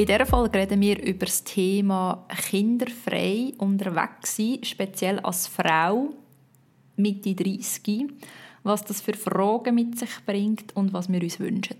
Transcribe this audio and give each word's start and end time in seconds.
In 0.00 0.06
dieser 0.06 0.24
Folge 0.24 0.58
reden 0.58 0.80
wir 0.80 0.98
über 1.02 1.26
das 1.26 1.44
Thema 1.44 2.26
kinderfrei 2.48 3.52
unterwegs 3.58 4.34
sein, 4.34 4.64
speziell 4.64 5.18
als 5.18 5.46
Frau 5.46 6.14
Mitte 6.96 7.34
30, 7.34 8.08
was 8.62 8.82
das 8.82 9.02
für 9.02 9.12
Fragen 9.12 9.74
mit 9.74 9.98
sich 9.98 10.24
bringt 10.24 10.74
und 10.74 10.94
was 10.94 11.12
wir 11.12 11.20
uns 11.20 11.38
wünschen. 11.38 11.76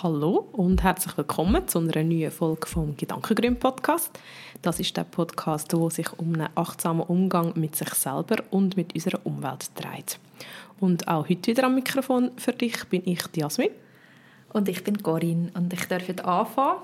Hallo 0.00 0.48
und 0.52 0.84
herzlich 0.84 1.16
willkommen 1.16 1.66
zu 1.66 1.80
einer 1.80 2.04
neuen 2.04 2.30
Folge 2.30 2.68
vom 2.68 2.96
Gedankengrün 2.96 3.58
Podcast. 3.58 4.16
Das 4.62 4.78
ist 4.78 4.96
der 4.96 5.02
Podcast, 5.02 5.76
wo 5.76 5.90
sich 5.90 6.06
um 6.20 6.34
einen 6.34 6.48
achtsamen 6.54 7.02
Umgang 7.02 7.52
mit 7.56 7.74
sich 7.74 7.92
selber 7.94 8.36
und 8.52 8.76
mit 8.76 8.94
unserer 8.94 9.18
Umwelt 9.26 9.72
dreht. 9.74 10.20
Und 10.78 11.08
auch 11.08 11.28
heute 11.28 11.50
wieder 11.50 11.64
am 11.64 11.74
Mikrofon 11.74 12.30
für 12.36 12.52
dich 12.52 12.84
bin 12.84 13.02
ich 13.06 13.24
Jasmin. 13.34 13.70
Und 14.52 14.68
ich 14.68 14.84
bin 14.84 15.02
Corinne 15.02 15.50
und 15.54 15.72
ich 15.72 15.84
darf 15.86 16.06
heute 16.06 16.24
anfangen. 16.24 16.78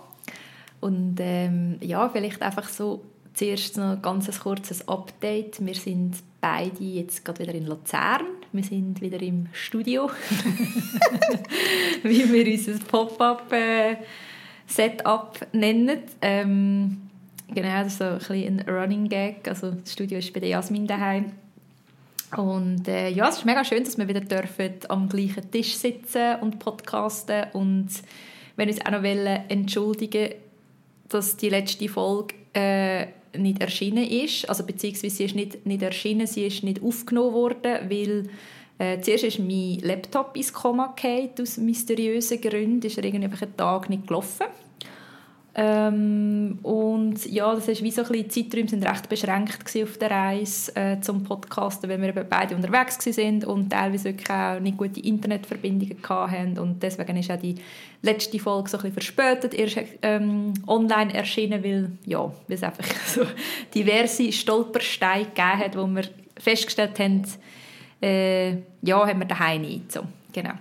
Und 0.81 1.15
ähm, 1.21 1.77
ja, 1.83 2.09
vielleicht 2.09 2.43
einfach 2.43 2.69
so 2.69 3.05
zuerst 3.33 3.77
noch 3.77 3.93
ein 3.93 4.03
ganz 4.03 4.41
kurzes 4.41 4.89
Update. 4.89 5.65
Wir 5.65 5.75
sind 5.75 6.17
beide 6.41 6.83
jetzt 6.83 7.25
gerade 7.25 7.45
wieder 7.45 7.55
in 7.55 7.67
Luzern. 7.67 8.27
Wir 8.55 8.63
sind 8.63 9.01
wieder 9.01 9.21
im 9.21 9.49
Studio, 9.53 10.09
wie 12.05 12.33
wir 12.33 12.47
unser 12.47 12.79
Pop-up-Setup 12.85 13.99
äh, 15.43 15.57
nennen. 15.57 15.99
Ähm, 16.23 17.03
genau, 17.53 17.83
das 17.83 17.95
ist 17.95 17.99
so 17.99 18.05
ein, 18.05 18.19
bisschen 18.19 18.61
ein 18.61 18.69
Running 18.69 19.09
Gag. 19.09 19.49
Also 19.49 19.73
das 19.73 19.93
Studio 19.93 20.19
ist 20.19 20.33
bei 20.33 20.39
der 20.39 20.51
Jasmin 20.51 20.87
daheim. 20.87 21.33
Und 22.37 22.87
äh, 22.87 23.09
ja, 23.09 23.29
es 23.29 23.39
ist 23.39 23.45
mega 23.45 23.65
schön, 23.65 23.83
dass 23.83 23.99
wir 23.99 24.07
wieder 24.07 24.21
dürfen 24.21 24.75
am 24.89 25.09
gleichen 25.09 25.51
Tisch 25.51 25.75
sitzen 25.75 26.37
und 26.41 26.61
podcasten 26.61 27.47
und 27.55 27.89
wenn 28.55 28.69
uns 28.69 28.87
auch 28.87 28.93
noch 28.93 29.03
entschuldigen 29.03 30.29
dass 31.09 31.37
die 31.37 31.49
letzte 31.49 31.89
Folge 31.89 32.37
äh, 32.53 33.09
nicht 33.39 33.61
erschienen 33.61 34.05
ist, 34.05 34.49
also 34.49 34.65
beziehungsweise 34.65 35.15
sie 35.15 35.25
ist 35.25 35.35
nicht, 35.35 35.67
nicht 35.67 35.83
erschienen, 35.83 36.27
sie 36.27 36.47
ist 36.47 36.63
nicht 36.63 36.83
aufgenommen 36.83 37.33
worden, 37.33 37.91
weil 37.91 38.29
äh, 38.79 39.01
zuerst 39.01 39.25
ist 39.25 39.39
mein 39.39 39.79
Laptop 39.83 40.37
ins 40.37 40.53
Koma 40.53 40.95
gefallen, 40.95 41.31
aus 41.41 41.57
mysteriösen 41.59 42.41
Gründen, 42.41 42.87
ist 42.87 42.99
er 42.99 43.05
irgendwie 43.05 43.27
einen 43.27 43.57
Tag 43.57 43.89
nicht 43.89 44.07
gelaufen. 44.07 44.47
Ähm, 45.57 46.59
und 46.63 47.25
ja, 47.27 47.55
das 47.55 47.69
ist 47.69 47.83
wie 47.83 47.91
so 47.93 48.03
ein 48.03 48.09
bisschen, 48.09 48.29
die 48.29 48.49
Zeiträume 48.49 48.69
sind 48.69 48.85
recht 48.85 49.09
beschränkt 49.09 49.77
auf 49.83 49.99
der 49.99 50.11
Reise 50.11 50.75
äh, 50.75 51.01
zum 51.01 51.23
Podcasten, 51.23 51.89
weil 51.89 52.01
wir 52.01 52.09
eben 52.09 52.27
beide 52.29 52.57
unterwegs 52.57 52.99
sind 53.05 53.45
und 53.45 53.71
teilweise 53.71 54.07
wirklich 54.07 54.29
auch 54.31 54.59
nicht 54.59 54.77
gute 54.77 54.99
Internetverbindungen 54.99 55.97
hatten 56.09 56.59
und 56.59 56.83
deswegen 56.83 57.17
ist 57.19 57.31
auch 57.31 57.39
die 57.39 57.55
letzte 58.03 58.41
Folge 58.41 58.69
so 58.69 58.79
ein 58.79 58.83
bisschen 58.83 58.95
verspätet 58.95 59.55
erst 59.55 59.79
ähm, 60.03 60.55
online 60.67 61.15
erschienen, 61.15 61.63
weil, 61.63 61.93
ja, 62.05 62.33
es 62.49 62.63
einfach 62.65 62.85
so 63.07 63.23
diverse 63.73 64.33
Stolpersteine 64.33 65.27
gegeben 65.27 65.59
hat, 65.59 65.77
wo 65.77 65.87
wir 65.87 66.05
festgestellt 66.37 66.99
haben, 66.99 67.23
äh, 68.03 68.57
ja, 68.83 69.07
haben 69.07 69.21
wir 69.21 69.27
daheim 69.27 69.63
nicht, 69.63 69.93
so, 69.93 70.01
genau. 70.33 70.55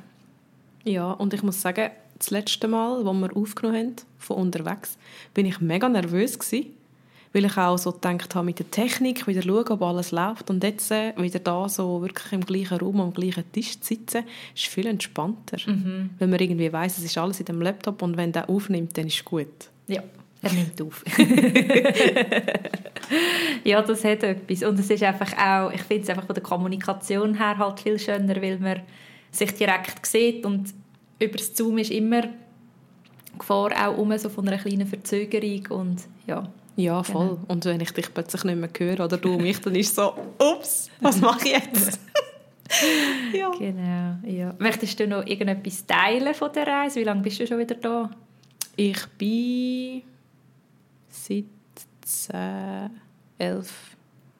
Ja, 0.84 1.14
und 1.14 1.34
ich 1.34 1.42
muss 1.42 1.60
sagen, 1.60 1.90
das 2.24 2.32
letzte 2.32 2.68
Mal, 2.68 3.06
als 3.06 3.06
wir 3.06 3.36
aufgenommen 3.36 3.78
haben, 3.78 3.96
von 4.18 4.38
unterwegs, 4.38 4.98
bin 5.34 5.46
ich 5.46 5.60
mega 5.60 5.90
nervös 5.90 6.40
gewesen, 6.40 6.68
weil 7.34 7.46
ich 7.46 7.58
auch 7.58 7.78
so 7.78 7.92
gedacht 7.92 8.34
habe, 8.36 8.46
mit 8.46 8.60
der 8.60 8.72
Technik 8.72 9.28
wieder 9.28 9.42
schauen, 9.42 9.68
ob 9.70 9.82
alles 9.82 10.12
läuft 10.12 10.50
und 10.50 10.64
jetzt 10.64 10.92
äh, 10.92 11.14
wieder 11.18 11.40
da 11.40 11.68
so 11.68 12.02
wirklich 12.02 12.32
im 12.32 12.46
gleichen 12.46 12.78
Raum 12.78 13.02
am 13.02 13.14
gleichen 13.14 13.44
Tisch 13.52 13.80
zu 13.80 13.88
sitzen, 13.88 14.24
ist 14.56 14.68
viel 14.68 14.88
entspannter, 14.88 15.58
mhm. 15.66 16.12
weil 16.20 16.28
man 16.28 16.40
irgendwie 16.40 16.72
weiß, 16.72 17.00
es 17.00 17.04
ist 17.04 17.18
alles 17.18 17.40
in 17.40 17.48
dem 17.48 17.62
Laptop 17.62 18.02
und 18.02 18.18
wenn 18.18 18.32
der 18.32 18.50
aufnimmt, 18.50 18.98
dann 18.98 19.08
ist 19.08 19.16
es 19.16 19.26
gut. 19.26 19.48
Ja, 19.88 20.04
er 20.42 20.54
nimmt 20.54 20.82
auf. 20.82 21.04
ja, 23.64 23.82
das 23.82 24.04
hat 24.04 24.24
etwas 24.24 24.64
und 24.64 24.80
es 24.80 24.90
ist 24.90 25.04
einfach 25.04 25.32
auch, 25.38 25.74
ich 25.74 25.82
finde 25.82 26.04
es 26.04 26.10
einfach 26.10 26.26
von 26.26 26.36
der 26.36 26.44
Kommunikation 26.44 27.36
her 27.36 27.58
halt 27.58 27.80
viel 27.80 27.98
schöner, 27.98 28.42
weil 28.42 28.60
man 28.60 28.82
sich 29.32 29.54
direkt 29.56 30.06
sieht 30.06 30.46
und 30.46 30.74
über 31.24 31.38
das 31.38 31.56
Zoom 31.56 31.78
ist 31.78 31.92
immer 31.92 32.24
Gefahr 33.38 33.72
auch 33.88 33.98
um 33.98 34.16
so 34.18 34.30
von 34.30 34.48
einer 34.48 34.58
kleinen 34.58 34.88
Verzögerung 34.88 35.68
und 35.82 36.02
ja. 36.28 36.48
Ja, 36.76 37.04
voll. 37.04 37.30
Genau. 37.30 37.40
Und 37.48 37.66
wenn 37.66 37.82
ich 37.82 37.92
dich 37.92 38.14
plötzlich 38.14 38.44
nicht 38.44 38.58
mehr 38.58 38.70
höre 38.76 39.06
oder 39.06 39.18
du 39.18 39.38
mich, 39.38 39.60
dann 39.62 39.76
ist 39.76 39.90
es 39.90 39.96
so, 39.96 40.14
ups, 40.40 40.90
was 41.02 41.20
mache 41.22 41.48
ich 41.48 41.54
jetzt? 41.54 42.00
ja. 43.34 43.52
Genau, 43.52 44.18
ja. 44.26 44.56
Möchtest 44.58 45.00
du 45.00 45.08
noch 45.08 45.26
irgendetwas 45.26 45.86
teilen 45.86 46.34
von 46.34 46.52
der 46.52 46.66
Reise? 46.66 47.00
Wie 47.00 47.04
lange 47.04 47.22
bist 47.22 47.40
du 47.40 47.46
schon 47.46 47.60
wieder 47.60 47.76
da? 47.76 48.10
Ich 48.76 49.06
bin 49.20 50.02
seit 51.10 51.46
10, 52.02 52.90
11 53.38 53.72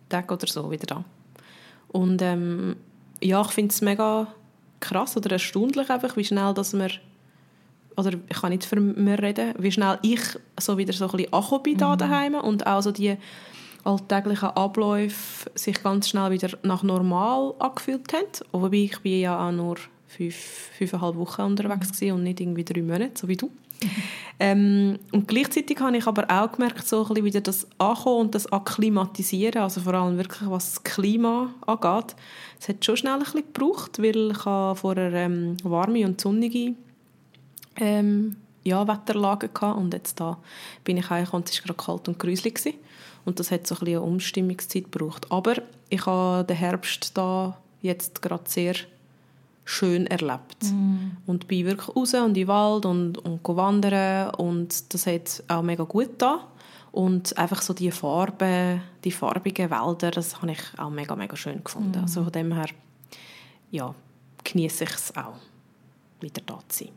Tagen 0.10 0.34
oder 0.34 0.48
so 0.48 0.72
wieder 0.72 0.88
da. 0.88 1.06
Und 1.90 2.22
ähm, 2.24 2.76
ja, 3.22 3.42
ich 3.42 3.52
finde 3.52 3.72
es 3.72 3.82
mega 3.82 4.28
krass 4.84 5.18
oder 5.18 5.32
erstaunlich 5.32 5.90
einfach, 5.90 6.16
wie 6.18 6.26
schnell 6.26 6.54
dass 6.54 6.74
wir 6.74 6.90
oder 7.96 8.12
ich 8.30 8.42
kann 8.42 8.50
nicht 8.50 8.66
für 8.66 8.80
mich 8.80 9.22
reden, 9.22 9.54
wie 9.60 9.72
schnell 9.72 10.00
ich 10.02 10.22
so 10.60 10.78
wieder 10.78 10.94
so 10.94 11.06
ein 11.06 11.12
bisschen 11.12 11.34
angekommen 11.34 11.64
bin 11.64 11.74
mhm. 11.74 11.98
daheim 11.98 12.36
und 12.36 12.66
auch 12.66 12.82
so 12.82 12.92
die 12.92 13.18
alltäglichen 13.84 14.50
Abläufe 14.50 15.52
sich 15.56 15.84
ganz 15.84 16.10
schnell 16.10 16.32
wieder 16.32 16.50
nach 16.64 16.84
normal 16.84 17.54
angefühlt 17.60 18.12
haben. 18.14 18.26
Wobei 18.52 18.78
ich 18.78 19.00
bin 19.02 19.20
ja 19.20 19.48
auch 19.48 19.52
nur 19.52 19.76
fünf, 20.08 20.36
fünfeinhalb 20.78 21.16
Wochen 21.16 21.42
unterwegs 21.42 22.02
mhm. 22.02 22.14
und 22.14 22.24
nicht 22.24 22.40
irgendwie 22.40 22.64
drei 22.64 22.82
Monate, 22.82 23.12
so 23.16 23.28
wie 23.28 23.38
du. 23.38 23.52
Ähm, 24.40 25.00
und 25.12 25.28
gleichzeitig 25.28 25.80
habe 25.80 25.98
ich 25.98 26.08
aber 26.08 26.26
auch 26.30 26.52
gemerkt, 26.52 26.88
so 26.88 27.06
ein 27.06 27.24
wieder 27.24 27.42
das 27.42 27.68
Ankommen 27.78 28.22
und 28.22 28.36
das 28.36 28.52
Akklimatisieren, 28.52 29.62
also 29.62 29.82
vor 29.82 29.94
allem 29.94 30.18
wirklich, 30.18 30.50
was 30.50 30.74
das 30.74 30.84
Klima 30.84 31.50
angeht. 31.66 32.16
Es 32.60 32.70
hat 32.70 32.84
schon 32.84 32.98
schnell 32.98 33.14
ein 33.14 33.20
bisschen 33.20 33.44
gebraucht, 33.54 34.02
weil 34.02 34.32
ich 34.32 34.38
vorher 34.78 35.14
ähm, 35.14 35.58
warme 35.64 36.06
und 36.06 36.20
sonnige 36.20 36.76
ähm, 37.78 38.36
ja, 38.64 38.88
Wetterlage 38.88 39.50
hatte 39.54 39.78
und 39.78 39.94
jetzt 39.94 40.20
da 40.20 40.38
bin 40.84 40.98
ich 40.98 41.12
eigentlich 41.12 41.34
und 41.34 41.50
es 41.50 41.60
war 41.60 41.76
gerade 41.76 41.86
kalt 41.86 42.08
und 42.08 42.20
gruselig 42.20 42.76
und 43.26 43.40
das 43.40 43.52
hat 43.52 43.68
so 43.68 43.76
ein 43.76 43.80
bisschen 43.80 43.98
eine 43.98 44.02
Umstimmungszeit 44.02 44.92
gebraucht. 44.92 45.32
Aber 45.32 45.56
ich 45.90 46.06
habe 46.06 46.46
den 46.46 46.58
Herbst 46.58 47.18
da 47.18 47.58
jetzt 47.82 48.22
gerade 48.22 48.44
sehr 48.48 48.76
schön 49.66 50.08
erlebt. 50.08 50.64
Mm. 50.64 51.18
Und 51.26 51.48
bin 51.48 51.66
wirklich 51.66 51.96
raus 51.96 52.14
und 52.14 52.30
in 52.30 52.34
den 52.34 52.48
Wald 52.48 52.86
und, 52.86 53.18
und 53.18 53.40
wandern 53.48 54.34
und 54.36 54.94
das 54.94 55.08
hat 55.08 55.44
auch 55.48 55.62
mega 55.62 55.84
gut 55.84 56.12
da 56.18 56.48
und 56.92 57.38
einfach 57.38 57.62
so 57.62 57.74
die 57.74 57.92
Farben, 57.92 58.82
die 59.04 59.12
farbigen 59.12 59.72
Wälder, 59.72 60.12
das 60.12 60.42
habe 60.42 60.52
ich 60.52 60.62
auch 60.78 60.90
mega, 60.90 61.16
mega 61.16 61.36
schön 61.36 61.64
gefunden. 61.64 62.00
Mm. 62.00 62.04
Also 62.04 62.24
von 62.24 62.32
dem 62.32 62.54
her, 62.54 62.68
ja, 63.72 63.94
genieße 64.44 64.84
ich 64.84 64.92
es 64.92 65.16
auch, 65.16 65.36
wieder 66.20 66.42
da 66.46 66.60
zu 66.68 66.86
sein. 66.86 66.94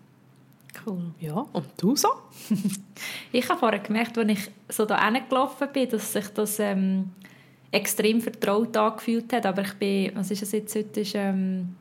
Cool. 0.84 1.14
Ja, 1.20 1.46
und 1.52 1.66
du 1.78 1.96
so? 1.96 2.08
ich 3.32 3.48
habe 3.48 3.58
vorher 3.58 3.78
gemerkt, 3.78 4.18
als 4.18 4.28
ich 4.28 4.50
so 4.68 4.84
da 4.84 5.08
gelaufen 5.08 5.68
bin, 5.72 5.88
dass 5.88 6.12
sich 6.12 6.28
das 6.28 6.58
ähm, 6.58 7.12
extrem 7.70 8.20
vertraut 8.20 8.76
angefühlt 8.76 9.32
hat. 9.32 9.46
Aber 9.46 9.62
ich 9.62 9.74
bin, 9.74 10.12
was 10.14 10.30
ist 10.30 10.42
es 10.42 10.52
jetzt 10.52 10.74
heute? 10.74 11.00
Ist, 11.00 11.14
ähm, 11.14 11.74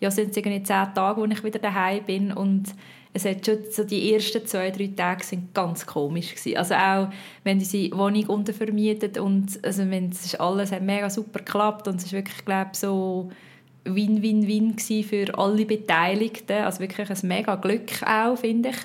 ja, 0.00 0.10
sind 0.10 0.30
es 0.30 0.36
irgendwie 0.36 0.62
zehn 0.62 0.94
Tage, 0.94 1.20
wo 1.20 1.24
ich 1.26 1.44
wieder 1.44 1.58
daheim 1.58 2.04
bin 2.04 2.32
und 2.32 2.74
es 3.12 3.24
hat 3.24 3.44
schon 3.44 3.58
so 3.70 3.84
die 3.84 4.12
ersten 4.12 4.46
zwei, 4.46 4.70
drei 4.70 4.90
Tage 4.96 5.24
sind 5.24 5.52
ganz 5.52 5.84
komisch 5.84 6.34
gewesen. 6.34 6.56
Also 6.56 6.74
auch, 6.74 7.08
wenn 7.42 7.58
diese 7.58 7.90
Wohnung 7.90 8.26
untervermietet 8.26 9.18
und 9.18 9.58
also 9.64 9.90
wenn 9.90 10.10
es 10.10 10.34
alles 10.36 10.70
hat 10.70 10.82
mega 10.82 11.10
super 11.10 11.40
geklappt 11.40 11.88
und 11.88 11.96
es 11.96 12.04
ist 12.04 12.12
wirklich, 12.12 12.44
glaube 12.44 12.70
so 12.74 13.30
Win-Win-Win 13.84 14.78
für 14.78 15.38
alle 15.38 15.64
Beteiligten. 15.64 16.62
Also 16.64 16.80
wirklich 16.80 17.10
ein 17.10 17.28
mega 17.28 17.56
Glück 17.56 18.02
auch, 18.06 18.36
finde 18.36 18.70
ich. 18.70 18.76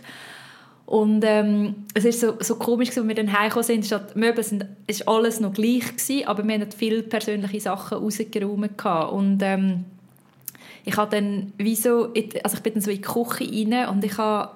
Und 0.86 1.24
ähm, 1.25 1.86
es 1.95 2.06
ist 2.06 2.22
so, 2.22 2.36
so 2.40 2.56
komisch, 2.56 2.95
als 2.95 3.07
wir 3.07 3.16
dann 3.16 3.34
heimgekommen 3.34 3.63
sind, 3.63 3.86
statt 3.86 4.16
Möbel 4.16 4.44
sind, 4.44 4.66
ist 4.86 5.07
alles 5.07 5.40
noch 5.40 5.54
gleich 5.54 5.95
gewesen, 5.95 6.28
aber 6.28 6.48
wir 6.48 6.60
hatten 6.60 6.72
viele 6.72 7.01
persönliche 7.01 7.60
Sachen 7.60 7.98
rausgeräumt. 7.98 8.86
Und 9.12 9.40
ähm, 9.42 9.86
ich 10.86 10.98
habe 10.98 11.16
dann 11.16 11.54
wie 11.58 11.76
so, 11.76 12.14
also 12.44 12.58
ich 12.58 12.64
bin 12.64 12.74
dann 12.74 12.82
so 12.82 12.92
in 12.92 12.98
die 12.98 13.02
Küche 13.02 13.52
rein 13.52 13.90
und 13.90 14.04
ich 14.04 14.18
habe 14.18 14.52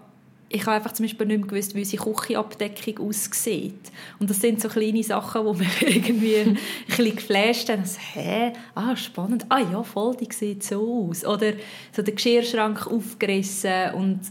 ich 0.52 0.66
habe 0.66 0.78
einfach 0.78 0.94
zum 0.94 1.06
Beispiel 1.06 1.28
nicht 1.28 1.42
mehr 1.42 1.48
gewusst, 1.48 1.76
wie 1.76 1.80
unsere 1.80 2.12
Küchenabdeckung 2.12 3.08
aussieht. 3.08 3.92
Und 4.20 4.30
das 4.30 4.42
sind 4.42 4.60
so 4.60 4.68
kleine 4.68 5.04
Sachen, 5.04 5.46
wo 5.46 5.54
mir 5.54 5.68
irgendwie 5.82 6.38
ein 6.38 6.58
bisschen 6.88 7.16
geflasht 7.16 7.70
haben. 7.70 7.82
Also, 7.82 8.00
hä? 8.14 8.54
Ah, 8.74 8.96
spannend. 8.96 9.46
Ah 9.50 9.60
ja, 9.60 9.84
voll, 9.84 10.18
die 10.18 10.34
sieht 10.34 10.64
so 10.64 11.08
aus. 11.08 11.24
Oder 11.24 11.54
so 11.92 12.02
der 12.02 12.16
Geschirrschrank 12.16 12.88
aufgerissen 12.88 13.94
und 13.94 14.22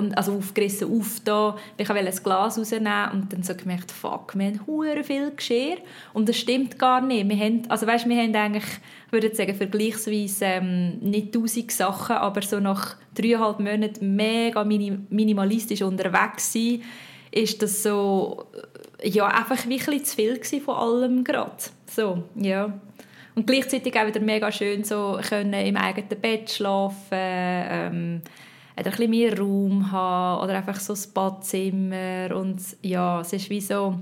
und 0.00 0.16
also 0.16 0.34
aufgerissen, 0.34 0.90
aufgetan. 0.90 1.54
Ich 1.76 1.88
wollte 1.88 2.06
ein 2.06 2.22
Glas 2.22 2.58
rausnehmen 2.58 3.10
und 3.12 3.32
dann 3.32 3.42
so 3.42 3.54
gemerkt, 3.54 3.92
fuck, 3.92 4.36
wir 4.36 4.46
haben 4.46 4.66
hure 4.66 5.04
viel 5.04 5.30
Geschirr 5.30 5.76
und 6.12 6.28
das 6.28 6.38
stimmt 6.38 6.78
gar 6.78 7.00
nicht. 7.00 7.28
Wir 7.28 7.36
haben, 7.36 7.62
also 7.68 7.86
weißt, 7.86 8.08
wir 8.08 8.16
haben 8.16 8.34
eigentlich, 8.34 8.64
ich 9.06 9.12
würde 9.12 9.34
sagen, 9.34 9.54
vergleichsweise 9.54 10.44
ähm, 10.44 10.98
nicht 10.98 11.32
tausend 11.32 11.70
Sachen, 11.70 12.16
aber 12.16 12.42
so 12.42 12.58
nach 12.58 12.96
dreieinhalb 13.14 13.60
Monaten 13.60 14.16
mega 14.16 14.64
minimalistisch 14.64 15.82
unterwegs 15.82 16.52
sein, 16.52 16.82
ist 17.30 17.62
das 17.62 17.82
so, 17.82 18.46
ja, 19.02 19.26
einfach 19.26 19.68
wie 19.68 19.80
ein 19.80 20.04
zu 20.04 20.16
viel 20.16 20.40
von 20.60 20.74
allem 20.74 21.24
gerade. 21.24 21.62
So, 21.86 22.24
ja. 22.34 22.72
Und 23.34 23.46
gleichzeitig 23.46 23.98
auch 23.98 24.06
wieder 24.06 24.20
mega 24.20 24.50
schön 24.50 24.84
so 24.84 25.18
können 25.28 25.54
im 25.54 25.76
eigenen 25.76 26.20
Bett 26.20 26.50
schlafen, 26.50 27.12
ähm, 27.12 28.22
ein 28.86 28.90
bisschen 28.90 29.10
mehr 29.10 29.38
Raum 29.38 29.90
haben 29.90 30.44
oder 30.44 30.54
einfach 30.56 30.80
so 30.80 30.92
ein 30.92 31.12
Badzimmer 31.14 32.36
und 32.36 32.60
ja, 32.82 33.20
es 33.20 33.32
ist 33.32 33.50
wie 33.50 33.60
so 33.60 33.96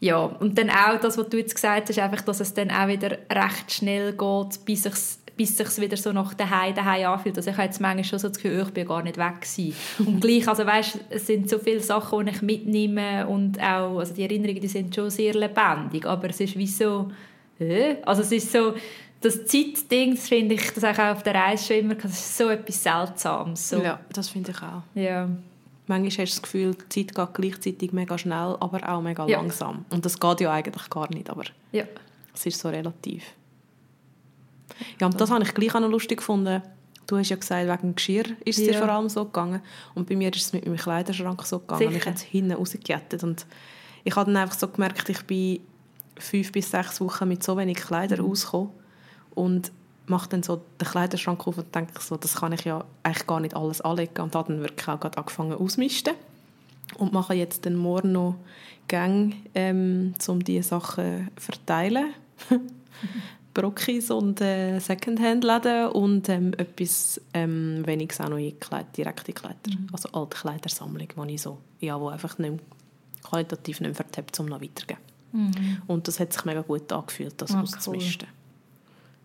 ja, 0.00 0.18
und 0.18 0.58
dann 0.58 0.68
auch 0.68 0.98
das, 1.00 1.16
was 1.16 1.28
du 1.28 1.36
jetzt 1.36 1.54
gesagt 1.54 1.88
hast, 1.88 1.98
einfach, 2.00 2.22
dass 2.22 2.40
es 2.40 2.52
dann 2.52 2.72
auch 2.72 2.88
wieder 2.88 3.18
recht 3.30 3.70
schnell 3.72 4.12
geht, 4.12 4.64
bis 4.64 4.84
ich 4.84 4.94
bis 5.36 5.56
sich 5.56 5.80
wieder 5.80 5.96
so 5.96 6.12
nach 6.12 6.34
daheim, 6.34 6.74
daheim 6.74 7.06
anfühlt. 7.06 7.36
Also 7.36 7.50
ich 7.50 7.56
habe 7.56 7.66
jetzt 7.66 7.80
manchmal 7.80 8.04
schon 8.04 8.18
so 8.18 8.28
das 8.28 8.38
Gefühl, 8.38 8.62
ich 8.66 8.74
bin 8.74 8.86
gar 8.86 9.02
nicht 9.02 9.16
weg 9.16 9.40
gewesen. 9.40 9.74
Und 9.98 10.20
gleich, 10.20 10.46
also 10.46 10.66
weißt, 10.66 10.98
es 11.10 11.26
sind 11.26 11.48
so 11.48 11.58
viele 11.58 11.80
Sachen, 11.80 12.26
die 12.26 12.32
ich 12.32 12.42
mitnehme 12.42 13.26
und 13.26 13.58
auch, 13.60 13.98
also 13.98 14.14
die 14.14 14.22
Erinnerungen, 14.22 14.60
die 14.60 14.68
sind 14.68 14.94
schon 14.94 15.10
sehr 15.10 15.34
lebendig, 15.34 16.06
aber 16.06 16.30
es 16.30 16.40
ist 16.40 16.56
wie 16.56 16.66
so, 16.66 17.10
äh? 17.58 17.96
also 18.02 18.22
es 18.22 18.32
ist 18.32 18.52
so, 18.52 18.74
das 19.22 19.46
Zeitding, 19.46 20.14
das 20.14 20.28
finde 20.28 20.54
ich, 20.54 20.70
das 20.72 20.84
auch 20.84 20.98
auf 20.98 21.22
der 21.22 21.34
Reise 21.34 21.64
schon 21.66 21.76
immer, 21.76 21.94
das 21.94 22.12
ist 22.12 22.36
so 22.36 22.48
etwas 22.48 22.82
Seltsames. 22.82 23.68
So. 23.70 23.82
Ja, 23.82 24.00
das 24.12 24.28
finde 24.28 24.50
ich 24.50 24.58
auch. 24.58 24.82
Ja. 24.94 25.28
Manchmal 25.86 26.10
hast 26.10 26.18
du 26.18 26.24
das 26.24 26.42
Gefühl, 26.42 26.74
die 26.74 27.06
Zeit 27.06 27.14
geht 27.14 27.34
gleichzeitig 27.34 27.92
mega 27.92 28.16
schnell, 28.18 28.56
aber 28.60 28.88
auch 28.88 29.00
mega 29.00 29.26
ja. 29.26 29.38
langsam. 29.38 29.84
Und 29.90 30.04
das 30.04 30.18
geht 30.18 30.40
ja 30.40 30.52
eigentlich 30.52 30.90
gar 30.90 31.12
nicht, 31.12 31.30
aber 31.30 31.44
ja. 31.72 31.84
es 32.34 32.46
ist 32.46 32.60
so 32.60 32.68
relativ. 32.68 33.24
Ja, 35.00 35.06
und 35.06 35.20
das 35.20 35.30
habe 35.30 35.44
ich 35.44 35.54
gleich 35.54 35.74
auch 35.74 35.80
noch 35.80 35.90
lustig 35.90 36.18
gefunden. 36.18 36.62
Du 37.06 37.18
hast 37.18 37.28
ja 37.28 37.36
gesagt, 37.36 37.66
wegen 37.66 37.92
dem 37.92 37.94
Geschirr 37.94 38.24
ist 38.44 38.58
es 38.58 38.66
ja. 38.66 38.72
dir 38.72 38.78
vor 38.78 38.88
allem 38.88 39.08
so 39.08 39.24
gegangen. 39.24 39.60
Und 39.94 40.08
bei 40.08 40.16
mir 40.16 40.32
ist 40.32 40.42
es 40.42 40.52
mit 40.52 40.64
meinem 40.64 40.76
Kleiderschrank 40.76 41.44
so 41.44 41.58
gegangen. 41.58 41.80
Sicher. 41.80 41.96
Ich 41.96 42.06
habe 42.06 42.16
es 42.16 42.22
hinten 42.22 42.52
rausgekettet. 42.52 43.22
Und 43.22 43.44
ich 44.04 44.16
habe 44.16 44.32
dann 44.32 44.42
einfach 44.42 44.56
so 44.56 44.68
gemerkt, 44.68 45.08
ich 45.08 45.22
bin 45.22 45.60
fünf 46.16 46.52
bis 46.52 46.70
sechs 46.70 47.00
Wochen 47.00 47.28
mit 47.28 47.42
so 47.42 47.56
wenig 47.56 47.78
Kleidern 47.78 48.24
mhm. 48.24 48.30
ausgekommen. 48.30 48.70
Und 49.34 49.72
mache 50.06 50.28
dann 50.28 50.42
so 50.42 50.62
den 50.80 50.88
Kleiderschrank 50.88 51.46
auf 51.46 51.58
und 51.58 51.74
denke 51.74 52.00
so, 52.00 52.16
das 52.16 52.36
kann 52.36 52.52
ich 52.52 52.64
ja 52.64 52.84
eigentlich 53.02 53.26
gar 53.26 53.40
nicht 53.40 53.56
alles 53.56 53.80
anlegen. 53.80 54.20
Und 54.22 54.34
habe 54.34 54.52
dann 54.52 54.62
wirklich 54.62 54.88
auch 54.88 55.00
gerade 55.00 55.18
angefangen 55.18 55.54
auszumisten. 55.54 56.14
Und 56.98 57.12
mache 57.12 57.34
jetzt 57.34 57.64
dann 57.64 57.76
morgen 57.76 58.12
noch 58.12 58.36
Gang, 58.88 59.34
ähm, 59.54 60.14
um 60.26 60.44
diese 60.44 60.68
Sachen 60.68 61.30
zu 61.36 61.42
verteilen. 61.42 62.12
Brockis 63.54 64.10
und 64.10 64.40
äh, 64.40 64.78
Secondhand-Läden 64.78 65.88
und 65.88 66.28
ähm, 66.28 66.52
etwas 66.56 67.20
ähm, 67.34 67.82
weniges 67.86 68.20
auch 68.20 68.28
noch 68.28 68.38
in 68.38 68.58
Kleid, 68.58 68.96
direkte 68.96 69.32
Kleider. 69.32 69.56
Mhm. 69.68 69.88
Also 69.92 70.08
alte 70.12 70.36
Kleidersammlung, 70.38 71.08
die 71.28 71.34
ich 71.34 71.42
so, 71.42 71.58
ja, 71.80 72.00
wo 72.00 72.08
einfach 72.08 72.38
nicht 72.38 72.60
qualitativ 73.22 73.80
nicht 73.80 73.88
mehr 73.88 73.94
vertippt, 73.94 74.38
um 74.40 74.46
noch 74.46 74.60
weiterzugeben. 74.60 75.02
Mhm. 75.32 75.82
Und 75.86 76.08
das 76.08 76.18
hat 76.20 76.32
sich 76.32 76.44
mega 76.44 76.62
gut 76.62 76.90
angefühlt, 76.92 77.34
das 77.40 77.52
ah, 77.52 77.60
auszumisten. 77.60 78.28
Cool. 78.28 78.41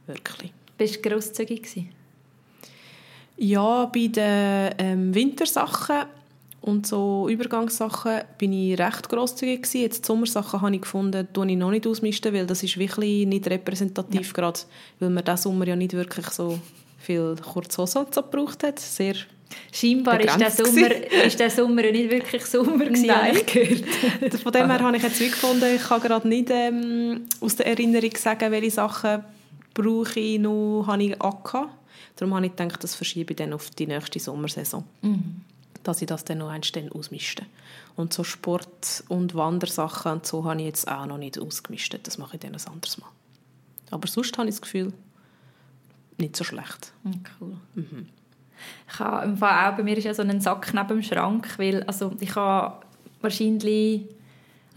Wirklich. 0.08 0.54
Bist 0.78 0.96
du 0.98 1.10
grosszügig 1.10 1.68
Ja, 3.38 3.86
bei 3.86 4.08
den 4.08 4.74
ähm, 4.78 5.16
Wintersachen 5.16 6.06
und 6.62 6.86
so 6.86 7.28
Übergangssachen 7.30 8.22
bin 8.38 8.54
ich 8.54 8.80
recht 8.80 9.10
grosszügig 9.10 9.64
gewesen. 9.64 9.82
Jetzt 9.82 10.04
die 10.04 10.08
Sommersachen 10.08 10.62
habe 10.62 10.76
ich 10.76 10.82
gefunden, 10.82 11.28
tue 11.34 11.50
ich 11.50 11.58
noch 11.58 11.72
nicht 11.72 11.88
ausmisten, 11.88 12.34
weil 12.34 12.46
das 12.46 12.64
ist 12.64 12.78
wirklich 12.78 13.26
nicht 13.26 13.48
repräsentativ, 13.48 14.28
ja. 14.28 14.34
gerade 14.34 14.60
weil 15.00 15.10
man 15.10 15.24
diesen 15.24 15.38
Sommer 15.38 15.68
ja 15.68 15.76
nicht 15.76 15.94
wirklich 15.94 16.28
so 16.28 16.60
viel 16.98 17.36
Kurzhosen 17.36 18.06
so 18.12 18.22
gebraucht 18.22 18.64
hat. 18.64 18.80
Sehr 18.80 19.16
Scheinbar 19.72 20.20
ist 20.20 20.40
der, 20.40 20.52
Sommer, 20.52 20.92
ist 21.26 21.40
der 21.40 21.50
Sommer 21.50 21.82
nicht 21.84 22.10
wirklich 22.10 22.46
Sommer 22.46 22.86
gewesen, 22.86 23.08
Nein. 23.08 23.38
gehört. 23.46 24.34
Von 24.42 24.52
dem 24.52 24.70
her 24.70 24.80
habe 24.80 24.98
ich 24.98 25.04
jetzt 25.04 25.20
gefunden, 25.20 25.76
ich 25.76 25.84
kann 25.84 26.02
gerade 26.02 26.28
nicht 26.28 26.50
ähm, 26.50 27.26
aus 27.40 27.56
der 27.56 27.68
Erinnerung 27.68 28.12
sagen, 28.16 28.52
welche 28.52 28.72
Sachen 28.72 29.24
brauche 29.82 30.20
ich 30.20 30.40
noch, 30.40 30.86
habe 30.88 31.04
ich 31.04 31.22
angehabt. 31.22 31.70
Darum 32.16 32.34
habe 32.36 32.46
ich 32.48 32.56
gedacht, 32.56 32.84
das 32.84 32.96
verschiebe 32.96 33.34
ich 33.34 33.38
dann 33.38 33.54
auf 33.54 33.70
die 33.70 33.88
nächste 33.88 34.20
Sommersaison. 34.20 34.84
Mhm 35.02 35.42
dass 35.88 36.02
ich 36.02 36.08
das 36.08 36.26
dann 36.26 36.40
noch 36.40 36.50
einstellen 36.50 36.92
ausmischte. 36.92 37.46
Und 37.96 38.14
so 38.14 38.26
Sport- 38.26 39.06
und 39.08 39.36
Wandersachen 39.36 40.12
und 40.12 40.26
so 40.26 40.44
habe 40.44 40.60
ich 40.60 40.66
jetzt 40.66 40.88
auch 40.88 41.06
noch 41.06 41.18
nicht 41.18 41.40
ausgemistet. 41.40 42.06
Das 42.08 42.18
mache 42.18 42.36
ich 42.36 42.42
dann 42.42 42.54
ein 42.54 42.68
anderes 42.68 42.98
Mal. 42.98 43.08
Aber 43.92 44.08
sonst 44.08 44.38
habe 44.38 44.50
ich 44.50 44.56
das 44.56 44.62
Gefühl, 44.62 44.92
nicht 46.18 46.36
so 46.36 46.44
schlecht. 46.44 46.92
Hm, 47.04 47.24
cool. 47.40 47.58
Mhm. 47.76 48.10
Ich 48.92 49.00
habe 49.00 49.26
im 49.26 49.38
Fall 49.38 49.72
auch, 49.72 49.78
bei 49.78 49.84
mir 49.84 49.98
ist 49.98 50.04
ja 50.04 50.14
so 50.14 50.24
ein 50.24 50.42
Sack 50.42 50.74
neben 50.74 50.88
dem 50.88 51.04
Schrank, 51.04 51.58
weil 51.58 51.84
also 51.84 52.12
ich 52.20 52.36
habe 52.36 52.86
wahrscheinlich, 53.22 54.08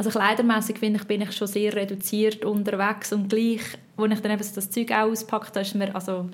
also 0.00 0.08
kleidermässig 0.18 0.78
finde 0.78 0.98
ich, 0.98 1.06
bin 1.06 1.20
ich 1.20 1.32
schon 1.32 1.46
sehr 1.46 1.76
reduziert 1.76 2.42
unterwegs 2.46 3.12
und 3.12 3.28
gleich, 3.28 3.60
als 3.98 4.12
ich 4.14 4.20
dann 4.20 4.32
eben 4.32 4.54
das 4.54 4.70
Zeug 4.70 4.90
auch 4.92 5.10
auspackt, 5.10 5.54
da 5.54 5.60
ist 5.60 5.74
mir, 5.74 5.94
also 5.94 6.30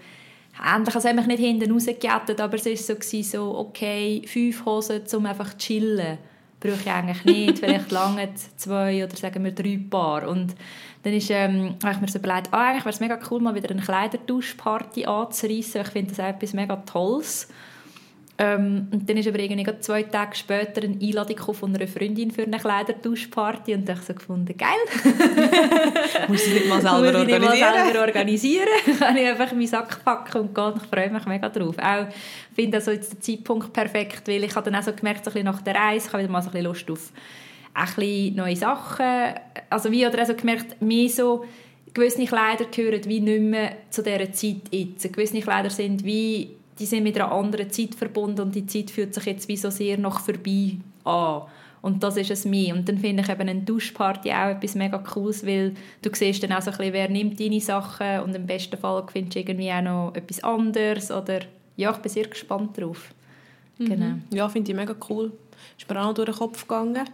Endlich 0.64 0.94
habe 0.94 1.08
ich 1.08 1.14
mich 1.16 1.26
nicht 1.26 1.40
hinten 1.40 1.72
rausgejettet, 1.72 2.40
aber 2.40 2.54
es 2.54 2.64
war 2.64 2.76
so, 2.76 3.22
so, 3.22 3.58
okay, 3.58 4.22
fünf 4.26 4.64
Hosen, 4.64 5.02
um 5.14 5.26
einfach 5.26 5.50
zu 5.50 5.58
chillen, 5.58 6.16
brauche 6.60 6.80
ich 6.80 6.90
eigentlich 6.90 7.24
nicht. 7.24 7.58
Vielleicht 7.60 7.90
lange 7.90 8.30
zwei 8.56 9.04
oder 9.04 9.16
sagen 9.16 9.44
wir 9.44 9.50
drei 9.50 9.78
Paar. 9.90 10.28
Und 10.28 10.54
dann 11.02 11.12
ist, 11.12 11.28
ähm, 11.30 11.74
habe 11.82 11.94
ich 11.94 12.00
mir 12.00 12.08
so 12.08 12.20
überlegt, 12.20 12.48
ah, 12.52 12.68
eigentlich 12.68 12.84
wäre 12.84 12.94
es 12.94 13.00
mega 13.00 13.18
cool, 13.30 13.40
mal 13.40 13.54
wieder 13.54 13.70
eine 13.70 13.82
Kleidertauschparty 13.82 15.04
anzureissen. 15.04 15.82
Ich 15.82 15.88
finde 15.88 16.14
das 16.14 16.20
etwas 16.20 16.54
mega 16.54 16.76
Tolles. 16.76 17.48
Ähm, 18.38 18.88
und 18.92 19.08
dann 19.08 19.16
ist 19.16 19.26
aber 19.26 19.38
irgendwie 19.38 19.66
zwei 19.80 20.02
Tage 20.02 20.36
später 20.36 20.82
eine 20.82 20.98
Einladung 21.00 21.54
von 21.54 21.74
einer 21.74 21.86
Freundin 21.88 22.30
für 22.30 22.42
eine 22.42 22.58
Kleidertauschparty 22.58 23.74
und 23.74 23.88
ich 23.88 23.98
so 24.02 24.12
gefunden, 24.12 24.54
geil. 24.56 24.68
Muss 26.28 26.46
ich 26.46 26.52
nicht 26.52 26.68
mal 26.68 26.82
selber 26.82 27.18
organisieren? 27.18 27.42
Muss 27.42 27.54
ich 27.54 27.60
mal 27.60 27.84
selber 27.84 28.00
organisieren. 28.00 28.68
kann 28.98 29.16
ich 29.16 29.26
einfach 29.26 29.52
meinen 29.52 29.66
Sack 29.66 30.04
packen 30.04 30.40
und 30.42 30.54
gehen. 30.54 30.74
Ich 30.76 30.88
freue 30.88 31.10
mich 31.10 31.24
mega 31.24 31.48
drauf. 31.48 31.76
Auch 31.78 32.06
finde 32.54 32.76
also 32.76 32.90
jetzt 32.90 33.12
der 33.12 33.20
Zeitpunkt 33.20 33.72
perfekt, 33.72 34.28
weil 34.28 34.44
ich 34.44 34.54
habe 34.54 34.70
dann 34.70 34.80
auch 34.80 34.84
so 34.84 34.92
gemerkt, 34.92 35.24
so 35.24 35.30
ein 35.30 35.34
bisschen 35.34 35.46
nach 35.46 35.62
der 35.62 35.74
Reise, 35.74 36.06
ich 36.06 36.12
habe 36.12 36.22
wieder 36.22 36.32
mal 36.32 36.42
so 36.42 36.48
ein 36.48 36.52
bisschen 36.52 36.66
Lust 36.66 36.90
auf 36.90 37.12
ein 37.72 37.86
bisschen 37.86 38.36
neue 38.36 38.56
Sachen. 38.56 39.34
Also 39.70 39.90
wie 39.90 40.06
oder 40.06 40.18
also 40.18 40.34
gemerkt, 40.34 40.80
mehr 40.80 41.08
so 41.08 41.44
gewisse 41.92 42.24
Kleider 42.24 42.66
gehören 42.66 43.04
wie 43.06 43.20
nicht 43.20 43.40
mehr 43.40 43.76
zu 43.90 44.02
dieser 44.02 44.32
Zeit 44.32 44.62
jetzt. 44.70 45.12
Gewisse 45.12 45.40
Kleider 45.40 45.70
sind 45.70 46.04
wie 46.04 46.55
die 46.78 46.86
sind 46.86 47.04
mit 47.04 47.18
einer 47.18 47.32
anderen 47.32 47.70
Zeit 47.70 47.94
verbunden 47.94 48.40
und 48.40 48.54
die 48.54 48.66
Zeit 48.66 48.90
fühlt 48.90 49.14
sich 49.14 49.24
jetzt 49.24 49.48
wie 49.48 49.56
so 49.56 49.70
sehr 49.70 49.98
noch 49.98 50.20
vorbei 50.20 50.76
an. 51.04 51.42
Und 51.82 52.02
das 52.02 52.16
ist 52.16 52.30
es 52.30 52.44
mir. 52.44 52.74
Und 52.74 52.88
dann 52.88 52.98
finde 52.98 53.22
ich 53.22 53.28
eben 53.28 53.48
eine 53.48 53.60
Duschparty 53.60 54.32
auch 54.32 54.48
etwas 54.48 54.74
mega 54.74 54.98
Cooles, 54.98 55.46
weil 55.46 55.74
du 56.02 56.10
siehst 56.12 56.42
dann 56.42 56.52
auch 56.52 56.62
so 56.62 56.70
ein 56.70 56.78
bisschen, 56.78 56.92
wer 56.92 57.08
nimmt 57.08 57.38
deine 57.38 57.60
Sachen 57.60 58.20
und 58.20 58.34
im 58.34 58.46
besten 58.46 58.76
Fall 58.76 59.04
findest 59.10 59.36
du 59.36 59.40
irgendwie 59.40 59.70
auch 59.70 59.82
noch 59.82 60.14
etwas 60.14 60.42
anderes 60.42 61.10
oder 61.10 61.40
ja, 61.76 61.92
ich 61.92 61.98
bin 61.98 62.10
sehr 62.10 62.26
gespannt 62.26 62.76
drauf. 62.76 63.14
Mhm. 63.78 63.84
Genau. 63.84 64.14
Ja, 64.32 64.48
finde 64.48 64.72
ich 64.72 64.76
mega 64.76 64.96
cool. 65.08 65.32
Ist 65.78 65.88
mir 65.88 66.00
auch 66.00 66.06
noch 66.06 66.14
durch 66.14 66.30
den 66.30 66.36
Kopf 66.36 66.62
gegangen. 66.62 67.04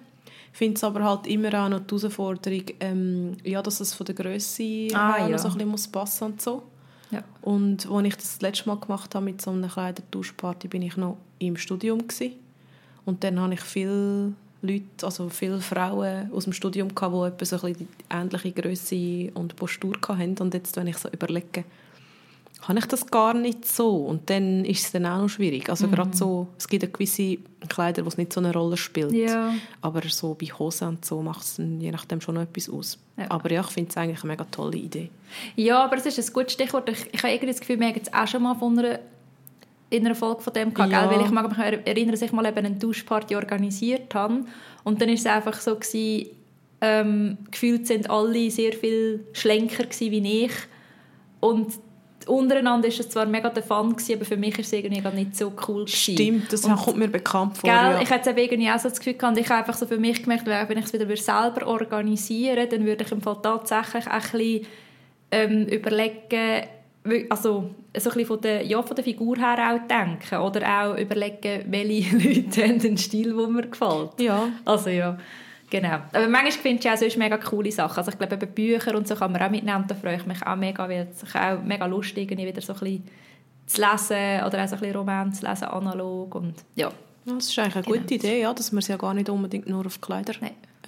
Ich 0.53 0.59
finde 0.59 0.75
es 0.77 0.85
aber 0.85 1.03
halt 1.03 1.27
immer 1.27 1.53
auch 1.65 1.69
noch 1.69 1.81
die 1.81 1.95
Herausforderung, 1.95 2.65
ähm, 2.81 3.37
ja, 3.43 3.63
dass 3.63 3.81
es 3.81 3.95
von 3.95 4.07
der 4.07 4.15
Größe 4.15 4.89
ah, 4.95 5.29
ja. 5.29 5.39
so 5.39 5.49
ein 5.49 5.55
bisschen 5.55 5.69
muss 5.69 5.89
passen 5.89 6.25
und 6.25 6.43
so. 6.43 6.63
Ja. 7.13 7.23
Und 7.43 7.89
als 7.89 8.07
ich 8.07 8.17
das, 8.17 8.41
letzte 8.41 8.69
Mal 8.69 8.79
gemacht 8.79 9.15
habe 9.15 9.25
mit 9.25 9.41
so 9.41 9.51
einer 9.51 9.69
Kleidertauschparty, 9.69 10.69
bin 10.69 10.83
ich 10.83 10.97
noch 10.97 11.19
im 11.39 11.57
Studium 11.57 12.09
gewesen. 12.09 12.33
Und 13.05 13.23
dann 13.23 13.39
habe 13.39 13.55
ich 13.55 13.61
viele 13.61 14.33
Leute, 14.63 14.85
also 15.03 15.29
viele 15.29 15.61
Frauen 15.61 16.33
aus 16.33 16.45
dem 16.45 16.53
Studium 16.53 16.95
gehabt, 16.95 17.15
die 17.15 17.45
etwa 17.45 17.45
so 17.45 17.67
ein 17.67 17.73
bisschen 17.75 17.89
ähnliche 18.11 18.53
Größe 18.53 19.31
und 19.35 19.57
Postur 19.57 19.97
hatten. 20.09 20.37
Und 20.39 20.55
jetzt, 20.55 20.77
wenn 20.77 20.87
ich 20.87 20.97
so 20.97 21.09
überlege, 21.11 21.65
habe 22.69 22.79
ich 22.79 22.87
das 22.87 23.07
gar 23.07 23.35
nicht 23.35 23.67
so. 23.67 23.97
Und 23.97 24.31
dann 24.31 24.65
ist 24.65 24.85
es 24.85 24.93
dann 24.93 25.07
auch 25.07 25.23
noch 25.23 25.29
schwierig. 25.29 25.69
Also 25.69 25.87
mhm. 25.87 25.93
gerade 25.93 26.17
so, 26.17 26.47
es 26.57 26.69
gibt 26.69 26.83
ja 26.83 26.89
gewisse 26.89 27.39
Kleider, 27.69 28.05
wo 28.05 28.09
es 28.09 28.17
nicht 28.17 28.33
so 28.33 28.41
eine 28.41 28.53
Rolle 28.53 28.77
spielt. 28.77 29.13
Ja. 29.13 29.55
Aber 29.81 30.03
so 30.09 30.35
bei 30.35 30.47
Hosen 30.47 30.89
und 30.89 31.05
so 31.05 31.23
macht 31.23 31.43
es 31.43 31.59
je 31.59 31.91
nachdem 31.91 32.21
schon 32.21 32.37
noch 32.37 32.43
etwas 32.43 32.69
aus. 32.69 32.99
Ja. 33.17 33.31
Aber 33.31 33.51
ja, 33.51 33.63
ich 33.63 33.67
finde 33.67 33.91
es 33.91 33.97
eigentlich 33.97 34.23
eine 34.23 34.33
mega 34.33 34.45
tolle 34.45 34.77
Idee. 34.77 35.11
Ja, 35.57 35.85
aber 35.85 35.97
es 35.97 36.07
ist 36.07 36.19
ein 36.19 36.33
gutes 36.33 36.53
Stichwort. 36.53 36.89
Ich, 36.89 37.13
ich 37.13 37.23
habe 37.23 37.33
irgendwie 37.33 37.53
das 37.53 37.61
Gefühl, 37.61 37.81
wir 37.81 37.89
haben 37.89 37.97
jetzt 37.97 38.15
auch 38.15 38.29
schon 38.29 38.43
mal 38.43 38.55
von 38.55 38.79
einer 38.79 39.01
in 39.91 40.07
einer 40.07 40.15
Folge 40.15 40.41
von 40.41 40.55
dem 40.55 40.73
gehabt, 40.73 40.91
ja. 40.91 41.11
weil 41.11 41.21
ich 41.21 41.31
mag 41.31 41.47
mich 41.51 41.59
erinnern, 41.59 42.13
dass 42.13 42.23
ich 42.23 42.33
mal 42.33 42.47
eben 42.47 42.57
eine 42.65 42.71
Duschparty 42.77 43.37
organisiert 43.37 44.15
habe 44.15 44.47
und 44.85 45.03
dann 45.03 45.09
war 45.09 45.15
es 45.15 45.27
einfach 45.27 45.61
so 45.61 45.75
gewesen, 45.75 46.31
ähm, 46.81 47.37
gefühlt 47.51 47.87
sind 47.87 48.09
alle 48.09 48.51
sehr 48.51 48.73
viel 48.73 49.27
schlanker 49.35 49.85
wie 49.99 50.45
ich 50.45 50.53
und 51.41 51.75
untereinander 52.29 52.89
ist 52.89 53.01
es 53.01 53.09
zwar 53.09 53.27
mega 53.27 53.49
der 53.49 53.63
Fun 53.63 53.91
gewesen, 53.91 54.15
aber 54.17 54.25
für 54.25 54.37
mich 54.37 54.59
ist 54.59 54.67
es 54.67 54.73
irgendwie 54.73 55.01
gar 55.01 55.13
nicht 55.13 55.37
so 55.37 55.53
cool 55.69 55.85
gewesen. 55.85 56.15
Stimmt, 56.15 56.53
das 56.53 56.65
und, 56.65 56.77
kommt 56.77 56.99
mir 56.99 57.09
bekannt 57.09 57.59
vor. 57.59 57.69
Gell, 57.69 57.75
ja. 57.75 58.01
Ich 58.01 58.11
hatte 58.11 58.31
irgendwie 58.31 58.71
auch 58.71 58.79
so 58.79 58.89
das 58.89 58.99
Gefühl 58.99 59.15
gehabt, 59.15 59.39
ich 59.39 59.49
habe 59.49 59.61
einfach 59.61 59.75
so 59.75 59.87
für 59.87 59.99
mich 59.99 60.23
gemerkt, 60.23 60.47
wenn 60.47 60.79
ich 60.79 60.85
es 60.85 60.93
wieder 60.93 61.17
selber 61.17 61.67
organisieren 61.67 62.69
dann 62.71 62.85
würde 62.85 63.05
ich 63.05 63.13
im 63.13 63.21
Fall 63.21 63.39
tatsächlich 63.43 64.07
ein 64.07 64.21
bisschen 64.21 64.67
ähm, 65.31 65.67
überlegen, 65.67 66.67
also 67.29 67.71
so 67.97 68.11
ein 68.11 68.15
bisschen 68.15 68.27
von 68.27 68.41
der, 68.41 68.65
ja, 68.65 68.83
von 68.83 68.95
der 68.95 69.05
Figur 69.05 69.37
her 69.37 69.73
auch 69.73 69.89
denken 69.89 70.37
oder 70.37 70.67
auch 70.67 70.99
überlegen, 70.99 71.65
welche 71.69 72.17
Leute 72.17 72.69
haben 72.69 72.79
den 72.79 72.97
Stil, 72.97 73.35
der 73.35 73.47
mir 73.49 73.67
gefällt. 73.67 74.21
Ja. 74.21 74.49
Also 74.65 74.91
ja. 74.91 75.19
Genau. 75.73 76.03
Aber 76.13 76.29
manchmal 76.29 76.53
finde 76.53 76.81
ich 76.81 76.91
auch 76.91 76.99
sonst 76.99 77.17
mega 77.17 77.39
coole 77.39 77.73
Sachen. 77.73 77.97
Also 77.97 78.11
ich 78.11 78.19
glaube, 78.19 78.37
bei 78.37 78.45
Bücher 78.45 78.95
und 78.95 79.09
so 79.09 79.15
kann 79.15 79.33
man 79.33 79.41
auch 79.41 79.49
mitnehmen. 79.49 79.87
Da 79.89 79.95
freue 79.95 80.17
ich 80.17 80.27
mich 80.27 80.47
auch 80.47 80.55
mega, 80.55 80.87
weil 80.87 81.09
es 81.11 81.35
auch 81.35 81.63
mega 81.63 81.87
lustig 81.87 82.31
ist, 82.31 82.37
wieder 82.37 82.61
so 82.61 82.75
ein 82.75 82.79
bisschen 82.79 83.09
zu 83.65 83.81
lesen 83.81 84.45
oder 84.45 84.63
auch 84.63 84.69
so 84.69 84.75
ein 84.75 84.81
bisschen 84.81 84.97
Roman 84.97 85.33
zu 85.33 85.47
lesen, 85.47 85.65
analog 85.65 86.35
und 86.35 86.57
ja. 86.75 86.89
ja 86.89 87.35
das 87.35 87.49
ist 87.49 87.59
eigentlich 87.59 87.77
eine 87.77 87.85
genau. 87.85 87.99
gute 88.01 88.15
Idee, 88.15 88.43
ja, 88.43 88.53
dass 88.53 88.71
man 88.71 88.81
es 88.81 88.89
ja 88.89 88.99
gar 88.99 89.15
nicht 89.15 89.31
unbedingt 89.31 89.67
nur 89.67 89.87
auf 89.87 89.99
Kleider 89.99 90.35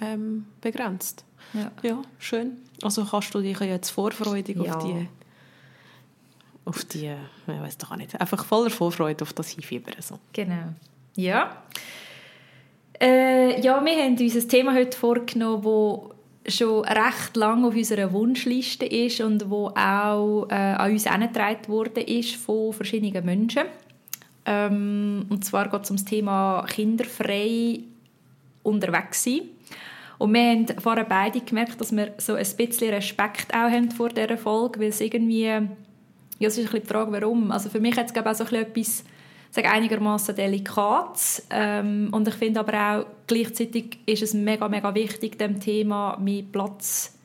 ähm, 0.01 0.45
begrenzt. 0.61 1.25
Ja. 1.53 1.71
ja, 1.81 2.01
schön. 2.19 2.57
Also 2.83 3.05
kannst 3.05 3.33
du 3.33 3.41
dich 3.41 3.59
jetzt 3.59 3.89
vorfreudig 3.89 4.57
ja. 4.57 4.75
auf 4.75 4.83
die 4.83 5.07
auf 6.65 6.85
die, 6.85 7.07
ich 7.07 7.47
weiß 7.47 7.79
doch 7.79 7.91
auch 7.91 7.95
nicht, 7.95 8.21
einfach 8.21 8.45
voller 8.45 8.69
Vorfreude 8.69 9.23
auf 9.23 9.33
das 9.33 9.49
Hinfiebern. 9.49 9.95
So. 9.99 10.19
Genau. 10.33 10.73
Ja. 11.15 11.63
Äh, 12.99 13.61
ja, 13.61 13.83
wir 13.83 14.03
haben 14.03 14.17
uns 14.17 14.35
ein 14.35 14.49
Thema 14.49 14.73
heute 14.73 14.97
vorgenommen, 14.97 15.63
das 16.43 16.55
schon 16.55 16.85
recht 16.85 17.35
lange 17.35 17.67
auf 17.67 17.75
unserer 17.75 18.11
Wunschliste 18.13 18.85
ist 18.85 19.19
und 19.19 19.49
wo 19.49 19.67
auch 19.69 20.47
äh, 20.49 20.53
an 20.53 20.91
uns 20.91 21.05
herangetragen 21.05 21.67
wurde 21.67 22.01
ist 22.01 22.35
von 22.35 22.71
verschiedenen 22.71 23.25
Menschen. 23.25 23.63
Ähm, 24.45 25.25
und 25.29 25.43
zwar 25.43 25.69
geht 25.69 25.83
es 25.83 25.91
um 25.91 25.97
das 25.97 26.05
Thema 26.05 26.65
kinderfrei 26.69 27.79
unterwegs 28.63 29.23
sein. 29.23 29.41
Und 30.17 30.33
wir 30.33 30.41
haben 30.41 30.67
vorher 30.79 31.03
beide 31.03 31.41
gemerkt, 31.41 31.81
dass 31.81 31.93
wir 31.93 32.13
so 32.17 32.35
ein 32.35 32.47
bisschen 32.55 32.93
Respekt 32.93 33.53
auch 33.53 33.69
haben 33.69 33.91
vor 33.91 34.09
dieser 34.09 34.37
Folge, 34.37 34.79
weil 34.79 34.89
es 34.89 35.01
irgendwie, 35.01 35.43
ja, 35.43 35.67
es 36.39 36.57
ist 36.57 36.59
ein 36.59 36.63
bisschen 36.65 36.81
die 36.83 36.87
Frage, 36.87 37.11
warum. 37.11 37.51
Also 37.51 37.69
für 37.69 37.81
mich 37.81 37.97
hat 37.97 38.09
es 38.09 38.15
auch 38.15 38.33
so 38.33 38.43
ein 38.43 38.49
bisschen 38.49 38.61
etwas 38.61 39.03
sage 39.55 39.71
einigermaßen 39.71 40.35
delikat. 40.35 41.43
Ähm, 41.49 42.09
und 42.11 42.27
ich 42.27 42.33
finde 42.35 42.59
aber 42.59 42.73
auch 42.73 43.05
gleichzeitig 43.25 43.99
ist 44.05 44.21
es 44.21 44.33
mega 44.33 44.67
mega 44.67 44.93
wichtig 44.93 45.39
dem 45.39 45.59
Thema 45.59 46.17
mehr 46.17 46.43
Platz 46.43 47.17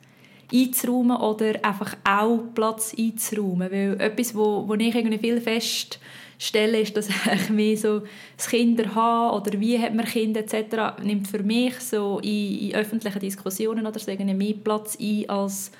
einzuräumen 0.53 1.17
oder 1.17 1.63
einfach 1.63 1.95
auch 2.03 2.39
Platz 2.55 2.95
einzuräumen, 2.97 3.71
weil 3.71 3.99
etwas 3.99 4.33
wo, 4.35 4.67
wo 4.67 4.73
ich 4.75 4.95
irgendwie 4.95 5.17
viel 5.17 5.41
feststelle 5.41 6.79
ist, 6.79 6.95
dass 6.95 7.09
ich 7.33 7.49
mehr 7.49 7.77
so 7.77 8.03
das 8.37 8.47
Kinder 8.47 8.95
haben 8.95 9.35
oder 9.37 9.59
wie 9.59 9.77
hat 9.77 9.93
man 9.93 10.05
Kinder 10.05 10.39
etc. 10.41 11.03
nimmt 11.03 11.27
für 11.27 11.43
mich 11.43 11.79
so 11.79 12.19
in, 12.19 12.69
in 12.69 12.75
öffentlichen 12.75 13.19
Diskussionen 13.19 13.85
oder 13.85 13.99
so 13.99 14.11
mehr 14.11 14.53
Platz 14.53 14.97
ein 14.99 15.29
als 15.29 15.71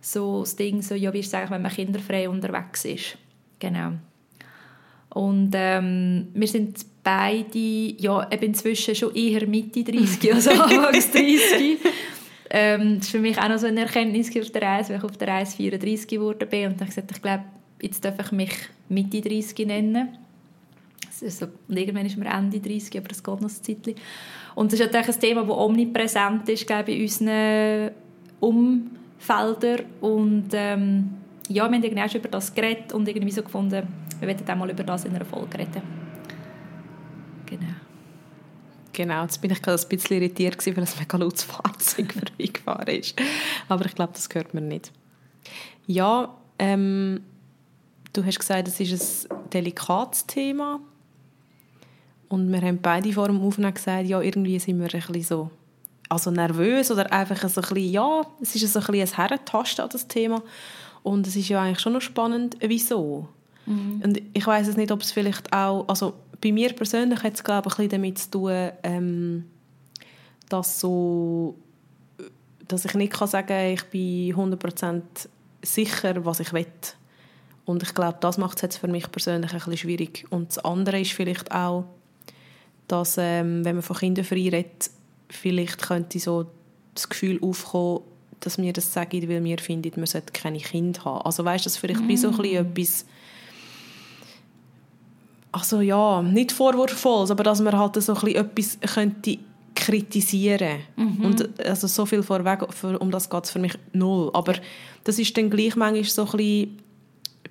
so 0.00 0.40
das 0.40 0.56
Ding 0.56 0.82
so 0.82 0.96
ja 0.96 1.12
wie 1.12 1.20
ist 1.20 1.28
es 1.28 1.34
eigentlich, 1.34 1.50
wenn 1.50 1.62
man 1.62 1.70
kinderfrei 1.70 2.28
unterwegs 2.28 2.84
ist? 2.84 3.18
Genau 3.60 3.92
und 5.14 5.50
ähm, 5.54 6.28
wir 6.32 6.48
sind 6.48 6.86
beide 7.02 7.58
ja, 7.58 8.30
eben 8.30 8.44
inzwischen 8.44 8.94
schon 8.94 9.14
eher 9.14 9.46
Mitte 9.46 9.84
30 9.84 10.34
als 10.34 10.48
Anfangs 10.48 11.10
30. 11.10 11.78
ähm, 12.50 12.94
das 12.96 13.06
ist 13.06 13.10
für 13.10 13.18
mich 13.18 13.38
auch 13.38 13.48
noch 13.48 13.58
so 13.58 13.66
eine 13.66 13.80
Erkenntnis 13.80 14.34
auf 14.36 14.50
der 14.50 14.62
Reise, 14.62 14.90
weil 14.90 14.98
ich 14.98 15.04
auf 15.04 15.16
der 15.16 15.28
Reise 15.28 15.56
34 15.56 16.08
geworden 16.08 16.48
bin. 16.48 16.66
Und 16.68 16.80
dann 16.80 16.80
habe 16.80 16.84
ich 16.84 16.94
gesagt, 16.94 17.10
ich 17.10 17.22
glaube, 17.22 17.44
jetzt 17.82 18.04
darf 18.04 18.14
ich 18.20 18.32
mich 18.32 18.52
Mitte 18.88 19.20
30 19.20 19.66
nennen. 19.66 20.16
Also, 21.20 21.46
und 21.68 21.76
irgendwann 21.76 22.06
ist 22.06 22.16
man 22.16 22.26
Ende 22.26 22.58
30, 22.58 22.98
aber 22.98 23.08
das 23.08 23.22
geht 23.22 23.40
noch 23.40 23.42
ein 23.42 23.48
Zeitchen. 23.48 23.94
Und 24.54 24.72
das 24.72 24.80
ist 24.80 24.86
natürlich 24.86 25.14
ein 25.14 25.20
Thema, 25.20 25.42
das 25.42 25.56
omnipräsent 25.56 26.48
ist 26.48 26.66
glaube 26.66 26.90
ich, 26.90 26.96
in 26.96 27.02
unseren 27.02 27.90
Umfeldern. 28.40 29.86
Und 30.00 30.48
ähm, 30.52 31.10
ja, 31.48 31.68
wir 31.68 31.76
haben 31.76 31.82
irgendwie 31.82 32.02
auch 32.02 32.10
schon 32.10 32.20
über 32.20 32.30
das 32.30 32.54
geredet 32.54 32.92
und 32.92 33.06
irgendwie 33.08 33.30
so 33.30 33.42
gefunden, 33.42 33.86
wir 34.22 34.28
werden 34.28 34.48
auch 34.48 34.54
mal 34.54 34.70
über 34.70 34.84
das 34.84 35.04
in 35.04 35.16
einer 35.16 35.24
Folge 35.24 35.58
reden. 35.58 35.82
Genau. 37.44 37.74
Genau, 38.92 39.22
jetzt 39.22 39.40
bin 39.40 39.50
ich 39.50 39.60
gerade 39.60 39.82
ein 39.82 39.88
bisschen 39.88 40.16
irritiert, 40.18 40.64
weil 40.64 40.84
es 40.84 40.96
mega 40.96 41.16
lautes 41.16 41.42
Fahrzeug 41.42 42.12
vorbeigefahren 42.38 43.00
ist. 43.00 43.20
Aber 43.68 43.84
ich 43.84 43.96
glaube, 43.96 44.12
das 44.12 44.28
hört 44.32 44.54
man 44.54 44.68
nicht. 44.68 44.92
Ja, 45.88 46.32
ähm, 46.60 47.24
du 48.12 48.24
hast 48.24 48.38
gesagt, 48.38 48.68
es 48.68 48.78
ist 48.78 49.28
ein 49.28 49.50
delikates 49.50 50.24
Thema. 50.26 50.78
Und 52.28 52.52
wir 52.52 52.60
haben 52.60 52.78
beide 52.80 53.12
vor 53.12 53.26
dem 53.26 53.42
Aufnehmen 53.42 53.74
gesagt, 53.74 54.06
ja, 54.06 54.20
irgendwie 54.20 54.60
sind 54.60 54.78
wir 54.78 54.84
ein 54.84 55.00
bisschen 55.00 55.22
so 55.24 55.50
also 56.08 56.30
nervös 56.30 56.92
oder 56.92 57.12
einfach 57.12 57.48
so 57.48 57.60
ein 57.60 57.68
bisschen, 57.74 57.90
ja, 57.90 58.22
es 58.40 58.54
ist 58.54 58.76
ein 58.76 58.84
bisschen 58.84 59.00
ein 59.00 59.16
Herrentasten 59.16 59.82
an 59.82 59.90
das 59.90 60.06
Thema. 60.06 60.42
Und 61.02 61.26
es 61.26 61.34
ist 61.34 61.48
ja 61.48 61.60
eigentlich 61.60 61.80
schon 61.80 61.94
noch 61.94 62.02
spannend, 62.02 62.56
wieso. 62.60 63.28
Mhm. 63.66 64.02
Und 64.04 64.22
ich 64.32 64.46
weiß 64.46 64.68
es 64.68 64.76
nicht, 64.76 64.90
ob 64.92 65.02
es 65.02 65.12
vielleicht 65.12 65.52
auch, 65.52 65.86
also 65.88 66.14
bei 66.40 66.52
mir 66.52 66.72
persönlich 66.72 67.22
hat 67.22 67.34
es 67.34 67.44
glaube 67.44 67.68
ich 67.68 67.74
ein 67.74 67.88
bisschen 67.88 68.02
damit 68.02 68.18
zu 68.18 68.30
tun, 68.30 68.70
ähm, 68.82 69.44
dass 70.48 70.80
so, 70.80 71.56
dass 72.68 72.84
ich 72.84 72.94
nicht 72.94 73.12
kann 73.12 73.28
sagen, 73.28 73.72
ich 73.72 73.84
bin 73.84 74.34
100% 74.34 75.02
sicher, 75.62 76.24
was 76.24 76.40
ich 76.40 76.52
will. 76.52 76.66
Und 77.64 77.82
ich 77.82 77.94
glaube, 77.94 78.18
das 78.20 78.38
macht 78.38 78.56
es 78.56 78.62
jetzt 78.62 78.78
für 78.78 78.88
mich 78.88 79.10
persönlich 79.10 79.52
ein 79.52 79.58
bisschen 79.58 79.76
schwierig. 79.76 80.26
Und 80.30 80.48
das 80.48 80.58
andere 80.58 81.00
ist 81.00 81.12
vielleicht 81.12 81.52
auch, 81.52 81.84
dass 82.88 83.16
ähm, 83.18 83.64
wenn 83.64 83.76
man 83.76 83.82
von 83.82 83.96
Kindern 83.96 84.24
frei 84.24 84.48
redet, 84.50 84.90
vielleicht 85.28 85.80
könnte 85.80 86.18
so 86.18 86.46
das 86.94 87.08
Gefühl 87.08 87.38
aufkommen, 87.42 88.00
dass 88.40 88.58
mir 88.58 88.72
das 88.72 88.92
sagen, 88.92 89.28
weil 89.28 89.44
wir 89.44 89.58
finden, 89.58 89.92
man 89.96 90.06
sollte 90.06 90.32
keine 90.32 90.58
Kinder 90.58 91.04
haben. 91.04 91.24
Also 91.24 91.44
weißt, 91.44 91.64
das 91.64 91.76
vielleicht 91.76 92.00
mm. 92.00 92.16
so 92.16 92.28
ein 92.30 92.36
bisschen 92.36 92.66
mm. 92.66 92.70
etwas 92.70 93.06
also 95.52 95.80
ja, 95.80 96.22
nicht 96.22 96.52
vorwurfsvoll, 96.52 97.30
aber 97.30 97.44
dass 97.44 97.60
man 97.60 97.78
halt 97.78 98.02
so 98.02 98.14
ein 98.14 98.34
etwas 98.34 98.78
könnte 98.80 99.38
kritisieren 99.74 100.80
mhm. 100.96 101.24
und 101.24 101.60
also 101.60 101.86
so 101.86 102.06
viel 102.06 102.22
vorweg, 102.22 102.62
um 103.00 103.10
das 103.10 103.28
geht 103.28 103.44
es 103.44 103.50
für 103.50 103.58
mich 103.58 103.74
null, 103.92 104.30
aber 104.32 104.54
das 105.04 105.18
ist 105.18 105.36
dann 105.36 105.50
gleich 105.50 105.76
manchmal 105.76 106.04
so 106.04 106.24
ein 106.24 106.36
bisschen 106.36 106.78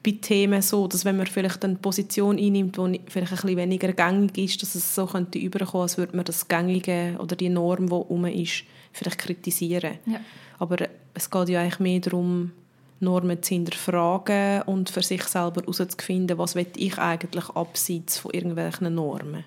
bei 0.04 0.12
Themen 0.20 0.62
so, 0.62 0.88
dass 0.88 1.06
wenn 1.06 1.18
man 1.18 1.28
vielleicht 1.28 1.64
eine 1.64 1.76
Position 1.76 2.38
einnimmt, 2.38 2.78
die 2.78 3.02
vielleicht 3.08 3.34
ein 3.34 3.36
bisschen 3.36 3.58
weniger 3.58 3.94
gängig 3.94 4.38
ist, 4.38 4.62
dass 4.62 4.76
es 4.76 4.96
so 4.96 5.06
könnte 5.06 5.38
überkommen, 5.38 5.84
als 5.84 5.98
würde 5.98 6.16
man 6.16 6.26
das 6.26 6.48
Gängige 6.48 7.18
oder 7.20 7.36
die 7.36 7.50
Norm, 7.50 7.88
die 7.88 7.94
herum 7.94 8.26
ist, 8.26 8.64
vielleicht 8.94 9.20
kritisieren. 9.20 10.00
Ja. 10.06 10.20
Aber 10.58 10.78
es 11.14 11.30
geht 11.30 11.50
ja 11.50 11.62
eigentlich 11.62 11.80
mehr 11.80 12.00
darum, 12.00 12.52
Normen 13.02 13.42
zu 13.42 13.56
hinterfragen 13.56 14.62
und 14.64 14.90
für 14.90 15.02
sich 15.02 15.24
selber 15.24 15.62
herauszufinden, 15.62 16.38
was 16.38 16.56
will 16.56 16.68
ich 16.78 16.98
eigentlich 16.98 17.50
abseits 17.50 18.20
von 18.20 18.32
irgendwelchen 18.32 18.94
Normen. 18.94 19.44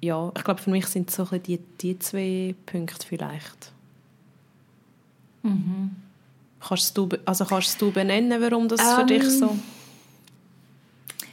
Ja, 0.00 0.30
ich 0.36 0.44
glaube, 0.44 0.60
für 0.60 0.70
mich 0.70 0.86
sind 0.86 1.10
so 1.10 1.24
die, 1.24 1.58
die 1.80 1.98
zwei 1.98 2.54
Punkte 2.66 3.06
vielleicht. 3.06 3.72
Mhm. 5.42 5.96
Kannst 6.60 6.96
du, 6.98 7.08
also 7.24 7.44
kannst 7.44 7.80
du 7.80 7.90
benennen, 7.90 8.40
warum 8.40 8.68
das 8.68 8.80
ähm, 8.80 8.96
für 8.96 9.06
dich 9.06 9.30
so... 9.30 9.56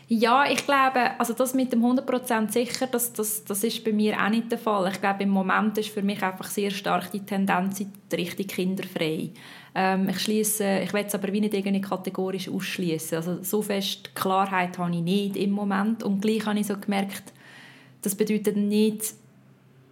Ja, 0.09 0.45
ich 0.45 0.63
glaube, 0.65 1.17
also 1.17 1.33
das 1.33 1.53
mit 1.55 1.73
dem 1.73 1.83
100% 1.83 2.51
sicher, 2.51 2.87
das, 2.87 3.13
das, 3.13 3.43
das 3.45 3.63
ist 3.63 3.83
bei 3.83 3.91
mir 3.91 4.21
auch 4.21 4.29
nicht 4.29 4.51
der 4.51 4.59
Fall. 4.59 4.91
Ich 4.91 5.01
glaube, 5.01 5.23
im 5.23 5.29
Moment 5.29 5.77
ist 5.77 5.89
für 5.89 6.03
mich 6.03 6.21
einfach 6.21 6.45
sehr 6.45 6.69
stark 6.69 7.11
die 7.11 7.21
Tendenz 7.21 7.79
in 7.79 7.91
die 8.11 8.15
Richtung 8.15 8.45
kinderfrei. 8.45 9.31
Ähm, 9.75 10.09
ich 10.09 10.19
schließe, 10.19 10.79
ich 10.83 10.93
will 10.93 11.05
es 11.05 11.15
aber 11.15 11.31
wie 11.33 11.41
nicht 11.41 11.53
irgendwie 11.53 11.81
kategorisch 11.81 12.49
ausschließen. 12.49 13.17
Also 13.17 13.43
so 13.43 13.61
fest 13.61 14.13
Klarheit 14.15 14.77
habe 14.77 14.95
ich 14.95 15.01
nicht 15.01 15.35
im 15.35 15.51
Moment 15.51 16.03
und 16.03 16.21
gleich 16.21 16.45
habe 16.45 16.59
ich 16.59 16.67
so 16.67 16.77
gemerkt, 16.77 17.33
das 18.01 18.15
bedeutet 18.15 18.57
nicht, 18.57 19.15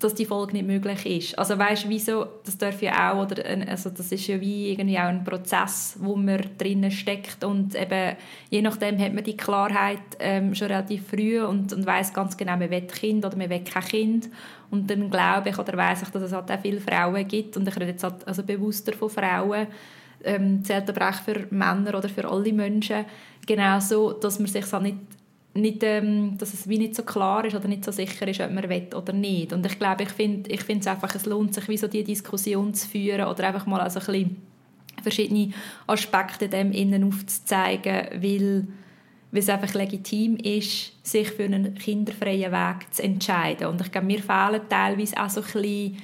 dass 0.03 0.15
die 0.15 0.25
Folge 0.25 0.53
nicht 0.53 0.67
möglich 0.67 1.05
ist. 1.05 1.39
Also 1.39 1.57
weißt, 1.57 1.87
wieso, 1.87 2.25
das 2.45 2.57
darf 2.57 2.81
ja 2.81 3.11
auch, 3.11 3.23
oder, 3.23 3.43
also 3.67 3.89
das 3.89 4.11
ist 4.11 4.27
ja 4.27 4.39
wie 4.41 4.71
irgendwie 4.71 4.97
auch 4.97 5.03
ein 5.03 5.23
Prozess, 5.23 5.95
wo 5.99 6.15
man 6.15 6.41
drinnen 6.57 6.91
steckt 6.91 7.43
und 7.43 7.75
eben, 7.75 8.15
je 8.49 8.61
nachdem 8.61 8.99
hat 8.99 9.13
man 9.13 9.23
die 9.23 9.37
Klarheit 9.37 9.99
ähm, 10.19 10.53
schon 10.55 10.67
relativ 10.67 11.07
früh 11.07 11.41
und, 11.41 11.71
und 11.73 11.85
weiß 11.85 12.13
ganz 12.13 12.35
genau, 12.35 12.57
man 12.57 12.69
will 12.69 12.81
Kind 12.81 13.25
oder 13.25 13.37
man 13.37 13.49
will 13.49 13.63
kein 13.63 13.83
Kind 13.83 14.29
und 14.69 14.89
dann 14.89 15.09
glaube 15.09 15.49
ich 15.49 15.57
oder 15.57 15.77
weiß 15.77 16.03
ich, 16.03 16.09
dass 16.09 16.23
es 16.23 16.33
halt 16.33 16.51
auch 16.51 16.61
viele 16.61 16.81
Frauen 16.81 17.27
gibt 17.27 17.57
und 17.57 17.67
ich 17.67 17.75
rede 17.75 17.87
jetzt 17.87 18.03
halt 18.03 18.27
also 18.27 18.43
bewusster 18.43 18.93
von 18.93 19.09
Frauen, 19.09 19.67
ähm, 20.23 20.63
zählt 20.63 20.89
aber 20.89 21.09
auch 21.09 21.21
für 21.21 21.47
Männer 21.49 21.95
oder 21.97 22.09
für 22.09 22.29
alle 22.29 22.53
Menschen 22.53 23.05
genauso, 23.45 24.13
dass 24.13 24.39
man 24.39 24.47
sich 24.47 24.71
halt 24.71 24.83
nicht 24.83 24.97
nicht, 25.53 25.83
ähm, 25.83 26.37
dass 26.37 26.53
es 26.53 26.69
wie 26.69 26.77
nicht 26.77 26.95
so 26.95 27.03
klar 27.03 27.43
ist 27.43 27.55
oder 27.55 27.67
nicht 27.67 27.83
so 27.83 27.91
sicher 27.91 28.27
ist, 28.27 28.39
ob 28.39 28.51
man 28.51 28.69
will 28.69 28.87
oder 28.95 29.13
nicht. 29.13 29.51
Und 29.51 29.65
ich 29.65 29.77
glaube, 29.77 30.03
ich 30.03 30.09
finde 30.09 30.49
ich 30.49 30.61
es 30.67 30.87
einfach, 30.87 31.13
es 31.13 31.25
lohnt 31.25 31.53
sich, 31.53 31.67
wie 31.67 31.77
so 31.77 31.87
die 31.87 32.03
Diskussion 32.03 32.73
zu 32.73 32.87
führen 32.87 33.27
oder 33.27 33.47
einfach 33.47 33.65
mal 33.65 33.81
also 33.81 33.99
ein 33.99 34.05
bisschen 34.05 34.37
verschiedene 35.01 35.51
Aspekte 35.87 36.47
dem 36.47 36.71
innen 36.71 37.03
aufzuzeigen, 37.03 38.07
weil, 38.21 38.67
weil 39.31 39.39
es 39.39 39.49
einfach 39.49 39.73
legitim 39.73 40.37
ist, 40.37 40.93
sich 41.05 41.29
für 41.31 41.43
einen 41.43 41.75
kinderfreien 41.75 42.51
Weg 42.51 42.93
zu 42.93 43.03
entscheiden. 43.03 43.67
Und 43.67 43.81
ich 43.81 43.91
glaube, 43.91 44.07
mir 44.07 44.21
fehlen 44.21 44.61
teilweise 44.69 45.17
auch 45.21 45.29
so 45.29 45.41
ein 45.41 45.51
bisschen 45.51 45.97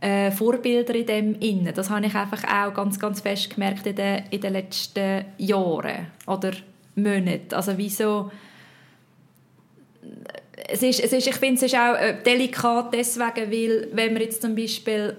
äh, 0.00 0.30
Vorbilder 0.30 0.94
in 0.94 1.06
dem 1.06 1.34
innen. 1.40 1.74
Das 1.74 1.90
habe 1.90 2.06
ich 2.06 2.14
einfach 2.14 2.44
auch 2.44 2.74
ganz, 2.74 2.98
ganz 2.98 3.20
fest 3.20 3.54
gemerkt 3.54 3.86
in 3.86 3.96
den, 3.96 4.24
in 4.30 4.40
den 4.40 4.52
letzten 4.52 5.24
Jahren 5.38 6.06
oder 6.26 6.52
Monaten. 6.94 7.54
Also 7.54 7.72
wieso 7.76 8.30
es 10.68 10.82
ist, 10.82 11.00
es 11.00 11.12
ist, 11.12 11.26
ich 11.26 11.36
finde, 11.36 11.56
es 11.56 11.62
ist 11.62 11.74
auch 11.74 11.94
äh, 11.94 12.16
delikat 12.24 12.92
deswegen, 12.92 13.50
weil 13.50 13.88
wenn 13.92 14.12
man 14.12 14.22
jetzt 14.22 14.42
zum 14.42 14.54
Beispiel 14.54 15.16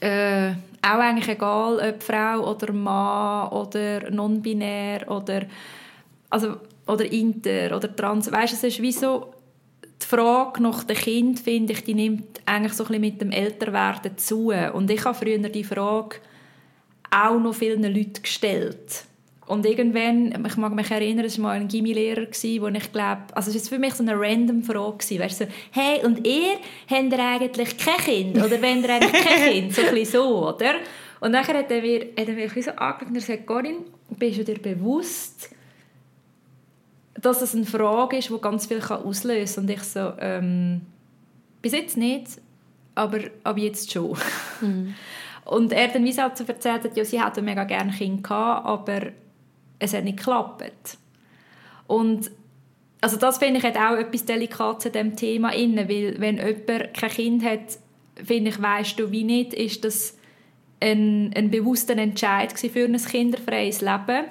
äh, 0.00 0.50
auch 0.82 0.98
eigentlich 0.98 1.28
egal, 1.28 1.78
ob 1.78 2.02
Frau 2.02 2.50
oder 2.50 2.72
Mann 2.72 3.48
oder 3.48 4.10
non-binär 4.10 5.10
oder 5.10 5.42
also 6.30 6.56
oder 6.86 7.10
inter 7.10 7.74
oder 7.76 7.94
trans, 7.94 8.30
weißt, 8.30 8.54
es 8.54 8.64
ist 8.64 8.82
wie 8.82 8.92
so 8.92 9.32
die 10.02 10.06
Frage 10.06 10.62
nach 10.62 10.84
dem 10.84 10.96
Kind, 10.96 11.40
finde 11.40 11.72
ich, 11.72 11.84
die 11.84 11.94
nimmt 11.94 12.40
eigentlich 12.44 12.74
so 12.74 12.84
ein 12.84 12.88
bisschen 12.88 13.00
mit 13.00 13.20
dem 13.20 13.30
Älterwerden 13.30 14.18
zu. 14.18 14.52
Und 14.72 14.90
ich 14.90 15.04
habe 15.04 15.16
früher 15.16 15.38
die 15.38 15.64
Frage 15.64 16.16
auch 17.10 17.38
noch 17.38 17.54
vielen 17.54 17.82
Leuten 17.82 18.20
gestellt. 18.20 19.04
Und 19.46 19.66
irgendwann, 19.66 20.46
ich 20.46 20.56
mag 20.56 20.74
mich 20.74 20.90
erinnern, 20.90 21.26
es 21.26 21.38
war 21.38 21.50
mal 21.50 21.56
ein 21.60 21.68
Gimmi-Lehrer, 21.68 22.22
wo 22.22 22.68
ich 22.68 22.92
glaube, 22.92 23.22
also 23.34 23.50
es 23.50 23.56
war 23.56 23.76
für 23.76 23.78
mich 23.78 23.94
so 23.94 24.02
eine 24.02 24.18
random 24.18 24.62
Frage, 24.62 25.18
weißt 25.18 25.38
so, 25.38 25.46
hey, 25.70 26.04
und 26.04 26.26
ihr, 26.26 26.54
habt 26.88 27.12
ihr 27.12 27.18
eigentlich 27.18 27.76
kein 27.76 27.96
Kind? 27.96 28.36
Oder 28.38 28.62
wenn 28.62 28.82
ihr 28.82 28.90
eigentlich 28.90 29.24
kein 29.24 29.50
Kind? 29.52 29.74
So 29.74 29.82
ein 29.82 29.94
bisschen 29.94 30.20
so, 30.20 30.48
oder? 30.48 30.76
Und 31.20 31.32
dann 31.32 31.46
hat 31.46 31.70
er 31.70 31.82
mir, 31.82 32.06
hat 32.18 32.28
er 32.28 32.34
mich 32.34 32.52
so 32.64 32.70
angeschaut 32.70 33.08
und 33.08 33.14
gesagt, 33.14 33.46
Corinne, 33.46 33.78
bist 34.10 34.38
du 34.38 34.44
dir 34.44 34.58
bewusst, 34.58 35.50
dass 37.20 37.42
es 37.42 37.54
eine 37.54 37.66
Frage 37.66 38.16
ist, 38.18 38.30
die 38.30 38.40
ganz 38.40 38.66
viel 38.66 38.80
auslösen 38.80 39.54
kann? 39.54 39.64
Und 39.64 39.70
ich 39.70 39.82
so, 39.82 40.12
ähm, 40.20 40.80
bis 41.60 41.72
jetzt 41.72 41.96
nicht, 41.98 42.28
aber 42.94 43.20
ab 43.42 43.58
jetzt 43.58 43.92
schon. 43.92 44.16
Mhm. 44.60 44.94
Und 45.44 45.74
er 45.74 45.88
dann 45.88 46.04
wie 46.04 46.12
so 46.12 46.22
erzählt 46.22 46.84
hat, 46.84 46.96
ja, 46.96 47.04
sie 47.04 47.22
hätte 47.22 47.42
mega 47.42 47.64
gerne 47.64 47.92
Kind 47.92 48.24
gehabt, 48.24 48.64
aber 48.64 49.12
es 49.84 49.94
hat 49.94 50.04
nicht 50.04 50.18
geklappt. 50.18 50.98
Und 51.86 52.30
also 53.00 53.16
das 53.16 53.38
finde 53.38 53.58
ich 53.58 53.76
auch 53.76 53.96
etwas 53.96 54.24
Delikates 54.24 54.86
in 54.86 54.92
diesem 54.92 55.16
Thema 55.16 55.50
weil 55.50 56.18
wenn 56.20 56.38
jemand 56.38 56.94
kein 56.94 57.10
Kind 57.10 57.44
hat, 57.44 57.78
finde 58.24 58.50
ich, 58.50 58.60
weißt 58.60 58.98
du 58.98 59.10
wie 59.10 59.24
nicht, 59.24 59.52
ist 59.52 59.84
das 59.84 60.16
ein, 60.80 61.32
ein 61.34 61.50
bewusster 61.50 61.96
Entscheid 61.96 62.52
für 62.58 62.84
ein 62.84 62.96
kinderfreies 62.96 63.80
Leben 63.80 64.24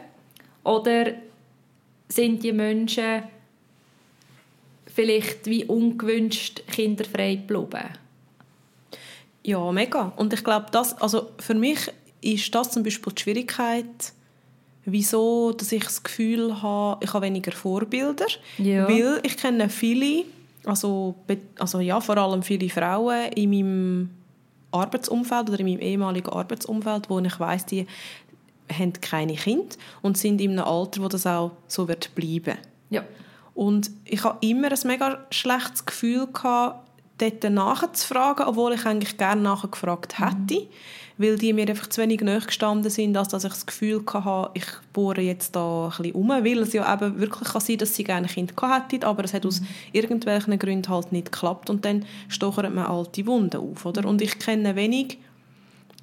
oder 0.63 1.13
sind 2.07 2.43
die 2.43 2.51
Menschen 2.51 3.23
vielleicht 4.87 5.45
wie 5.45 5.65
ungewünscht 5.65 6.63
kinderfrei 6.67 7.35
geblieben? 7.35 7.89
Ja, 9.43 9.71
mega. 9.71 10.13
Und 10.15 10.33
ich 10.33 10.43
glaube, 10.43 10.67
also 10.99 11.31
für 11.39 11.53
mich 11.53 11.91
ist 12.21 12.53
das 12.55 12.71
zum 12.71 12.83
Beispiel 12.83 13.13
die 13.13 13.21
Schwierigkeit, 13.21 14.13
wieso 14.85 15.51
dass 15.53 15.71
ich 15.71 15.83
das 15.83 16.03
Gefühl 16.03 16.61
habe, 16.61 17.03
ich 17.03 17.13
habe 17.13 17.25
weniger 17.25 17.51
Vorbilder. 17.51 18.25
Ja. 18.57 18.87
Weil 18.87 19.19
ich 19.23 19.37
kenne 19.37 19.69
viele, 19.69 20.25
also, 20.65 21.15
also 21.59 21.79
ja, 21.79 21.99
vor 22.01 22.17
allem 22.17 22.43
viele 22.43 22.69
Frauen 22.69 23.31
in 23.33 23.49
meinem 23.49 24.09
Arbeitsumfeld 24.71 25.49
oder 25.49 25.59
in 25.59 25.67
meinem 25.67 25.79
ehemaligen 25.79 26.29
Arbeitsumfeld, 26.29 27.09
wo 27.09 27.19
ich 27.19 27.39
weiß, 27.39 27.65
die 27.67 27.85
haben 28.71 28.93
keine 28.93 29.35
Kinder 29.35 29.75
und 30.01 30.17
sind 30.17 30.41
in 30.41 30.51
einem 30.51 30.65
Alter, 30.65 31.03
wo 31.03 31.07
das 31.07 31.27
auch 31.27 31.51
so 31.67 31.87
wird 31.87 32.13
bleiben. 32.15 32.57
Ja. 32.89 33.03
Und 33.53 33.91
ich 34.05 34.23
habe 34.23 34.37
immer 34.41 34.71
ein 34.71 34.79
mega 34.85 35.25
schlechtes 35.29 35.85
Gefühl 35.85 36.27
gehabt, 36.27 36.89
dort 37.19 37.43
nachzufragen, 37.43 38.47
obwohl 38.47 38.73
ich 38.73 38.85
eigentlich 38.85 39.17
gerne 39.17 39.41
nachgefragt 39.41 40.17
hätte. 40.17 40.61
Mhm 40.61 40.67
weil 41.17 41.37
die 41.37 41.53
mir 41.53 41.67
einfach 41.67 41.87
zu 41.87 42.01
wenig 42.01 42.19
gestanden 42.19 42.89
sind, 42.89 43.15
als 43.15 43.29
dass 43.29 43.43
ich 43.43 43.51
das 43.51 43.65
Gefühl 43.65 44.03
hatte, 44.11 44.51
ich 44.53 44.65
bohre 44.93 45.21
jetzt 45.21 45.55
da 45.55 45.85
ein 45.85 45.89
bisschen 45.89 46.13
um, 46.13 46.29
weil 46.29 46.59
es 46.59 46.73
ja 46.73 46.91
eben 46.93 47.19
wirklich 47.19 47.49
kann 47.49 47.61
sein 47.61 47.77
dass 47.77 47.95
sie 47.95 48.03
gerne 48.03 48.27
ein 48.27 48.33
Kind 48.33 48.53
hätten, 48.61 49.03
aber 49.03 49.23
es 49.23 49.33
hat 49.33 49.45
aus 49.45 49.61
mhm. 49.61 49.67
irgendwelchen 49.91 50.57
Gründen 50.59 50.89
halt 50.89 51.11
nicht 51.11 51.31
geklappt 51.31 51.69
und 51.69 51.85
dann 51.85 52.05
stochert 52.27 52.73
man 52.73 52.85
alte 52.85 53.25
Wunden 53.25 53.57
auf, 53.57 53.85
oder? 53.85 54.07
Und 54.07 54.21
ich 54.21 54.39
kenne 54.39 54.75
wenig 54.75 55.19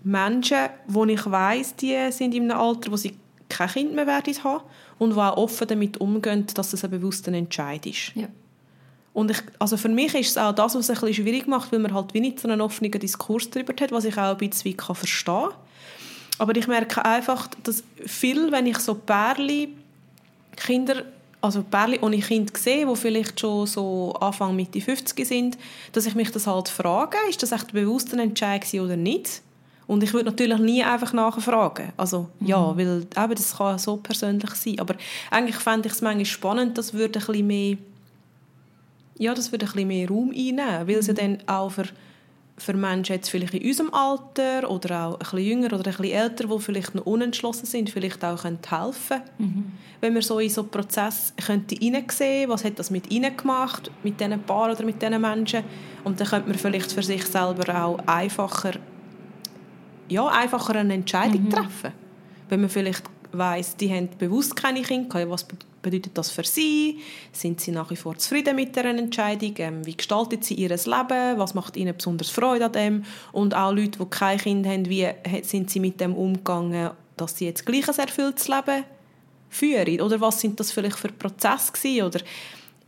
Menschen, 0.03 0.69
wo 0.87 1.05
ich 1.05 1.31
weiß, 1.31 1.77
die 1.77 1.97
sind 2.11 2.35
in 2.35 2.51
einem 2.51 2.61
Alter, 2.61 2.91
wo 2.91 2.97
sie 2.97 3.17
kein 3.49 3.69
Kind 3.69 3.95
mehr 3.95 4.07
werden 4.07 4.35
haben 4.45 4.65
und 4.99 5.15
die 5.15 5.19
auch 5.19 5.37
offen 5.37 5.67
damit 5.69 5.99
umgehen, 5.99 6.47
dass 6.55 6.73
es 6.73 6.85
ein 6.85 6.91
bewusster 6.91 7.33
Entscheid 7.33 7.85
ist. 7.87 8.13
Ja. 8.15 8.29
Und 9.13 9.31
ich, 9.33 9.43
also 9.59 9.77
für 9.77 9.89
mich 9.89 10.15
ist 10.15 10.31
es 10.31 10.39
auch 10.39 10.53
das, 10.53 10.75
was 10.75 10.89
es 10.89 10.91
ein 10.91 11.01
bisschen 11.01 11.25
schwierig 11.25 11.49
macht, 11.49 11.73
weil 11.73 11.81
man 11.81 11.93
halt 11.93 12.15
wie 12.15 12.21
nicht 12.21 12.39
so 12.39 12.49
einen 12.49 12.61
offenen 12.61 12.93
Diskurs 12.93 13.51
darüber 13.51 13.75
hat, 13.81 13.91
was 13.91 14.05
ich 14.05 14.17
auch 14.17 14.31
ein 14.31 14.37
bisschen 14.37 14.77
kann 14.77 14.95
verstehen 14.95 15.49
kann. 15.49 15.55
Aber 16.39 16.57
ich 16.57 16.67
merke 16.69 17.05
einfach, 17.05 17.49
dass 17.65 17.83
viel, 18.07 18.51
wenn 18.53 18.67
ich 18.67 18.79
so 18.79 18.95
Pärchen, 18.95 19.77
Kinder, 20.57 21.05
also 21.41 21.63
Pärchen 21.63 22.03
ohne 22.03 22.19
Kind 22.19 22.57
sehe, 22.57 22.87
die 22.87 22.97
vielleicht 22.97 23.41
schon 23.41 23.67
so 23.67 24.15
Anfang, 24.21 24.55
Mitte 24.55 24.81
50 24.81 25.27
sind, 25.27 25.59
dass 25.93 26.07
ich 26.07 26.15
mich 26.15 26.31
das 26.31 26.47
halt 26.47 26.69
frage, 26.69 27.19
ist 27.29 27.43
das 27.43 27.53
echt 27.53 27.73
bewusst 27.73 28.13
ein 28.13 28.21
Entscheid 28.21 28.65
oder 28.75 28.97
nicht? 28.97 29.43
Und 29.87 30.05
ich 30.05 30.13
würde 30.15 30.31
natürlich 30.31 30.59
nie 30.61 30.85
einfach 30.85 31.13
nachfragen. 31.13 31.93
Also 31.97 32.29
ja, 32.41 32.59
mhm. 32.61 32.79
weil 32.79 33.07
eben, 33.25 33.35
das 33.35 33.57
kann 33.57 33.77
so 33.77 33.97
persönlich 33.97 34.51
sein. 34.53 34.79
Aber 34.79 34.95
eigentlich 35.33 35.57
fände 35.57 35.89
ich 35.89 35.95
es 35.95 36.01
manchmal 36.01 36.27
spannend, 36.27 36.79
das 36.79 36.95
würde 36.95 37.19
ein 37.19 37.27
bisschen 37.27 37.47
mehr 37.49 37.77
ja, 39.21 39.35
das 39.35 39.53
würde 39.53 39.67
ein 39.67 39.73
bisschen 39.73 39.89
mehr 39.89 40.09
Raum 40.09 40.31
einnehmen, 40.31 40.89
weil 40.89 41.03
sie 41.03 41.13
dann 41.13 41.39
auch 41.47 41.71
für, 41.71 41.85
für 42.57 42.73
Menschen 42.73 43.17
jetzt 43.17 43.29
vielleicht 43.29 43.53
in 43.53 43.69
unserem 43.69 43.93
Alter 43.93 44.69
oder 44.71 45.07
auch 45.07 45.13
ein 45.13 45.19
bisschen 45.19 45.39
jünger 45.41 45.67
oder 45.67 45.91
ein 45.91 45.97
bisschen 45.97 46.07
älter, 46.07 46.49
die 46.49 46.59
vielleicht 46.59 46.95
noch 46.95 47.05
unentschlossen 47.05 47.67
sind, 47.67 47.91
vielleicht 47.91 48.25
auch 48.25 48.43
helfen 48.45 48.59
können. 48.67 49.23
Mhm. 49.39 49.73
Wenn 50.01 50.15
wir 50.15 50.23
so 50.23 50.39
in 50.39 50.49
so 50.49 50.63
einen 50.63 50.71
Prozess 50.71 51.35
könnte 51.45 51.75
hineinsehen, 51.75 52.49
was 52.49 52.65
hat 52.65 52.79
das 52.79 52.91
mit 52.91 53.11
ihnen 53.11 53.37
gemacht, 53.37 53.91
mit 54.03 54.19
diesen 54.19 54.43
Paaren 54.43 54.75
oder 54.75 54.85
mit 54.87 55.03
diesen 55.03 55.21
Menschen 55.21 55.65
und 56.03 56.19
dann 56.19 56.27
könnte 56.27 56.49
man 56.49 56.59
vielleicht 56.59 56.91
für 56.91 57.03
sich 57.03 57.27
selber 57.27 57.85
auch 57.85 57.99
einfacher 58.07 58.73
ja, 60.09 60.27
einfacher 60.27 60.75
eine 60.75 60.95
Entscheidung 60.95 61.45
mhm. 61.45 61.51
treffen. 61.51 61.93
Wenn 62.49 62.63
man 62.63 62.71
vielleicht 62.71 63.05
weiß, 63.33 63.77
die 63.77 63.93
haben 63.93 64.09
bewusst 64.19 64.57
keine 64.57 64.83
Kinder, 64.83 65.29
was 65.31 65.47
bedeutet 65.83 66.17
das 66.17 66.31
für 66.31 66.45
sie? 66.45 67.01
Sind 67.33 67.61
sie 67.61 67.71
nach 67.71 67.91
wie 67.91 67.97
vor 67.97 68.17
zufrieden 68.17 68.57
mit 68.57 68.77
der 68.77 68.85
Entscheidung? 68.87 69.55
Ähm, 69.59 69.87
wie 69.87 69.97
gestaltet 69.97 70.45
sie 70.45 70.55
ihr 70.55 70.69
Leben? 70.69 71.39
Was 71.39 71.55
macht 71.55 71.77
ihnen 71.77 71.97
besonders 71.97 72.31
Freude 72.31 72.67
an 72.67 72.73
dem? 72.73 73.05
Und 73.33 73.55
auch 73.55 73.73
Leute, 73.73 73.99
die 73.99 74.11
kein 74.11 74.39
Kind 74.39 74.67
haben, 74.67 74.89
wie 74.89 75.09
sind 75.43 75.71
sie 75.71 75.81
mit 75.81 76.01
dem 76.01 76.15
umgegangen, 76.15 76.91
dass 77.17 77.37
sie 77.37 77.47
jetzt 77.47 77.67
gleich 77.67 77.89
ein 77.89 77.99
erfülltes 77.99 78.49
Leben 78.49 78.85
führen? 79.49 80.01
Oder 80.01 80.21
was 80.21 80.41
sind 80.41 80.59
das 80.61 80.73
vielleicht 80.73 80.99
für 80.99 81.13
Prozesse 81.13 81.73
gewesen? 81.73 82.07
Oder 82.07 82.21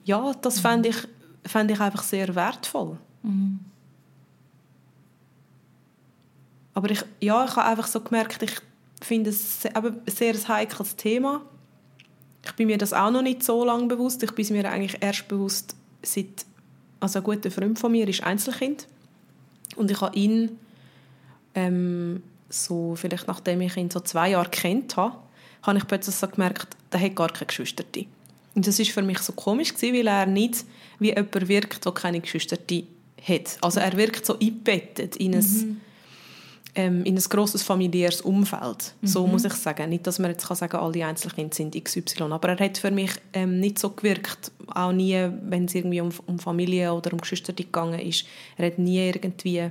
ja, 0.04 0.32
das 0.40 0.56
mhm. 0.56 0.60
fände 0.60 0.88
ich, 0.90 0.96
fänd 1.44 1.70
ich 1.70 1.80
einfach 1.80 2.02
sehr 2.02 2.34
wertvoll. 2.34 2.98
Mhm. 3.22 3.60
Aber 6.74 6.90
ich, 6.90 7.04
ja, 7.20 7.44
ich 7.44 7.56
habe 7.56 7.66
einfach 7.66 7.86
so 7.86 8.00
gemerkt, 8.00 8.42
ich 8.42 8.54
finde 9.04 9.30
es 9.30 9.66
ein 9.66 10.02
sehr 10.06 10.34
heikles 10.48 10.96
Thema 10.96 11.42
ich 12.44 12.52
bin 12.52 12.66
mir 12.66 12.78
das 12.78 12.92
auch 12.92 13.10
noch 13.10 13.22
nicht 13.22 13.42
so 13.42 13.64
lange 13.64 13.86
bewusst. 13.86 14.22
Ich 14.22 14.32
bin 14.32 14.46
mir 14.50 14.70
eigentlich 14.70 15.00
erst 15.00 15.28
bewusst, 15.28 15.76
seit 16.02 16.44
also 17.00 17.18
ein 17.18 17.24
guter 17.24 17.50
Freund 17.50 17.78
von 17.78 17.92
mir 17.92 18.06
ist 18.08 18.22
Einzelkind 18.22 18.86
und 19.76 19.90
ich 19.90 20.00
habe 20.00 20.16
ihn 20.16 20.58
ähm, 21.54 22.22
so 22.48 22.94
vielleicht 22.96 23.28
nachdem 23.28 23.60
ich 23.60 23.76
ihn 23.76 23.90
so 23.90 24.00
zwei 24.00 24.30
Jahre 24.30 24.50
kennt 24.50 24.96
habe, 24.96 25.16
habe 25.62 25.78
ich 25.78 25.86
plötzlich 25.86 26.14
so 26.14 26.28
gemerkt, 26.28 26.76
er 26.90 27.00
hat 27.00 27.16
gar 27.16 27.28
keine 27.28 27.46
Geschwister. 27.46 27.84
Und 28.54 28.66
das 28.66 28.78
ist 28.78 28.90
für 28.90 29.02
mich 29.02 29.18
so 29.20 29.32
komisch 29.32 29.74
gewesen, 29.74 29.96
weil 29.96 30.06
er 30.06 30.26
nicht 30.26 30.64
wie 30.98 31.08
jemand 31.08 31.48
wirkt, 31.48 31.84
der 31.84 31.92
keine 31.92 32.20
Geschwister 32.20 32.56
hat. 32.56 33.58
Also 33.60 33.80
er 33.80 33.96
wirkt 33.96 34.26
so 34.26 34.38
eingebettet 34.38 35.16
in 35.16 35.34
ein 35.34 35.40
mhm 35.40 35.80
ähm, 36.74 37.04
in 37.04 37.16
ein 37.16 37.22
grosses 37.22 37.62
familiäres 37.62 38.22
Umfeld. 38.22 38.94
Mhm. 39.00 39.06
So 39.06 39.26
muss 39.26 39.44
ich 39.44 39.52
sagen. 39.52 39.90
Nicht, 39.90 40.06
dass 40.06 40.18
man 40.18 40.30
jetzt 40.30 40.46
kann 40.46 40.56
sagen 40.56 40.76
alle 40.76 41.04
Einzelkinder 41.04 41.54
sind 41.54 41.74
XY. 41.74 42.22
Aber 42.30 42.48
er 42.48 42.64
hat 42.64 42.78
für 42.78 42.90
mich 42.90 43.12
ähm, 43.34 43.60
nicht 43.60 43.78
so 43.78 43.90
gewirkt. 43.90 44.52
Auch 44.68 44.92
nie, 44.92 45.28
wenn 45.42 45.66
es 45.66 45.74
irgendwie 45.74 46.00
um, 46.00 46.10
um 46.26 46.38
Familie 46.38 46.92
oder 46.94 47.12
um 47.12 47.20
Geschwister 47.20 47.52
gegangen 47.52 48.00
ist. 48.00 48.24
Er 48.56 48.66
hat 48.66 48.78
nie 48.78 49.06
irgendwie 49.06 49.70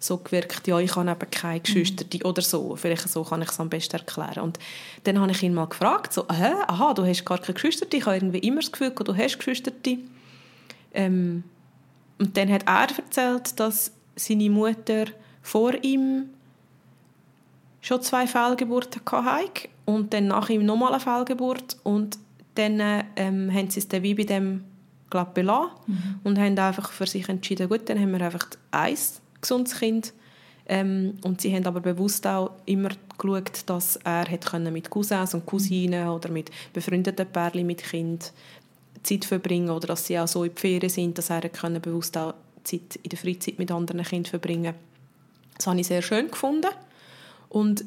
so 0.00 0.16
gewirkt, 0.16 0.66
ja, 0.66 0.80
ich 0.80 0.96
habe 0.96 1.10
eben 1.10 1.30
keine 1.30 1.58
mhm. 1.58 1.62
Geschwister 1.62 2.04
mhm. 2.12 2.26
oder 2.26 2.42
so. 2.42 2.74
Vielleicht 2.74 3.08
so 3.08 3.22
kann 3.22 3.42
ich 3.42 3.50
es 3.50 3.60
am 3.60 3.68
besten 3.68 3.96
erklären. 3.96 4.42
Und 4.42 4.58
dann 5.04 5.20
habe 5.20 5.30
ich 5.30 5.42
ihn 5.42 5.54
mal 5.54 5.66
gefragt, 5.66 6.12
so, 6.12 6.26
Hä? 6.28 6.52
aha, 6.66 6.92
du 6.94 7.06
hast 7.06 7.24
gar 7.24 7.38
keine 7.38 7.54
Geschwister, 7.54 7.86
ich 7.92 8.04
habe 8.04 8.16
irgendwie 8.16 8.40
immer 8.40 8.60
das 8.60 8.72
Gefühl, 8.72 8.90
du 8.90 9.16
hast 9.16 9.38
Geschwister. 9.38 9.70
Ähm, 10.92 11.44
und 12.18 12.36
dann 12.36 12.50
hat 12.52 12.64
er 12.66 12.88
erzählt, 12.98 13.58
dass 13.60 13.92
seine 14.16 14.50
Mutter 14.50 15.06
vor 15.42 15.74
ihm 15.82 16.30
schon 17.80 18.00
zwei 18.00 18.26
Fehlgeburten 18.26 19.02
gehabt 19.04 19.68
und 19.84 20.14
dann 20.14 20.28
nach 20.28 20.48
ihm 20.48 20.64
nochmal 20.64 20.92
eine 20.92 21.00
Fehlgeburt. 21.00 21.76
Und 21.82 22.18
dann 22.54 22.80
ähm, 23.16 23.52
haben 23.52 23.70
sie 23.70 23.80
es 23.80 23.88
dann 23.88 24.02
wie 24.02 24.14
bei 24.14 24.24
dem 24.24 24.64
glaub, 25.10 25.34
belassen 25.34 25.70
mhm. 25.86 26.20
und 26.24 26.38
haben 26.38 26.58
einfach 26.58 26.92
für 26.92 27.06
sich 27.06 27.28
entschieden, 27.28 27.68
gut, 27.68 27.88
dann 27.88 27.98
haben 27.98 28.12
wir 28.12 28.20
einfach 28.20 28.46
ein 28.70 28.96
gesundes 29.40 29.78
Kind. 29.78 30.14
Ähm, 30.66 31.14
und 31.24 31.40
sie 31.40 31.54
haben 31.54 31.66
aber 31.66 31.80
bewusst 31.80 32.26
auch 32.26 32.52
immer 32.66 32.90
geschaut, 33.18 33.64
dass 33.66 33.96
er 33.96 34.30
hat 34.30 34.46
können 34.46 34.72
mit 34.72 34.88
Cousins 34.88 35.34
und 35.34 35.44
Cousinen 35.44 36.08
oder 36.08 36.30
mit 36.30 36.50
befreundeten 36.72 37.26
Pärchen 37.26 37.66
mit 37.66 37.82
Kind 37.82 38.32
Zeit 39.02 39.24
verbringen 39.24 39.70
oder 39.70 39.88
dass 39.88 40.06
sie 40.06 40.18
auch 40.18 40.28
so 40.28 40.44
in 40.44 40.54
die 40.54 40.60
Ferien 40.60 40.88
sind, 40.88 41.18
dass 41.18 41.30
er 41.30 41.48
können 41.48 41.82
bewusst 41.82 42.16
auch 42.16 42.34
Zeit 42.62 42.96
in 43.02 43.10
der 43.10 43.18
Freizeit 43.18 43.58
mit 43.58 43.72
anderen 43.72 44.04
Kindern 44.04 44.30
verbringen 44.30 44.74
Das 45.56 45.66
habe 45.66 45.80
ich 45.80 45.86
sehr 45.86 46.02
schön 46.02 46.30
gefunden. 46.30 46.70
Und 47.48 47.84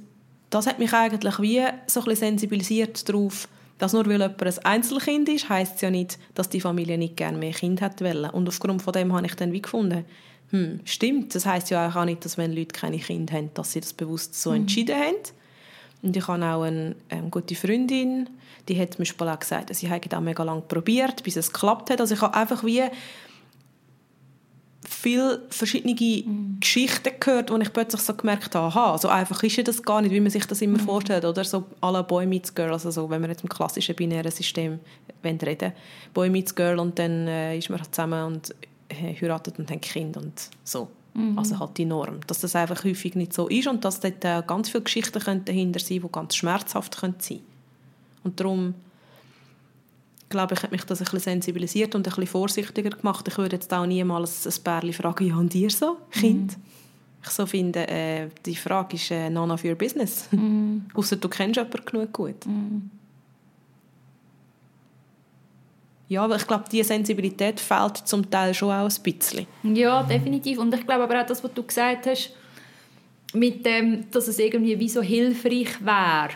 das 0.49 0.67
hat 0.67 0.79
mich 0.79 0.93
eigentlich 0.93 1.39
wie 1.39 1.61
so 1.87 2.01
ein 2.01 2.05
bisschen 2.05 2.15
sensibilisiert 2.15 3.07
darauf, 3.09 3.47
dass 3.77 3.93
nur 3.93 4.05
weil 4.05 4.21
jemand 4.21 4.41
ein 4.41 4.65
Einzelkind 4.65 5.27
ist, 5.27 5.49
heisst 5.49 5.75
es 5.75 5.81
ja 5.81 5.89
nicht, 5.89 6.17
dass 6.33 6.49
die 6.49 6.61
Familie 6.61 6.97
nicht 6.97 7.17
gerne 7.17 7.37
mehr 7.37 7.51
Kind 7.51 7.81
hat 7.81 8.01
wollen. 8.01 8.29
Und 8.29 8.47
aufgrund 8.47 8.81
von 8.81 8.93
dem 8.93 9.13
habe 9.13 9.25
ich 9.25 9.35
dann 9.35 9.51
wie 9.51 9.61
gefunden, 9.61 10.05
hm, 10.51 10.79
stimmt, 10.85 11.35
das 11.35 11.45
heisst 11.45 11.71
ja 11.71 11.89
auch 11.93 12.05
nicht, 12.05 12.23
dass 12.23 12.37
wenn 12.37 12.53
Leute 12.53 12.67
keine 12.67 12.99
Kinder 12.99 13.33
haben, 13.33 13.49
dass 13.53 13.73
sie 13.73 13.81
das 13.81 13.93
bewusst 13.93 14.39
so 14.39 14.51
mhm. 14.51 14.57
entschieden 14.57 14.95
haben. 14.95 15.15
Und 16.03 16.15
ich 16.15 16.27
habe 16.27 16.45
auch 16.45 16.61
eine 16.61 16.95
ähm, 17.09 17.31
gute 17.31 17.55
Freundin, 17.55 18.29
die 18.69 18.79
hat 18.79 18.99
mir 18.99 19.05
auch 19.05 19.39
gesagt, 19.39 19.75
sie 19.75 19.89
hat 19.89 20.13
auch 20.13 20.21
mega 20.21 20.43
lange 20.43 20.61
probiert, 20.61 21.23
bis 21.23 21.35
es 21.35 21.51
geklappt 21.51 21.89
hat. 21.89 21.99
Also 21.99 22.13
ich 22.13 22.21
habe 22.21 22.35
einfach 22.35 22.63
wie 22.63 22.83
viele 24.87 25.41
verschiedene 25.49 25.93
mhm. 25.93 26.57
Geschichten 26.59 27.11
gehört, 27.19 27.51
wo 27.51 27.57
ich 27.57 27.73
plötzlich 27.73 28.01
so 28.01 28.13
gemerkt 28.13 28.55
habe, 28.55 28.67
aha, 28.67 28.97
so 28.97 29.07
einfach 29.07 29.41
ist 29.43 29.55
ja 29.55 29.63
das 29.63 29.81
gar 29.81 30.01
nicht, 30.01 30.11
wie 30.11 30.19
man 30.19 30.29
sich 30.29 30.45
das 30.45 30.61
immer 30.61 30.79
mhm. 30.79 30.85
vorstellt, 30.85 31.25
oder 31.25 31.43
so 31.43 31.65
alle 31.81 32.03
Boy 32.03 32.25
meets 32.25 32.53
Girl, 32.53 32.71
also 32.71 32.91
so, 32.91 33.09
wenn 33.09 33.21
wir 33.21 33.29
jetzt 33.29 33.43
im 33.43 33.49
klassischen 33.49 33.95
binären 33.95 34.31
System 34.31 34.79
reden 35.23 35.73
Boy 36.13 36.29
meets 36.29 36.53
Girl 36.53 36.79
und 36.79 36.97
dann 36.99 37.27
äh, 37.27 37.57
ist 37.57 37.69
man 37.69 37.79
halt 37.79 37.93
zusammen 37.93 38.25
und 38.25 38.55
äh, 38.89 39.15
heiratet 39.19 39.59
und 39.59 39.69
hat 39.69 39.81
Kind 39.81 40.17
und 40.17 40.49
so. 40.63 40.87
Mhm. 41.13 41.39
Also 41.39 41.59
halt 41.59 41.77
die 41.77 41.85
Norm. 41.85 42.19
Dass 42.27 42.41
das 42.41 42.55
einfach 42.55 42.83
häufig 42.83 43.15
nicht 43.15 43.33
so 43.33 43.47
ist 43.47 43.67
und 43.67 43.83
dass 43.85 43.99
dort 43.99 44.23
äh, 44.23 44.43
ganz 44.45 44.69
viele 44.69 44.83
Geschichten 44.83 45.19
dahinter 45.45 45.79
sein 45.79 45.99
können, 45.99 46.01
die 46.03 46.11
ganz 46.11 46.35
schmerzhaft 46.35 46.95
sein 46.95 47.15
können. 47.19 47.41
Und 48.23 48.39
darum 48.39 48.73
glaube 50.35 50.53
ich, 50.53 50.63
hat 50.63 50.71
mich 50.71 50.83
das 50.83 50.99
ein 50.99 51.05
bisschen 51.05 51.19
sensibilisiert 51.19 51.95
und 51.95 52.05
ein 52.05 52.09
bisschen 52.09 52.27
vorsichtiger 52.27 52.89
gemacht. 52.89 53.25
Ich 53.27 53.37
würde 53.37 53.55
jetzt 53.55 53.73
auch 53.73 53.85
niemals 53.85 54.45
ein 54.45 54.63
Pärchen 54.63 54.93
fragen, 54.93 55.27
ja 55.27 55.35
und 55.37 55.55
ihr 55.55 55.69
so, 55.69 55.97
Kind? 56.11 56.57
Mhm. 56.57 56.63
Ich 57.23 57.29
so 57.29 57.45
finde, 57.45 57.87
äh, 57.87 58.27
die 58.45 58.55
Frage 58.55 58.97
ist 58.97 59.09
äh, 59.11 59.29
none 59.29 59.51
of 59.51 59.63
your 59.63 59.75
business. 59.75 60.27
Mhm. 60.31 60.85
Außer 60.93 61.15
du 61.15 61.29
kennst 61.29 61.55
jemanden 61.55 61.85
genug 61.85 62.13
gut. 62.13 62.45
Mhm. 62.45 62.91
Ja, 66.07 66.23
aber 66.23 66.35
ich 66.35 66.45
glaube, 66.45 66.65
diese 66.71 66.89
Sensibilität 66.89 67.59
fehlt 67.59 67.97
zum 67.97 68.29
Teil 68.29 68.53
schon 68.53 68.69
auch 68.71 68.89
ein 68.89 69.03
bisschen. 69.03 69.47
Ja, 69.63 70.03
definitiv. 70.03 70.59
Und 70.59 70.73
ich 70.75 70.85
glaube 70.85 71.03
aber 71.03 71.21
auch 71.21 71.25
das, 71.25 71.43
was 71.43 71.53
du 71.53 71.63
gesagt 71.63 72.05
hast, 72.07 72.31
mit 73.33 73.65
dem, 73.65 74.05
dass 74.11 74.27
es 74.27 74.37
irgendwie 74.37 74.77
wie 74.77 74.89
so 74.89 75.01
hilfreich 75.01 75.83
wäre, 75.83 76.29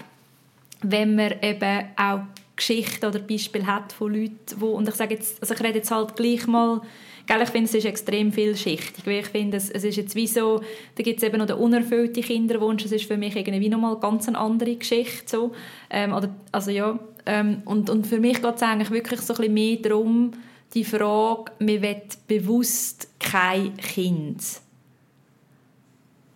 wenn 0.81 1.15
man 1.15 1.33
eben 1.41 1.85
auch 1.97 2.21
Geschichten 2.60 3.06
oder 3.06 3.19
Beispiele 3.19 3.65
hat 3.65 3.93
von 3.93 4.13
Leuten, 4.13 4.38
wo, 4.58 4.72
und 4.72 4.88
ich 4.88 4.95
sage 4.95 5.15
jetzt, 5.15 5.41
also 5.41 5.54
ich 5.54 5.60
rede 5.62 5.80
jetzt 5.80 5.91
halt 5.91 6.15
gleich 6.15 6.45
mal, 6.45 6.82
gell, 7.26 7.41
ich 7.41 7.50
finde, 7.50 7.65
es 7.65 7.76
ist 7.76 7.86
extrem 7.86 8.32
vielschichtig, 8.32 9.06
weil 9.06 9.19
ich 9.19 9.28
finde, 9.28 9.58
es, 9.58 9.69
es 9.69 9.84
ist 9.84 9.95
jetzt 9.95 10.15
wie 10.15 10.28
so, 10.28 10.62
da 10.95 11.04
gibt 11.04 11.17
es 11.17 11.24
eben 11.24 11.38
noch 11.38 11.45
den 11.45 11.58
unerfüllten 11.58 12.24
Kinderwunsch, 12.24 12.84
das 12.84 12.91
ist 12.91 13.06
für 13.06 13.17
mich 13.17 13.36
irgendwie 13.36 13.69
nochmal 13.69 13.98
ganz 14.00 14.28
eine 14.28 14.38
andere 14.38 14.76
Geschichte, 14.76 15.24
so, 15.26 15.52
ähm, 15.89 16.13
oder, 16.13 16.36
also 16.52 16.72
ja, 16.72 17.00
ähm, 17.26 17.62
und, 17.65 17.89
und 17.89 18.06
für 18.06 18.19
mich 18.19 18.41
geht 18.41 18.56
es 18.56 18.62
eigentlich 18.62 18.91
wirklich 18.91 19.22
so 19.22 19.34
ein 19.34 19.38
bisschen 19.38 19.54
mehr 19.54 19.78
darum, 19.78 20.32
die 20.74 20.84
Frage, 20.84 21.52
man 21.60 21.82
will 21.82 22.02
bewusst 22.28 23.10
kein 23.19 23.76
Kind. 23.78 24.43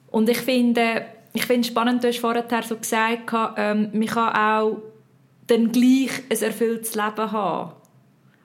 Und 0.10 0.30
ich 0.30 0.40
finde, 0.40 1.06
ich 1.34 1.46
finde 1.46 1.62
es 1.62 1.68
spannend, 1.68 2.04
du 2.04 2.08
hast 2.08 2.20
vorher 2.20 2.46
so 2.64 2.78
gesagt, 2.78 3.34
ähm, 3.58 3.90
man 3.94 4.08
kann 4.08 4.36
auch 4.36 4.93
dann 5.48 5.72
gleich 5.72 6.12
ein 6.30 6.42
erfülltes 6.42 6.96
Leben 6.96 7.32
haben. 7.32 7.74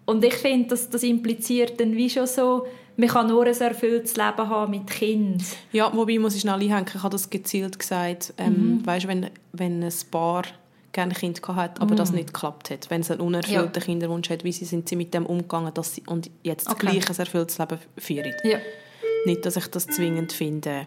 Und 0.04 0.24
ich 0.24 0.34
finde, 0.34 0.68
das, 0.68 0.88
das 0.88 1.02
impliziert 1.02 1.78
dann 1.80 1.94
wie 1.94 2.08
schon 2.08 2.26
so, 2.26 2.66
man 2.96 3.08
kann 3.08 3.28
nur 3.28 3.46
ein 3.46 3.60
erfülltes 3.60 4.16
Leben 4.16 4.48
haben 4.48 4.70
mit 4.70 4.86
Kind. 4.88 5.44
Ja, 5.70 5.94
wobei 5.94 6.18
muss 6.18 6.34
ich 6.34 6.40
schnell 6.40 6.54
einhängen, 6.54 6.86
ich 6.88 7.02
habe 7.02 7.10
das 7.10 7.30
gezielt 7.30 7.78
gesagt. 7.78 8.34
Ähm, 8.38 8.78
mhm. 8.78 8.86
Weißt, 8.86 9.06
wenn, 9.06 9.30
wenn 9.52 9.82
ein 9.82 9.92
Paar 10.10 10.44
gerne 10.92 11.12
ein 11.12 11.16
Kind 11.16 11.46
hat, 11.46 11.80
aber 11.80 11.92
mhm. 11.92 11.96
das 11.96 12.12
nicht 12.12 12.32
geklappt 12.32 12.70
hat. 12.70 12.90
Wenn 12.90 13.02
sie 13.02 13.12
einen 13.12 13.20
unerfüllten 13.20 13.72
ja. 13.74 13.80
Kinderwunsch 13.80 14.30
hat, 14.30 14.42
wie 14.42 14.52
sie 14.52 14.64
sind 14.64 14.88
sie 14.88 14.96
mit 14.96 15.14
dem 15.14 15.26
umgegangen, 15.26 15.72
dass 15.74 15.94
sie 15.94 16.02
und 16.06 16.30
jetzt 16.42 16.68
okay. 16.68 16.86
gleich 16.86 17.08
ein 17.08 17.16
erfülltes 17.16 17.58
Leben 17.58 17.78
führen. 17.96 18.34
Ja. 18.42 18.58
Nicht, 19.26 19.46
dass 19.46 19.56
ich 19.56 19.66
das 19.68 19.86
zwingend 19.86 20.32
finde. 20.32 20.86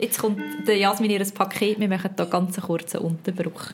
Jetzt 0.00 0.18
kommt 0.18 0.40
der 0.66 0.76
Jasmin 0.76 1.10
ihr 1.10 1.24
Paket, 1.24 1.78
wir 1.78 1.88
machen 1.88 2.10
hier 2.16 2.26
ganz 2.26 2.58
einen 2.58 2.66
kurzen 2.66 3.00
Unterbruch. 3.00 3.72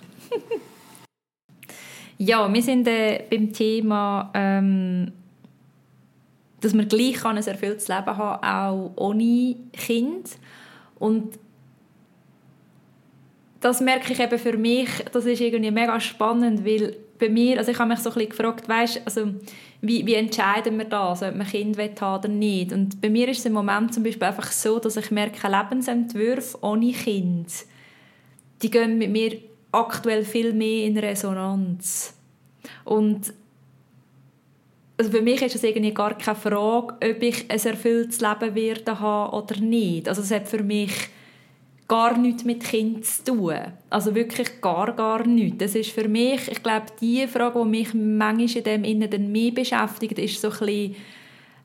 Ja, 2.22 2.52
wir 2.52 2.62
sind 2.62 2.86
äh, 2.86 3.24
beim 3.30 3.50
Thema, 3.50 4.30
ähm, 4.34 5.10
dass 6.60 6.74
man 6.74 6.86
gleich 6.86 7.24
ein 7.24 7.38
erfülltes 7.38 7.88
Leben 7.88 8.14
haben 8.14 8.44
auch 8.44 8.92
ohne 8.96 9.56
Kind. 9.72 10.36
Und 10.98 11.38
das 13.60 13.80
merke 13.80 14.12
ich 14.12 14.20
eben 14.20 14.38
für 14.38 14.58
mich, 14.58 14.90
das 15.10 15.24
ist 15.24 15.40
irgendwie 15.40 15.70
mega 15.70 15.98
spannend, 15.98 16.62
weil 16.62 16.94
bei 17.18 17.30
mir, 17.30 17.56
also 17.56 17.70
ich 17.70 17.78
habe 17.78 17.88
mich 17.88 18.00
so 18.00 18.10
ein 18.10 18.14
bisschen 18.14 18.30
gefragt, 18.32 18.68
weißt, 18.68 19.00
also 19.06 19.28
wie, 19.80 20.04
wie 20.04 20.14
entscheiden 20.14 20.76
wir 20.76 20.84
das, 20.84 21.22
ob 21.22 21.30
man 21.30 21.46
ein 21.46 21.46
Kind 21.46 21.78
haben 22.02 22.18
oder 22.18 22.28
nicht? 22.28 22.74
Und 22.74 23.00
bei 23.00 23.08
mir 23.08 23.28
ist 23.30 23.38
es 23.38 23.46
im 23.46 23.54
Moment 23.54 23.94
zum 23.94 24.02
Beispiel 24.02 24.24
einfach 24.24 24.52
so, 24.52 24.78
dass 24.78 24.98
ich 24.98 25.10
merke, 25.10 25.48
Lebensentwürfe 25.48 26.58
ohne 26.60 26.92
Kind, 26.92 27.50
die 28.60 28.70
gehen 28.70 28.98
mit 28.98 29.10
mir 29.10 29.38
aktuell 29.72 30.24
viel 30.24 30.52
mehr 30.52 30.86
in 30.86 30.98
Resonanz. 30.98 32.14
Und 32.84 33.32
also 34.98 35.12
für 35.12 35.22
mich 35.22 35.40
ist 35.40 35.54
es 35.54 35.62
irgendwie 35.62 35.94
gar 35.94 36.16
keine 36.18 36.36
Frage, 36.36 36.94
ob 36.94 37.22
ich 37.22 37.50
ein 37.50 37.58
erfülltes 37.58 38.20
Leben 38.20 38.54
werde 38.54 39.00
haben 39.00 39.32
oder 39.32 39.58
nicht. 39.58 40.08
Also 40.08 40.20
es 40.20 40.30
hat 40.30 40.46
für 40.46 40.62
mich 40.62 40.92
gar 41.88 42.16
nichts 42.16 42.44
mit 42.44 42.62
Kind 42.62 43.04
zu 43.04 43.24
tun. 43.24 43.56
Also 43.88 44.14
wirklich 44.14 44.60
gar, 44.60 44.92
gar 44.92 45.26
nichts. 45.26 45.58
Das 45.58 45.74
ist 45.74 45.90
für 45.90 46.06
mich, 46.06 46.48
ich 46.48 46.62
glaube, 46.62 46.86
die 47.00 47.26
Frage, 47.26 47.60
die 47.64 47.68
mich 47.68 47.94
manchmal 47.94 48.56
in 48.58 48.62
dem 48.62 48.84
Innen 48.84 49.32
mehr 49.32 49.50
beschäftigt, 49.50 50.18
ist 50.18 50.40
so 50.40 50.50
ein 50.50 50.58
bisschen, 50.58 50.96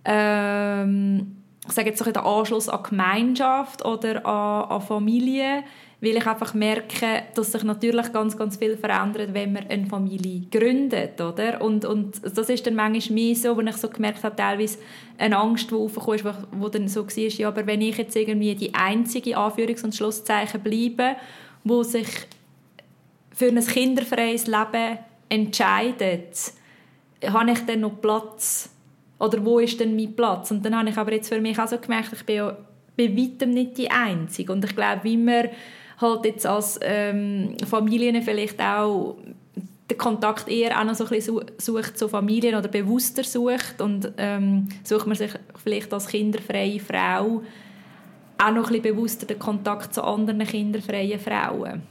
ähm, 0.05 1.35
ich 1.67 1.73
sage 1.73 1.89
jetzt 1.89 2.03
so 2.03 2.09
der 2.09 2.25
Anschluss 2.25 2.69
an 2.69 2.83
Gemeinschaft 2.83 3.85
oder 3.85 4.25
an, 4.25 4.69
an 4.69 4.81
Familie 4.81 5.63
weil 6.05 6.17
ich 6.17 6.27
einfach 6.27 6.53
merke, 6.53 7.23
dass 7.33 7.51
sich 7.51 7.63
natürlich 7.63 8.13
ganz, 8.13 8.37
ganz 8.37 8.57
viel 8.57 8.77
verändert, 8.77 9.33
wenn 9.33 9.53
man 9.53 9.67
eine 9.67 9.87
Familie 9.87 10.41
gründet, 10.51 11.19
oder? 11.19 11.61
Und, 11.61 11.83
und 11.83 12.21
das 12.23 12.49
ist 12.49 12.67
dann 12.67 12.75
manchmal 12.75 13.15
mehr 13.15 13.35
so, 13.35 13.57
wo 13.57 13.61
ich 13.61 13.75
so 13.75 13.89
gemerkt 13.89 14.23
habe, 14.23 14.35
teilweise 14.35 14.77
eine 15.17 15.37
Angst, 15.37 15.71
die 15.71 15.75
aufgekommen 15.75 16.19
ist, 16.19 16.25
wo 16.51 16.69
dann 16.69 16.87
so 16.87 17.07
war, 17.07 17.17
ja, 17.17 17.47
aber 17.47 17.65
wenn 17.65 17.81
ich 17.81 17.97
jetzt 17.97 18.15
irgendwie 18.15 18.53
die 18.53 18.73
einzige 18.75 19.35
Anführungs- 19.35 19.83
und 19.83 19.95
Schlusszeichen 19.95 20.61
bleibe, 20.61 21.15
wo 21.63 21.81
sich 21.81 22.07
für 23.31 23.47
ein 23.47 23.65
kinderfreies 23.65 24.45
Leben 24.45 24.99
entscheidet, 25.27 26.53
habe 27.25 27.51
ich 27.51 27.65
dann 27.65 27.79
noch 27.79 27.99
Platz? 27.99 28.69
Oder 29.17 29.43
wo 29.43 29.59
ist 29.59 29.79
denn 29.79 29.95
mein 29.95 30.15
Platz? 30.15 30.51
Und 30.51 30.63
dann 30.63 30.77
habe 30.77 30.89
ich 30.89 30.97
aber 30.97 31.13
jetzt 31.13 31.29
für 31.29 31.41
mich 31.41 31.57
auch 31.57 31.67
so 31.67 31.79
gemerkt, 31.79 32.13
ich 32.13 32.23
bin 32.25 32.35
ja 32.35 32.57
bei 32.95 33.17
weitem 33.17 33.51
nicht 33.51 33.77
die 33.77 33.89
Einzige. 33.89 34.51
Und 34.53 34.63
ich 34.63 34.75
glaube, 34.75 35.03
wie 35.03 35.17
man 35.17 35.49
halt 35.99 36.25
jetzt 36.25 36.45
als 36.45 36.79
ähm, 36.81 37.55
Familien 37.65 38.21
vielleicht 38.21 38.61
auch 38.61 39.17
den 39.89 39.97
Kontakt 39.97 40.49
eher 40.49 40.79
auch 40.79 40.83
noch 40.83 40.95
so 40.95 41.03
ein 41.03 41.09
bisschen 41.09 41.41
sucht 41.57 41.97
zu 41.97 42.07
Familien 42.07 42.55
oder 42.55 42.67
bewusster 42.67 43.23
sucht 43.23 43.79
und 43.79 44.11
ähm, 44.17 44.67
sucht 44.83 45.05
man 45.05 45.15
sich 45.15 45.31
vielleicht 45.63 45.93
als 45.93 46.07
kinderfreie 46.07 46.79
Frau 46.79 47.43
auch 48.37 48.51
noch 48.51 48.67
ein 48.67 48.81
bisschen 48.81 48.95
bewusster 48.95 49.25
den 49.27 49.39
Kontakt 49.39 49.93
zu 49.93 50.03
anderen 50.03 50.45
kinderfreien 50.45 51.19
Frauen 51.19 51.83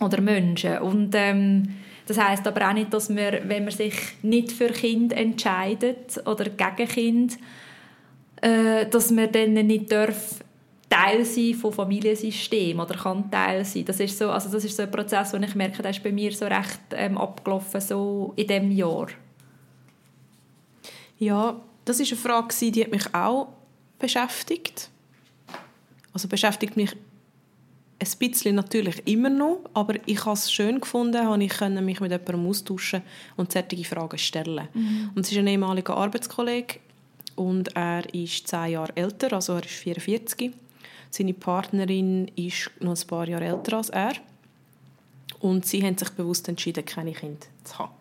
oder 0.00 0.20
Menschen. 0.20 0.78
Und 0.78 1.14
ähm, 1.14 1.68
das 2.06 2.18
heißt 2.18 2.46
aber 2.46 2.68
auch 2.68 2.72
nicht, 2.72 2.92
dass 2.92 3.08
man, 3.08 3.34
wenn 3.44 3.64
man 3.64 3.72
sich 3.72 3.94
nicht 4.22 4.50
für 4.50 4.68
Kind 4.68 5.12
entscheidet 5.12 6.20
oder 6.26 6.46
gegen 6.46 6.88
Kind, 6.88 7.38
äh, 8.42 8.86
dass 8.86 9.10
man 9.10 9.30
dann 9.30 9.52
nicht 9.52 9.92
darf 9.92 10.40
Teil 10.90 11.24
sein 11.24 11.54
von 11.54 11.72
Familiensystem 11.72 12.78
oder 12.78 12.96
kann 12.96 13.30
Teil 13.30 13.64
sein. 13.64 13.84
Das 13.84 14.00
ist 14.00 14.18
so, 14.18 14.30
also 14.30 14.50
das 14.50 14.64
ist 14.64 14.76
so 14.76 14.82
ein 14.82 14.90
Prozess, 14.90 15.30
den 15.30 15.44
ich 15.44 15.54
merke, 15.54 15.82
der 15.82 15.92
ist 15.92 16.02
bei 16.02 16.10
mir 16.10 16.32
so 16.32 16.46
recht 16.46 16.80
ähm, 16.92 17.16
abgelaufen 17.16 17.80
so 17.80 18.32
in 18.36 18.48
dem 18.48 18.72
Jahr. 18.72 19.06
Ja, 21.18 21.60
das 21.84 22.00
ist 22.00 22.12
eine 22.12 22.20
Frage, 22.20 22.70
die 22.70 22.82
hat 22.82 22.90
mich 22.90 23.14
auch 23.14 23.48
beschäftigt. 23.98 24.90
Also 26.12 26.26
beschäftigt 26.26 26.76
mich 26.76 26.92
ein 28.00 28.18
bisschen 28.18 28.56
natürlich 28.56 29.06
immer 29.06 29.30
noch, 29.30 29.60
aber 29.74 29.94
ich 30.06 30.24
habe 30.24 30.32
es 30.32 30.50
schön 30.50 30.80
gefunden, 30.80 31.24
habe 31.24 31.44
ich 31.44 31.60
mich 31.60 32.00
mit 32.00 32.10
jemandem 32.10 32.48
austauschen 32.48 33.02
und 33.36 33.52
solche 33.52 33.84
Fragen 33.84 34.18
stellen. 34.18 34.68
Mhm. 34.72 35.10
Und 35.14 35.24
es 35.24 35.30
ist 35.30 35.38
ein 35.38 35.46
ehemaliger 35.46 35.96
Arbeitskollege 35.96 36.80
und 37.36 37.76
er 37.76 38.12
ist 38.14 38.48
zehn 38.48 38.72
Jahre 38.72 38.96
älter, 38.96 39.34
also 39.34 39.54
er 39.54 39.64
ist 39.64 39.70
44. 39.70 40.52
Seine 41.10 41.34
Partnerin 41.34 42.28
ist 42.36 42.70
noch 42.80 42.96
ein 42.96 43.06
paar 43.06 43.28
Jahre 43.28 43.44
älter 43.44 43.76
als 43.76 43.90
er 43.90 44.12
und 45.40 45.66
sie 45.66 45.82
haben 45.82 45.98
sich 45.98 46.10
bewusst 46.10 46.48
entschieden, 46.48 46.84
keine 46.84 47.12
Kinder 47.12 47.46
zu 47.64 47.78
haben. 47.78 47.92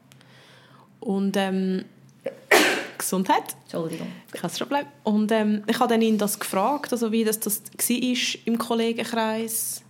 Und 1.00 1.36
ähm, 1.38 1.86
Gesundheit. 2.98 3.56
Entschuldigung. 3.63 4.08
Kein 4.32 4.52
Problem. 4.52 4.86
Und 5.04 5.32
ähm, 5.32 5.63
ich 5.67 5.80
habe 5.80 5.89
dann 5.89 6.02
ihn 6.02 6.17
das 6.17 6.39
gefragt, 6.39 6.91
also 6.91 7.12
wie 7.12 7.24
das, 7.24 7.39
das 7.39 7.62
war 7.62 8.45
im 8.45 8.58
Kollegenkreis 8.58 9.84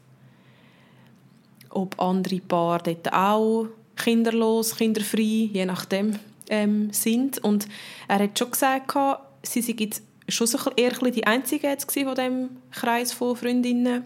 ob 1.71 1.99
andere 1.99 2.39
Paare 2.39 2.95
dort 2.95 3.13
auch 3.13 3.67
kinderlos, 3.95 4.75
kinderfrei, 4.75 5.49
je 5.53 5.65
nachdem, 5.65 6.17
ähm, 6.49 6.91
sind. 6.91 7.39
Und 7.39 7.67
er 8.07 8.19
hat 8.19 8.37
schon 8.37 8.51
gesagt, 8.51 8.95
sie 9.43 9.61
sind 9.61 10.01
schon 10.31 10.47
so 10.47 10.57
eher 10.75 10.91
die 10.91 11.27
Einzige 11.27 11.67
jetzt 11.67 11.91
von 11.91 12.15
dem 12.15 12.49
Kreis 12.71 13.11
von 13.11 13.35
Freundinnen. 13.35 14.05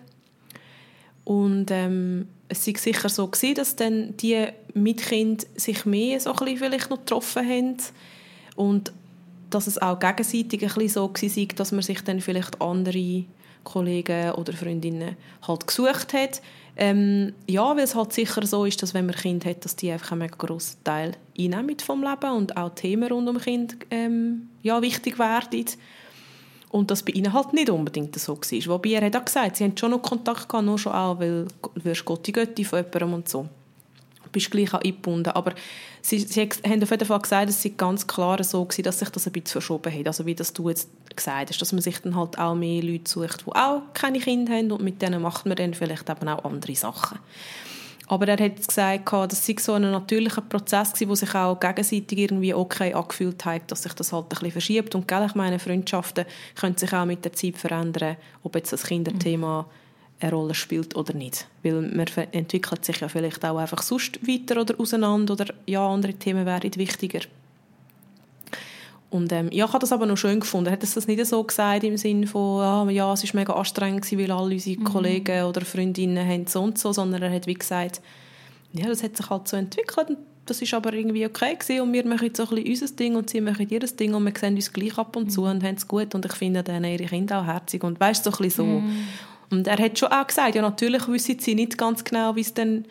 Und 1.23 1.71
ähm, 1.71 2.27
es 2.49 2.67
war 2.67 2.77
sicher 2.77 3.09
so, 3.09 3.27
gewesen, 3.27 3.55
dass 3.55 3.75
dann 3.75 4.17
die 4.17 4.47
mit 4.73 5.01
Kind 5.01 5.47
sich 5.55 5.85
mehr 5.85 6.19
so 6.19 6.33
ein 6.33 6.57
vielleicht 6.57 6.89
noch 6.89 6.99
getroffen 6.99 7.47
haben. 7.47 7.77
Und 8.55 8.91
dass 9.49 9.67
es 9.67 9.81
auch 9.81 9.99
gegenseitig 9.99 10.63
ein 10.63 10.89
so 10.89 11.09
war, 11.09 11.45
dass 11.55 11.71
man 11.71 11.81
sich 11.81 12.01
dann 12.01 12.21
vielleicht 12.21 12.61
andere 12.61 13.25
Kollegen 13.63 14.31
oder 14.31 14.53
Freundinnen 14.53 15.15
halt 15.47 15.67
gesucht 15.67 16.13
hat. 16.13 16.41
Ähm, 16.75 17.33
ja, 17.47 17.75
weil 17.75 17.83
es 17.83 17.95
halt 17.95 18.13
sicher 18.13 18.45
so 18.47 18.65
ist, 18.65 18.81
dass 18.81 18.93
wenn 18.93 19.05
man 19.05 19.15
Kind 19.15 19.45
hat, 19.45 19.63
dass 19.63 19.75
die 19.75 19.91
einfach 19.91 20.11
einen 20.11 20.21
mega 20.21 20.35
grossen 20.35 20.83
Teil 20.83 21.11
einnehmen 21.37 21.79
vom 21.79 22.03
Leben 22.03 22.31
und 22.31 22.57
auch 22.57 22.73
Themen 22.73 23.11
rund 23.11 23.29
um 23.29 23.37
Kind 23.37 23.77
ähm, 23.91 24.49
ja, 24.63 24.81
wichtig 24.81 25.19
werden. 25.19 25.65
Und 26.73 26.89
das 26.89 27.03
bei 27.03 27.13
ihnen 27.13 27.31
halt 27.31 27.53
nicht 27.53 27.69
unbedingt 27.69 28.17
so 28.19 28.35
war. 28.35 28.73
Wobei 28.73 28.89
er 28.89 29.05
hat 29.05 29.15
auch 29.15 29.25
gesagt, 29.25 29.57
sie 29.57 29.63
haben 29.63 29.77
schon 29.77 29.91
noch 29.91 30.01
Kontakt 30.01 30.49
gehabt, 30.49 30.65
nur 30.65 30.79
schon 30.79 30.93
auch, 30.93 31.19
weil 31.19 31.45
du 31.61 31.85
wirst 31.85 32.03
Gott 32.03 32.25
die 32.25 32.31
Götti 32.31 32.65
von 32.65 32.79
jemandem 32.79 33.13
und 33.13 33.29
so 33.29 33.47
bist 34.33 34.51
gleich 34.51 34.73
auch 34.73 34.81
eingebunden. 34.81 35.31
Aber 35.31 35.53
sie, 36.01 36.19
sie 36.19 36.41
haben 36.41 36.83
auf 36.83 36.91
jeden 36.91 37.05
Fall 37.05 37.21
gesagt, 37.21 37.49
es 37.49 37.61
sei 37.61 37.69
ganz 37.69 38.05
klar 38.05 38.43
so 38.43 38.65
gewesen, 38.65 38.83
dass 38.83 38.99
sich 38.99 39.09
das 39.09 39.25
ein 39.25 39.31
bisschen 39.31 39.61
verschoben 39.61 39.93
hat. 39.93 40.07
Also 40.07 40.25
wie 40.25 40.35
das 40.35 40.51
du 40.51 40.67
jetzt 40.67 40.89
gesagt 41.15 41.51
hast, 41.51 41.61
dass 41.61 41.71
man 41.71 41.81
sich 41.81 41.99
dann 41.99 42.15
halt 42.15 42.37
auch 42.37 42.55
mehr 42.55 42.83
Leute 42.83 43.09
sucht, 43.09 43.45
die 43.45 43.51
auch 43.51 43.83
keine 43.93 44.19
Kinder 44.19 44.53
haben 44.53 44.71
und 44.71 44.83
mit 44.83 45.01
denen 45.01 45.21
macht 45.21 45.45
man 45.45 45.55
dann 45.55 45.73
vielleicht 45.73 46.09
eben 46.09 46.27
auch 46.27 46.43
andere 46.43 46.75
Sachen. 46.75 47.19
Aber 48.13 48.27
er 48.27 48.37
hat 48.37 48.67
gesagt, 48.67 49.11
das 49.11 49.43
sei 49.43 49.55
so 49.59 49.73
ein 49.73 49.81
natürlicher 49.89 50.41
Prozess 50.41 50.93
gewesen, 50.93 51.09
wo 51.09 51.15
sich 51.15 51.33
auch 51.33 51.59
gegenseitig 51.59 52.19
irgendwie 52.19 52.53
okay 52.53 52.93
angefühlt 52.93 53.43
hat, 53.43 53.71
dass 53.71 53.81
sich 53.81 53.93
das 53.93 54.13
halt 54.13 54.25
ein 54.25 54.29
bisschen 54.29 54.51
verschiebt. 54.51 54.93
Und 54.93 55.07
gell, 55.07 55.25
ich 55.25 55.33
meine, 55.33 55.57
Freundschaften 55.57 56.25
können 56.53 56.77
sich 56.77 56.93
auch 56.93 57.05
mit 57.05 57.25
der 57.25 57.33
Zeit 57.33 57.57
verändern, 57.57 58.17
ob 58.43 58.53
jetzt 58.53 58.71
das 58.71 58.83
Kinderthema 58.83 59.65
eine 60.19 60.31
Rolle 60.31 60.53
spielt 60.53 60.95
oder 60.95 61.15
nicht. 61.15 61.47
Weil 61.63 61.81
man 61.81 62.05
entwickelt 62.33 62.85
sich 62.85 62.99
ja 62.99 63.07
vielleicht 63.07 63.43
auch 63.43 63.57
einfach 63.57 63.81
sonst 63.81 64.19
weiter 64.27 64.61
oder 64.61 64.79
auseinander 64.79 65.33
oder 65.33 65.51
ja, 65.65 65.83
andere 65.83 66.13
Themen 66.13 66.45
wären 66.45 66.75
wichtiger. 66.75 67.21
Und 69.13 69.31
ähm, 69.31 69.49
ja, 69.51 69.65
ich 69.65 69.71
habe 69.71 69.79
das 69.79 69.91
aber 69.91 70.07
noch 70.07 70.17
schön 70.17 70.39
gefunden. 70.39 70.67
Er 70.67 70.73
hat 70.73 70.81
das 70.81 71.07
nicht 71.07 71.25
so 71.27 71.43
gesagt 71.43 71.83
im 71.83 71.97
Sinne 71.97 72.25
von, 72.25 72.61
ah, 72.61 72.89
ja, 72.89 73.13
es 73.13 73.23
war 73.23 73.39
mega 73.39 73.53
anstrengend, 73.53 74.11
weil 74.11 74.31
alle 74.31 74.55
unsere 74.55 74.79
mhm. 74.79 74.83
Kollegen 74.85 75.43
oder 75.43 75.61
Freundinnen 75.61 76.27
haben 76.27 76.47
so 76.47 76.63
und 76.63 76.79
so, 76.79 76.91
sondern 76.91 77.21
er 77.21 77.31
hat 77.31 77.45
wie 77.45 77.53
gesagt, 77.53 78.01
ja, 78.73 78.87
das 78.87 79.03
hat 79.03 79.15
sich 79.15 79.29
halt 79.29 79.47
so 79.47 79.55
entwickelt 79.55 80.09
und 80.09 80.17
das 80.47 80.61
ist 80.63 80.73
aber 80.73 80.93
irgendwie 80.93 81.25
okay 81.27 81.55
gewesen 81.55 81.81
und 81.81 81.93
wir 81.93 82.05
machen 82.07 82.25
jetzt 82.25 82.37
so 82.37 82.43
ein 82.43 82.55
bisschen 82.55 82.69
unser 82.69 82.95
Ding 82.95 83.15
und 83.15 83.29
sie 83.29 83.39
machen 83.39 83.69
ihr 83.69 83.79
Ding 83.79 84.15
und 84.15 84.25
wir 84.25 84.33
sehen 84.35 84.55
uns 84.55 84.73
gleich 84.73 84.97
ab 84.97 85.15
und 85.15 85.29
zu 85.29 85.41
mhm. 85.41 85.47
und 85.47 85.63
haben 85.63 85.75
es 85.75 85.87
gut 85.87 86.15
und 86.15 86.25
ich 86.25 86.33
finde 86.33 86.63
dann 86.63 86.83
ihre 86.83 87.05
Kinder 87.05 87.41
auch 87.41 87.45
herzig 87.45 87.83
und 87.83 87.99
weißt 87.99 88.23
so 88.23 88.31
ein 88.31 88.37
bisschen 88.37 88.49
so. 88.51 88.65
Mhm. 88.65 89.07
Und 89.51 89.67
er 89.67 89.77
hat 89.77 89.99
schon 89.99 90.11
auch 90.11 90.25
gesagt, 90.25 90.55
ja 90.55 90.63
natürlich 90.63 91.07
wissen 91.07 91.37
sie 91.37 91.53
nicht 91.53 91.77
ganz 91.77 92.03
genau, 92.03 92.35
wie 92.35 92.41
es 92.41 92.55
dann 92.55 92.85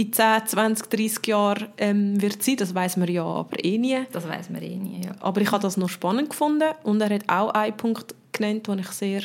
in 0.00 0.12
10, 0.12 0.46
20, 0.46 0.88
30 0.88 1.26
Jahren 1.26 1.68
ähm, 1.76 2.20
wird 2.20 2.42
sein. 2.42 2.56
Das 2.56 2.74
weiß 2.74 2.96
man 2.96 3.08
ja 3.08 3.24
aber 3.24 3.62
eh 3.62 3.76
nie. 3.76 3.98
Das 4.12 4.26
weiß 4.26 4.48
man 4.48 4.62
eh 4.62 4.76
nie, 4.76 5.04
ja. 5.04 5.12
Aber 5.20 5.40
ich 5.42 5.50
habe 5.52 5.62
das 5.62 5.76
noch 5.76 5.90
spannend 5.90 6.30
gefunden 6.30 6.70
und 6.84 7.00
er 7.02 7.10
hat 7.10 7.28
auch 7.28 7.50
einen 7.50 7.76
Punkt 7.76 8.14
genannt, 8.32 8.66
den 8.66 8.78
ich 8.78 8.88
sehr 8.88 9.22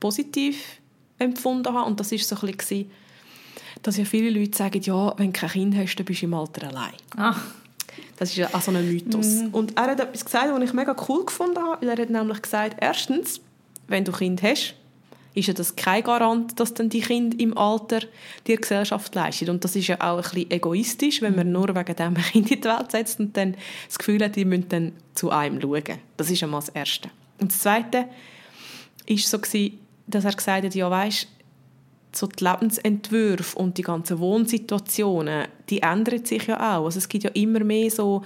positiv 0.00 0.80
empfunden 1.18 1.74
habe 1.74 1.86
und 1.86 2.00
das 2.00 2.12
ist 2.12 2.26
so 2.28 2.36
ein 2.36 2.56
bisschen, 2.56 2.90
dass 3.82 3.96
ja 3.96 4.04
viele 4.04 4.30
Leute 4.30 4.56
sagen, 4.56 4.80
ja, 4.80 5.14
wenn 5.18 5.32
du 5.32 5.38
kein 5.38 5.50
Kind 5.50 5.76
hast, 5.76 5.96
dann 5.96 6.06
bist 6.06 6.22
du 6.22 6.26
im 6.26 6.34
Alter 6.34 6.68
allein. 6.68 6.94
Ach. 7.16 7.44
Das 8.16 8.30
ist 8.30 8.36
ja 8.36 8.48
auch 8.52 8.60
so 8.60 8.70
ein 8.70 8.88
Mythos. 8.88 9.42
Mm. 9.42 9.48
Und 9.52 9.76
er 9.76 9.90
hat 9.90 10.00
etwas 10.00 10.24
gesagt, 10.24 10.48
was 10.50 10.62
ich 10.62 10.72
mega 10.72 10.96
cool 11.08 11.24
gefunden 11.24 11.58
habe. 11.58 11.86
Er 11.86 11.96
hat 11.96 12.10
nämlich 12.10 12.42
gesagt, 12.42 12.76
erstens, 12.80 13.40
wenn 13.86 14.04
du 14.04 14.12
ein 14.12 14.18
Kind 14.18 14.42
hast, 14.42 14.74
ist 15.38 15.46
ja 15.46 15.54
das 15.54 15.76
kein 15.76 16.02
Garant, 16.02 16.58
dass 16.58 16.74
dann 16.74 16.88
die 16.88 17.00
Kinder 17.00 17.38
im 17.38 17.56
Alter 17.56 18.00
die 18.46 18.56
Gesellschaft 18.56 19.14
leisten. 19.14 19.48
Und 19.50 19.64
das 19.64 19.76
ist 19.76 19.86
ja 19.86 19.96
auch 20.00 20.16
ein 20.16 20.22
bisschen 20.22 20.50
egoistisch, 20.50 21.22
wenn 21.22 21.36
man 21.36 21.52
nur 21.52 21.68
wegen 21.68 21.96
dem 21.96 22.14
Kind 22.32 22.50
in 22.50 22.60
die 22.60 22.64
Welt 22.64 22.90
setzt 22.90 23.20
und 23.20 23.36
dann 23.36 23.56
das 23.86 23.98
Gefühl 23.98 24.22
hat, 24.24 24.36
die 24.36 24.44
müssen 24.44 24.68
dann 24.68 24.92
zu 25.14 25.30
einem 25.30 25.60
schauen. 25.60 25.98
Das 26.16 26.30
ist 26.30 26.42
einmal 26.42 26.60
das 26.60 26.70
Erste. 26.70 27.10
Und 27.40 27.52
das 27.52 27.60
Zweite 27.60 28.06
war 29.08 29.16
so, 29.16 29.38
dass 30.06 30.24
er 30.24 30.32
gesagt 30.32 30.64
hat, 30.64 30.74
ja 30.74 30.90
weisst, 30.90 31.28
so 32.12 32.26
die 32.26 32.42
Lebensentwürfe 32.42 33.58
und 33.58 33.78
die 33.78 33.82
ganzen 33.82 34.18
Wohnsituationen, 34.18 35.46
die 35.68 35.82
ändern 35.82 36.24
sich 36.24 36.46
ja 36.46 36.56
auch. 36.56 36.86
Also 36.86 36.98
es 36.98 37.08
gibt 37.08 37.24
ja 37.24 37.30
immer 37.30 37.62
mehr 37.62 37.90
so 37.90 38.22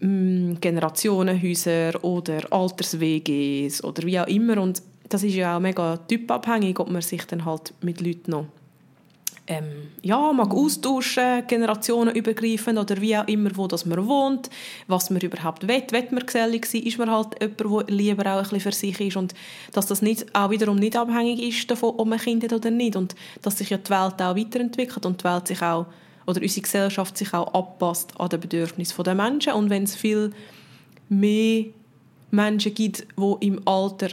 mm, 0.00 0.54
Generationenhäuser 0.60 2.02
oder 2.02 2.52
Alters-WGs 2.52 3.84
oder 3.84 4.02
wie 4.04 4.18
auch 4.18 4.26
immer 4.26 4.60
und 4.60 4.82
das 5.10 5.22
ist 5.22 5.34
ja 5.34 5.56
auch 5.56 5.60
mega 5.60 5.98
typabhängig, 5.98 6.78
ob 6.78 6.90
man 6.90 7.02
sich 7.02 7.26
dann 7.26 7.44
halt 7.44 7.74
mit 7.82 8.00
Leuten 8.00 8.30
noch 8.30 8.46
ähm, 9.50 9.88
ja, 10.02 10.32
mag 10.32 10.54
austauschen, 10.54 11.44
generationenübergreifend 11.48 12.78
oder 12.78 13.00
wie 13.00 13.16
auch 13.16 13.26
immer, 13.26 13.50
wo 13.56 13.66
das 13.66 13.84
man 13.84 14.06
wohnt, 14.06 14.48
was 14.86 15.10
man 15.10 15.20
überhaupt 15.20 15.66
will. 15.66 15.82
Will 15.90 16.06
man 16.12 16.24
gesellig 16.24 16.66
sein, 16.66 16.84
ist 16.84 16.98
man 16.98 17.10
halt 17.10 17.34
jemand, 17.40 17.88
der 17.88 17.96
lieber 17.96 18.22
auch 18.26 18.36
ein 18.36 18.42
bisschen 18.44 18.60
für 18.60 18.72
sich 18.72 19.00
ist 19.00 19.16
und 19.16 19.34
dass 19.72 19.86
das 19.86 20.02
nicht, 20.02 20.32
auch 20.36 20.50
wiederum 20.50 20.76
nicht 20.76 20.96
abhängig 20.96 21.42
ist 21.42 21.68
davon, 21.68 21.94
ob 21.96 22.06
man 22.06 22.20
Kinder 22.20 22.46
hat 22.46 22.52
oder 22.52 22.70
nicht 22.70 22.94
und 22.94 23.16
dass 23.42 23.58
sich 23.58 23.70
ja 23.70 23.78
die 23.78 23.90
Welt 23.90 24.22
auch 24.22 24.36
weiterentwickelt 24.36 25.04
und 25.04 25.20
die 25.20 25.24
Welt 25.24 25.48
sich 25.48 25.60
auch, 25.60 25.86
oder 26.28 26.40
unsere 26.40 26.62
Gesellschaft 26.62 27.18
sich 27.18 27.34
auch 27.34 27.52
anpasst 27.52 28.12
an 28.20 28.28
die 28.28 28.38
Bedürfnisse 28.38 29.02
der 29.02 29.16
Menschen 29.16 29.54
und 29.54 29.68
wenn 29.68 29.82
es 29.82 29.96
viel 29.96 30.30
mehr 31.08 31.64
Menschen 32.30 32.72
gibt, 32.72 33.04
die 33.18 33.46
im 33.46 33.66
Alter 33.66 34.10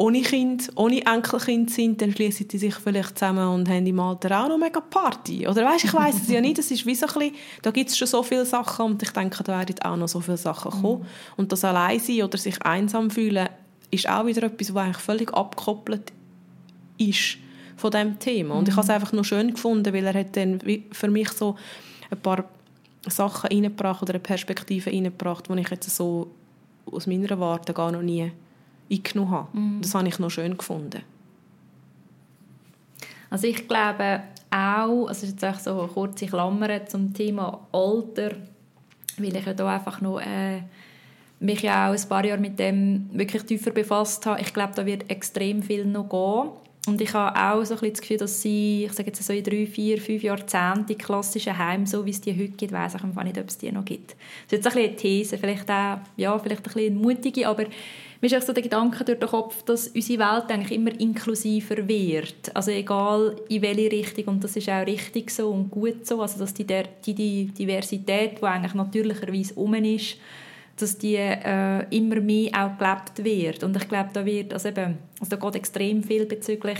ohne 0.00 0.22
Kind, 0.22 0.72
ohne 0.76 1.04
Enkelkind 1.04 1.70
sind, 1.70 2.00
dann 2.00 2.10
schließen 2.10 2.48
die 2.48 2.56
sich 2.56 2.74
vielleicht 2.74 3.18
zusammen 3.18 3.46
und 3.48 3.68
haben 3.68 3.86
im 3.86 4.00
Alter 4.00 4.42
auch 4.42 4.48
noch 4.48 4.56
mega 4.56 4.80
Party. 4.80 5.46
Oder 5.46 5.66
weißt, 5.66 5.84
ich 5.84 5.92
weiß 5.92 6.22
es 6.22 6.28
ja 6.30 6.40
nicht, 6.40 6.56
das 6.56 6.70
ist 6.70 6.86
wie 6.86 6.94
so 6.94 7.06
ein 7.06 7.12
bisschen, 7.12 7.34
da 7.60 7.70
gibt 7.70 7.90
es 7.90 7.98
schon 7.98 8.08
so 8.08 8.22
viele 8.22 8.46
Sachen 8.46 8.86
und 8.86 9.02
ich 9.02 9.10
denke, 9.10 9.44
da 9.44 9.58
werden 9.58 9.78
auch 9.82 9.98
noch 9.98 10.08
so 10.08 10.20
viele 10.20 10.38
Sachen 10.38 10.70
kommen. 10.70 11.00
Mhm. 11.00 11.06
Und 11.36 11.52
das 11.52 11.66
Alleinsein 11.66 12.22
oder 12.22 12.38
sich 12.38 12.62
einsam 12.62 13.10
fühlen, 13.10 13.50
ist 13.90 14.08
auch 14.08 14.24
wieder 14.24 14.44
etwas, 14.44 14.72
was 14.72 14.84
eigentlich 14.84 15.02
völlig 15.02 15.34
abgekoppelt 15.34 16.12
ist 16.96 17.36
von 17.76 17.90
dem 17.90 18.18
Thema. 18.18 18.54
Und 18.54 18.68
ich 18.68 18.76
habe 18.76 18.82
es 18.82 18.88
mhm. 18.88 18.94
einfach 18.94 19.12
nur 19.12 19.24
schön 19.24 19.52
gefunden, 19.52 19.92
weil 19.92 20.06
er 20.06 20.14
hat 20.14 20.34
dann 20.34 20.62
für 20.92 21.10
mich 21.10 21.28
so 21.28 21.56
ein 22.10 22.18
paar 22.22 22.46
Sachen 23.06 23.48
reingebracht 23.48 24.00
oder 24.02 24.14
eine 24.14 24.20
Perspektive 24.20 24.90
reingebracht, 24.90 25.46
die 25.46 25.60
ich 25.60 25.68
jetzt 25.68 25.94
so 25.94 26.30
aus 26.90 27.06
meiner 27.06 27.38
Warte 27.38 27.74
gar 27.74 27.92
noch 27.92 28.00
nie 28.00 28.32
eingenommen 28.90 29.30
habe. 29.30 29.58
Mhm. 29.58 29.82
Das 29.82 29.94
habe 29.94 30.08
ich 30.08 30.18
noch 30.18 30.30
schön 30.30 30.56
gefunden. 30.56 31.02
Also 33.30 33.46
ich 33.46 33.68
glaube 33.68 34.22
auch, 34.50 35.06
also 35.06 35.26
jetzt 35.26 35.44
auch 35.44 35.58
so 35.58 35.78
eine 35.78 35.88
kurze 35.88 36.26
Klammer 36.26 36.84
zum 36.86 37.14
Thema 37.14 37.66
Alter, 37.70 38.32
weil 39.18 39.36
ich 39.36 39.46
ja 39.46 39.54
da 39.54 39.74
einfach 39.74 40.00
noch 40.00 40.20
äh, 40.20 40.62
mich 41.38 41.62
ja 41.62 41.90
auch 41.90 41.94
ein 41.94 42.08
paar 42.08 42.24
Jahre 42.24 42.40
mit 42.40 42.58
dem 42.58 43.08
wirklich 43.12 43.44
tiefer 43.44 43.70
befasst 43.70 44.26
habe. 44.26 44.40
Ich 44.40 44.52
glaube, 44.52 44.74
da 44.74 44.84
wird 44.84 45.10
extrem 45.10 45.62
viel 45.62 45.84
noch 45.84 46.08
gehen. 46.08 46.50
Und 46.86 47.00
ich 47.00 47.12
habe 47.12 47.38
auch 47.38 47.64
so 47.64 47.74
ein 47.74 47.90
das 47.90 48.00
Gefühl, 48.00 48.16
dass 48.16 48.40
sie, 48.40 48.86
ich 48.86 48.92
sage 48.92 49.10
jetzt 49.10 49.22
so 49.22 49.32
in 49.32 49.44
drei, 49.44 49.66
vier, 49.66 50.00
fünf 50.00 50.22
Jahrzehnten, 50.22 50.86
die 50.86 50.94
klassischen 50.94 51.56
Heime, 51.56 51.86
so 51.86 52.04
wie 52.06 52.10
es 52.10 52.22
die 52.22 52.32
heute 52.32 52.52
gibt, 52.52 52.72
weiß 52.72 52.94
ich 52.94 53.04
einfach 53.04 53.22
nicht, 53.22 53.38
ob 53.38 53.48
es 53.48 53.58
die 53.58 53.70
noch 53.70 53.84
gibt. 53.84 54.12
Das 54.48 54.58
ist 54.58 54.64
jetzt 54.64 54.66
ein 54.66 54.72
bisschen 54.72 54.88
eine 54.88 54.96
These, 54.96 55.38
vielleicht 55.38 55.70
auch, 55.70 55.98
ja, 56.16 56.38
vielleicht 56.38 56.66
ein 56.66 56.72
bisschen 56.72 57.00
mutige, 57.00 57.48
aber 57.48 57.66
mir 58.20 58.36
ist 58.36 58.46
so 58.46 58.52
der 58.52 58.62
Gedanke 58.62 59.02
durch 59.04 59.18
den 59.18 59.28
Kopf, 59.28 59.62
dass 59.62 59.88
unsere 59.88 60.18
Welt 60.18 60.50
eigentlich 60.50 60.72
immer 60.72 60.98
inklusiver 61.00 61.88
wird. 61.88 62.54
Also 62.54 62.70
egal 62.70 63.36
in 63.48 63.62
welche 63.62 63.90
Richtung. 63.90 64.34
Und 64.34 64.44
das 64.44 64.56
ist 64.56 64.68
auch 64.68 64.86
richtig 64.86 65.30
so 65.30 65.50
und 65.50 65.70
gut 65.70 66.06
so. 66.06 66.20
Also 66.20 66.38
dass 66.38 66.52
die, 66.52 66.66
die, 66.66 67.14
die 67.16 67.46
Diversität, 67.46 68.38
die 68.38 68.44
eigentlich 68.44 68.74
natürlicherweise 68.74 69.54
um 69.54 69.72
ist, 69.74 70.18
dass 70.76 70.98
die 70.98 71.16
äh, 71.16 71.84
immer 71.96 72.20
mehr 72.20 72.50
auch 72.52 72.78
gelebt 72.78 73.24
wird. 73.24 73.64
Und 73.64 73.76
ich 73.76 73.88
glaube, 73.88 74.10
da 74.12 74.24
wird, 74.24 74.52
also 74.52 74.68
eben, 74.68 74.98
also 75.18 75.36
da 75.36 75.36
geht 75.36 75.54
extrem 75.56 76.02
viel 76.02 76.26
bezüglich 76.26 76.78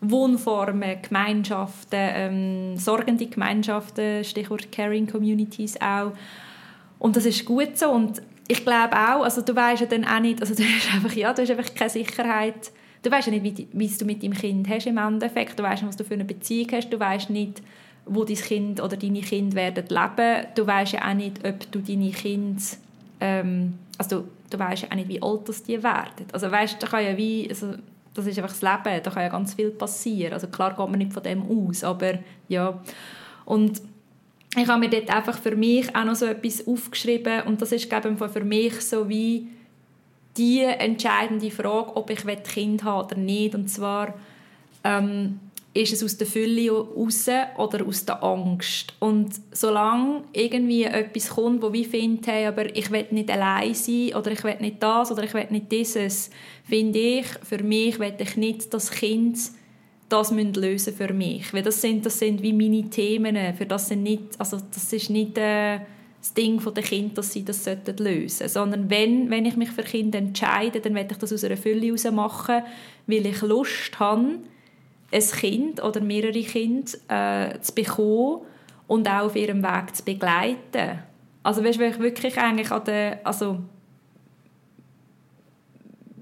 Wohnformen, 0.00 1.02
Gemeinschaften, 1.02 1.98
ähm, 2.00 2.76
sorgende 2.76 3.26
Gemeinschaften, 3.26 4.24
Stichwort 4.24 4.70
Caring 4.72 5.06
Communities 5.06 5.80
auch. 5.80 6.12
Und 6.98 7.16
das 7.16 7.26
ist 7.26 7.44
gut 7.44 7.78
so 7.78 7.90
und 7.90 8.22
ich 8.48 8.64
glaube 8.64 8.94
auch, 8.96 9.22
also 9.22 9.42
du 9.42 9.54
weißt 9.54 9.82
ja 9.82 9.86
dann 9.86 10.04
auch 10.04 10.20
nicht, 10.20 10.40
also 10.40 10.54
du 10.56 10.62
hast 10.62 10.94
einfach, 10.94 11.14
ja, 11.14 11.32
du 11.32 11.42
hast 11.42 11.50
einfach 11.50 11.74
keine 11.74 11.90
Sicherheit, 11.90 12.72
du 13.02 13.10
weißt 13.10 13.28
ja 13.28 13.32
nicht, 13.32 13.68
wie, 13.72 13.88
du 13.88 14.04
mit 14.04 14.22
deinem 14.22 14.34
Kind 14.34 14.68
hast 14.68 14.86
im 14.86 14.98
Endeffekt, 14.98 15.58
du 15.58 15.62
weißt 15.62 15.82
nicht, 15.82 15.88
was 15.88 15.96
du 15.96 16.04
für 16.04 16.14
eine 16.14 16.24
Beziehung 16.24 16.68
hast, 16.72 16.90
du 16.90 16.98
weißt 16.98 17.30
nicht, 17.30 17.62
wo 18.04 18.24
dein 18.24 18.36
Kind 18.36 18.80
oder 18.80 18.96
deine 18.96 19.20
Kinder 19.20 19.56
werden 19.56 19.84
leben, 19.88 20.46
du 20.54 20.66
weißt 20.66 20.92
ja 20.92 21.08
auch 21.08 21.14
nicht, 21.14 21.46
ob 21.46 21.70
du 21.70 21.78
deine 21.80 22.10
Kinder, 22.10 22.62
ähm, 23.20 23.78
also 23.96 24.20
du, 24.20 24.28
du 24.50 24.58
weißt 24.58 24.82
ja 24.82 24.90
auch 24.90 24.96
nicht, 24.96 25.08
wie 25.08 25.22
alt 25.22 25.48
das 25.48 25.62
die 25.62 25.82
werden. 25.82 26.26
Also 26.32 26.50
weißt, 26.50 26.82
da 26.82 26.86
kann 26.86 27.04
ja 27.04 27.16
wie, 27.16 27.48
also 27.48 27.74
das 28.14 28.26
ist 28.26 28.38
einfach 28.38 28.50
das 28.50 28.62
Leben, 28.62 29.02
da 29.02 29.10
kann 29.10 29.22
ja 29.22 29.28
ganz 29.28 29.54
viel 29.54 29.70
passieren. 29.70 30.32
Also 30.32 30.48
klar 30.48 30.70
geht 30.70 30.88
man 30.88 30.98
nicht 30.98 31.12
von 31.12 31.22
dem 31.22 31.42
aus, 31.42 31.82
aber 31.84 32.18
ja. 32.48 32.80
Und 33.44 33.80
ich 34.56 34.68
habe 34.68 34.80
mir 34.80 34.90
dort 34.90 35.10
einfach 35.10 35.38
für 35.38 35.56
mich 35.56 35.94
auch 35.94 36.04
noch 36.04 36.14
so 36.14 36.26
etwas 36.26 36.66
aufgeschrieben 36.66 37.42
und 37.42 37.62
das 37.62 37.72
ist 37.72 37.88
glaube 37.88 38.14
ich 38.14 38.30
für 38.32 38.44
mich 38.44 38.80
so 38.80 39.08
wie 39.08 39.48
die 40.36 40.60
entscheidende 40.62 41.50
Frage, 41.50 41.96
ob 41.96 42.10
ich 42.10 42.24
Kind 42.44 42.84
haben 42.84 43.06
oder 43.06 43.16
nicht. 43.16 43.54
Und 43.54 43.68
zwar 43.68 44.14
ähm, 44.84 45.40
ist 45.74 45.92
es 45.92 46.02
aus 46.02 46.16
der 46.16 46.26
Fülle 46.26 46.70
raus 46.70 47.28
oder 47.56 47.86
aus 47.86 48.04
der 48.04 48.22
Angst. 48.22 48.94
Und 48.98 49.34
solange 49.52 50.24
irgendwie 50.32 50.84
etwas 50.84 51.30
kommt, 51.30 51.62
wo 51.62 51.72
wir 51.72 51.84
finden, 51.84 52.22
hey, 52.24 52.46
aber 52.46 52.74
ich 52.74 52.90
will 52.90 53.06
nicht 53.10 53.30
allein 53.30 53.74
sein 53.74 54.14
oder 54.14 54.32
ich 54.32 54.44
will 54.44 54.56
nicht 54.60 54.82
das 54.82 55.10
oder 55.10 55.24
ich 55.24 55.34
will 55.34 55.46
nicht 55.50 55.70
dieses, 55.70 56.30
finde 56.64 56.98
ich, 56.98 57.26
für 57.42 57.62
mich 57.62 57.98
will 57.98 58.14
ich 58.18 58.36
nicht 58.36 58.72
das 58.72 58.90
Kind 58.90 59.38
das 60.12 60.30
müssen 60.30 60.54
lösen 60.54 60.94
für 60.94 61.12
mich. 61.12 61.52
Weil 61.54 61.62
das 61.62 61.80
sind, 61.80 62.04
das 62.04 62.18
sind 62.18 62.42
wie 62.42 62.52
meine 62.52 62.88
Themen. 62.90 63.36
Für 63.54 63.66
das, 63.66 63.88
sind 63.88 64.02
nicht, 64.02 64.22
also 64.38 64.58
das 64.72 64.92
ist 64.92 65.10
nicht 65.10 65.38
äh, 65.38 65.80
das 66.20 66.34
Ding 66.34 66.62
der 66.62 66.82
Kinder, 66.82 67.14
dass 67.14 67.32
sie 67.32 67.44
das 67.44 67.66
lösen 67.66 68.28
sollten. 68.28 68.48
Sondern 68.48 68.90
wenn, 68.90 69.30
wenn 69.30 69.46
ich 69.46 69.56
mich 69.56 69.70
für 69.70 69.82
Kinder 69.82 70.18
entscheide, 70.18 70.80
dann 70.80 70.94
werde 70.94 71.12
ich 71.12 71.18
das 71.18 71.32
aus 71.32 71.44
einer 71.44 71.56
Fülle 71.56 71.86
heraus 71.86 72.04
machen, 72.10 72.62
weil 73.06 73.26
ich 73.26 73.40
Lust 73.42 73.98
habe, 73.98 74.38
ein 75.12 75.22
Kind 75.22 75.82
oder 75.82 76.00
mehrere 76.00 76.42
Kinder 76.42 76.92
äh, 77.08 77.60
zu 77.60 77.74
bekommen 77.74 78.42
und 78.86 79.08
auch 79.08 79.26
auf 79.26 79.36
ihrem 79.36 79.62
Weg 79.62 79.96
zu 79.96 80.04
begleiten. 80.04 81.00
Also 81.42 81.64
weißt, 81.64 81.78
weil 81.78 81.90
ich 81.90 81.98
wirklich 81.98 82.38
eigentlich 82.38 82.70
an 82.70 82.84
der, 82.84 83.20
also 83.24 83.58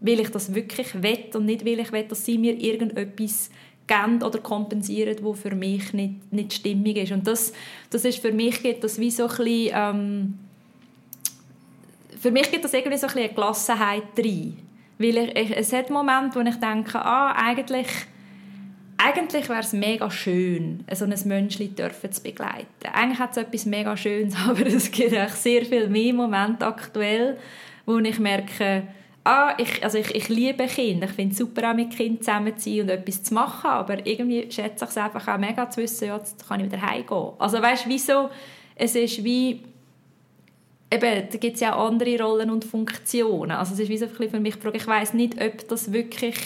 will 0.01 0.21
ich 0.21 0.31
das 0.31 0.55
wirklich 0.55 1.03
will 1.03 1.27
und 1.35 1.45
nicht 1.45 1.65
will 1.65 1.79
ich 1.79 1.93
will, 1.93 2.05
dass 2.05 2.25
sie 2.25 2.39
mir 2.39 2.59
irgendetwas 2.59 3.51
geben 3.91 4.23
oder 4.23 4.39
kompensieren, 4.39 5.17
wo 5.23 5.35
für 5.35 5.55
mich 5.55 5.93
nicht, 5.93 6.33
nicht 6.33 6.53
stimmig 6.53 6.97
ist. 6.97 7.13
Und 7.13 7.27
das, 7.27 7.53
das 7.91 8.05
ist 8.05 8.21
für 8.21 8.33
mich 8.33 8.63
geht 8.63 8.85
das 8.85 8.99
wie 9.01 9.11
so 9.11 9.25
ein 9.25 9.29
bisschen, 9.29 9.71
ähm, 9.75 10.39
für 12.21 12.31
mich 12.31 12.51
gibt 12.51 12.65
das 12.65 12.73
irgendwie 12.73 12.99
so 12.99 13.07
ein 13.07 13.15
bisschen 13.15 13.29
eine 13.29 13.35
Gelassenheit 13.35 14.19
rein. 14.19 14.57
Weil 14.99 15.17
ich, 15.17 15.37
ich, 15.37 15.57
es 15.57 15.73
hat 15.73 15.91
Momente, 15.91 16.39
wo 16.39 16.49
ich 16.49 16.57
denke, 16.57 16.99
ah, 17.03 17.33
eigentlich, 17.33 17.89
eigentlich 18.99 19.49
wäre 19.49 19.61
es 19.61 19.73
mega 19.73 20.11
schön, 20.11 20.85
so 20.93 21.07
ein 21.07 21.15
Menschli 21.25 21.75
zu 21.75 22.23
begleiten. 22.23 22.67
Eigentlich 22.93 23.19
hat 23.19 23.31
es 23.33 23.39
etwas 23.39 23.67
mega 23.67 23.97
Schönes, 23.97 24.37
aber 24.49 24.67
es 24.67 24.91
gibt 24.91 25.17
auch 25.17 25.31
sehr 25.31 25.65
viel 25.65 25.89
mehr 25.89 26.13
Momente 26.13 26.67
aktuell, 26.67 27.39
wo 27.87 27.99
ich 27.99 28.19
merke, 28.19 28.85
ah, 29.25 29.55
ich, 29.59 29.83
also 29.83 29.99
ich, 29.99 30.15
ich 30.15 30.29
liebe 30.29 30.67
Kinder, 30.67 31.07
ich 31.07 31.13
finde 31.13 31.33
es 31.33 31.39
super, 31.39 31.71
auch 31.71 31.75
mit 31.75 31.91
Kindern 31.91 32.23
zusammen 32.23 32.57
zu 32.57 32.71
sein 32.71 32.81
und 32.81 32.89
etwas 32.89 33.23
zu 33.23 33.35
machen, 33.35 33.71
aber 33.71 34.07
irgendwie 34.07 34.51
schätze 34.51 34.85
ich 34.85 34.91
es 34.91 34.97
einfach 34.97 35.27
auch 35.29 35.39
mega 35.39 35.69
zu 35.69 35.81
wissen, 35.81 36.09
ja, 36.09 36.17
jetzt 36.17 36.47
kann 36.47 36.61
ich 36.61 36.67
wieder 36.67 36.81
heimgehen. 36.81 37.33
Also 37.39 37.61
weißt 37.61 37.87
du, 37.87 37.91
wieso? 37.91 38.31
Es 38.77 38.95
ist 38.95 39.23
wie, 39.23 39.63
eben, 40.91 41.29
da 41.31 41.39
gibt 41.39 41.55
es 41.55 41.61
ja 41.61 41.77
auch 41.77 41.89
andere 41.89 42.19
Rollen 42.19 42.51
und 42.51 42.65
Funktionen. 42.65 43.53
Also 43.53 43.75
es 43.75 43.81
ist 43.81 43.89
wie 43.89 43.99
so 43.99 44.07
ein 44.07 44.31
für 44.31 44.41
mich 44.41 44.57
ich 44.73 44.87
weiß 44.87 45.15
nicht, 45.15 45.41
ob 45.41 45.69
das 45.69 45.93
wirklich 45.93 46.39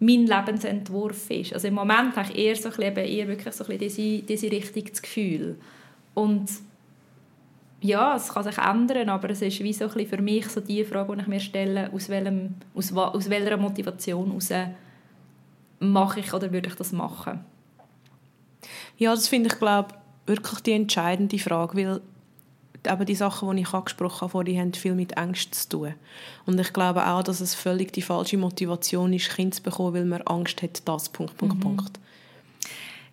mein 0.00 0.26
Lebensentwurf 0.26 1.30
ist. 1.30 1.52
Also 1.52 1.68
im 1.68 1.74
Moment 1.74 2.16
habe 2.16 2.30
ich 2.32 2.38
eher 2.38 2.56
so 2.56 2.68
ein 2.68 2.76
bisschen, 2.76 2.96
eher 2.96 3.28
wirklich 3.28 3.54
so 3.54 3.64
ein 3.64 3.78
bisschen 3.78 4.26
diese, 4.26 4.26
diese 4.26 4.50
Richtung 4.50 4.84
das 4.90 5.02
Gefühl. 5.02 5.56
Und 6.14 6.48
ja, 7.80 8.16
es 8.16 8.28
kann 8.28 8.44
sich 8.44 8.58
ändern, 8.58 9.08
aber 9.08 9.30
es 9.30 9.42
ist 9.42 9.60
wie 9.60 9.72
so 9.72 9.88
ein 9.88 10.06
für 10.06 10.20
mich 10.20 10.48
so 10.48 10.60
die 10.60 10.84
Frage, 10.84 11.14
die 11.14 11.22
ich 11.22 11.26
mir 11.28 11.40
stelle, 11.40 11.92
aus, 11.92 12.08
welchem, 12.08 12.54
aus, 12.74 12.92
aus 12.92 13.30
welcher 13.30 13.56
Motivation 13.56 14.28
heraus 14.28 14.50
mache 15.80 16.20
ich 16.20 16.32
oder 16.32 16.52
würde 16.52 16.68
ich 16.68 16.74
das 16.74 16.92
machen? 16.92 17.40
Ja, 18.96 19.14
das 19.14 19.28
finde 19.28 19.48
ich, 19.48 19.58
glaube 19.58 19.94
wirklich 20.26 20.60
die 20.60 20.72
entscheidende 20.72 21.38
Frage, 21.38 21.76
weil 21.76 22.00
eben 22.86 23.06
die 23.06 23.14
Sachen, 23.14 23.56
die 23.56 23.62
ich 23.62 23.72
angesprochen 23.72 24.32
habe, 24.32 24.44
die 24.44 24.58
haben 24.58 24.74
viel 24.74 24.94
mit 24.94 25.16
Angst 25.16 25.54
zu 25.54 25.68
tun. 25.68 25.94
Und 26.46 26.60
ich 26.60 26.72
glaube 26.72 27.06
auch, 27.06 27.22
dass 27.22 27.40
es 27.40 27.54
völlig 27.54 27.92
die 27.92 28.02
falsche 28.02 28.36
Motivation 28.36 29.12
ist, 29.12 29.30
Kind 29.34 29.54
zu 29.54 29.62
bekommen, 29.62 29.94
weil 29.94 30.04
man 30.04 30.22
Angst 30.22 30.62
hat, 30.62 30.86
das, 30.86 31.08
Punkt, 31.08 31.36
Punkt, 31.36 31.56
mhm. 31.56 31.60
Punkt. 31.60 32.00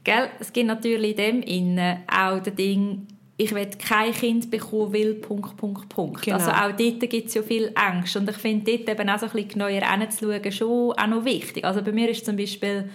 Gell? 0.04 0.30
Es 0.40 0.54
gibt 0.54 0.68
natürlich 0.68 1.12
in 1.12 1.18
dem 1.18 1.42
Innen 1.42 1.98
auch 2.08 2.40
das 2.40 2.56
Ding, 2.56 3.08
ich 3.38 3.54
will 3.54 3.70
kein 3.78 4.14
Kind 4.14 4.50
bekommen 4.50 4.94
will, 4.94 5.16
Punkt, 5.16 5.58
Punkt, 5.58 5.90
Punkt. 5.90 6.22
Genau. 6.22 6.38
Also 6.38 6.52
auch 6.52 6.72
dort 6.72 7.10
gibt 7.10 7.28
es 7.28 7.34
ja 7.34 7.42
viel 7.42 7.72
Angst. 7.76 8.16
Und 8.16 8.30
ich 8.30 8.38
finde 8.38 8.78
dort 8.78 8.90
eben 8.90 9.10
auch 9.10 9.20
so 9.20 9.26
ein 9.26 9.32
bisschen 9.34 9.60
neuer 9.60 9.92
hinzuschauen 9.92 10.52
schon 10.52 10.94
auch 10.94 11.08
noch 11.08 11.26
wichtig. 11.26 11.66
Also 11.66 11.82
bei 11.82 11.92
mir 11.92 12.10
ist 12.10 12.26
zum 12.26 12.38
Beispiel 12.38 12.90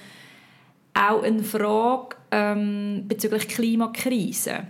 auch 0.95 1.23
eine 1.23 1.43
Frage 1.43 2.17
ähm, 2.31 3.05
bezüglich 3.07 3.49
Klimakrise. 3.49 4.65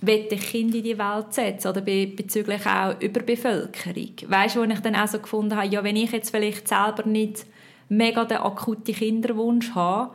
Will 0.00 0.28
ich 0.30 0.40
Kinder 0.40 0.78
in 0.78 0.84
die 0.84 0.98
Welt 0.98 1.34
setzen 1.34 1.68
oder 1.68 1.80
bezüglich 1.80 2.64
auch 2.64 3.00
Überbevölkerung? 3.00 4.12
Weißt 4.28 4.54
du, 4.54 4.60
wo 4.60 4.64
ich 4.64 4.78
dann 4.78 4.94
auch 4.94 5.08
so 5.08 5.18
gefunden 5.18 5.56
habe, 5.56 5.66
ja, 5.66 5.82
wenn 5.82 5.96
ich 5.96 6.12
jetzt 6.12 6.30
vielleicht 6.30 6.68
selber 6.68 7.04
nicht 7.04 7.44
mega 7.88 8.24
den 8.24 8.38
akuten 8.38 8.94
Kinderwunsch 8.94 9.72
habe, 9.74 10.14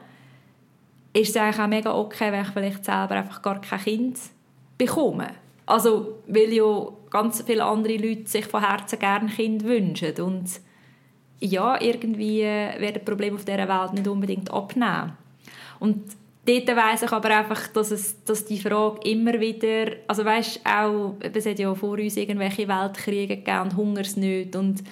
ist 1.13 1.29
es 1.29 1.37
eigentlich 1.37 1.59
auch 1.59 1.67
mega 1.67 1.95
okay, 1.95 2.31
wenn 2.31 2.41
ich 2.41 2.49
vielleicht 2.49 2.85
selber 2.85 3.15
einfach 3.15 3.41
gar 3.41 3.61
kein 3.61 3.79
Kind 3.79 4.19
bekomme. 4.77 5.29
Also, 5.65 6.19
weil 6.27 6.51
ja 6.51 6.87
ganz 7.09 7.43
viele 7.45 7.63
andere 7.63 7.97
Leute 7.97 8.27
sich 8.27 8.45
von 8.45 8.67
Herzen 8.67 8.99
gerne 8.99 9.29
Kind 9.29 9.63
wünschen. 9.63 10.19
Und 10.21 10.49
ja, 11.39 11.79
irgendwie 11.79 12.41
werden 12.41 12.93
die 12.95 12.99
Probleme 12.99 13.35
auf 13.35 13.45
dieser 13.45 13.67
Welt 13.67 13.93
nicht 13.93 14.07
unbedingt 14.07 14.51
abnehmen. 14.51 15.15
Und 15.79 16.01
dort 16.45 16.67
weiss 16.67 17.03
ich 17.03 17.11
aber 17.11 17.29
einfach, 17.29 17.67
dass, 17.67 17.91
es, 17.91 18.23
dass 18.23 18.45
die 18.45 18.59
Frage 18.59 19.09
immer 19.09 19.39
wieder, 19.39 19.93
also 20.07 20.25
weißt 20.25 20.61
auch, 20.65 21.15
es 21.19 21.45
hat 21.45 21.59
ja 21.59 21.73
vor 21.75 21.97
uns 21.97 22.17
irgendwelche 22.17 22.67
Weltkriege 22.67 23.37
gegeben 23.37 23.61
und 23.61 23.77
Hungersnöte 23.77 24.59
und 24.59 24.83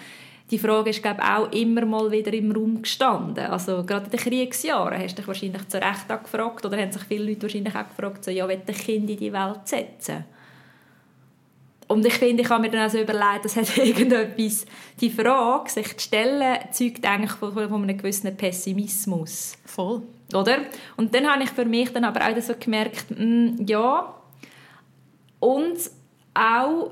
die 0.51 0.59
Frage 0.59 0.89
ist 0.89 1.01
glaube 1.01 1.23
auch 1.23 1.51
immer 1.51 1.85
mal 1.85 2.11
wieder 2.11 2.33
im 2.33 2.51
Raum 2.51 2.81
gestanden. 2.81 3.45
Also 3.45 3.83
gerade 3.85 4.05
in 4.05 4.11
den 4.11 4.19
Kriegsjahren 4.19 5.01
hast 5.01 5.13
du 5.13 5.15
dich 5.21 5.27
wahrscheinlich 5.27 5.67
zu 5.69 5.77
Recht 5.77 6.11
auch 6.11 6.21
gefragt 6.21 6.65
oder 6.65 6.77
haben 6.77 6.91
sich 6.91 7.03
viele 7.03 7.25
Leute 7.25 7.43
wahrscheinlich 7.43 7.73
auch 7.73 7.87
gefragt, 7.87 8.25
so, 8.25 8.31
ja, 8.31 8.47
will 8.47 8.61
ein 8.65 8.75
Kind 8.75 9.09
in 9.09 9.17
die 9.17 9.31
Welt 9.31 9.61
setzen? 9.65 10.25
Und 11.87 12.05
ich 12.05 12.13
finde, 12.13 12.43
ich 12.43 12.49
habe 12.49 12.61
mir 12.61 12.71
dann 12.71 12.81
also 12.81 12.99
überlegt, 12.99 13.45
das 13.45 13.55
hat 13.55 13.77
irgendetwas, 13.85 14.65
die 14.99 15.09
Frage, 15.09 15.69
sich 15.69 15.97
zu 15.97 16.07
stellen, 16.07 16.59
zeugt 16.71 17.05
eigentlich 17.05 17.31
von, 17.31 17.53
von 17.53 17.83
einem 17.83 17.97
gewissen 17.97 18.35
Pessimismus. 18.35 19.57
Voll. 19.65 20.01
Oder? 20.33 20.59
Und 20.95 21.13
dann 21.13 21.27
habe 21.27 21.43
ich 21.43 21.49
für 21.49 21.65
mich 21.65 21.91
dann 21.91 22.05
aber 22.05 22.21
auch 22.25 22.41
so 22.41 22.53
gemerkt, 22.57 23.11
mh, 23.11 23.25
mm, 23.25 23.65
ja, 23.67 24.15
und 25.39 25.77
auch 26.33 26.91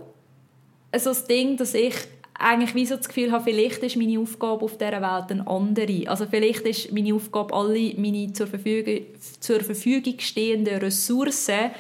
so 0.98 1.10
das 1.10 1.26
Ding, 1.26 1.56
dass 1.56 1.74
ich 1.74 1.96
eigentlich 2.40 2.74
wie 2.74 2.86
so 2.86 2.96
das 2.96 3.08
Gefühl 3.08 3.32
habe, 3.32 3.44
vielleicht 3.44 3.84
ist 3.84 3.98
meine 3.98 4.20
Aufgabe 4.20 4.64
auf 4.64 4.78
dieser 4.78 5.02
Welt 5.02 5.30
eine 5.30 5.46
andere. 5.46 6.08
Also 6.08 6.26
vielleicht 6.26 6.62
ist 6.62 6.92
meine 6.92 7.14
Aufgabe, 7.14 7.54
alle 7.54 7.94
meine 7.98 8.32
zur 8.32 8.48
Verfügung, 8.48 9.02
zur 9.40 9.60
Verfügung 9.60 10.16
stehenden 10.20 10.78
Ressourcen 10.78 11.72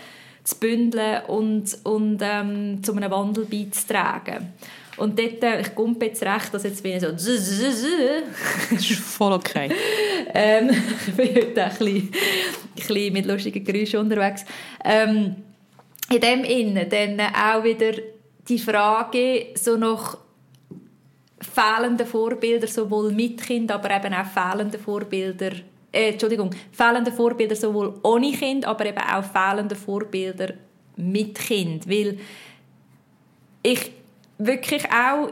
zu 0.43 0.57
bündeln 0.57 1.23
und, 1.27 1.77
und 1.83 2.19
ähm, 2.21 2.83
zu 2.83 2.93
einem 2.93 3.09
Wandel 3.09 3.45
beizutragen. 3.45 4.53
Und 4.97 5.17
dort, 5.17 5.41
äh, 5.43 5.61
ich 5.61 5.73
komme 5.75 5.95
jetzt 6.01 6.21
recht, 6.23 6.53
dass 6.53 6.63
jetzt 6.63 6.83
bin 6.83 6.97
ich 6.97 7.01
so 7.01 7.11
das 7.11 7.25
ist 7.25 8.99
voll 8.99 9.31
okay. 9.31 9.69
ähm, 10.33 10.71
ich 11.07 11.13
bin 11.13 11.35
heute 11.35 11.63
ein 11.63 11.69
bisschen, 11.69 11.97
ein 11.97 12.11
bisschen 12.75 13.13
mit 13.13 13.25
lustigen 13.25 13.63
Geräuschen 13.63 14.01
unterwegs. 14.01 14.43
Ähm, 14.83 15.37
in 16.11 16.19
dem 16.19 16.43
Innen 16.43 16.89
dann 16.89 17.19
auch 17.33 17.63
wieder 17.63 17.93
die 18.49 18.59
Frage 18.59 19.47
so 19.55 19.77
nach 19.77 20.17
fehlende 21.41 22.05
Vorbilder, 22.05 22.67
sowohl 22.67 23.11
mit 23.11 23.41
Kind, 23.41 23.71
aber 23.71 23.95
eben 23.95 24.13
auch 24.13 24.25
fehlende 24.25 24.77
Vorbilder, 24.77 25.51
äh, 25.91 26.11
Entschuldigung, 26.11 26.51
fehlende 26.71 27.11
Vorbilder 27.11 27.55
sowohl 27.55 27.99
ohne 28.03 28.31
Kind, 28.31 28.65
aber 28.65 28.85
eben 28.85 28.99
auch 28.99 29.23
fehlende 29.23 29.75
Vorbilder 29.75 30.53
mit 30.97 31.35
Kind, 31.35 31.89
weil 31.89 32.19
ich 33.63 33.91
wirklich 34.37 34.83
auch 34.91 35.31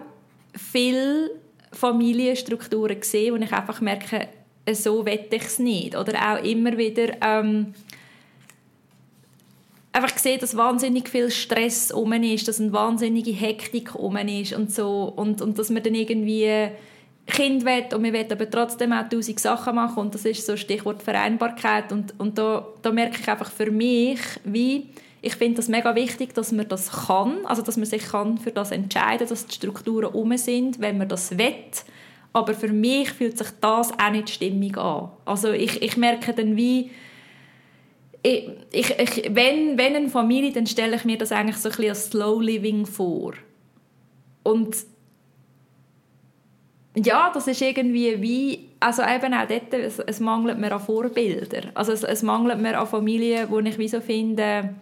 viele 0.56 1.32
Familienstrukturen 1.74 3.02
sehe, 3.02 3.32
wo 3.32 3.38
ich 3.38 3.52
einfach 3.52 3.82
merke, 3.82 4.28
so 4.74 5.06
wette 5.06 5.36
ich 5.36 5.44
es 5.44 5.60
nicht. 5.60 5.96
Oder 5.96 6.34
auch 6.34 6.44
immer 6.44 6.78
wieder 6.78 7.14
ähm, 7.22 7.74
einfach 9.98 10.16
gesehen, 10.16 10.40
dass 10.40 10.56
wahnsinnig 10.56 11.10
viel 11.10 11.32
Stress 11.32 11.92
um 11.92 12.14
ist, 12.14 12.48
dass 12.48 12.62
eine 12.62 12.72
wahnsinnige 12.72 13.32
Hektik 13.32 13.96
um 13.96 14.16
ist 14.16 14.54
und 14.54 14.72
so 14.72 15.12
und, 15.16 15.42
und 15.42 15.58
dass 15.58 15.70
man 15.70 15.84
dann 15.84 15.96
irgendwie 15.96 16.70
Kind 17.26 17.66
will 17.66 17.84
und 17.94 18.04
wir 18.04 18.14
wollen 18.14 18.32
aber 18.32 18.50
trotzdem 18.50 18.94
auch 18.94 19.10
tausend 19.10 19.40
Sachen 19.40 19.76
machen 19.76 19.98
und 19.98 20.14
das 20.14 20.24
ist 20.24 20.46
so 20.46 20.56
Stichwort 20.56 21.02
Vereinbarkeit 21.04 21.92
und, 21.92 22.14
und 22.20 22.38
da, 22.38 22.68
da 22.82 22.92
merke 22.92 23.20
ich 23.20 23.28
einfach 23.28 23.52
für 23.52 23.72
mich, 23.72 24.20
wie 24.46 24.88
ich 25.22 25.36
finde 25.36 25.56
das 25.56 25.68
mega 25.68 25.96
wichtig, 25.96 26.34
dass 26.36 26.52
man 26.52 26.68
das 26.68 27.08
kann, 27.08 27.46
also 27.46 27.64
dass 27.64 27.76
man 27.76 27.86
sich 27.88 28.04
kann 28.04 28.38
für 28.38 28.52
das 28.52 28.72
entscheiden, 28.72 29.28
dass 29.28 29.48
die 29.48 29.56
Strukturen 29.56 30.14
um 30.14 30.38
sind, 30.38 30.80
wenn 30.80 31.00
man 31.00 31.10
das 31.10 31.38
will. 31.38 31.56
Aber 32.34 32.54
für 32.54 32.68
mich 32.68 33.12
fühlt 33.12 33.38
sich 33.38 33.48
das 33.60 33.92
auch 34.00 34.12
nicht 34.12 34.30
stimmig 34.30 34.78
an. 34.78 35.10
Also 35.26 35.52
ich, 35.52 35.82
ich 35.82 35.98
merke 35.98 36.34
dann 36.34 36.56
wie 36.56 36.92
ich, 38.24 38.50
ich, 38.72 39.36
wenn, 39.36 39.78
wenn 39.78 39.96
eine 39.96 40.10
Familie, 40.10 40.52
dann 40.52 40.68
stelle 40.68 40.96
ich 40.96 41.06
mir 41.06 41.18
das 41.18 41.32
eigentlich 41.32 41.58
so 41.58 41.70
ein 41.70 41.76
bisschen 41.76 41.90
als 41.90 42.06
Slow 42.08 42.42
Living 42.42 42.86
vor. 42.86 43.34
Und 44.44 44.76
ja, 46.96 47.32
das 47.34 47.48
ist 47.48 47.62
irgendwie 47.62 48.22
wie, 48.22 48.70
also 48.80 49.04
eben 49.04 49.34
auch 49.34 49.48
dort, 49.48 49.74
es, 49.74 50.00
es 50.00 50.20
mangelt 50.20 50.58
mir 50.58 50.72
an 50.72 50.80
Vorbildern. 50.80 51.72
Also 51.76 51.92
es, 51.92 52.04
es 52.04 52.24
mangelt 52.24 52.60
mir 52.60 52.80
an 52.80 52.88
Familien, 52.88 53.50
wo 53.50 53.60
ich 53.60 53.78
wie 53.78 53.88
so 53.88 54.02
finde, 54.02 54.74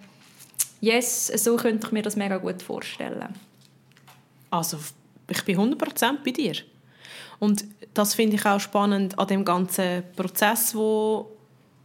yes, 0.80 1.28
so 1.28 1.58
könnte 1.58 1.88
ich 1.88 1.92
mir 1.92 2.04
das 2.04 2.16
mega 2.16 2.38
gut 2.38 2.62
vorstellen. 2.62 3.34
Also 4.50 4.78
ich 5.30 5.44
bin 5.44 5.58
100% 5.58 6.24
bei 6.24 6.32
dir. 6.32 6.54
Und 7.40 7.66
das 7.94 8.14
finde 8.14 8.38
ich 8.38 8.46
auch 8.46 8.60
spannend 8.60 9.20
an 9.20 9.28
dem 9.28 9.44
ganzen 9.44 10.04
Prozess, 10.16 10.74
wo 10.74 11.35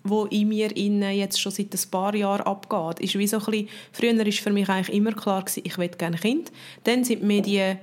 wo 0.02 0.24
in 0.26 0.48
mir 0.48 0.74
innen 0.76 1.14
jetzt 1.14 1.40
schon 1.40 1.52
seit 1.52 1.74
ein 1.74 1.90
paar 1.90 2.14
Jahren 2.14 2.46
abgeht. 2.46 3.04
Ist 3.04 3.18
wie 3.18 3.26
so 3.26 3.38
ein 3.38 3.44
bisschen, 3.44 3.68
früher 3.92 4.16
war 4.16 4.32
für 4.32 4.50
mich 4.50 4.68
eigentlich 4.68 4.96
immer 4.96 5.12
klar 5.12 5.42
gewesen, 5.42 5.62
ich 5.64 5.76
will 5.78 5.88
gerne 5.88 6.16
Kind. 6.16 6.50
Dann 6.84 7.04
sind 7.04 7.20
die 7.20 7.26
Medien 7.26 7.78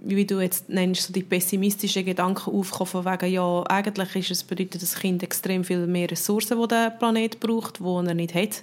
wie 0.00 0.24
du 0.24 0.40
jetzt 0.40 0.68
nennst, 0.68 1.02
so 1.02 1.12
die 1.12 1.22
pessimistischen 1.22 2.04
Gedanken 2.04 2.54
aufkommen 2.54 2.86
von 2.86 3.04
wegen, 3.04 3.32
ja, 3.32 3.64
eigentlich 3.68 4.14
ist 4.14 4.30
es 4.30 4.44
bedeutet 4.44 4.80
das 4.80 4.94
Kind 4.94 5.22
extrem 5.22 5.64
viel 5.64 5.86
mehr 5.86 6.10
Ressourcen, 6.10 6.60
die 6.60 6.68
der 6.68 6.90
Planet 6.90 7.40
braucht, 7.40 7.80
die 7.80 7.84
er 7.84 8.14
nicht 8.14 8.34
hat. 8.34 8.62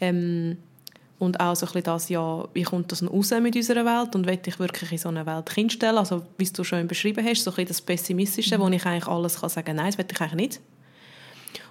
Ähm, 0.00 0.56
und 1.18 1.40
auch 1.40 1.56
so 1.56 1.66
ein 1.66 1.72
bisschen 1.72 1.84
das, 1.84 2.08
ja, 2.08 2.46
wie 2.52 2.62
kommt 2.62 2.92
das 2.92 3.02
raus 3.02 3.32
mit 3.40 3.56
unserer 3.56 3.84
Welt 3.86 4.14
und 4.14 4.26
will 4.26 4.38
ich 4.44 4.58
wirklich 4.58 4.92
in 4.92 4.98
so 4.98 5.08
eine 5.08 5.24
Welt 5.24 5.46
Kind 5.48 5.72
stellen? 5.72 5.96
Also, 5.96 6.22
wie 6.36 6.44
du 6.44 6.62
schon 6.62 6.86
beschrieben 6.86 7.24
hast, 7.24 7.44
so 7.44 7.50
ein 7.50 7.54
bisschen 7.54 7.68
das 7.68 7.80
Pessimistische, 7.80 8.58
mhm. 8.58 8.62
wo 8.62 8.68
ich 8.68 8.84
eigentlich 8.84 9.06
alles 9.06 9.40
kann 9.40 9.48
sagen, 9.48 9.76
nein, 9.76 9.86
das 9.86 9.98
will 9.98 10.06
ich 10.10 10.20
eigentlich 10.20 10.34
nicht. 10.34 10.60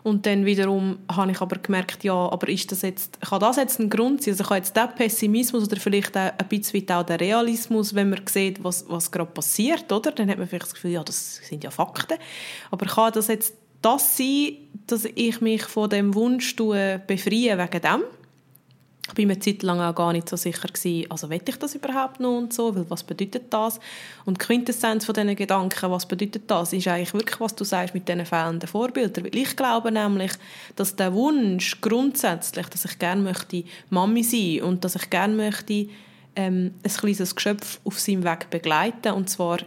Und 0.04 0.26
dann 0.26 0.46
wiederum 0.46 1.00
habe 1.12 1.32
ich 1.32 1.42
aber 1.42 1.58
gemerkt, 1.58 2.04
ja, 2.04 2.14
aber 2.14 2.48
ist 2.50 2.72
das 2.72 2.82
jetzt, 2.82 3.20
kann 3.22 3.40
das 3.40 3.58
jetzt 3.58 3.80
ein 3.80 3.90
Grund 3.90 4.24
sein? 4.24 4.34
Also 4.34 4.44
kann 4.44 4.58
jetzt 4.58 4.76
der 4.76 4.88
Pessimismus 4.88 5.66
oder 5.66 5.78
vielleicht 5.78 6.16
auch 6.18 6.32
ein 6.38 6.48
bisschen 6.50 6.90
auch 6.92 7.04
der 7.04 7.20
Realismus, 7.20 7.96
wenn 7.96 8.10
man 8.10 8.22
sieht, 8.28 8.64
was, 8.64 8.86
was 8.88 9.12
gerade 9.12 9.32
passiert, 9.32 9.92
oder? 9.92 10.12
Dann 10.12 10.30
hat 10.30 10.38
man 10.38 10.48
vielleicht 10.48 10.66
das 10.66 10.74
Gefühl, 10.74 10.92
ja, 10.92 11.04
das 11.04 11.38
sind 11.38 11.64
ja 11.64 11.72
Fakten. 11.72 12.18
Aber 12.72 12.86
kann 12.86 13.14
das 13.14 13.28
jetzt 13.28 13.54
das 13.82 14.18
sein, 14.18 14.58
dass 14.88 15.06
ich 15.06 15.42
mich 15.42 15.64
von 15.64 15.90
dem 15.90 16.16
Wunsch 16.16 16.56
befreie 16.56 17.58
wegen 17.58 17.82
dem? 17.82 18.04
Ich 19.08 19.18
war 19.20 19.26
mir 19.26 19.34
eine 19.34 19.40
Zeit 19.40 19.62
lang 19.62 19.80
auch 19.80 19.94
gar 19.94 20.14
nicht 20.14 20.28
so 20.28 20.36
sicher 20.36 20.68
gewesen, 20.68 21.10
also 21.12 21.30
will 21.30 21.42
ich 21.48 21.60
das 21.60 21.76
überhaupt 21.76 22.20
noch 22.20 22.38
und 22.38 22.52
so, 22.52 22.76
weil 22.76 22.90
was 22.90 23.04
bedeutet 23.04 23.44
das? 23.52 23.80
Und 24.26 24.42
die 24.42 24.46
Quintessenz 24.46 25.06
von 25.06 25.14
diesen 25.14 25.36
Gedanken, 25.36 25.92
was 25.92 26.08
bedeutet 26.08 26.44
das, 26.48 26.74
ist 26.74 26.88
eigentlich 26.88 27.14
wirklich, 27.14 27.40
was 27.40 27.54
du 27.54 27.64
sagst 27.64 27.94
mit 27.94 28.08
diesen 28.08 28.26
fehlenden 28.26 28.68
Vorbildern. 28.68 29.26
Weil 29.26 29.36
ich 29.36 29.56
glaube 29.56 29.92
nämlich, 29.92 30.32
dass 30.76 30.96
der 30.96 31.14
Wunsch 31.14 31.80
grundsätzlich, 31.82 32.66
dass 32.66 32.86
ich 32.86 32.98
gerne 32.98 33.22
möchte 33.22 33.64
Mami 33.92 34.24
sein 34.24 34.64
und 34.64 34.84
dass 34.84 34.96
ich 34.96 35.10
gerne 35.12 35.36
möchte 35.36 35.88
ähm, 36.36 36.74
ein 36.84 36.92
kleines 36.92 37.36
Geschöpf 37.36 37.80
auf 37.84 38.00
seinem 38.00 38.24
Weg 38.24 38.50
begleiten 38.50 39.14
und 39.14 39.30
zwar 39.30 39.60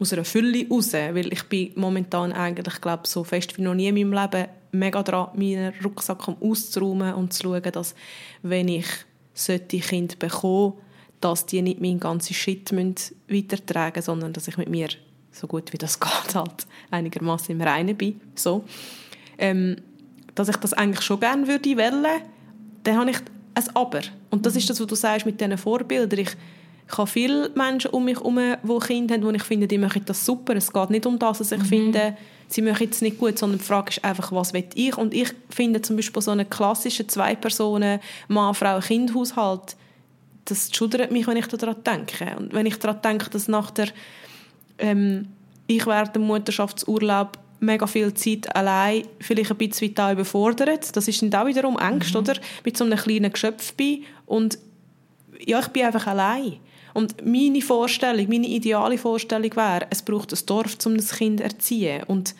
aus 0.00 0.12
einer 0.12 0.24
Fülle 0.24 0.66
raus, 0.68 0.92
weil 0.92 1.32
ich 1.32 1.44
bin 1.44 1.70
momentan 1.76 2.32
eigentlich, 2.32 2.80
glaube 2.80 3.06
so 3.06 3.22
fest 3.22 3.56
wie 3.56 3.62
noch 3.62 3.74
nie 3.74 3.88
in 3.88 3.94
meinem 3.94 4.12
Leben 4.12 4.48
mega 4.74 5.02
dran, 5.02 5.28
meinen 5.34 5.72
Rucksack 5.82 6.28
auszuräumen 6.40 7.14
und 7.14 7.32
zu 7.32 7.44
schauen, 7.44 7.62
dass, 7.72 7.94
wenn 8.42 8.68
ich 8.68 8.86
solche 9.32 9.80
Kinder 9.80 10.16
bekomme, 10.18 10.74
dass 11.20 11.46
die 11.46 11.62
nicht 11.62 11.80
meinen 11.80 12.00
ganzen 12.00 12.34
Shit 12.34 12.70
weitertragen 12.72 13.96
müssen, 13.96 14.02
sondern 14.02 14.32
dass 14.32 14.48
ich 14.48 14.56
mit 14.56 14.68
mir 14.68 14.88
so 15.32 15.46
gut 15.46 15.72
wie 15.72 15.78
das 15.78 15.98
geht 16.00 16.34
halt 16.34 16.66
einigermaßen 16.90 17.54
im 17.54 17.60
Reinen 17.60 17.96
bin. 17.96 18.20
So. 18.34 18.64
Ähm, 19.38 19.76
dass 20.34 20.48
ich 20.48 20.56
das 20.56 20.72
eigentlich 20.74 21.02
schon 21.02 21.20
gerne 21.20 21.46
würde 21.46 21.76
wollen, 21.76 22.22
dann 22.82 22.96
habe 22.98 23.10
ich 23.10 23.18
ein 23.54 23.76
Aber. 23.76 24.02
Und 24.30 24.44
das 24.44 24.56
ist 24.56 24.68
das, 24.68 24.80
was 24.80 24.86
du 24.86 24.94
sagst 24.94 25.26
mit 25.26 25.40
diesen 25.40 25.56
Vorbildern. 25.56 26.18
Ich, 26.18 26.36
ich 26.86 26.98
habe 26.98 27.10
viele 27.10 27.50
Menschen 27.54 27.90
um 27.92 28.04
mich 28.04 28.16
herum, 28.16 28.38
die 28.62 28.86
Kinder 28.86 29.14
haben, 29.14 29.24
wo 29.24 29.30
ich 29.30 29.42
finde, 29.42 29.66
die 29.66 29.78
machen 29.78 30.02
das 30.04 30.24
super. 30.24 30.54
Es 30.54 30.72
geht 30.72 30.90
nicht 30.90 31.06
um 31.06 31.18
das, 31.18 31.38
dass 31.38 31.52
ich 31.52 31.58
mhm. 31.58 31.64
finde, 31.64 32.16
sie 32.48 32.62
machen 32.62 32.88
es 32.90 33.00
nicht 33.00 33.18
gut, 33.18 33.38
sondern 33.38 33.58
die 33.58 33.64
Frage 33.64 33.90
ist 33.90 34.04
einfach, 34.04 34.30
was 34.32 34.52
will 34.52 34.66
ich? 34.74 34.96
Und 34.96 35.14
ich 35.14 35.32
finde 35.50 35.80
zum 35.80 35.96
Beispiel 35.96 36.22
so 36.22 36.30
einen 36.30 36.48
klassischen 36.48 37.08
Zwei-Personen, 37.08 38.00
Mann, 38.28 38.54
Frau, 38.54 38.78
Kind-Haushalt, 38.80 39.76
das 40.44 40.70
schudert 40.74 41.10
mich, 41.10 41.26
wenn 41.26 41.38
ich 41.38 41.46
daran 41.46 41.76
denke. 41.84 42.36
Und 42.36 42.52
wenn 42.52 42.66
ich 42.66 42.78
daran 42.78 43.00
denke, 43.02 43.30
dass 43.30 43.48
nach 43.48 43.70
der, 43.70 43.88
ähm, 44.78 45.28
ich 45.66 45.86
während 45.86 46.14
dem 46.14 46.22
Mutterschaftsurlaub 46.26 47.38
mega 47.60 47.86
viel 47.86 48.12
Zeit 48.12 48.54
allein 48.54 49.04
vielleicht 49.20 49.50
ein 49.50 49.56
bisschen 49.56 49.94
da 49.94 50.12
überfordert. 50.12 50.94
Das 50.94 51.08
ist 51.08 51.22
dann 51.22 51.34
auch 51.34 51.46
wiederum 51.46 51.78
Angst, 51.78 52.12
mhm. 52.12 52.20
oder? 52.20 52.34
Mit 52.62 52.76
so 52.76 52.84
einem 52.84 52.98
kleinen 52.98 53.32
Geschöpf 53.32 53.72
bin 53.72 54.04
und 54.26 54.58
ja, 55.46 55.60
ich 55.60 55.68
bin 55.68 55.84
einfach 55.84 56.06
allein. 56.06 56.58
Und 56.94 57.26
meine 57.26 57.60
Vorstellung, 57.60 58.28
meine 58.28 58.46
ideale 58.46 58.96
Vorstellung 58.96 59.54
wäre, 59.54 59.86
es 59.90 60.02
braucht 60.02 60.32
ein 60.32 60.46
Dorf, 60.46 60.78
um 60.86 60.96
das 60.96 61.16
Kind 61.16 61.40
zu 61.40 61.44
erziehen. 61.44 62.04
Und 62.04 62.34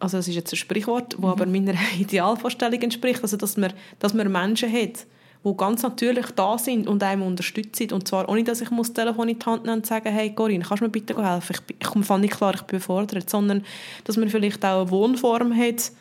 also 0.00 0.16
das 0.16 0.28
ist 0.28 0.34
jetzt 0.34 0.52
ein 0.52 0.56
Sprichwort, 0.56 1.12
das 1.12 1.20
mhm. 1.20 1.26
aber 1.26 1.46
meiner 1.46 1.74
Idealvorstellung 1.98 2.80
entspricht, 2.80 3.22
also 3.22 3.36
dass 3.36 3.56
man, 3.56 3.72
dass 3.98 4.14
man 4.14 4.30
Menschen 4.32 4.72
hat, 4.72 5.06
die 5.44 5.56
ganz 5.56 5.82
natürlich 5.82 6.26
da 6.32 6.58
sind 6.58 6.88
und 6.88 7.02
einem 7.02 7.22
unterstützen. 7.22 7.92
Und 7.92 8.08
zwar 8.08 8.28
ohne, 8.28 8.44
dass 8.44 8.60
ich 8.60 8.70
das 8.70 8.92
Telefon 8.92 9.28
in 9.28 9.38
die 9.38 9.46
Hand 9.46 9.64
nehmen 9.64 9.78
und 9.78 9.86
sagen, 9.86 10.12
hey 10.12 10.34
Corinne, 10.34 10.64
kannst 10.64 10.80
du 10.80 10.86
mir 10.86 10.90
bitte 10.90 11.14
helfen? 11.16 11.56
Ich, 11.56 11.76
ich 11.78 11.86
komme 11.86 12.20
nicht 12.20 12.36
klar, 12.36 12.54
ich 12.54 12.62
bin 12.62 12.78
überfordert. 12.78 13.30
Sondern, 13.30 13.64
dass 14.04 14.16
man 14.16 14.28
vielleicht 14.28 14.64
auch 14.64 14.82
eine 14.82 14.90
Wohnform 14.90 15.56
hat, 15.56 15.92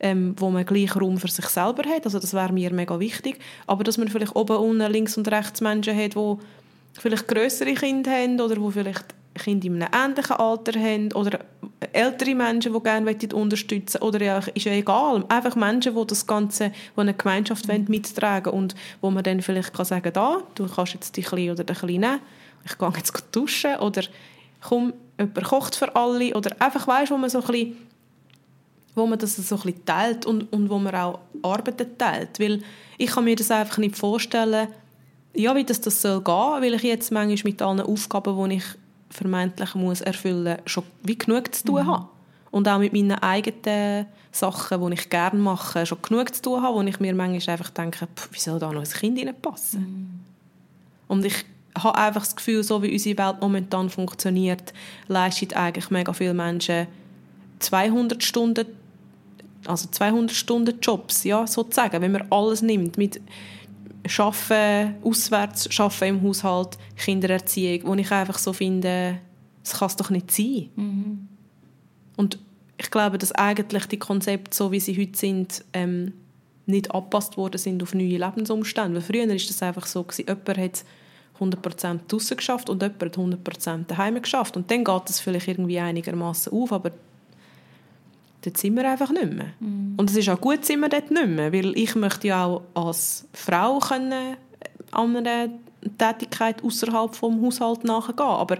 ähm, 0.00 0.34
wo 0.38 0.50
man 0.50 0.64
gleich 0.64 0.96
Raum 0.96 1.18
für 1.18 1.28
sich 1.28 1.46
selber 1.46 1.88
hat. 1.88 2.06
Also 2.06 2.18
das 2.18 2.32
wäre 2.32 2.52
mir 2.52 2.72
mega 2.72 2.98
wichtig. 2.98 3.38
Aber 3.66 3.84
dass 3.84 3.98
man 3.98 4.08
vielleicht 4.08 4.34
oben, 4.34 4.56
unten, 4.56 4.90
links 4.90 5.16
und 5.18 5.30
rechts 5.30 5.60
Menschen 5.60 5.96
hat, 5.96 6.14
die 6.14 6.36
vielleicht 6.98 7.28
größere 7.28 7.74
Kinder 7.74 8.10
haben 8.10 8.40
oder 8.40 8.60
wo 8.60 8.70
vielleicht 8.70 9.04
Kinder 9.34 9.66
in 9.66 9.82
einem 9.82 10.10
ähnlichen 10.10 10.36
Alter 10.36 10.78
haben 10.78 11.12
oder 11.12 11.38
ältere 11.92 12.34
Menschen, 12.34 12.72
die 12.72 12.80
gerne 12.80 13.16
unterstützen 13.34 14.02
oder 14.02 14.22
ja, 14.22 14.38
ist 14.38 14.64
ja 14.64 14.72
egal. 14.72 15.24
Einfach 15.28 15.56
Menschen, 15.56 15.94
die 15.94 16.06
das 16.06 16.26
Ganze, 16.26 16.70
die 16.96 17.00
eine 17.00 17.14
Gemeinschaft 17.14 17.68
wollen, 17.68 17.86
mittragen 17.88 18.52
und 18.52 18.74
wo 19.00 19.10
man 19.10 19.22
dann 19.22 19.40
vielleicht 19.42 19.72
kann 19.72 19.84
sagen 19.84 20.12
da, 20.12 20.42
du 20.54 20.66
kannst 20.66 20.94
jetzt 20.94 21.16
die 21.16 21.22
Kleine 21.22 21.52
oder 21.52 21.64
den 21.64 21.76
Kleinen 21.76 22.00
nehmen, 22.00 22.20
ich 22.64 22.76
gehe 22.76 22.92
jetzt 22.96 23.14
duschen 23.32 23.76
oder 23.76 24.02
komm, 24.60 24.92
jemand 25.18 25.44
kocht 25.44 25.76
für 25.76 25.94
alle 25.94 26.34
oder 26.34 26.50
einfach 26.60 26.86
weißt, 26.86 27.10
wo 27.10 27.16
man 27.16 27.30
so 27.30 27.40
ein 27.40 27.46
bisschen 27.46 27.88
wo 28.94 29.06
man 29.06 29.18
das 29.18 29.36
so 29.36 29.54
ein 29.54 29.62
bisschen 29.62 29.84
teilt 29.84 30.26
und, 30.26 30.52
und 30.52 30.68
wo 30.68 30.78
man 30.78 30.92
auch 30.94 31.20
Arbeiten 31.42 31.96
teilt. 31.96 32.40
Weil 32.40 32.62
ich 32.98 33.10
kann 33.10 33.24
mir 33.24 33.36
das 33.36 33.50
einfach 33.52 33.78
nicht 33.78 33.96
vorstellen, 33.96 34.66
ja, 35.34 35.54
wie 35.54 35.64
das, 35.64 35.80
das 35.80 36.02
soll 36.02 36.22
gehen, 36.22 36.34
weil 36.34 36.74
ich 36.74 36.82
jetzt 36.82 37.12
manchmal 37.12 37.52
mit 37.52 37.62
allen 37.62 37.80
Aufgaben, 37.80 38.48
die 38.48 38.56
ich 38.56 38.64
vermeintlich 39.10 39.74
muss 39.74 40.00
erfüllen 40.00 40.58
muss, 40.62 40.72
schon 40.72 40.84
wie 41.02 41.16
genug 41.16 41.54
zu 41.54 41.64
tun 41.64 41.82
mhm. 41.82 41.86
habe. 41.86 42.08
Und 42.50 42.66
auch 42.66 42.78
mit 42.78 42.92
meinen 42.92 43.12
eigenen 43.12 44.06
Sachen, 44.32 44.86
die 44.86 44.94
ich 44.94 45.10
gerne 45.10 45.38
mache, 45.38 45.84
schon 45.84 46.02
genug 46.02 46.34
zu 46.34 46.42
tun 46.42 46.62
habe, 46.62 46.76
wo 46.76 46.82
ich 46.82 47.00
mir 47.00 47.14
manchmal 47.14 47.54
einfach 47.54 47.70
denke, 47.70 48.06
pff, 48.06 48.32
wie 48.32 48.38
soll 48.38 48.58
da 48.58 48.72
noch 48.72 48.82
ein 48.82 48.88
Kind 48.88 49.18
reinpassen? 49.18 49.80
Mhm. 49.80 50.20
Und 51.08 51.24
ich 51.24 51.44
habe 51.76 51.96
einfach 51.96 52.22
das 52.22 52.36
Gefühl, 52.36 52.62
so 52.62 52.82
wie 52.82 52.92
unsere 52.92 53.18
Welt 53.18 53.40
momentan 53.40 53.90
funktioniert, 53.90 54.72
leisten 55.08 55.52
eigentlich 55.54 55.90
mega 55.90 56.12
viele 56.12 56.34
Menschen 56.34 56.86
200 57.58 58.22
Stunden, 58.22 58.66
also 59.66 59.88
200 59.90 60.34
Stunden 60.34 60.78
Jobs, 60.80 61.24
ja, 61.24 61.46
sozusagen, 61.46 62.00
wenn 62.00 62.12
man 62.12 62.26
alles 62.30 62.62
nimmt, 62.62 62.98
mit 62.98 63.20
Arbeiten 64.16 64.96
auswärts, 65.02 65.68
Arbeiten 65.78 66.16
im 66.16 66.22
Haushalt, 66.22 66.78
Kindererziehung, 66.96 67.86
wo 67.86 67.94
ich 67.94 68.10
einfach 68.10 68.38
so 68.38 68.52
finde, 68.52 69.18
das 69.62 69.78
kann 69.78 69.86
es 69.86 69.96
doch 69.96 70.10
nicht 70.10 70.30
sein. 70.30 70.70
Mhm. 70.76 71.28
Und 72.16 72.38
ich 72.78 72.90
glaube, 72.90 73.18
dass 73.18 73.32
eigentlich 73.32 73.86
die 73.86 73.98
Konzepte, 73.98 74.56
so 74.56 74.72
wie 74.72 74.80
sie 74.80 74.98
heute 74.98 75.18
sind, 75.18 75.64
ähm, 75.72 76.12
nicht 76.66 76.94
angepasst 76.94 77.36
worden 77.36 77.58
sind 77.58 77.82
auf 77.82 77.94
neue 77.94 78.18
Lebensumstände. 78.18 78.96
Weil 78.96 79.02
früher 79.02 79.28
war 79.28 79.34
das 79.34 79.62
einfach 79.62 79.86
so, 79.86 80.04
gewesen, 80.04 80.26
jemand 80.26 80.58
hat 80.58 80.84
100% 81.40 82.00
draußen 82.08 82.36
geschafft 82.36 82.70
und 82.70 82.82
jemand 82.82 83.02
hat 83.02 83.16
100% 83.16 83.86
daheim 83.86 84.20
geschafft. 84.20 84.56
Und 84.56 84.70
dann 84.70 84.84
geht 84.84 85.02
das 85.06 85.20
vielleicht 85.20 85.48
irgendwie 85.48 85.78
einigermaßen 85.78 86.52
auf, 86.52 86.72
aber 86.72 86.92
dort 88.48 88.58
sind 88.58 88.76
wir 88.76 88.90
einfach 88.90 89.10
nicht 89.10 89.32
mehr. 89.32 89.52
Mm. 89.60 89.94
Und 89.96 90.10
es 90.10 90.16
ist 90.16 90.28
auch 90.28 90.40
gut, 90.40 90.64
sind 90.64 90.80
wir 90.80 90.88
dort 90.88 91.10
nicht 91.10 91.28
mehr, 91.28 91.52
weil 91.52 91.76
ich 91.76 91.94
möchte 91.94 92.28
ja 92.28 92.46
auch 92.46 92.62
als 92.74 93.26
Frau 93.32 93.78
können 93.78 94.12
äh, 94.12 94.36
an 94.92 95.16
einer 95.16 95.48
Tätigkeit 95.98 96.62
außerhalb 96.64 97.14
vom 97.14 97.42
Haushalt 97.42 97.84
nachgehen. 97.84 98.26
Aber 98.26 98.58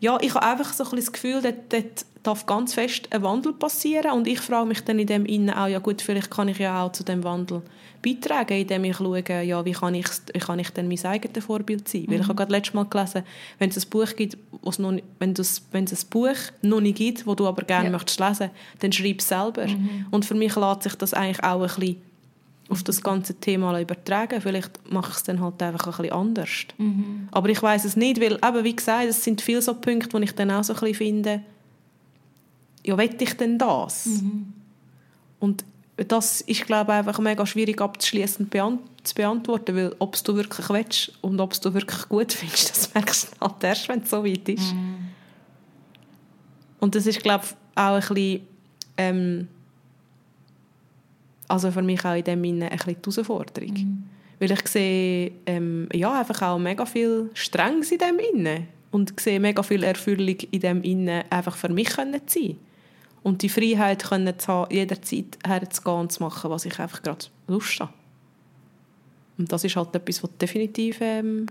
ja, 0.00 0.18
ich 0.20 0.34
habe 0.34 0.46
einfach 0.46 0.72
so 0.72 0.84
ein 0.84 0.96
das 0.96 1.12
Gefühl, 1.12 1.40
dort, 1.42 1.72
dort 1.72 2.06
darf 2.26 2.46
ganz 2.46 2.74
fest 2.74 3.08
ein 3.10 3.22
Wandel 3.22 3.52
passieren 3.52 4.12
und 4.12 4.26
ich 4.26 4.40
frage 4.40 4.66
mich 4.66 4.82
dann 4.82 4.98
in 4.98 5.06
dem 5.06 5.26
Innen 5.26 5.50
auch, 5.50 5.68
ja 5.68 5.78
gut, 5.78 6.02
vielleicht 6.02 6.30
kann 6.30 6.48
ich 6.48 6.58
ja 6.58 6.82
auch 6.82 6.92
zu 6.92 7.04
dem 7.04 7.24
Wandel 7.24 7.62
beitragen, 8.02 8.60
indem 8.60 8.84
ich 8.84 8.96
schaue, 8.96 9.22
ja, 9.42 9.64
wie 9.64 9.72
kann 9.72 9.94
ich, 9.94 10.06
wie 10.32 10.38
kann 10.38 10.58
ich 10.58 10.70
denn 10.70 10.88
mein 10.88 11.04
eigenes 11.04 11.44
Vorbild 11.44 11.88
sein? 11.88 12.02
Mhm. 12.02 12.06
Weil 12.08 12.14
ich 12.14 12.22
mhm. 12.22 12.28
habe 12.28 12.34
gerade 12.36 12.52
letztes 12.52 12.74
Mal 12.74 12.84
gelesen, 12.84 13.22
wenn 13.58 13.70
es 13.70 13.84
ein 13.84 13.90
Buch 13.90 14.14
gibt, 14.16 14.36
noch 14.78 14.92
nicht, 14.92 15.04
wenn, 15.18 15.34
wenn 15.72 15.84
es 15.84 16.04
ein 16.04 16.10
Buch 16.10 16.36
noch 16.62 16.80
nicht 16.80 16.98
gibt, 16.98 17.26
wo 17.26 17.34
du 17.34 17.46
aber 17.46 17.62
gerne 17.62 17.86
ja. 17.86 17.90
möchtest 17.90 18.20
lesen, 18.20 18.50
dann 18.80 18.92
schreib 18.92 19.20
es 19.20 19.28
selber. 19.28 19.66
Mhm. 19.66 20.06
Und 20.10 20.24
für 20.24 20.34
mich 20.34 20.54
lässt 20.56 20.82
sich 20.82 20.94
das 20.94 21.14
eigentlich 21.14 21.42
auch 21.42 21.62
ein 21.62 21.68
bisschen 21.68 21.96
auf 22.68 22.82
das 22.82 23.00
ganze 23.00 23.34
Thema 23.34 23.80
übertragen. 23.80 24.40
Vielleicht 24.40 24.92
mache 24.92 25.10
ich 25.10 25.16
es 25.16 25.22
dann 25.22 25.40
halt 25.40 25.62
einfach 25.62 25.86
ein 25.86 26.02
bisschen 26.02 26.12
anders. 26.12 26.50
Mhm. 26.78 27.28
Aber 27.30 27.48
ich 27.48 27.62
weiß 27.62 27.84
es 27.84 27.96
nicht, 27.96 28.20
weil 28.20 28.34
eben, 28.34 28.64
wie 28.64 28.76
gesagt, 28.76 29.06
es 29.06 29.22
sind 29.22 29.40
viele 29.40 29.62
so 29.62 29.74
Punkte, 29.74 30.12
wo 30.12 30.18
ich 30.18 30.34
dann 30.34 30.50
auch 30.50 30.64
so 30.64 30.74
ein 30.74 30.80
bisschen 30.80 30.94
finde, 30.96 31.42
ja, 32.86 32.96
will 32.96 33.16
ich 33.18 33.34
denn 33.34 33.58
das? 33.58 34.06
Mhm. 34.06 34.52
Und 35.40 35.64
das 35.96 36.42
ist, 36.42 36.66
glaube 36.66 36.92
ich, 36.92 36.98
einfach 36.98 37.18
mega 37.18 37.46
schwierig 37.46 37.80
abzuschließen 37.80 38.48
beant 38.48 38.80
zu 39.02 39.14
beantworten, 39.14 39.76
weil 39.76 39.94
ob 39.98 40.22
du 40.22 40.34
wirklich 40.36 40.68
willst 40.68 41.12
und 41.22 41.40
ob 41.40 41.58
du 41.60 41.72
wirklich 41.72 42.08
gut 42.08 42.32
findest, 42.32 42.70
das 42.76 42.94
merkst 42.94 43.32
du 43.32 43.40
halt 43.40 43.64
erst, 43.64 43.88
wenn 43.88 44.00
es 44.00 44.10
so 44.10 44.24
weit 44.24 44.48
ist. 44.48 44.74
Mhm. 44.74 44.96
Und 46.80 46.94
das 46.94 47.06
ist, 47.06 47.22
glaube 47.22 47.44
ich, 47.44 47.52
auch 47.76 47.94
ein 47.94 48.00
bisschen, 48.00 48.40
ähm, 48.96 49.48
also 51.48 51.70
für 51.70 51.82
mich 51.82 52.04
auch 52.04 52.14
in 52.14 52.24
dem 52.24 52.42
Sinne 52.42 52.70
ein 52.70 52.76
bisschen 52.76 52.96
die 53.02 53.10
Herausforderung. 53.10 53.72
Mhm. 53.72 54.02
Weil 54.38 54.50
ich 54.50 54.68
sehe 54.68 55.32
ähm, 55.46 55.88
ja, 55.94 56.18
einfach 56.18 56.42
auch 56.42 56.58
mega 56.58 56.84
viel 56.84 57.30
Strengs 57.32 57.90
in 57.90 57.98
dem 57.98 58.18
Innen 58.18 58.68
und 58.90 59.18
sehe 59.18 59.40
mega 59.40 59.62
viel 59.62 59.82
Erfüllung 59.82 60.36
in 60.50 60.60
dem 60.60 60.82
Innen 60.82 61.24
einfach 61.30 61.56
für 61.56 61.70
mich 61.70 61.88
können 61.88 62.20
sein. 62.26 62.56
Und 63.26 63.42
die 63.42 63.48
Freiheit 63.48 64.04
können 64.04 64.38
zu 64.38 64.46
haben, 64.46 64.72
jederzeit 64.72 65.36
herzugehen 65.44 65.96
und 65.98 66.12
zu 66.12 66.22
machen, 66.22 66.48
was 66.48 66.64
ich 66.64 66.78
einfach 66.78 67.02
gerade 67.02 67.26
Lust 67.48 67.80
habe. 67.80 67.92
Und 69.36 69.50
das 69.50 69.64
ist 69.64 69.74
halt 69.74 69.92
etwas, 69.96 70.22
was 70.22 70.30
definitiv 70.40 70.98
ähm, 71.00 71.46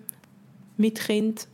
mit 0.78 0.98
Kind 1.02 1.50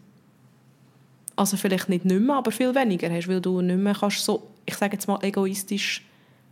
also 1.36 1.57
vielleicht 1.57 1.89
nicht 1.89 2.05
nicht 2.05 2.22
mehr, 2.22 2.36
aber 2.36 2.51
viel 2.51 2.76
weniger 2.76 3.09
hast, 3.09 3.28
weil 3.28 3.41
du 3.41 3.61
nicht 3.61 3.80
mehr 3.80 3.95
kannst 3.95 4.24
so, 4.24 4.47
ich 4.63 4.76
sage 4.76 4.93
jetzt 4.93 5.07
mal 5.07 5.17
egoistisch 5.24 6.05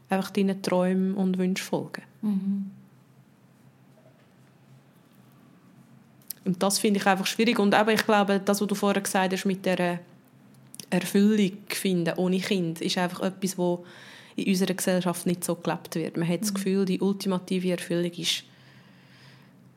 einfach 0.10 0.32
deinen 0.32 0.64
Träumen 0.64 1.14
und 1.14 1.38
Wünschen 1.38 1.64
folgen. 1.64 2.02
Mhm. 2.24 2.72
Und 6.44 6.64
das 6.64 6.80
finde 6.80 7.00
ich 7.00 7.06
einfach 7.06 7.28
schwierig. 7.28 7.60
Und 7.60 7.76
eben, 7.76 7.90
ich 7.90 8.04
glaube, 8.04 8.42
das, 8.44 8.62
was 8.62 8.68
du 8.68 8.74
vorher 8.74 9.04
gesagt 9.04 9.32
hast 9.32 9.46
mit 9.46 9.64
der 9.64 10.00
Erfüllung 10.90 11.58
finden 11.68 12.14
ohne 12.18 12.40
Kind, 12.40 12.82
ist 12.82 12.98
einfach 12.98 13.22
etwas, 13.22 13.58
wo 13.58 13.86
in 14.36 14.48
unserer 14.48 14.74
Gesellschaft 14.74 15.26
nicht 15.26 15.44
so 15.44 15.56
gelebt 15.56 15.96
wird. 15.96 16.18
Man 16.18 16.28
hat 16.28 16.42
das 16.42 16.52
mhm. 16.52 16.56
Gefühl, 16.56 16.86
die 16.86 17.00
ultimative 17.00 17.72
Erfüllung 17.72 18.12
ist, 18.12 18.44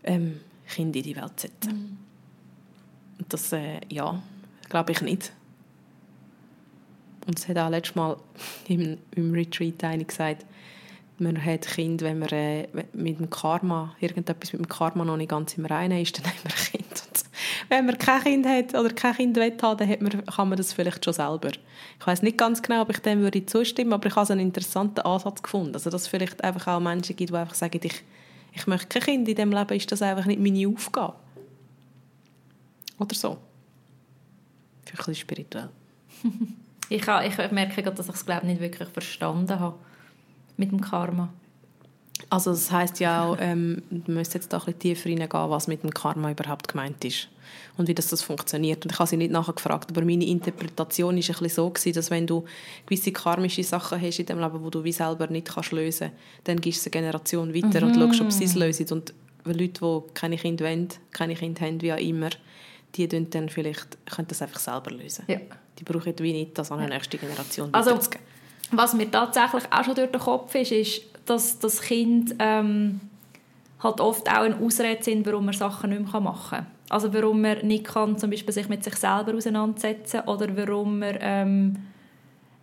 ähm, 0.05 0.41
Kinder 0.69 0.99
in 0.99 1.05
die 1.05 1.17
Welt 1.17 1.33
zu 1.41 1.49
setzen. 1.49 1.73
Mhm. 1.73 1.99
Und 3.19 3.33
das, 3.33 3.53
äh, 3.53 3.81
ja, 3.89 4.23
glaube 4.69 4.93
ich 4.93 5.01
nicht. 5.01 5.33
Und 7.27 7.39
es 7.39 7.49
hat 7.49 7.59
auch 7.59 7.71
letztes 7.71 7.95
Mal 7.95 8.17
im, 8.69 8.99
im 9.15 9.33
Retreat 9.33 9.83
eine 9.85 10.05
gesagt, 10.05 10.45
man 11.19 11.45
hat 11.45 11.63
Kind, 11.63 12.03
wenn 12.03 12.19
man 12.19 12.29
äh, 12.31 12.67
mit 12.93 13.21
dem 13.21 13.31
Karma, 13.31 13.95
irgendetwas 14.01 14.53
mit 14.53 14.63
dem 14.63 14.69
Karma 14.69 15.05
noch 15.05 15.17
nicht 15.17 15.31
ganz 15.31 15.57
im 15.57 15.67
Reinen 15.67 16.01
ist, 16.01 16.19
dann 16.19 16.27
hat 16.33 16.45
man 16.45 16.55
Kind. 16.55 16.82
Wenn 17.69 17.87
man 17.87 17.99
kein 17.99 18.23
Kind 18.23 18.47
hat 18.47 18.75
oder 18.75 18.91
kein 18.91 19.15
Kind 19.15 19.37
will 19.37 19.53
haben, 19.63 19.79
dann 19.79 19.89
hat 19.89 20.01
man, 20.01 20.25
kann 20.25 20.49
man 20.49 20.57
das 20.57 20.73
vielleicht 20.73 21.05
schon 21.05 21.15
selber. 21.15 21.51
Ich 21.99 22.07
weiß 22.07 22.23
nicht 22.23 22.39
ganz 22.39 22.63
genau, 22.63 22.83
ob 22.83 22.91
ich 22.91 22.99
dem 22.99 23.21
würde 23.21 23.45
zustimmen, 23.47 23.93
aber 23.93 24.07
ich 24.07 24.17
habe 24.17 24.33
einen 24.33 24.41
interessanten 24.41 25.01
Ansatz 25.01 25.43
gefunden. 25.43 25.75
Also 25.75 25.91
dass 25.91 26.03
es 26.03 26.09
vielleicht 26.09 26.43
einfach 26.43 26.67
auch 26.67 26.81
Menschen 26.81 27.17
gibt, 27.17 27.31
die 27.31 27.37
einfach 27.37 27.55
sagen, 27.55 27.81
ich, 27.83 28.03
ich 28.53 28.67
möchte 28.67 28.89
kein 28.89 29.03
Kind 29.03 29.29
in 29.29 29.35
diesem 29.35 29.53
Leben, 29.53 29.77
ist 29.77 29.91
das 29.91 30.03
einfach 30.03 30.27
nicht 30.27 30.41
meine 30.41 30.69
Aufgabe. 30.69 31.15
Oder 32.99 33.15
so. 33.15 33.39
Für 34.85 34.93
ein 34.93 34.97
bisschen 34.97 35.15
spirituell. 35.15 35.69
Ich, 36.89 37.09
habe, 37.09 37.27
ich 37.27 37.37
merke 37.53 37.83
gerade, 37.83 37.97
dass 37.97 38.09
ich 38.11 38.15
es 38.15 38.27
glaube 38.27 38.47
nicht 38.47 38.61
wirklich 38.61 38.89
verstanden 38.91 39.59
habe 39.59 39.79
mit 40.59 40.71
dem 40.73 40.83
Karma. 40.83 41.31
Also 42.29 42.51
das 42.51 42.71
heißt 42.71 43.01
ja 43.01 43.25
auch, 43.25 43.37
ähm, 43.41 43.83
du 43.91 44.13
müsst 44.13 44.35
jetzt 44.35 44.53
da 44.53 44.59
ein 44.59 44.65
bisschen 44.65 44.79
tiefer 44.79 45.09
reingehen, 45.09 45.31
was 45.33 45.69
mit 45.69 45.83
dem 45.83 45.91
Karma 45.91 46.31
überhaupt 46.31 46.69
gemeint 46.69 47.03
ist 47.03 47.29
und 47.77 47.89
wie 47.89 47.95
das, 47.95 48.09
das 48.09 48.23
funktioniert. 48.23 48.85
Und 48.85 48.93
ich 48.93 48.99
habe 48.99 49.09
sie 49.09 49.17
nicht 49.17 49.31
nachher 49.31 49.55
gefragt, 49.55 49.91
aber 49.91 50.05
meine 50.05 50.27
Interpretation 50.27 51.17
ist 51.17 51.31
ein 51.31 51.33
bisschen 51.35 51.49
so 51.49 51.71
gewesen, 51.71 51.95
dass 51.95 52.11
wenn 52.11 52.27
du 52.27 52.45
gewisse 52.87 53.13
karmische 53.13 53.65
Sachen 53.65 54.01
hast 54.01 54.19
in 54.19 54.27
dem 54.27 54.41
Leben, 54.41 54.63
wo 54.63 54.71
du 54.71 54.85
wie 54.85 54.93
selber 54.93 55.27
nicht 55.27 55.49
kannst 55.49 55.73
lösen, 55.73 56.11
dann 56.45 56.61
gibst 56.61 56.85
du 56.85 56.91
eine 56.91 57.01
Generation 57.01 57.55
weiter 57.55 57.85
mhm. 57.85 57.93
und 57.93 57.99
schaust, 57.99 58.21
ob 58.21 58.33
sie 58.33 58.45
es 58.45 58.55
lösen. 58.55 58.87
Und 58.91 59.15
Leute, 59.45 59.81
die 59.81 60.01
keine 60.15 60.37
Kinder 60.37 60.67
wollen, 60.67 60.89
keine 61.13 61.35
Kinder 61.35 61.63
haben, 61.63 61.81
wie 61.81 61.93
auch 61.93 61.99
immer, 61.99 62.31
die 62.95 63.09
können 63.09 63.31
dann 63.31 63.49
vielleicht 63.49 63.97
können 64.07 64.29
das 64.29 64.43
einfach 64.43 64.61
selber 64.61 64.91
lösen. 64.91 65.25
Ja. 65.27 65.39
Die 65.79 65.85
brauchen 65.85 66.15
wie 66.19 66.33
nicht 66.33 66.59
das 66.59 66.71
an 66.71 66.81
die 66.81 66.87
nächste 66.87 67.17
Generation 67.17 67.73
also, 67.73 67.99
Was 68.71 68.93
mir 68.93 69.11
tatsächlich 69.11 69.65
auch 69.71 69.85
schon 69.85 69.95
durch 69.95 70.11
den 70.11 70.21
Kopf 70.21 70.55
ist, 70.55 70.73
ist, 70.73 71.03
dass 71.25 71.59
das 71.59 71.81
Kind 71.81 72.35
ähm, 72.39 73.01
halt 73.81 74.01
oft 74.01 74.29
auch 74.29 74.43
eine 74.43 74.57
Ausrede 74.57 75.03
sind, 75.03 75.27
warum 75.27 75.47
man 75.47 75.55
Sachen 75.55 75.91
nicht 75.91 76.13
mehr 76.13 76.21
machen 76.21 76.59
kann. 76.59 76.67
Also 76.93 77.15
warum 77.15 77.41
man 77.41 77.67
nicht 77.67 77.85
kann, 77.85 78.19
zum 78.19 78.29
Beispiel 78.29 78.53
sich 78.53 78.69
mit 78.69 78.85
sich 78.85 78.95
selber 78.97 79.35
auseinandersetzen 79.35 80.21
oder 80.27 80.55
warum 80.55 80.99
man 80.99 81.17
ähm, 81.21 81.77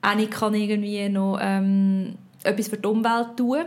auch 0.03 0.13
nicht 0.13 0.31
kann 0.31 0.53
irgendwie 0.53 1.09
noch 1.09 1.39
ähm, 1.41 2.13
etwas 2.43 2.67
für 2.67 2.77
die 2.77 2.87
Umwelt 2.87 3.37
tun. 3.37 3.65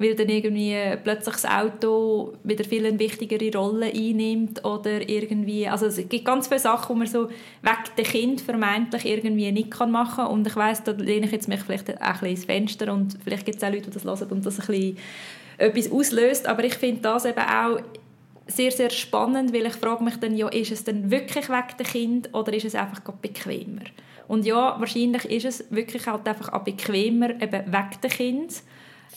Weil 0.00 0.14
dann 0.14 0.28
irgendwie 0.28 0.76
plötzlich 1.02 1.36
das 1.36 1.44
Auto 1.46 2.34
wieder 2.44 2.64
viel 2.64 2.86
eine 2.86 2.98
wichtigere 2.98 3.50
Rolle 3.58 3.86
einnimmt 3.86 4.64
oder 4.64 5.08
irgendwie, 5.08 5.66
also 5.66 5.86
es 5.86 5.96
gibt 6.08 6.24
ganz 6.24 6.46
viele 6.46 6.60
Sachen, 6.60 6.94
die 6.94 6.98
man 6.98 7.08
so 7.08 7.28
weg 7.62 7.96
dem 7.96 8.04
Kind 8.04 8.40
vermeintlich 8.42 9.06
irgendwie 9.06 9.50
nicht 9.50 9.70
kann 9.70 9.90
machen 9.90 10.24
kann. 10.24 10.32
Und 10.32 10.46
ich 10.46 10.54
weiss, 10.54 10.84
da 10.84 10.92
lehne 10.92 11.26
ich 11.26 11.32
jetzt 11.32 11.48
mich 11.48 11.60
vielleicht 11.62 11.90
auch 11.90 12.00
ein 12.00 12.12
bisschen 12.12 12.28
ins 12.28 12.44
Fenster 12.44 12.92
und 12.92 13.18
vielleicht 13.24 13.46
gibt 13.46 13.56
es 13.56 13.64
auch 13.64 13.72
Leute, 13.72 13.90
die 13.90 13.98
das 13.98 14.04
hören 14.04 14.30
und 14.30 14.46
das 14.46 14.60
ein 14.60 14.66
bisschen 14.66 14.98
etwas 15.56 15.90
auslöst, 15.90 16.46
aber 16.46 16.62
ich 16.62 16.74
finde 16.74 17.00
das 17.00 17.24
eben 17.24 17.40
auch 17.40 17.80
sehr, 18.48 18.72
sehr 18.72 18.90
spannend, 18.90 19.52
weil 19.52 19.66
ich 19.66 19.74
frage 19.74 20.02
mich 20.02 20.16
dann, 20.16 20.36
ja, 20.36 20.48
ist 20.48 20.72
es 20.72 20.84
denn 20.84 21.10
wirklich 21.10 21.48
weg 21.48 21.76
dem 21.78 21.86
Kind 21.86 22.34
oder 22.34 22.52
ist 22.52 22.64
es 22.64 22.74
einfach 22.74 23.00
bequemer? 23.00 23.82
Und 24.26 24.44
ja, 24.44 24.76
wahrscheinlich 24.78 25.24
ist 25.26 25.44
es 25.44 25.70
wirklich 25.70 26.06
halt 26.06 26.26
einfach 26.26 26.56
bequemer 26.64 27.30
eben 27.30 27.72
weg 27.72 28.00
dem 28.02 28.10
Kind, 28.10 28.62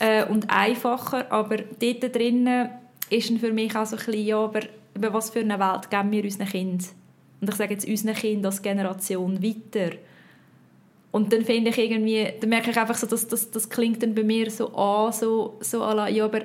äh, 0.02 0.26
und 0.26 0.50
einfacher, 0.50 1.32
aber 1.32 1.58
dort 1.58 2.16
drinnen 2.16 2.70
ist 3.10 3.38
für 3.40 3.54
mich 3.54 3.76
auch 3.76 3.86
so 3.86 3.96
ein 3.98 4.06
bisschen, 4.06 4.26
ja, 4.26 4.38
aber 4.38 4.62
über 4.96 5.14
was 5.14 5.30
für 5.30 5.40
eine 5.40 5.60
Welt 5.60 5.90
geben 5.90 6.12
wir 6.12 6.24
unseren 6.24 6.48
Kindern? 6.48 6.88
Und 7.40 7.50
ich 7.50 7.56
sage 7.56 7.74
jetzt 7.74 7.88
unseren 7.88 8.16
Kindern 8.16 8.48
als 8.48 8.62
Generation 8.62 9.44
weiter. 9.44 9.96
Und 11.12 11.32
dann 11.34 11.44
finde 11.44 11.72
ich 11.72 11.78
irgendwie, 11.78 12.28
dann 12.40 12.50
merke 12.50 12.72
ich 12.72 12.78
einfach 12.78 12.96
so, 12.96 13.06
dass 13.06 13.28
das, 13.28 13.52
das 13.52 13.70
klingt 13.70 14.02
dann 14.02 14.16
bei 14.16 14.24
mir 14.24 14.50
so 14.50 14.74
an, 14.74 15.12
so, 15.12 15.58
so 15.60 15.80
la, 15.80 16.08
ja, 16.08 16.26
aber 16.26 16.42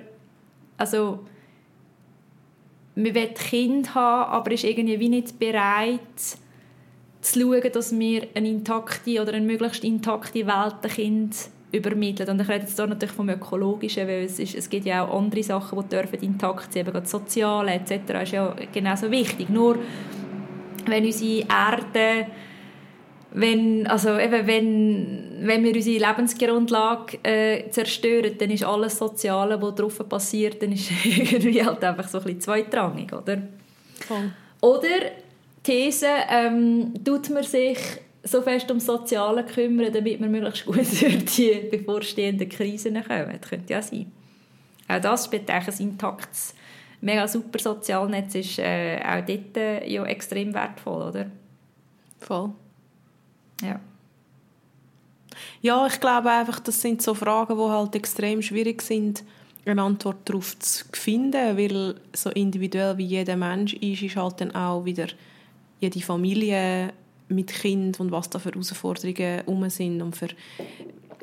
also 0.76 1.20
man 2.97 3.14
will 3.14 3.28
Kind 3.28 3.94
haben, 3.94 4.30
aber 4.30 4.51
ist 4.51 4.64
irgendwie 4.64 4.99
wie 4.99 5.09
nicht 5.09 5.38
bereit 5.38 6.01
zu 7.20 7.40
schauen, 7.40 7.72
dass 7.72 7.97
wir 7.99 8.26
eine 8.34 8.49
intakte 8.49 9.20
oder 9.20 9.34
eine 9.34 9.47
möglichst 9.47 9.84
intakte 9.84 10.47
Welt 10.47 10.76
dem 10.82 10.90
Kind 10.90 11.36
übermittelt. 11.72 12.28
Und 12.28 12.40
ich 12.40 12.49
rede 12.49 12.64
jetzt 12.64 12.76
hier 12.76 12.86
natürlich 12.86 13.14
vom 13.14 13.28
Ökologischen, 13.28 14.09
weil 14.09 14.24
es, 14.24 14.38
ist, 14.38 14.55
es 14.55 14.70
gibt 14.70 14.86
ja 14.86 15.05
auch 15.05 15.18
andere 15.18 15.42
Sachen, 15.42 15.78
die 15.78 15.88
dürfen 15.88 16.20
intakt 16.20 16.72
sein, 16.72 16.86
eben 16.86 16.92
das 16.92 17.11
Soziale 17.11 17.72
etc. 17.72 18.22
ist 18.22 18.32
ja 18.32 18.55
genauso 18.72 19.11
wichtig. 19.11 19.51
Nur 19.51 19.78
wenn 20.86 21.05
unsere 21.05 21.47
Erde 21.49 22.26
wenn, 23.39 23.87
also 23.87 24.18
eben, 24.18 24.47
wenn, 24.47 25.47
wenn 25.47 25.62
wir 25.62 25.74
unsere 25.74 26.07
Lebensgrundlage 26.07 27.18
äh, 27.22 27.68
zerstören, 27.68 28.39
dann 28.39 28.51
ist 28.51 28.64
alles 28.64 28.97
Soziale, 28.97 29.61
was 29.61 29.74
drauf 29.74 30.09
passiert, 30.09 30.62
dann 30.62 30.72
ist 30.72 30.91
irgendwie 31.05 31.62
halt 31.62 31.84
einfach 31.84 32.09
so 32.09 32.16
ein 32.16 32.24
bisschen 32.24 32.41
zweitrangig, 32.41 33.12
oder? 33.12 33.43
Cool. 34.09 34.32
Oder 34.62 35.11
These, 35.62 36.07
ähm, 36.30 36.95
tut 37.05 37.28
man 37.28 37.43
sich 37.43 37.78
so 38.22 38.41
fest 38.41 38.70
um 38.70 38.80
Soziale 38.80 39.45
kümmern, 39.45 39.93
damit 39.93 40.18
wir 40.18 40.28
möglichst 40.28 40.64
gut 40.64 40.76
durch 41.03 41.24
die 41.26 41.68
bevorstehenden 41.70 42.49
Krisen 42.49 42.95
kommen. 42.95 43.39
Das 43.39 43.51
könnte 43.51 43.70
ja 43.70 43.82
sein. 43.82 44.11
Auch 44.89 45.01
das 45.01 45.26
spielt 45.26 45.51
ein 45.51 45.62
intaktes, 45.78 46.55
mega 47.03 47.28
super 47.28 47.59
Sozialnetz 47.59 48.34
ist 48.34 48.59
äh, 48.61 48.99
auch 48.99 49.26
dort 49.26 49.57
äh, 49.59 49.87
ja 49.87 50.07
extrem 50.07 50.55
wertvoll, 50.55 51.09
oder? 51.09 51.26
Voll. 52.20 52.53
Ja. 53.63 53.81
Ja, 55.63 55.87
ich 55.87 56.01
glaube 56.01 56.31
einfach, 56.31 56.61
das 56.61 56.81
sind 56.81 57.03
so 57.03 57.15
Fragen, 57.15 57.57
die 57.57 57.65
halt 57.65 57.95
extrem 57.95 58.43
schwierig 58.43 58.83
sind, 58.83 59.25
eine 59.65 59.83
Antwort 59.83 60.19
darauf 60.25 60.59
zu 60.59 60.85
finden, 60.93 61.57
weil 61.57 61.97
so 62.15 62.31
individuell 62.31 62.97
wie 62.99 63.05
jeder 63.07 63.37
Mensch 63.37 63.75
ist, 63.75 64.03
ist 64.03 64.17
halt 64.17 64.41
dann 64.41 64.55
auch 64.55 64.85
wieder 64.85 65.09
jede 65.81 66.01
Familie 66.01 66.93
mit 67.29 67.49
Kind 67.49 67.99
und 67.99 68.13
was 68.13 68.31
da 68.31 68.39
für 68.39 68.51
Herausforderungen 68.51 69.43
um 69.47 69.69
sind 69.69 70.01
und 70.03 70.17
für 70.17 70.29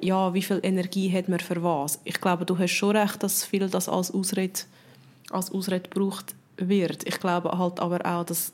ja, 0.02 0.34
wie 0.34 0.42
viel 0.42 0.60
Energie 0.64 1.10
hat 1.12 1.30
man 1.30 1.40
für 1.40 1.64
was. 1.64 2.00
Ich 2.04 2.20
glaube, 2.20 2.46
du 2.46 2.58
hast 2.58 2.72
schon 2.72 2.98
recht, 2.98 3.24
dass 3.24 3.46
viel 3.46 3.70
das 3.70 3.88
als 3.88 4.12
Ausrede, 4.12 4.60
als 5.30 5.50
Ausrede 5.52 5.88
gebraucht 5.88 6.36
wird. 6.58 7.08
Ich 7.08 7.20
glaube 7.22 7.58
halt 7.58 7.80
aber 7.80 8.06
auch, 8.06 8.26
dass 8.26 8.52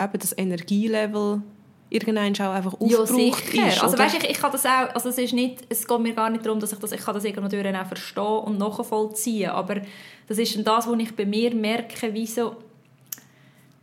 eben 0.00 0.18
das 0.18 0.36
Energielevel 0.36 1.42
irgendwann 1.90 2.34
auch 2.34 2.54
einfach 2.54 2.74
aufgebraucht 2.74 3.54
ja, 3.54 3.68
ist. 3.68 3.82
Also 3.82 3.98
weißt, 3.98 4.16
ich, 4.16 4.30
ich 4.30 4.38
kann 4.38 4.52
das 4.52 4.66
auch, 4.66 4.94
also 4.94 5.08
es 5.08 5.18
ist 5.18 5.32
nicht, 5.32 5.64
es 5.68 5.86
geht 5.86 6.00
mir 6.00 6.12
gar 6.12 6.28
nicht 6.30 6.44
darum, 6.44 6.60
dass 6.60 6.72
ich 6.72 6.78
das, 6.78 6.92
ich 6.92 7.00
kann 7.00 7.14
das 7.14 7.24
irgendwie 7.24 7.76
auch 7.76 7.86
verstehen 7.86 8.24
und 8.24 8.58
nachvollziehen, 8.58 9.50
aber 9.50 9.80
das 10.26 10.38
ist 10.38 10.56
dann 10.56 10.64
das, 10.64 10.86
was 10.86 10.98
ich 10.98 11.16
bei 11.16 11.24
mir 11.24 11.54
merke, 11.54 12.12
wie 12.12 12.26
so, 12.26 12.56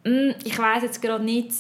hm, 0.03 0.36
ich 0.43 0.58
weiß 0.58 0.84
jetzt 0.84 1.01
gerade 1.01 1.24
nicht, 1.24 1.51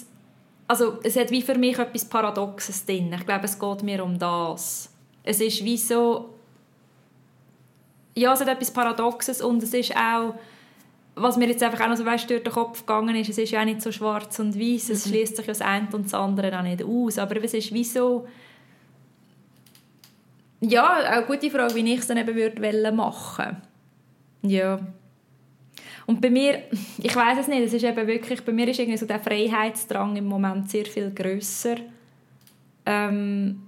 also 0.67 0.99
es 1.03 1.15
hat 1.15 1.31
wie 1.31 1.41
für 1.41 1.57
mich 1.57 1.77
etwas 1.77 2.05
Paradoxes 2.05 2.85
drin. 2.85 3.13
Ich 3.13 3.25
glaube, 3.25 3.45
es 3.45 3.59
geht 3.59 3.83
mir 3.83 4.03
um 4.03 4.17
das. 4.17 4.89
Es 5.23 5.39
ist 5.39 5.63
wie 5.63 5.77
so, 5.77 6.29
ja, 8.15 8.33
es 8.33 8.39
hat 8.39 8.47
etwas 8.47 8.71
Paradoxes 8.71 9.41
und 9.41 9.61
es 9.61 9.73
ist 9.73 9.95
auch, 9.95 10.35
was 11.15 11.37
mir 11.37 11.47
jetzt 11.47 11.63
einfach 11.63 11.81
auch 11.81 11.89
noch 11.89 11.97
so 11.97 12.05
weißt, 12.05 12.29
durch 12.29 12.43
den 12.43 12.51
Kopf 12.51 12.81
gegangen 12.81 13.15
ist, 13.15 13.29
es 13.29 13.37
ist 13.37 13.51
ja 13.51 13.61
auch 13.61 13.65
nicht 13.65 13.81
so 13.81 13.91
schwarz 13.91 14.37
und 14.39 14.59
weiß, 14.59 14.89
es 14.89 15.05
mhm. 15.05 15.09
schließt 15.09 15.37
sich 15.37 15.45
das 15.45 15.61
eine 15.61 15.87
und 15.93 16.05
das 16.05 16.13
andere 16.13 16.57
auch 16.57 16.63
nicht 16.63 16.83
aus, 16.83 17.17
aber 17.17 17.41
es 17.43 17.53
ist 17.53 17.73
wie 17.73 17.83
so, 17.83 18.27
ja, 20.61 20.93
eine 20.93 21.25
gute 21.25 21.49
Frage, 21.49 21.75
wie 21.75 21.93
ich 21.93 21.99
es 21.99 22.07
dann 22.07 22.17
eben 22.17 22.35
würde 22.35 22.91
machen 22.91 23.57
Ja. 24.41 24.79
Und 26.05 26.21
bei 26.21 26.29
mir, 26.29 26.63
ich 26.97 27.15
weiß 27.15 27.39
es 27.39 27.47
nicht, 27.47 27.63
es 27.63 27.73
ist 27.73 27.83
eben 27.83 28.07
wirklich, 28.07 28.43
bei 28.43 28.51
mir 28.51 28.67
ist 28.67 28.79
irgendwie 28.79 28.97
so 28.97 29.05
der 29.05 29.19
Freiheitsdrang 29.19 30.15
im 30.15 30.25
Moment 30.25 30.69
sehr 30.69 30.85
viel 30.85 31.11
grösser. 31.11 31.77
Ähm, 32.85 33.61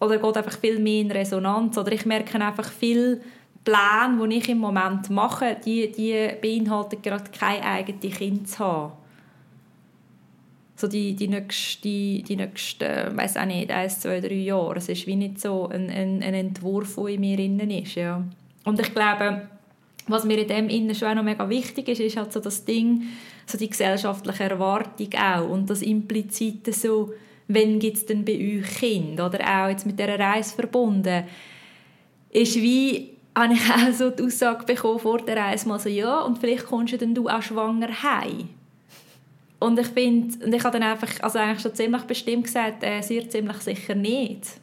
oder 0.00 0.18
geht 0.18 0.36
einfach 0.36 0.58
viel 0.58 0.78
mehr 0.78 1.00
in 1.00 1.10
Resonanz. 1.10 1.76
Oder 1.78 1.92
ich 1.92 2.06
merke 2.06 2.40
einfach 2.40 2.70
viel 2.70 3.22
Pläne, 3.64 4.28
die 4.28 4.36
ich 4.36 4.48
im 4.48 4.58
Moment 4.58 5.10
mache, 5.10 5.56
die, 5.64 5.90
die 5.90 6.30
beinhalten 6.40 7.00
gerade 7.02 7.30
kein 7.36 7.62
eigenes 7.62 8.16
Kind 8.16 8.48
zu 8.48 8.58
haben. 8.58 8.92
So 10.76 10.88
die, 10.88 11.14
die 11.14 11.28
nächsten, 11.28 12.24
die, 12.24 12.36
nächsten 12.36 13.16
weiß 13.16 13.36
auch 13.36 13.46
nicht, 13.46 13.70
eins, 13.70 14.00
zwei, 14.00 14.20
drei 14.20 14.34
Jahre. 14.34 14.76
Es 14.76 14.88
ist 14.88 15.06
wie 15.06 15.16
nicht 15.16 15.40
so 15.40 15.68
ein, 15.68 15.88
ein, 15.88 16.22
ein 16.22 16.34
Entwurf, 16.34 16.96
der 16.96 17.06
in 17.06 17.20
mir 17.20 17.36
drin 17.36 17.70
ist. 17.70 17.94
Ja. 17.94 18.22
Und 18.64 18.80
ich 18.80 18.92
glaube, 18.92 19.48
was 20.08 20.24
mir 20.24 20.38
in 20.38 20.48
dem 20.48 20.68
Innen 20.68 20.94
schon 20.94 21.08
auch 21.08 21.14
noch 21.14 21.22
mega 21.22 21.48
wichtig 21.48 21.88
ist, 21.88 22.00
ist 22.00 22.16
halt 22.16 22.32
so 22.32 22.40
das 22.40 22.64
Ding, 22.64 23.04
so 23.46 23.56
die 23.56 23.70
gesellschaftliche 23.70 24.44
Erwartung 24.44 25.08
auch 25.16 25.48
und 25.48 25.70
das 25.70 25.82
implizite 25.82 26.72
so, 26.72 27.12
wenn 27.46 27.78
gibt 27.78 27.96
es 27.96 28.06
denn 28.06 28.24
bei 28.24 28.34
euch 28.34 28.78
Kinder 28.78 29.26
oder 29.26 29.40
auch 29.40 29.68
jetzt 29.68 29.86
mit 29.86 29.98
dieser 29.98 30.18
Reise 30.18 30.54
verbunden, 30.54 31.24
ist 32.30 32.56
wie, 32.56 33.13
habe 33.36 33.54
ich 33.54 33.70
auch 33.70 33.92
so 33.92 34.10
die 34.10 34.22
Aussage 34.22 34.64
bekommen 34.64 34.98
vor 34.98 35.18
der 35.18 35.36
Reise 35.36 35.68
mal 35.68 35.78
so, 35.78 35.88
ja, 35.88 36.20
und 36.20 36.38
vielleicht 36.38 36.66
kommst 36.66 36.92
du 36.92 36.98
dann 36.98 37.14
du 37.14 37.28
auch 37.28 37.42
schwanger 37.42 38.02
heim. 38.02 38.48
Und 39.58 39.78
ich 39.78 39.88
finde, 39.88 40.44
und 40.44 40.54
ich 40.54 40.62
habe 40.62 40.78
dann 40.78 40.88
einfach, 40.88 41.08
also 41.22 41.38
eigentlich 41.38 41.60
schon 41.60 41.74
ziemlich 41.74 42.02
bestimmt 42.02 42.44
gesagt, 42.44 42.84
äh, 42.84 43.00
sehr 43.00 43.28
ziemlich 43.28 43.56
sicher 43.58 43.94
nicht. 43.94 44.60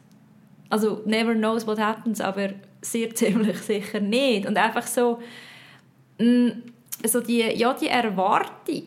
Also, 0.70 1.02
never 1.04 1.34
knows 1.34 1.66
what 1.66 1.78
happens, 1.78 2.20
aber 2.20 2.50
sehr 2.80 3.14
ziemlich 3.14 3.58
sicher 3.58 4.00
nicht. 4.00 4.46
Und 4.46 4.56
einfach 4.56 4.86
so, 4.86 5.18
mh, 6.18 6.26
mm, 6.26 6.62
so 7.04 7.20
die, 7.20 7.40
ja, 7.40 7.74
die 7.74 7.88
Erwartung. 7.88 8.86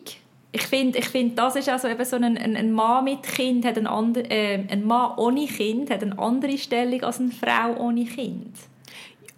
Ich 0.52 0.62
finde, 0.62 0.98
ich 0.98 1.08
find, 1.08 1.38
das 1.38 1.54
ist 1.56 1.68
also 1.68 1.86
eben 1.86 2.04
so 2.04 2.16
ein, 2.16 2.38
ein, 2.38 2.56
ein 2.56 2.72
Mann 2.72 3.04
mit 3.04 3.22
Kind, 3.22 3.66
hat 3.66 3.76
ein, 3.76 3.86
andre, 3.86 4.22
äh, 4.30 4.64
ein 4.70 4.84
Mann 4.86 5.18
ohne 5.18 5.46
Kind 5.46 5.90
hat 5.90 6.02
eine 6.02 6.18
andere 6.18 6.56
Stellung 6.56 7.02
als 7.02 7.20
eine 7.20 7.30
Frau 7.30 7.76
ohne 7.78 8.06
Kind. 8.06 8.54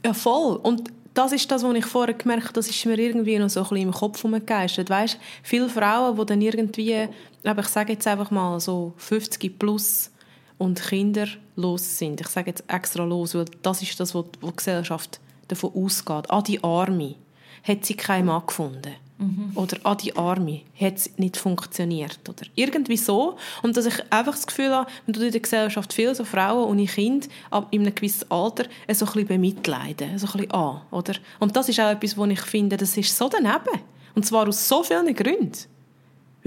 Ja, 0.05 0.12
voll. 0.14 0.57
Und 0.57 0.90
das 1.14 1.32
ist 1.32 1.51
das, 1.51 1.64
was 1.64 1.74
ich 1.74 1.86
vorher 1.86 2.14
gemerkt 2.14 2.44
habe, 2.44 2.55
das 2.55 2.68
ist 2.68 2.86
mir 2.86 2.99
irgendwie 2.99 3.38
noch 3.38 3.51
so 3.51 3.61
ein 3.61 3.68
bisschen 3.68 3.88
im 3.88 3.92
Kopf 3.92 4.22
rumgegeistert. 4.22 4.88
Weißt, 4.88 5.18
viele 5.42 5.68
Frauen, 5.68 6.16
die 6.16 6.26
dann 6.26 6.40
irgendwie, 6.40 7.09
ich 7.42 7.68
sage 7.68 7.94
jetzt 7.94 8.07
einfach 8.07 8.30
mal 8.30 8.61
so 8.61 8.92
50 8.96 9.59
plus, 9.59 10.11
und 10.59 10.82
Kinder 10.82 11.26
los 11.57 11.99
sind. 11.99 12.20
Ich 12.20 12.26
sage 12.26 12.51
jetzt 12.51 12.64
extra 12.68 13.05
los, 13.05 13.34
weil 13.34 13.46
das 13.62 13.80
ist 13.80 13.99
das, 13.99 14.14
was 14.14 14.24
die 14.42 14.57
Gesellschaft 14.57 15.20
davon 15.46 15.72
ausgeht. 15.74 16.30
An 16.30 16.44
die 16.44 16.62
Arme 16.62 17.14
hat 17.62 17.84
sie 17.84 17.94
keinen 17.94 18.26
Mann 18.26 18.46
gefunden. 18.46 18.94
Mhm. 19.19 19.51
Oder 19.55 19.79
an 19.85 19.99
die 19.99 20.16
Arme 20.16 20.62
hat 20.81 20.97
es 20.97 21.19
nicht 21.19 21.37
funktioniert. 21.37 22.21
Oder 22.29 22.47
irgendwie 22.55 22.97
so. 22.97 23.37
Und 23.62 23.77
dass 23.77 23.87
ich 23.87 24.12
einfach 24.12 24.35
das 24.35 24.47
Gefühl 24.47 24.71
habe, 24.71 24.91
wenn 25.07 25.12
du 25.12 25.27
in 25.27 25.33
der 25.33 25.41
Gesellschaft 25.41 25.93
viele 25.93 26.14
so 26.14 26.25
Frauen 26.25 26.69
und 26.69 26.87
Kinder 26.87 27.27
ab 27.51 27.69
in 27.71 27.83
einem 27.83 27.95
gewissen 27.95 28.31
Alter 28.31 28.64
so 28.93 29.05
ein 29.05 29.12
bisschen 29.12 29.27
bemitleiden, 29.27 30.19
so 30.19 30.27
ein 30.27 30.33
bisschen 30.33 30.51
an. 30.53 30.83
Oder? 30.91 31.14
Und 31.41 31.57
das 31.57 31.69
ist 31.69 31.81
auch 31.81 31.91
etwas, 31.91 32.16
wo 32.16 32.25
ich 32.27 32.41
finde, 32.41 32.77
das 32.77 32.97
ist 32.97 33.16
so 33.16 33.29
daneben. 33.29 33.83
Und 34.14 34.25
zwar 34.25 34.49
aus 34.49 34.69
so 34.69 34.83
vielen 34.83 35.14
Gründen. 35.14 35.53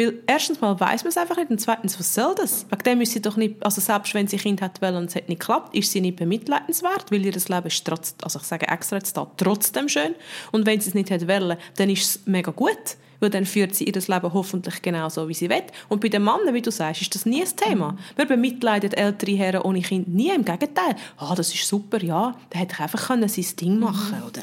Weil 0.02 0.20
erstens 0.26 0.62
mal 0.62 0.80
weiß 0.80 1.04
man 1.04 1.10
es 1.10 1.18
einfach 1.18 1.38
nicht 1.38 1.52
und 1.52 1.62
zweitens, 1.62 2.00
was 2.00 2.16
soll 2.16 2.34
das? 2.36 2.66
Wegen 2.70 2.84
dem 2.84 3.02
ist 3.02 3.12
sie 3.12 3.22
doch 3.22 3.38
nicht, 3.38 3.64
also 3.64 3.82
selbst 3.82 4.14
wenn 4.16 4.28
sie 4.28 4.38
ein 4.38 4.42
Kind 4.42 4.62
hat 4.62 4.82
und 4.82 5.06
es 5.06 5.16
hat 5.16 5.30
nicht 5.30 5.42
geklappt, 5.42 5.76
ist 5.76 5.92
sie 5.92 6.02
nicht 6.02 6.16
bemitleidenswert, 6.16 7.12
weil 7.12 7.24
ihr 7.24 7.34
Leben 7.34 7.68
ist 7.68 7.86
trotz, 7.86 8.16
also 8.24 8.40
ich 8.40 8.46
sage 8.46 8.68
extra 8.68 8.98
jetzt 8.98 9.16
da, 9.16 9.30
trotzdem 9.38 9.88
schön. 9.90 10.16
Und 10.52 10.66
wenn 10.66 10.82
sie 10.82 10.90
es 10.90 10.96
nicht 10.96 11.12
hat 11.12 11.28
wollen, 11.28 11.58
dann 11.76 11.90
ist 11.90 12.04
es 12.04 12.26
mega 12.26 12.52
gut, 12.52 12.98
weil 13.20 13.30
dann 13.30 13.46
führt 13.46 13.76
sie 13.76 13.84
ihr 13.84 13.94
Leben 13.94 14.34
hoffentlich 14.34 14.82
genau 14.82 15.08
so, 15.10 15.28
wie 15.30 15.36
sie 15.36 15.50
will. 15.50 15.64
Und 15.88 16.02
bei 16.02 16.10
den 16.10 16.24
Männern, 16.24 16.54
wie 16.54 16.62
du 16.62 16.72
sagst, 16.72 17.04
ist 17.04 17.14
das 17.14 17.28
nie 17.28 17.44
ein 17.44 17.56
Thema. 17.56 17.96
Man 18.18 18.28
bemitleidet 18.28 18.98
ältere 18.98 19.36
Herren 19.36 19.62
ohne 19.62 19.82
Kind 19.82 20.08
nie, 20.08 20.30
im 20.30 20.46
Gegenteil. 20.46 20.96
Ah, 21.18 21.36
das 21.36 21.54
ist 21.54 21.68
super, 21.68 22.04
ja, 22.04 22.36
da 22.50 22.60
hätte 22.60 22.82
einfach 22.82 23.08
sein 23.08 23.46
Ding 23.60 23.78
machen 23.78 24.10
können, 24.10 24.24
oder? 24.24 24.42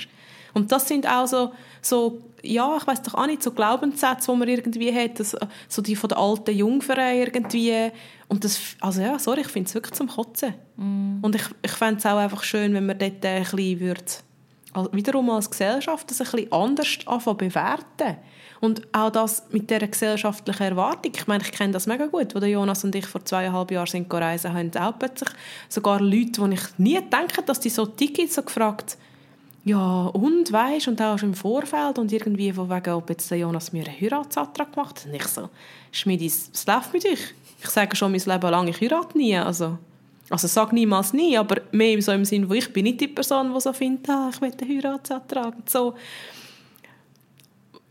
Und 0.54 0.70
das 0.70 0.86
sind 0.86 1.06
auch 1.08 1.26
so, 1.26 1.52
so 1.82 2.20
ja, 2.42 2.76
ich 2.76 2.86
weiß 2.86 3.02
doch 3.02 3.14
auch 3.14 3.26
nicht, 3.26 3.42
so 3.42 3.50
Glaubenssätze, 3.52 4.30
die 4.30 4.38
man 4.38 4.48
irgendwie 4.48 4.94
hat, 4.94 5.20
das, 5.20 5.36
so 5.68 5.82
die 5.82 5.96
von 5.96 6.08
der 6.08 6.18
alten 6.18 6.56
Jungfrau 6.56 7.12
irgendwie. 7.12 7.90
Und 8.28 8.44
das, 8.44 8.60
also 8.80 9.00
ja, 9.00 9.18
sorry, 9.18 9.40
ich 9.40 9.48
finde 9.48 9.68
es 9.68 9.74
wirklich 9.74 9.94
zum 9.94 10.08
Kotzen. 10.08 10.54
Mm. 10.76 11.18
Und 11.22 11.34
ich, 11.34 11.44
ich 11.62 11.72
fände 11.72 11.98
es 11.98 12.06
auch 12.06 12.18
einfach 12.18 12.42
schön, 12.42 12.74
wenn 12.74 12.86
man 12.86 12.98
dort 12.98 13.24
ein 13.24 13.42
bisschen 13.42 13.80
würde, 13.80 14.02
wiederum 14.92 15.30
als 15.30 15.50
Gesellschaft 15.50 16.10
das 16.10 16.20
ein 16.20 16.30
bisschen 16.30 16.52
anders 16.52 16.98
anfangen 17.06 17.38
bewerten. 17.38 18.16
Und 18.60 18.82
auch 18.92 19.10
das 19.10 19.44
mit 19.50 19.70
dieser 19.70 19.86
gesellschaftlichen 19.86 20.62
Erwartung. 20.62 21.12
Ich 21.14 21.26
meine, 21.26 21.44
ich 21.44 21.52
kenne 21.52 21.72
das 21.72 21.86
mega 21.86 22.06
gut, 22.06 22.34
wo 22.34 22.44
Jonas 22.44 22.82
und 22.84 22.94
ich 22.94 23.06
vor 23.06 23.24
zweieinhalb 23.24 23.70
Jahren 23.70 23.86
sind 23.86 24.12
reisen, 24.12 24.52
haben 24.52 24.76
auch 24.76 24.98
plötzlich 24.98 25.30
sogar 25.68 26.00
Leute, 26.00 26.42
die 26.44 26.54
ich 26.54 26.78
nie 26.78 27.00
denke, 27.00 27.42
dass 27.46 27.60
die 27.60 27.70
so 27.70 27.86
Tickets 27.86 28.34
so 28.34 28.42
gefragt 28.42 28.98
ja, 29.68 30.06
und, 30.06 30.50
weißt 30.50 30.88
und 30.88 31.02
auch 31.02 31.18
schon 31.18 31.30
im 31.30 31.34
Vorfeld 31.34 31.98
und 31.98 32.10
irgendwie 32.10 32.52
von 32.52 32.70
wegen, 32.70 32.94
ob 32.94 33.10
jetzt 33.10 33.30
der 33.30 33.38
Jonas 33.38 33.72
mir 33.72 33.84
einen 33.84 34.00
Heiratsantrag 34.00 34.72
gemacht 34.72 35.00
hat. 35.00 35.06
Und 35.06 35.14
ich 35.14 35.24
so, 35.24 35.50
Schmidi, 35.92 36.26
was 36.26 36.66
läuft 36.66 36.92
mit 36.94 37.04
euch? 37.04 37.34
Ich 37.60 37.68
sage 37.68 37.94
schon 37.94 38.12
mein 38.12 38.20
Leben 38.20 38.50
lang, 38.50 38.68
ich 38.68 38.80
heirate 38.80 39.18
nie. 39.18 39.36
Also, 39.36 39.76
also 40.30 40.48
sag 40.48 40.72
niemals 40.72 41.12
nie, 41.12 41.36
aber 41.36 41.60
mehr 41.70 42.00
so 42.00 42.12
im 42.12 42.24
Sinn, 42.24 42.48
wo 42.48 42.54
ich 42.54 42.72
bin 42.72 42.84
nicht 42.84 43.00
die 43.00 43.08
Person, 43.08 43.52
die 43.52 43.60
so 43.60 43.72
findet, 43.74 44.08
ah, 44.08 44.30
ich 44.32 44.40
will 44.40 44.52
einen 44.58 44.82
Heiratsantrag 44.82 45.54
und 45.54 45.68
so. 45.68 45.94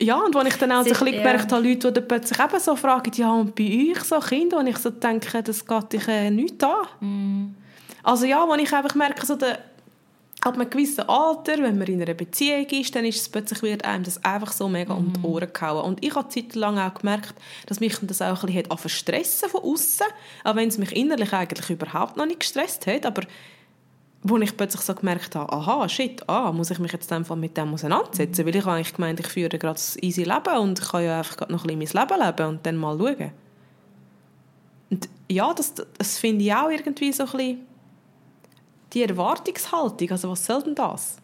Ja, 0.01 0.17
und 0.17 0.35
als 0.35 0.49
ich 0.49 0.55
dann 0.55 0.71
auch 0.71 0.83
so 0.83 0.89
ein 0.89 0.93
bisschen 0.93 1.11
gemerkt 1.11 1.51
habe, 1.51 1.67
Leute, 1.67 1.91
die 1.91 1.93
dann 1.93 2.07
plötzlich 2.07 2.39
eben 2.39 2.59
so 2.59 2.75
fragen, 2.75 3.11
ja, 3.15 3.31
und 3.31 3.55
bei 3.55 3.91
euch 3.91 4.03
so 4.03 4.19
Kinder, 4.19 4.59
und 4.59 4.67
ich 4.67 4.77
so 4.77 4.89
denke, 4.89 5.43
das 5.43 5.65
geht 5.65 5.93
dich 5.93 6.07
äh, 6.07 6.29
nichts 6.31 6.63
an. 6.63 6.87
Mm. 7.07 7.55
Also 8.03 8.25
ja, 8.25 8.47
wo 8.47 8.53
ich 8.55 8.71
einfach 8.73 8.95
merke, 8.95 9.25
so 9.25 9.35
der 9.35 9.59
ab 10.41 10.53
einem 10.53 10.69
gewissen 10.69 11.07
Alter, 11.09 11.61
wenn 11.63 11.77
man 11.77 11.87
in 11.87 12.01
einer 12.01 12.13
Beziehung 12.13 12.67
ist, 12.67 12.95
dann 12.95 13.05
ist 13.05 13.21
es 13.21 13.29
plötzlich 13.29 13.61
wird 13.63 13.85
einem 13.85 14.03
das 14.03 14.23
einfach 14.23 14.51
so 14.51 14.69
mega 14.69 14.93
mhm. 14.93 14.99
um 14.99 15.13
die 15.13 15.19
mhm. 15.19 15.25
Ohren 15.25 15.53
gehauen. 15.53 15.83
Und 15.83 16.03
ich 16.03 16.15
habe 16.15 16.29
zeitlang 16.29 16.77
auch 16.77 16.93
gemerkt, 16.93 17.35
dass 17.65 17.79
mich 17.79 17.97
das 18.01 18.21
auch 18.21 18.43
ein 18.43 18.53
bisschen 18.53 18.69
hat 18.69 18.91
stressen 18.91 19.49
von 19.49 19.63
außen, 19.63 20.07
auch 20.43 20.55
wenn 20.55 20.69
es 20.69 20.77
mich 20.77 20.95
innerlich 20.95 21.33
eigentlich 21.33 21.69
überhaupt 21.69 22.17
noch 22.17 22.25
nicht 22.25 22.41
gestresst 22.41 22.85
hat, 22.87 23.05
aber 23.05 23.23
wo 24.23 24.37
ich 24.37 24.57
plötzlich 24.57 24.81
so 24.81 24.93
gemerkt 24.93 25.35
habe, 25.35 25.51
aha, 25.53 25.87
shit, 25.87 26.27
ah, 26.27 26.51
muss 26.51 26.71
ich 26.71 26.79
mich 26.79 26.91
jetzt 26.91 27.11
einfach 27.11 27.35
mit 27.35 27.55
dem 27.55 27.73
auseinandersetzen, 27.73 28.45
weil 28.45 28.55
ich 28.55 28.65
habe 28.65 28.75
eigentlich 28.75 28.93
gemeint, 28.93 29.19
ich 29.19 29.27
führe 29.27 29.57
gerade 29.57 29.79
ein 29.79 30.03
easy 30.03 30.23
Leben 30.23 30.57
und 30.59 30.79
ich 30.79 30.87
kann 30.87 31.03
ja 31.03 31.19
einfach 31.19 31.47
noch 31.49 31.65
ein 31.65 31.79
bisschen 31.79 32.01
mein 32.01 32.09
Leben 32.09 32.25
leben 32.25 32.49
und 32.49 32.65
dann 32.65 32.77
mal 32.77 32.97
schauen. 32.97 33.31
Und 34.89 35.09
ja, 35.29 35.53
das, 35.53 35.73
das 35.97 36.17
finde 36.17 36.45
ich 36.45 36.53
auch 36.53 36.69
irgendwie 36.69 37.11
so 37.11 37.23
ein 37.23 37.31
bisschen 37.31 37.66
die 38.93 39.03
Erwartungshaltung, 39.03 40.11
also 40.11 40.31
was 40.31 40.45
soll 40.45 40.63
denn 40.63 40.75
das? 40.75 41.17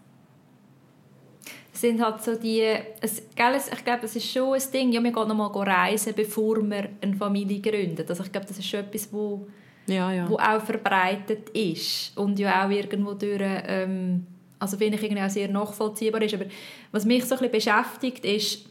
sind 1.84 2.02
halt 2.02 2.24
so 2.24 2.36
die, 2.36 2.64
es, 3.02 3.24
gell, 3.36 3.56
ich 3.56 3.84
glaube, 3.84 4.02
das 4.04 4.16
ist 4.16 4.32
schon 4.32 4.54
ein 4.54 4.62
Ding, 4.72 4.92
ja, 4.92 5.04
wir 5.04 5.12
gehen 5.12 5.28
nochmal 5.28 5.52
reisen, 5.52 6.14
bevor 6.16 6.62
wir 6.62 6.90
eine 7.02 7.16
Familie 7.16 7.60
gründen. 7.60 8.06
Also 8.08 8.24
ich 8.24 8.32
glaube, 8.32 8.48
das 8.48 8.58
ist 8.58 8.68
schon 8.68 8.82
etwas, 8.82 9.12
wo 9.12 9.48
ja, 9.88 10.12
ja. 10.14 10.30
wo 10.30 10.38
auch 10.38 10.62
verbreitet 10.62 11.50
ist 11.50 12.18
und 12.18 12.40
ja 12.40 12.66
auch 12.66 12.70
irgendwo 12.70 13.14
durch, 13.14 13.42
ähm, 13.42 14.26
also 14.60 14.78
finde 14.78 14.98
ich 14.98 15.04
irgendwie 15.04 15.24
auch 15.24 15.30
sehr 15.30 15.50
nachvollziehbar 15.50 16.22
ist. 16.22 16.34
Aber 16.36 16.46
was 16.92 17.04
mich 17.04 17.26
so 17.26 17.36
ein 17.36 17.50
bisschen 17.50 17.52
beschäftigt, 17.52 18.24
ist 18.24 18.66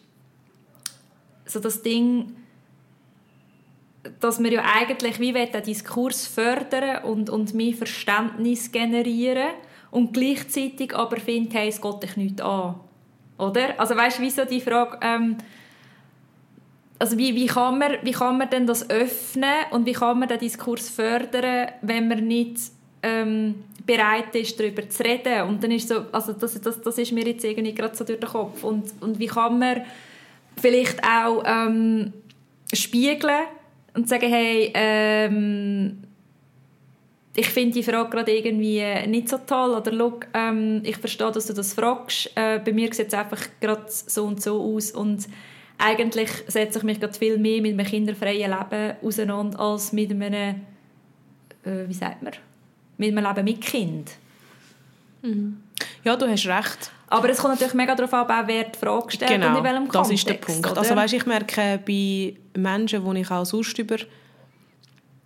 so 1.44 1.60
das 1.60 1.82
Ding, 1.82 2.34
dass 4.20 4.42
wir 4.42 4.52
ja 4.52 4.64
eigentlich 4.64 5.20
wie 5.20 5.32
den 5.32 5.62
Diskurs 5.62 6.26
fördern 6.26 7.04
und, 7.04 7.30
und 7.30 7.54
mehr 7.54 7.74
Verständnis 7.74 8.72
generieren 8.72 9.50
und 9.90 10.12
gleichzeitig 10.12 10.94
aber 10.96 11.18
finden, 11.18 11.52
hey, 11.52 11.68
es 11.68 11.80
geht 11.80 12.02
dich 12.02 12.16
nicht 12.16 12.40
an. 12.40 12.76
Oder? 13.38 13.78
Also 13.78 13.96
weißt 13.96 14.18
du, 14.18 14.22
wieso 14.22 14.44
die 14.44 14.60
Frage, 14.60 14.98
ähm, 15.02 15.36
also 16.98 17.18
wie, 17.18 17.34
wie, 17.34 17.46
kann 17.46 17.78
man, 17.78 17.96
wie 18.02 18.12
kann 18.12 18.38
man 18.38 18.48
denn 18.48 18.66
das 18.66 18.88
öffnen 18.88 19.66
und 19.70 19.86
wie 19.86 19.92
kann 19.92 20.18
man 20.18 20.28
den 20.28 20.38
Diskurs 20.38 20.88
fördern, 20.88 21.68
wenn 21.82 22.08
man 22.08 22.26
nicht 22.26 22.58
ähm, 23.02 23.64
bereit 23.84 24.34
ist, 24.34 24.58
darüber 24.58 24.88
zu 24.88 25.02
reden? 25.02 25.48
Und 25.48 25.62
dann 25.62 25.72
ist 25.72 25.88
so, 25.88 26.06
also 26.12 26.32
das, 26.32 26.60
das, 26.60 26.80
das 26.80 26.98
ist 26.98 27.12
mir 27.12 27.26
jetzt 27.26 27.44
irgendwie 27.44 27.74
gerade 27.74 27.96
so 27.96 28.04
durch 28.04 28.20
den 28.20 28.28
Kopf. 28.28 28.62
Und, 28.62 28.92
und 29.00 29.18
wie 29.18 29.26
kann 29.26 29.58
man 29.58 29.82
vielleicht 30.60 31.02
auch 31.04 31.42
ähm, 31.44 32.12
spiegeln 32.72 33.46
und 33.94 34.08
sagen, 34.08 34.28
hey, 34.28 34.70
ähm, 34.74 35.98
ich 37.34 37.48
finde 37.48 37.74
die 37.74 37.82
Frage 37.82 38.10
gerade 38.10 38.32
irgendwie 38.32 38.82
nicht 39.06 39.28
so 39.28 39.38
toll 39.38 39.70
oder 39.70 39.90
look, 39.92 40.26
ähm, 40.34 40.82
ich 40.84 40.96
verstehe, 40.96 41.32
dass 41.32 41.46
du 41.46 41.54
das 41.54 41.72
fragst. 41.72 42.30
Äh, 42.34 42.58
bei 42.58 42.72
mir 42.72 42.92
sieht 42.92 43.08
es 43.08 43.14
einfach 43.14 43.40
gerade 43.60 43.84
so 43.88 44.24
und 44.24 44.42
so 44.42 44.60
aus 44.60 44.92
und 44.92 45.28
eigentlich 45.78 46.30
setze 46.46 46.78
ich 46.78 46.84
mich 46.84 47.00
gerade 47.00 47.18
viel 47.18 47.38
mehr 47.38 47.62
mit 47.62 47.72
einem 47.72 47.86
kinderfreien 47.86 48.50
Leben 48.50 48.96
auseinander 49.02 49.58
als 49.58 49.92
mit 49.92 50.10
einem, 50.10 50.32
äh, 51.64 51.88
wie 51.88 51.94
sagt 51.94 52.22
man, 52.22 52.34
mit 52.98 53.16
einem 53.16 53.24
Leben 53.24 53.44
mit 53.44 53.60
Kind. 53.60 54.10
Mhm. 55.22 55.62
Ja, 56.04 56.16
du 56.16 56.28
hast 56.28 56.46
recht. 56.46 56.90
Aber 57.12 57.28
es 57.28 57.38
kommt 57.38 57.54
natürlich 57.54 57.74
mega 57.74 57.94
darauf 57.94 58.14
an, 58.14 58.46
wer 58.46 58.64
die 58.64 58.78
Frage 58.78 59.10
stellt 59.10 59.30
genau, 59.30 59.50
und 59.50 59.58
in 59.58 59.64
welchem 59.64 59.84
das 59.84 59.92
Kontext. 59.92 60.12
ist 60.12 60.28
der 60.28 60.34
Punkt. 60.34 60.70
Oder? 60.70 60.80
Also 60.80 60.96
weißt, 60.96 61.12
ich 61.12 61.26
merke 61.26 61.80
bei 61.86 62.34
Menschen, 62.58 63.04
wo 63.04 63.12
ich 63.12 63.30
auch 63.30 63.44
sonst 63.44 63.78
über, 63.78 63.96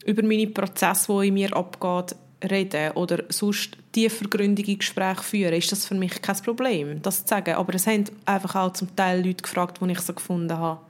über 0.04 0.22
meine 0.24 0.48
Prozesse, 0.48 1.12
die 1.12 1.28
in 1.28 1.34
mir 1.34 1.56
abgeht, 1.56 2.16
reden 2.50 2.90
oder 2.92 3.22
sonst 3.28 3.76
tiefergründige 3.92 4.76
Gespräche 4.76 5.22
führen, 5.22 5.54
ist 5.54 5.70
das 5.70 5.86
für 5.86 5.94
mich 5.94 6.20
kein 6.20 6.36
Problem, 6.38 7.00
das 7.02 7.24
zu 7.24 7.28
sagen. 7.28 7.54
Aber 7.54 7.74
es 7.74 7.86
haben 7.86 8.04
einfach 8.24 8.56
auch 8.56 8.72
zum 8.72 8.94
Teil 8.96 9.24
Leute 9.24 9.42
gefragt, 9.42 9.78
die 9.80 9.92
ich 9.92 10.00
so 10.00 10.12
gefunden 10.12 10.58
habe. 10.58 10.80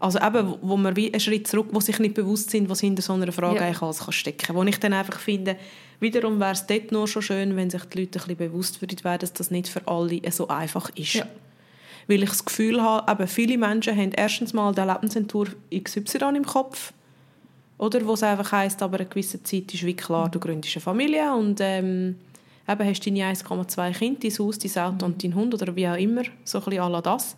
Also 0.00 0.18
eben, 0.18 0.54
wo 0.60 0.76
man 0.76 0.96
wie 0.96 1.12
einen 1.12 1.20
Schritt 1.20 1.48
zurück, 1.48 1.68
wo 1.72 1.80
sich 1.80 1.98
nicht 1.98 2.14
bewusst 2.14 2.50
sind, 2.50 2.68
was 2.68 2.80
hinter 2.80 3.02
so 3.02 3.14
einer 3.14 3.32
Frage 3.32 3.56
Ja. 3.56 3.62
eigentlich 3.62 3.82
alles 3.82 4.00
kann 4.00 4.12
stecken 4.12 4.46
kann. 4.46 4.56
Wo 4.56 4.62
ich 4.64 4.78
dann 4.78 4.92
einfach 4.92 5.18
finde, 5.18 5.56
wiederum 6.00 6.40
wäre 6.40 6.52
es 6.52 6.66
dort 6.66 6.92
nur 6.92 7.06
schon 7.06 7.22
schön, 7.22 7.56
wenn 7.56 7.70
sich 7.70 7.84
die 7.84 8.00
Leute 8.00 8.18
ein 8.18 8.26
bisschen 8.26 8.36
bewusst 8.36 8.80
würden 8.82 9.18
dass 9.18 9.32
das 9.32 9.50
nicht 9.50 9.68
für 9.68 9.86
alle 9.86 10.20
so 10.30 10.48
einfach 10.48 10.90
ist. 10.96 11.14
Ja. 11.14 11.26
Weil 12.08 12.22
ich 12.22 12.30
das 12.30 12.44
Gefühl 12.44 12.82
habe, 12.82 13.10
eben 13.10 13.28
viele 13.28 13.58
Menschen 13.58 13.96
haben 13.96 14.12
erstens 14.12 14.52
mal 14.52 14.74
den 14.74 14.88
Lebensentwurf 14.88 15.54
XY 15.72 16.36
im 16.36 16.44
Kopf. 16.44 16.92
Oder 17.78 18.04
wo 18.04 18.12
es 18.12 18.22
einfach 18.22 18.52
heisst, 18.52 18.82
aber 18.82 18.98
eine 18.98 19.08
gewisse 19.08 19.42
Zeit 19.42 19.72
ist 19.72 19.86
wie 19.86 19.96
klar, 19.96 20.28
du 20.28 20.38
gründest 20.38 20.76
eine 20.76 20.82
Familie 20.82 21.32
und 21.32 21.60
ähm, 21.62 22.16
eben 22.68 22.88
hast 22.88 23.06
deine 23.06 23.32
1,2 23.32 23.92
Kinder, 23.92 24.20
dein 24.20 24.38
Haus, 24.38 24.58
dein 24.58 24.84
Auto 24.84 25.06
und 25.06 25.24
dein 25.24 25.34
Hund 25.34 25.54
oder 25.54 25.74
wie 25.74 25.88
auch 25.88 25.96
immer, 25.96 26.22
so 26.44 26.58
ein 26.58 26.64
bisschen 26.64 26.82
à 26.82 26.88
la 26.90 27.00
das. 27.00 27.36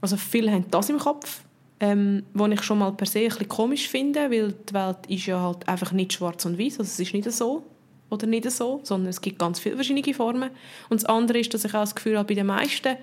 Also 0.00 0.16
viele 0.16 0.52
haben 0.52 0.66
das 0.70 0.90
im 0.90 0.98
Kopf, 0.98 1.40
ähm, 1.80 2.24
was 2.34 2.50
ich 2.50 2.62
schon 2.62 2.78
mal 2.78 2.92
per 2.92 3.06
se 3.06 3.20
ein 3.20 3.28
bisschen 3.28 3.48
komisch 3.48 3.88
finde, 3.88 4.30
weil 4.30 4.52
die 4.52 4.74
Welt 4.74 4.98
ist 5.08 5.26
ja 5.26 5.40
halt 5.40 5.68
einfach 5.68 5.92
nicht 5.92 6.12
schwarz 6.12 6.44
und 6.44 6.58
weiß, 6.58 6.80
also 6.80 6.90
es 6.90 7.00
ist 7.00 7.14
nicht 7.14 7.30
so 7.30 7.64
oder 8.10 8.26
nicht 8.26 8.50
so, 8.50 8.80
sondern 8.82 9.10
es 9.10 9.20
gibt 9.20 9.38
ganz 9.38 9.60
viele 9.60 9.76
verschiedene 9.76 10.14
Formen. 10.14 10.50
Und 10.88 11.02
das 11.02 11.04
andere 11.04 11.38
ist, 11.38 11.52
dass 11.52 11.64
ich 11.64 11.74
auch 11.74 11.80
das 11.80 11.94
Gefühl 11.94 12.16
habe, 12.16 12.28
bei 12.28 12.34
den 12.34 12.46
meisten, 12.46 12.96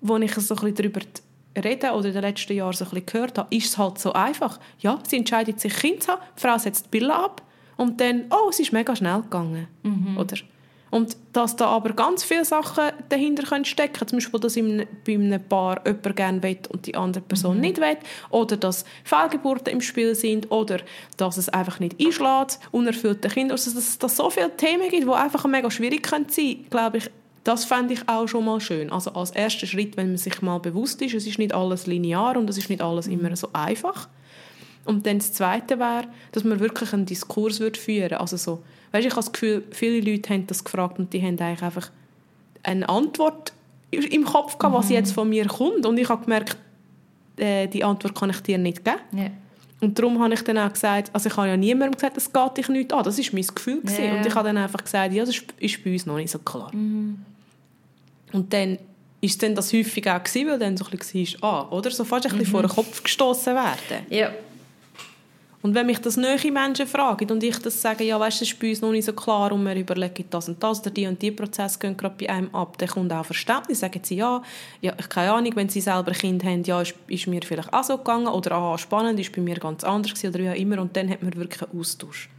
wo 0.00 0.16
ich 0.18 0.34
so 0.34 0.54
ein 0.54 0.60
bisschen 0.60 0.74
darüber 0.74 1.00
rede 1.56 1.90
oder 1.90 2.06
in 2.08 2.14
den 2.14 2.22
letzten 2.22 2.52
Jahren 2.54 2.72
so 2.72 2.84
ein 2.84 2.90
bisschen 2.90 3.06
gehört 3.06 3.38
habe, 3.38 3.54
ist 3.54 3.66
es 3.66 3.78
halt 3.78 3.98
so 3.98 4.12
einfach. 4.12 4.60
Ja, 4.78 4.98
sie 5.06 5.16
entscheidet 5.16 5.60
sich, 5.60 5.74
Kind 5.74 6.02
zu 6.02 6.12
haben, 6.12 6.22
die 6.36 6.40
Frau 6.40 6.58
setzt 6.58 6.86
die 6.86 6.98
Pille 6.98 7.14
ab 7.14 7.42
und 7.76 8.00
dann, 8.00 8.26
oh, 8.30 8.48
es 8.50 8.60
ist 8.60 8.72
mega 8.72 8.94
schnell 8.94 9.22
gegangen. 9.22 9.66
Oder? 10.18 10.36
Und 10.90 11.16
dass 11.32 11.56
da 11.56 11.66
aber 11.66 11.92
ganz 11.94 12.22
viele 12.22 12.44
Sachen 12.44 12.84
dahinter 13.08 13.42
können 13.42 13.64
stecken 13.64 14.06
zum 14.06 14.18
Beispiel, 14.18 14.40
dass 14.40 14.56
in, 14.56 14.86
bei 15.04 15.14
einem 15.14 15.42
Paar 15.42 15.84
jemand 15.84 16.16
gerne 16.16 16.42
will 16.42 16.58
und 16.70 16.86
die 16.86 16.94
andere 16.94 17.22
Person 17.22 17.60
nicht 17.60 17.78
will, 17.78 17.96
oder 18.30 18.56
dass 18.56 18.84
Fehlgeburten 19.04 19.72
im 19.72 19.80
Spiel 19.80 20.14
sind, 20.14 20.50
oder 20.50 20.78
dass 21.16 21.36
es 21.36 21.48
einfach 21.48 21.80
nicht 21.80 22.00
einschlägt, 22.00 22.60
unerfüllte 22.70 23.28
Kinder, 23.28 23.54
also 23.54 23.72
dass 23.72 23.88
es 23.88 23.98
da 23.98 24.08
so 24.08 24.30
viele 24.30 24.56
Themen 24.56 24.88
gibt, 24.88 25.04
die 25.04 25.10
einfach 25.10 25.44
mega 25.46 25.70
schwierig 25.70 26.06
sein 26.06 26.26
können, 26.26 26.66
glaube 26.70 26.98
ich, 26.98 27.10
das 27.46 27.64
fände 27.64 27.94
ich 27.94 28.08
auch 28.08 28.26
schon 28.26 28.44
mal 28.44 28.60
schön. 28.60 28.90
Also 28.90 29.12
als 29.12 29.30
erster 29.30 29.68
Schritt, 29.68 29.96
wenn 29.96 30.08
man 30.08 30.16
sich 30.16 30.42
mal 30.42 30.58
bewusst 30.58 31.00
ist, 31.02 31.14
es 31.14 31.26
ist 31.28 31.38
nicht 31.38 31.54
alles 31.54 31.86
linear 31.86 32.36
und 32.36 32.50
es 32.50 32.58
ist 32.58 32.70
nicht 32.70 32.82
alles 32.82 33.06
immer 33.06 33.34
so 33.36 33.48
einfach. 33.52 34.08
Und 34.84 35.06
dann 35.06 35.18
das 35.18 35.32
Zweite 35.32 35.78
wäre, 35.78 36.06
dass 36.32 36.42
man 36.42 36.58
wirklich 36.58 36.92
einen 36.92 37.06
Diskurs 37.06 37.60
würde 37.60 37.78
führen 37.78 38.14
Also 38.14 38.36
so, 38.36 38.62
weißt, 38.92 39.06
ich 39.06 39.12
habe 39.12 39.22
das 39.24 39.32
Gefühl, 39.32 39.64
viele 39.70 40.00
Leute 40.00 40.30
haben 40.32 40.46
das 40.46 40.64
gefragt 40.64 40.98
und 40.98 41.12
die 41.12 41.20
haben 41.22 41.38
eigentlich 41.40 41.62
einfach 41.62 41.90
eine 42.62 42.88
Antwort 42.88 43.52
im 43.90 44.24
Kopf 44.24 44.58
gehabt, 44.58 44.74
was 44.74 44.90
jetzt 44.90 45.12
von 45.12 45.28
mir 45.28 45.46
kommt. 45.46 45.86
Und 45.86 45.96
ich 45.98 46.08
habe 46.08 46.22
gemerkt, 46.24 46.56
äh, 47.36 47.66
die 47.68 47.84
Antwort 47.84 48.14
kann 48.18 48.30
ich 48.30 48.40
dir 48.40 48.58
nicht 48.58 48.84
geben. 48.84 48.98
Ja. 49.12 49.30
Und 49.80 49.98
darum 49.98 50.20
habe 50.22 50.34
ich 50.34 50.42
dann 50.42 50.58
auch 50.58 50.72
gesagt, 50.72 51.10
also 51.12 51.28
ich 51.28 51.36
habe 51.36 51.48
ja 51.48 51.56
niemandem 51.56 51.92
gesagt, 51.94 52.16
das 52.16 52.32
geht 52.32 52.56
dich 52.56 52.68
nicht 52.68 52.92
an. 52.92 53.04
Das 53.04 53.18
war 53.18 53.24
mein 53.32 53.46
Gefühl. 53.46 53.82
Ja. 53.98 54.16
Und 54.16 54.26
ich 54.26 54.34
habe 54.34 54.48
dann 54.48 54.56
einfach 54.56 54.82
gesagt, 54.82 55.12
ja, 55.12 55.24
das 55.24 55.36
ist- 55.60 55.84
bei 55.84 55.92
uns 55.92 56.06
noch 56.06 56.16
nicht 56.16 56.30
so 56.30 56.38
klar. 56.38 56.70
Und 58.32 58.52
dann 58.52 58.78
ist 59.20 59.42
dann 59.42 59.54
das 59.54 59.72
häufig 59.72 60.08
auch 60.10 60.22
gewesen, 60.22 60.48
weil 60.48 60.58
dann 60.58 60.76
so 60.76 60.84
ein 60.86 60.98
bisschen 60.98 61.40
war, 61.42 61.68
ah, 61.70 61.72
oder? 61.76 61.90
So 61.90 62.04
fast 62.04 62.26
ein 62.26 62.32
bisschen 62.32 62.46
vor 62.46 62.62
den 62.62 62.70
Kopf 62.70 63.02
gestoßen 63.02 63.54
werden. 63.54 64.06
Ja. 64.10 64.30
Und 65.66 65.74
wenn 65.74 65.86
mich 65.86 65.98
das 65.98 66.16
neue 66.16 66.52
Menschen 66.52 66.86
fragen 66.86 67.28
und 67.28 67.42
ich 67.42 67.58
das 67.58 67.82
sage, 67.82 68.04
ja, 68.04 68.20
weißt 68.20 68.40
du, 68.40 68.44
das 68.44 68.52
ist 68.52 68.60
bei 68.60 68.70
uns 68.70 68.82
noch 68.82 68.92
nicht 68.92 69.04
so 69.04 69.12
klar 69.12 69.50
und 69.50 69.64
wir 69.64 69.74
überlegen 69.74 70.24
das 70.30 70.48
und 70.48 70.62
das 70.62 70.80
oder 70.80 70.90
die 70.90 71.08
und 71.08 71.20
die 71.20 71.32
Prozesse 71.32 71.80
gehen 71.80 71.96
gerade 71.96 72.14
bei 72.16 72.30
einem 72.30 72.54
ab, 72.54 72.78
dann 72.78 72.88
kommt 72.88 73.12
auch 73.12 73.26
Verständnis, 73.26 73.80
sagen 73.80 73.98
sie, 74.00 74.14
ja, 74.14 74.40
ja, 74.80 74.94
ich 74.96 75.08
keine 75.08 75.32
Ahnung, 75.32 75.50
wenn 75.56 75.68
sie 75.68 75.80
selber 75.80 76.12
Kind 76.12 76.44
haben, 76.44 76.62
ja, 76.62 76.82
ist, 76.82 76.94
ist 77.08 77.26
mir 77.26 77.40
vielleicht 77.44 77.72
auch 77.72 77.82
so 77.82 77.98
gegangen 77.98 78.28
oder 78.28 78.52
aha, 78.52 78.78
spannend, 78.78 79.18
ist 79.18 79.34
bei 79.34 79.42
mir 79.42 79.56
ganz 79.56 79.82
anders 79.82 80.14
gewesen 80.14 80.28
oder 80.28 80.38
wie 80.38 80.50
auch 80.50 80.54
immer 80.54 80.80
und 80.80 80.96
dann 80.96 81.10
hat 81.10 81.24
man 81.24 81.34
wirklich 81.34 81.60
einen 81.60 81.80
Austausch. 81.80 82.30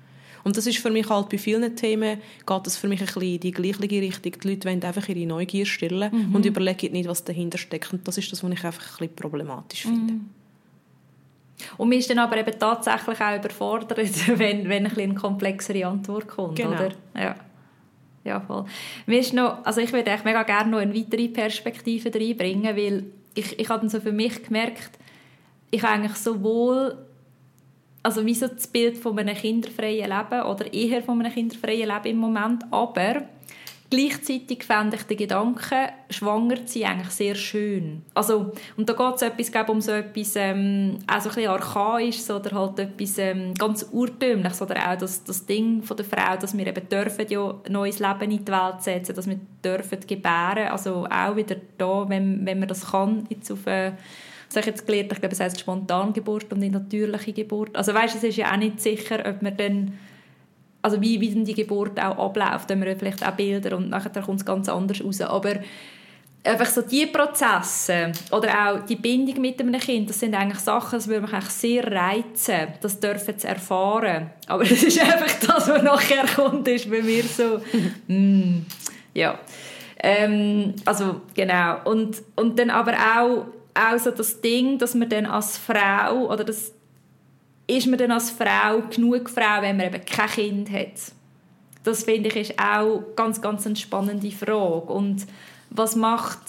Und 0.45 0.55
das 0.55 0.65
ist 0.65 0.77
für 0.77 0.89
mich 0.89 1.09
halt 1.09 1.27
bei 1.27 1.37
vielen 1.37 1.75
Themen, 1.75 2.19
geht 2.45 2.65
das 2.65 2.77
für 2.77 2.87
mich 2.87 3.01
ein 3.01 3.07
bisschen 3.07 3.23
in 3.23 3.39
die 3.41 3.51
gleiche 3.51 3.81
Richtung. 3.81 4.31
Die 4.41 4.47
Leute 4.47 4.69
wollen 4.69 4.81
einfach 4.81 5.09
ihre 5.09 5.27
Neugier 5.27 5.65
stillen 5.65 6.29
und 6.33 6.45
überlegen 6.45 6.93
nicht, 6.93 7.09
was 7.09 7.25
dahinter 7.25 7.57
steckt. 7.57 7.91
Und 7.91 8.07
das 8.07 8.17
ist 8.17 8.31
das, 8.31 8.41
was 8.41 8.51
ich 8.53 8.63
einfach 8.63 8.81
ein 8.81 8.97
bisschen 8.99 9.15
problematisch 9.17 9.81
finde. 9.81 10.13
Und 11.77 11.89
man 11.89 11.97
ist 11.97 12.09
dann 12.09 12.19
aber 12.19 12.37
eben 12.37 12.59
tatsächlich 12.59 13.19
auch 13.19 13.35
überfordert, 13.35 13.97
wenn, 14.39 14.69
wenn 14.69 14.85
ein 14.85 14.97
eine 14.97 15.15
komplexere 15.15 15.85
Antwort 15.85 16.27
kommt, 16.27 16.55
Genau. 16.57 16.71
oder? 16.71 16.89
Ja. 17.15 17.35
Ja, 18.23 18.41
voll. 18.41 18.65
Mir 19.05 19.19
ist 19.19 19.33
noch, 19.33 19.63
also 19.65 19.79
ich 19.79 19.93
würde 19.93 20.11
echt 20.11 20.25
mega 20.25 20.43
gerne 20.43 20.69
noch 20.69 20.79
eine 20.79 20.93
weitere 20.93 21.29
Perspektive 21.29 22.13
reinbringen, 22.13 22.75
weil 22.75 23.05
ich, 23.33 23.57
ich 23.57 23.69
habe 23.69 23.79
dann 23.79 23.89
so 23.89 24.01
für 24.01 24.11
mich 24.11 24.43
gemerkt, 24.43 24.91
ich 25.71 25.81
habe 25.81 25.93
eigentlich 25.93 26.15
sowohl 26.17 26.97
also 28.03 28.25
wie 28.25 28.33
so 28.33 28.47
das 28.47 28.67
Bild 28.67 28.97
von 28.97 29.19
einem 29.19 29.35
kinderfreien 29.35 30.09
Leben 30.09 30.43
oder 30.43 30.73
eher 30.73 31.03
von 31.03 31.19
einem 31.19 31.33
kinderfreien 31.33 31.89
Leben 31.89 32.05
im 32.05 32.17
Moment, 32.17 32.63
aber 32.71 33.23
gleichzeitig 33.89 34.63
fände 34.63 34.97
ich 34.97 35.03
den 35.03 35.17
Gedanken, 35.17 35.89
schwanger 36.09 36.65
zu 36.65 36.79
sein, 36.79 36.91
eigentlich 36.91 37.09
sehr 37.09 37.35
schön. 37.35 38.03
Also, 38.13 38.51
und 38.75 38.89
da 38.89 38.93
geht 38.93 39.39
es 39.39 39.69
um 39.69 39.81
so 39.81 39.91
etwas 39.91 40.35
ähm, 40.35 40.99
auch 41.07 41.21
so 41.21 41.29
ein 41.29 41.35
bisschen 41.35 41.51
archaisches 41.51 42.31
oder 42.31 42.51
halt 42.51 42.79
etwas 42.79 43.17
ähm, 43.17 43.53
ganz 43.53 43.87
urtümliches 43.91 44.61
oder 44.61 44.91
auch 44.91 44.97
das, 44.97 45.23
das 45.23 45.45
Ding 45.45 45.83
von 45.83 45.97
der 45.97 46.05
Frau, 46.05 46.35
dass 46.37 46.57
wir 46.57 46.67
eben 46.67 46.89
dürfen 46.89 47.25
ja 47.29 47.55
neues 47.69 47.99
Leben 47.99 48.31
in 48.31 48.45
die 48.45 48.51
Welt 48.51 48.81
setzen, 48.81 49.15
dass 49.15 49.27
wir 49.27 49.39
dürfen 49.63 49.99
gebären, 50.05 50.69
also 50.69 51.05
auch 51.09 51.35
wieder 51.35 51.55
da, 51.77 52.07
wenn, 52.09 52.45
wenn 52.45 52.59
man 52.59 52.67
das 52.67 52.91
kann, 52.91 53.25
jetzt 53.29 53.51
auf 53.51 53.65
äh, 53.67 53.93
was 54.47 54.55
habe 54.55 54.61
ich 54.61 54.67
jetzt 54.67 54.87
gelernt, 54.87 55.11
ich 55.11 55.19
glaube, 55.19 55.33
es 55.33 55.39
heisst 55.41 55.59
Spontangeburt 55.59 56.51
und 56.53 56.59
nicht 56.59 56.71
natürliche 56.71 57.33
Geburt. 57.33 57.75
Also 57.75 57.93
weißt, 57.93 58.15
es 58.15 58.23
ist 58.23 58.37
ja 58.37 58.51
auch 58.51 58.57
nicht 58.57 58.79
sicher, 58.79 59.19
ob 59.27 59.41
man 59.41 59.57
dann 59.57 59.93
also 60.87 61.01
wie, 61.01 61.19
wie 61.19 61.29
denn 61.29 61.43
die 61.43 61.53
Geburt 61.53 61.99
auch 61.99 62.17
abläuft, 62.17 62.69
wenn 62.69 62.79
man 62.79 62.97
vielleicht 62.97 63.25
auch 63.27 63.31
Bilder 63.31 63.75
und 63.75 63.89
nachher 63.89 64.21
kommt 64.21 64.39
es 64.39 64.45
ganz 64.45 64.69
anders 64.69 65.03
raus. 65.03 65.19
Aber 65.19 65.55
einfach 66.45 66.65
so 66.65 66.81
die 66.81 67.07
Prozesse 67.07 68.13
oder 68.31 68.47
auch 68.71 68.85
die 68.85 68.95
Bindung 68.95 69.41
mit 69.41 69.59
einem 69.59 69.77
Kind, 69.81 70.09
das 70.09 70.21
sind 70.21 70.33
eigentlich 70.33 70.59
Sachen, 70.59 70.97
das 70.97 71.09
würde 71.09 71.23
mich 71.23 71.33
eigentlich 71.33 71.49
sehr 71.49 71.91
reizen, 71.91 72.69
das 72.79 73.01
dürfen 73.01 73.37
zu 73.37 73.49
erfahren. 73.49 74.29
Aber 74.47 74.63
das 74.63 74.81
ist 74.81 75.01
einfach 75.01 75.33
das, 75.45 75.67
was 75.67 75.83
nachher 75.83 76.25
kommt, 76.25 76.65
ist 76.69 76.89
bei 76.89 77.01
mir 77.01 77.23
so, 77.23 77.59
mm, 78.07 78.65
ja. 79.13 79.37
Ähm, 79.99 80.73
also 80.85 81.19
genau. 81.33 81.81
Und, 81.83 82.21
und 82.37 82.57
dann 82.57 82.69
aber 82.69 82.93
auch, 82.93 83.45
auch 83.73 83.99
so 83.99 84.11
das 84.11 84.39
Ding, 84.39 84.77
dass 84.77 84.95
man 84.95 85.09
dann 85.09 85.25
als 85.25 85.57
Frau 85.57 86.27
oder 86.31 86.45
das 86.45 86.71
ist 87.67 87.87
man 87.87 87.99
dann 87.99 88.11
als 88.11 88.31
Frau 88.31 88.81
genug 88.89 89.29
Frau, 89.29 89.61
wenn 89.61 89.77
man 89.77 89.87
eben 89.87 90.05
kein 90.05 90.29
Kind 90.29 90.71
hat? 90.71 91.13
Das 91.83 92.03
finde 92.03 92.29
ich 92.29 92.35
ist 92.35 92.59
auch 92.59 93.03
ganz, 93.15 93.41
ganz 93.41 93.65
eine 93.65 93.75
spannende 93.75 94.31
Frage. 94.31 94.91
Und 94.91 95.25
was 95.69 95.95
macht 95.95 96.39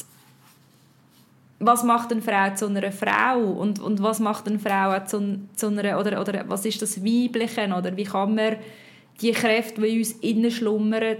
was 1.61 1.83
macht 1.83 2.13
eine 2.13 2.23
Frau 2.23 2.55
zu 2.55 2.67
einer 2.67 2.93
Frau 2.93 3.41
und, 3.41 3.81
und 3.81 4.03
was 4.03 4.21
macht 4.21 4.47
eine 4.47 4.59
Frau 4.59 4.99
zu, 5.05 5.41
zu 5.57 5.67
einer, 5.67 5.99
oder, 5.99 6.21
oder 6.21 6.45
was 6.49 6.65
ist 6.65 6.81
das 6.81 7.03
Weibliche 7.05 7.67
oder 7.67 7.97
wie 7.97 8.05
kann 8.05 8.35
man 8.35 8.57
die 9.21 9.33
Kräfte, 9.33 9.81
die 9.81 9.89
in 9.89 9.99
uns 9.99 10.13
innen 10.13 10.51
schlummern, 10.51 11.17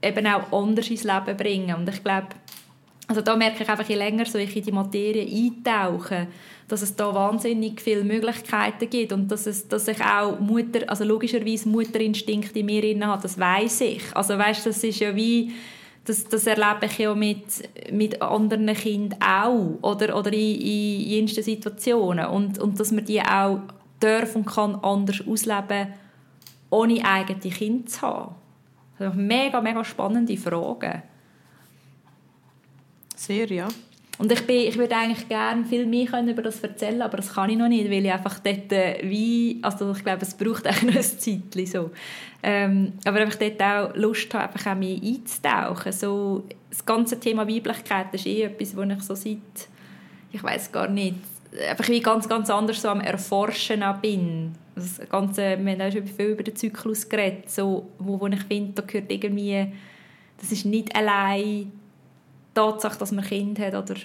eben 0.00 0.26
auch 0.26 0.50
anders 0.50 0.88
ins 0.88 1.04
Leben 1.04 1.36
bringen 1.36 1.76
und 1.76 1.88
ich 1.88 2.02
glaube, 2.02 2.28
also 3.12 3.20
da 3.20 3.36
merke 3.36 3.62
ich 3.62 3.68
einfach, 3.68 3.86
je 3.86 3.94
länger 3.94 4.24
so 4.24 4.38
ich 4.38 4.56
in 4.56 4.62
die 4.62 4.72
Materie 4.72 5.26
eintauche, 5.26 6.28
dass 6.66 6.80
es 6.80 6.96
da 6.96 7.14
wahnsinnig 7.14 7.78
viele 7.78 8.04
Möglichkeiten 8.04 8.88
gibt 8.88 9.12
und 9.12 9.30
dass, 9.30 9.46
es, 9.46 9.68
dass 9.68 9.86
ich 9.86 10.02
auch 10.02 10.40
Mutter, 10.40 10.88
also 10.88 11.04
logischerweise 11.04 11.68
Mutterinstinkt 11.68 12.56
in 12.56 12.64
mir 12.64 12.82
inne 12.82 13.08
habe, 13.08 13.20
das 13.20 13.38
weiß 13.38 13.82
ich. 13.82 14.16
Also 14.16 14.38
weißt, 14.38 14.64
das 14.64 14.82
ist 14.82 15.00
ja 15.00 15.14
wie 15.14 15.52
das, 16.06 16.24
das 16.24 16.46
erlebe 16.46 16.86
ich 16.86 16.98
ja 16.98 17.14
mit, 17.14 17.44
mit 17.92 18.22
anderen 18.22 18.66
Kindern 18.72 19.20
auch 19.22 19.78
oder, 19.82 20.16
oder 20.16 20.32
in, 20.32 20.60
in 20.60 21.00
jensten 21.00 21.42
Situationen 21.42 22.24
und, 22.26 22.58
und 22.58 22.80
dass 22.80 22.92
man 22.92 23.04
die 23.04 23.20
auch 23.20 23.58
darf 24.00 24.34
und 24.34 24.46
kann 24.46 24.74
anders 24.76 25.22
ausleben, 25.28 25.88
ohne 26.70 27.04
eigene 27.04 27.40
Kinder 27.40 27.86
zu 27.86 28.00
haben. 28.00 28.34
Das 28.98 29.12
sind 29.12 29.26
mega, 29.26 29.60
mega 29.60 29.84
spannende 29.84 30.36
Fragen. 30.38 31.02
Sehr, 33.22 33.46
ja. 33.52 33.68
Und 34.18 34.32
ich, 34.32 34.44
bin, 34.46 34.68
ich 34.68 34.76
würde 34.76 34.96
eigentlich 34.96 35.28
gerne 35.28 35.64
viel 35.64 35.86
mehr 35.86 36.08
über 36.28 36.42
das 36.42 36.60
erzählen, 36.60 37.02
aber 37.02 37.18
das 37.18 37.34
kann 37.34 37.50
ich 37.50 37.56
noch 37.56 37.68
nicht, 37.68 37.88
weil 37.88 38.04
ich 38.04 38.12
einfach 38.12 38.40
dort 38.40 38.72
äh, 38.72 38.98
wie, 39.04 39.60
also 39.62 39.92
ich 39.92 40.02
glaube, 40.02 40.22
es 40.22 40.34
braucht 40.34 40.66
eigentlich 40.66 40.94
noch 40.94 40.96
ein 40.96 41.02
Zeitchen 41.02 41.66
so. 41.66 41.90
Ähm, 42.42 42.94
aber 43.04 43.20
einfach 43.20 43.38
dort 43.38 43.62
auch 43.62 43.94
Lust 43.94 44.34
habe, 44.34 44.44
einfach 44.44 44.72
auch 44.72 44.76
mehr 44.76 44.96
einzutauchen. 45.00 45.92
So, 45.92 46.44
das 46.68 46.84
ganze 46.84 47.20
Thema 47.20 47.48
Weiblichkeit 47.48 48.12
ist 48.12 48.26
eh 48.26 48.42
etwas, 48.42 48.76
wo 48.76 48.82
ich 48.82 49.02
so 49.02 49.14
seit, 49.14 49.68
ich 50.32 50.42
weiß 50.42 50.72
gar 50.72 50.88
nicht, 50.88 51.16
einfach 51.70 51.88
wie 51.88 52.00
ganz, 52.00 52.28
ganz 52.28 52.50
anders 52.50 52.82
so 52.82 52.88
am 52.88 53.00
Erforschen 53.00 53.84
auch 53.84 53.98
bin. 53.98 54.52
Das 54.74 55.00
Ganze, 55.08 55.58
wir 55.60 55.72
haben 55.72 55.80
auch 55.80 55.92
schon 55.92 56.06
viel 56.06 56.26
über 56.26 56.42
den 56.42 56.56
Zyklus 56.56 57.08
geredet, 57.08 57.50
so, 57.50 57.86
wo, 57.98 58.20
wo 58.20 58.26
ich 58.26 58.42
finde, 58.42 58.72
da 58.74 58.82
gehört 58.82 59.12
irgendwie, 59.12 59.68
das 60.38 60.50
ist 60.50 60.66
nicht 60.66 60.94
allein 60.96 61.70
Tatsache, 62.54 62.98
dass 62.98 63.12
man 63.12 63.24
Kind 63.24 63.58
hat 63.58 63.74
oder 63.74 64.00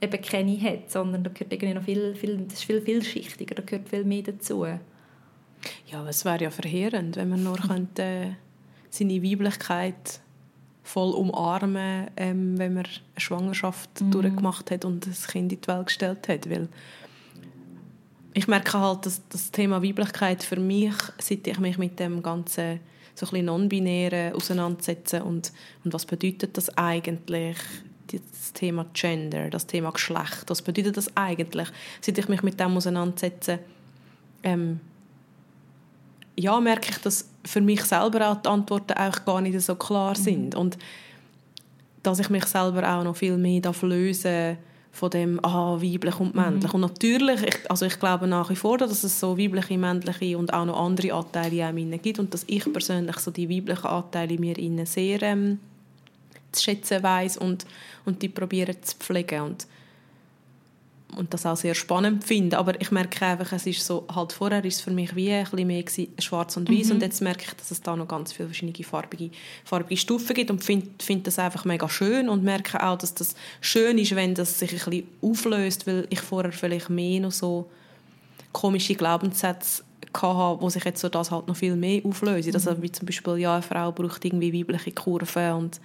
eben 0.00 0.22
keine 0.22 0.60
hat, 0.60 0.90
sondern 0.90 1.24
da 1.24 1.30
gehört 1.30 1.52
irgendwie 1.52 1.74
noch 1.74 1.82
viel, 1.82 2.14
viel, 2.14 2.38
das 2.38 2.60
ist 2.60 2.64
viel 2.64 2.80
vielschichtiger, 2.80 3.54
da 3.54 3.62
gehört 3.62 3.88
viel 3.88 4.04
mehr 4.04 4.22
dazu. 4.22 4.64
Ja, 4.64 6.08
es 6.08 6.24
wäre 6.24 6.44
ja 6.44 6.50
verheerend, 6.50 7.16
wenn 7.16 7.30
man 7.30 7.42
nur 7.42 7.56
könnte, 7.68 8.02
äh, 8.02 8.30
seine 8.90 9.22
Weiblichkeit 9.22 10.20
voll 10.88 11.12
umarmen 11.12 12.06
ähm, 12.16 12.58
wenn 12.58 12.72
man 12.72 12.86
eine 12.86 13.20
Schwangerschaft 13.20 14.00
mhm. 14.00 14.10
durchgemacht 14.10 14.70
hat 14.70 14.86
und 14.86 15.06
das 15.06 15.26
Kind 15.28 15.52
in 15.52 15.60
die 15.60 15.68
Welt 15.68 15.86
gestellt 15.86 16.28
hat, 16.28 16.48
weil 16.48 16.68
ich 18.32 18.48
merke 18.48 18.78
halt, 18.78 19.04
dass 19.04 19.20
das 19.28 19.50
Thema 19.50 19.82
Weiblichkeit 19.82 20.42
für 20.42 20.58
mich, 20.58 20.94
seit 21.18 21.46
ich 21.46 21.58
mich 21.58 21.76
mit 21.76 22.00
dem 22.00 22.22
ganzen 22.22 22.80
so 23.18 23.26
ein 23.26 23.30
bisschen 23.30 23.46
non-binären 23.46 24.34
auseinandersetzen 24.34 25.22
und, 25.22 25.52
und 25.84 25.92
was 25.92 26.06
bedeutet 26.06 26.56
das 26.56 26.76
eigentlich, 26.76 27.56
das 28.10 28.52
Thema 28.54 28.86
Gender, 28.94 29.50
das 29.50 29.66
Thema 29.66 29.90
Geschlecht, 29.90 30.44
was 30.46 30.62
bedeutet 30.62 30.96
das 30.96 31.14
eigentlich, 31.16 31.68
seit 32.00 32.16
ich 32.16 32.28
mich 32.28 32.42
mit 32.42 32.58
dem 32.58 32.76
auseinandersetze, 32.76 33.58
ähm, 34.42 34.80
ja, 36.36 36.58
merke 36.60 36.90
ich, 36.90 36.98
dass 36.98 37.28
für 37.44 37.60
mich 37.60 37.82
selber 37.84 38.30
auch 38.30 38.36
die 38.36 38.48
Antworten 38.48 38.92
eigentlich 38.92 39.24
gar 39.24 39.40
nicht 39.40 39.60
so 39.60 39.74
klar 39.74 40.16
mhm. 40.16 40.22
sind 40.22 40.54
mhm. 40.54 40.60
und 40.60 40.78
dass 42.02 42.20
ich 42.20 42.30
mich 42.30 42.44
selber 42.46 42.88
auch 42.88 43.04
noch 43.04 43.16
viel 43.16 43.36
mehr 43.36 43.60
lösen 43.82 44.22
darf 44.22 44.56
von 44.92 45.10
dem 45.10 45.44
ah, 45.44 45.80
weiblich 45.80 46.18
und 46.18 46.34
männlich. 46.34 46.72
Mhm. 46.72 46.74
Und 46.74 46.80
natürlich, 46.80 47.42
ich, 47.42 47.70
also 47.70 47.86
ich 47.86 47.98
glaube 47.98 48.26
nach 48.26 48.50
wie 48.50 48.56
vor, 48.56 48.78
dass 48.78 49.04
es 49.04 49.20
so 49.20 49.38
weibliche, 49.38 49.78
männliche 49.78 50.36
und 50.36 50.52
auch 50.52 50.64
noch 50.64 50.80
andere 50.80 51.12
Anteile 51.12 51.68
in 51.68 51.90
mir 51.90 51.98
gibt 51.98 52.18
und 52.18 52.32
dass 52.34 52.44
ich 52.46 52.70
persönlich 52.72 53.18
so 53.18 53.30
die 53.30 53.48
weiblichen 53.48 53.86
Anteile 53.86 54.34
in 54.34 54.40
mir 54.40 54.58
innen 54.58 54.86
sehr 54.86 55.22
ähm, 55.22 55.60
zu 56.52 56.62
schätzen 56.62 57.02
weiß 57.02 57.36
und, 57.36 57.66
und 58.04 58.22
die 58.22 58.28
probiere 58.28 58.80
zu 58.80 58.96
pflegen. 58.96 59.42
Und 59.42 59.66
und 61.16 61.32
das 61.32 61.46
auch 61.46 61.56
sehr 61.56 61.74
spannend 61.74 62.24
finde. 62.24 62.58
Aber 62.58 62.80
ich 62.80 62.90
merke 62.90 63.24
einfach, 63.24 63.52
es 63.52 63.66
ist 63.66 63.84
so, 63.84 64.06
halt 64.14 64.32
vorher 64.32 64.64
ist 64.64 64.76
es 64.76 64.80
für 64.80 64.90
mich 64.90 65.14
wie 65.16 65.32
ein 65.32 65.44
bisschen 65.44 65.66
mehr 65.66 65.84
schwarz 66.18 66.56
und 66.56 66.70
weiß 66.70 66.86
mhm. 66.86 66.92
und 66.92 67.02
jetzt 67.02 67.22
merke 67.22 67.44
ich, 67.46 67.54
dass 67.54 67.70
es 67.70 67.82
da 67.82 67.96
noch 67.96 68.08
ganz 68.08 68.32
viele 68.32 68.48
verschiedene 68.48 68.84
farbige, 68.84 69.30
farbige 69.64 69.96
Stufen 69.96 70.34
gibt 70.34 70.50
und 70.50 70.62
finde 70.62 70.88
find 70.98 71.26
das 71.26 71.38
einfach 71.38 71.64
mega 71.64 71.88
schön 71.88 72.28
und 72.28 72.44
merke 72.44 72.82
auch, 72.82 72.98
dass 72.98 73.14
das 73.14 73.34
schön 73.60 73.98
ist, 73.98 74.14
wenn 74.14 74.34
das 74.34 74.58
sich 74.58 74.72
ein 74.72 74.78
bisschen 74.78 75.08
auflöst, 75.22 75.86
weil 75.86 76.06
ich 76.10 76.20
vorher 76.20 76.52
vielleicht 76.52 76.90
mehr 76.90 77.20
noch 77.20 77.32
so 77.32 77.70
komische 78.52 78.94
Glaubenssätze 78.94 79.84
hatte, 80.14 80.60
wo 80.60 80.68
sich 80.68 80.84
jetzt 80.84 81.00
so 81.00 81.08
das 81.08 81.30
halt 81.30 81.48
noch 81.48 81.56
viel 81.56 81.76
mehr 81.76 82.02
auflösen. 82.04 82.50
Mhm. 82.50 82.54
Also 82.54 82.82
wie 82.82 82.92
zum 82.92 83.06
Beispiel, 83.06 83.38
ja, 83.38 83.54
eine 83.54 83.62
Frau 83.62 83.92
braucht 83.92 84.24
irgendwie 84.24 84.52
weibliche 84.52 84.92
Kurven 84.92 85.52
und 85.52 85.80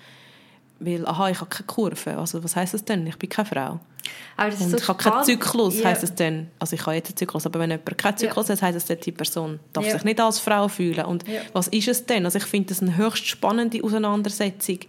weil, 0.85 1.05
aha, 1.05 1.29
ich 1.29 1.39
habe 1.39 1.49
keine 1.49 1.67
Kurve. 1.67 2.17
Also 2.17 2.43
was 2.43 2.55
heißt 2.55 2.73
das 2.73 2.85
denn? 2.85 3.05
Ich 3.07 3.17
bin 3.17 3.29
keine 3.29 3.47
Frau. 3.47 3.79
Aber 4.35 4.49
das 4.49 4.61
und 4.61 4.71
so 4.71 4.77
ich 4.77 4.87
habe 4.87 5.01
keinen 5.01 5.23
Zyklus, 5.23 5.79
ja. 5.79 5.85
heisst 5.85 6.03
es 6.03 6.13
dann. 6.15 6.47
Also 6.59 6.75
ich 6.75 6.81
habe 6.85 6.95
jetzt 6.95 7.09
einen 7.09 7.17
Zyklus, 7.17 7.45
aber 7.45 7.59
wenn 7.59 7.71
jemand 7.71 7.97
keinen 7.97 8.17
Zyklus 8.17 8.47
ja. 8.47 8.55
hat, 8.55 8.61
heisst 8.61 8.89
es, 8.89 8.99
die 8.99 9.11
Person 9.11 9.59
darf 9.71 9.85
ja. 9.85 9.91
sich 9.91 10.03
nicht 10.03 10.19
als 10.19 10.39
Frau 10.39 10.67
fühlen. 10.67 11.05
Und 11.05 11.27
ja. 11.27 11.41
was 11.53 11.67
ist 11.67 11.87
es 11.87 12.05
denn? 12.05 12.25
Also 12.25 12.37
ich 12.37 12.45
finde 12.45 12.69
das 12.69 12.81
eine 12.81 12.97
höchst 12.97 13.27
spannende 13.27 13.83
Auseinandersetzung. 13.83 14.79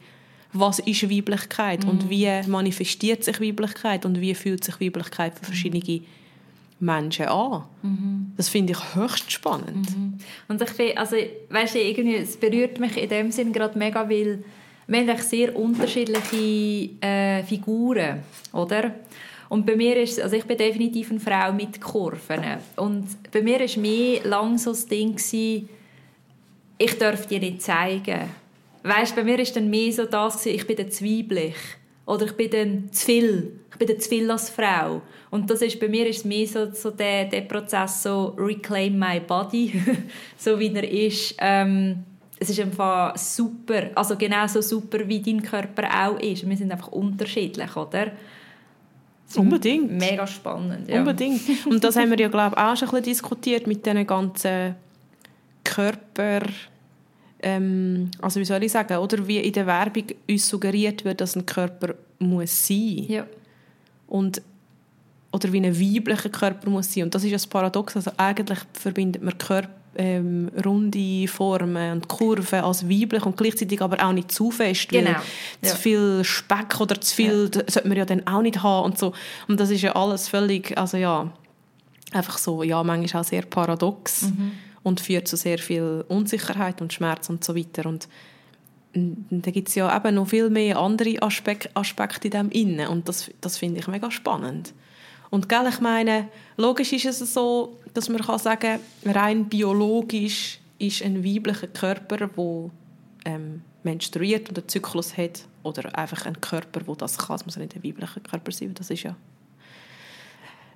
Was 0.52 0.78
ist 0.78 1.10
Weiblichkeit 1.10 1.84
mhm. 1.84 1.90
und 1.90 2.10
wie 2.10 2.28
manifestiert 2.46 3.24
sich 3.24 3.40
Weiblichkeit 3.40 4.06
und 4.06 4.20
wie 4.20 4.34
fühlt 4.34 4.62
sich 4.62 4.80
Weiblichkeit 4.80 5.36
für 5.36 5.44
verschiedene 5.46 6.02
Menschen 6.78 7.26
an? 7.26 7.64
Mhm. 7.82 8.32
Das 8.36 8.48
finde 8.48 8.72
ich 8.72 8.94
höchst 8.94 9.32
spannend. 9.32 9.96
Mhm. 9.96 10.18
Und 10.48 10.62
ich 10.62 10.70
finde, 10.70 10.96
also, 10.96 11.16
weißt 11.50 11.74
du, 11.74 11.80
irgendwie, 11.80 12.16
es 12.16 12.36
berührt 12.36 12.78
mich 12.78 12.96
in 12.96 13.08
dem 13.08 13.32
Sinn 13.32 13.52
gerade 13.52 13.76
mega, 13.76 14.08
weil 14.08 14.44
wir 14.86 15.06
haben 15.06 15.18
sehr 15.18 15.56
unterschiedliche 15.56 16.90
äh, 17.00 17.42
Figuren, 17.42 18.22
oder? 18.52 18.94
Und 19.48 19.66
bei 19.66 19.76
mir 19.76 20.02
ist, 20.02 20.20
also 20.20 20.36
ich 20.36 20.44
bin 20.44 20.56
definitiv 20.56 21.10
eine 21.10 21.20
Frau 21.20 21.52
mit 21.52 21.80
Kurven. 21.80 22.42
Und 22.76 23.06
bei 23.30 23.42
mir 23.42 23.60
war 23.60 23.80
mehr 23.80 24.24
lang 24.24 24.58
so 24.58 24.70
das 24.70 24.86
Ding, 24.86 25.16
gewesen, 25.16 25.68
ich 26.78 26.98
darf 26.98 27.26
dir 27.26 27.40
nicht 27.40 27.62
zeigen. 27.62 28.30
Weißt, 28.82 29.14
bei 29.14 29.22
mir 29.22 29.38
ist 29.38 29.54
dann 29.56 29.70
mehr 29.70 29.92
so 29.92 30.06
das, 30.06 30.38
gewesen, 30.38 30.56
ich 30.56 30.66
bin 30.66 30.76
dann 30.76 30.90
zweiblich. 30.90 31.54
Oder 32.06 32.26
ich 32.26 32.32
bin 32.32 32.50
dann 32.50 32.92
zu 32.92 33.06
viel. 33.06 33.52
Ich 33.70 33.78
bin 33.78 34.00
zu 34.00 34.08
viel 34.08 34.30
als 34.30 34.50
Frau. 34.50 35.02
Und 35.30 35.48
das 35.50 35.62
ist, 35.62 35.80
bei 35.80 35.88
mir 35.88 36.06
ist 36.06 36.24
mehr 36.24 36.46
so, 36.46 36.70
so 36.72 36.90
der, 36.90 37.24
der 37.24 37.42
Prozess, 37.42 38.02
so 38.02 38.34
reclaim 38.36 38.98
my 38.98 39.20
body, 39.20 39.82
so 40.36 40.58
wie 40.58 40.74
er 40.74 40.88
ist. 40.88 41.34
Ähm, 41.38 42.04
es 42.38 42.50
ist 42.50 42.60
einfach 42.60 43.16
super, 43.16 43.90
also 43.94 44.16
genauso 44.16 44.60
super, 44.60 45.06
wie 45.06 45.20
dein 45.20 45.42
Körper 45.42 45.88
auch 46.06 46.18
ist. 46.20 46.48
Wir 46.48 46.56
sind 46.56 46.72
einfach 46.72 46.88
unterschiedlich, 46.88 47.76
oder? 47.76 48.12
Unbedingt. 49.36 49.90
Mega 49.92 50.26
spannend, 50.26 50.88
ja. 50.88 50.98
Unbedingt. 51.00 51.40
Und 51.66 51.82
das 51.82 51.96
haben 51.96 52.10
wir 52.10 52.18
ja, 52.18 52.28
glaube 52.28 52.54
ich, 52.56 52.62
auch 52.62 52.76
schon 52.76 52.88
ein 52.88 52.90
bisschen 52.92 53.04
diskutiert 53.04 53.66
mit 53.66 53.84
diesen 53.84 54.06
ganzen 54.06 54.74
Körper... 55.62 56.42
Ähm, 57.40 58.10
also 58.22 58.40
wie 58.40 58.44
soll 58.44 58.62
ich 58.62 58.72
sagen, 58.72 58.96
oder 58.96 59.26
wie 59.26 59.38
in 59.38 59.52
der 59.52 59.66
Werbung 59.66 60.04
uns 60.30 60.48
suggeriert 60.48 61.04
wird, 61.04 61.20
dass 61.20 61.36
ein 61.36 61.44
Körper 61.44 61.94
muss 62.18 62.66
sein. 62.66 63.04
Ja. 63.06 63.26
Und 64.06 64.40
oder 65.30 65.52
wie 65.52 65.58
ein 65.58 65.78
weiblicher 65.78 66.30
Körper 66.30 66.70
muss 66.70 66.92
sein. 66.92 67.04
Und 67.04 67.14
das 67.14 67.24
ist 67.24 67.34
das 67.34 67.46
Paradox. 67.46 67.96
Also 67.96 68.12
eigentlich 68.16 68.60
verbindet 68.72 69.22
man 69.22 69.36
Körper 69.36 69.68
ähm, 69.96 70.50
runde 70.64 71.28
Formen 71.28 71.92
und 71.92 72.08
Kurven 72.08 72.60
als 72.60 72.88
weiblich 72.88 73.24
und 73.24 73.36
gleichzeitig 73.36 73.80
aber 73.80 74.04
auch 74.04 74.12
nicht 74.12 74.32
zu 74.32 74.50
fest, 74.50 74.88
genau. 74.88 75.10
weil 75.10 75.16
ja. 75.62 75.68
zu 75.68 75.76
viel 75.76 76.24
Speck 76.24 76.80
oder 76.80 77.00
zu 77.00 77.14
viel 77.14 77.50
ja. 77.54 77.62
sollte 77.68 77.88
man 77.88 77.96
ja 77.96 78.04
dann 78.04 78.26
auch 78.26 78.42
nicht 78.42 78.62
haben 78.62 78.86
und 78.86 78.98
so. 78.98 79.12
Und 79.48 79.60
das 79.60 79.70
ist 79.70 79.82
ja 79.82 79.94
alles 79.94 80.28
völlig, 80.28 80.76
also 80.76 80.96
ja, 80.96 81.30
einfach 82.12 82.38
so, 82.38 82.62
ja, 82.62 82.82
manchmal 82.82 83.22
auch 83.22 83.26
sehr 83.26 83.42
paradox 83.42 84.22
mhm. 84.22 84.52
und 84.82 85.00
führt 85.00 85.28
zu 85.28 85.36
sehr 85.36 85.58
viel 85.58 86.04
Unsicherheit 86.08 86.80
und 86.80 86.92
Schmerz 86.92 87.28
und 87.28 87.44
so 87.44 87.56
weiter 87.56 87.86
und 87.86 88.08
da 88.94 89.50
gibt 89.50 89.68
es 89.68 89.74
ja 89.74 89.94
eben 89.96 90.14
noch 90.14 90.28
viel 90.28 90.50
mehr 90.50 90.78
andere 90.78 91.20
Aspek 91.20 91.68
Aspekte 91.74 92.28
in 92.28 92.30
dem 92.30 92.50
Innen 92.50 92.88
und 92.88 93.08
das, 93.08 93.30
das 93.40 93.58
finde 93.58 93.80
ich 93.80 93.88
mega 93.88 94.10
spannend. 94.10 94.72
Und 95.34 95.48
gell, 95.48 95.66
ich 95.68 95.80
meine, 95.80 96.28
logisch 96.56 96.92
ist 96.92 97.06
es 97.06 97.34
so, 97.34 97.80
dass 97.92 98.08
man 98.08 98.22
kann 98.22 98.38
sagen 98.38 98.78
rein 99.04 99.46
biologisch 99.46 100.60
ist 100.78 101.02
ein 101.02 101.24
weiblicher 101.24 101.66
Körper, 101.66 102.28
der 102.28 102.70
ähm, 103.24 103.62
menstruiert 103.82 104.48
und 104.48 104.58
einen 104.60 104.68
Zyklus 104.68 105.16
hat, 105.16 105.44
oder 105.64 105.98
einfach 105.98 106.26
ein 106.26 106.40
Körper, 106.40 106.82
der 106.82 106.94
das 106.94 107.18
kann. 107.18 107.34
Es 107.34 107.46
muss 107.46 107.56
nicht 107.56 107.74
ein 107.74 107.82
weiblicher 107.82 108.20
Körper 108.20 108.52
sein, 108.52 108.74
das 108.74 108.90
ist 108.90 109.02
ja... 109.02 109.16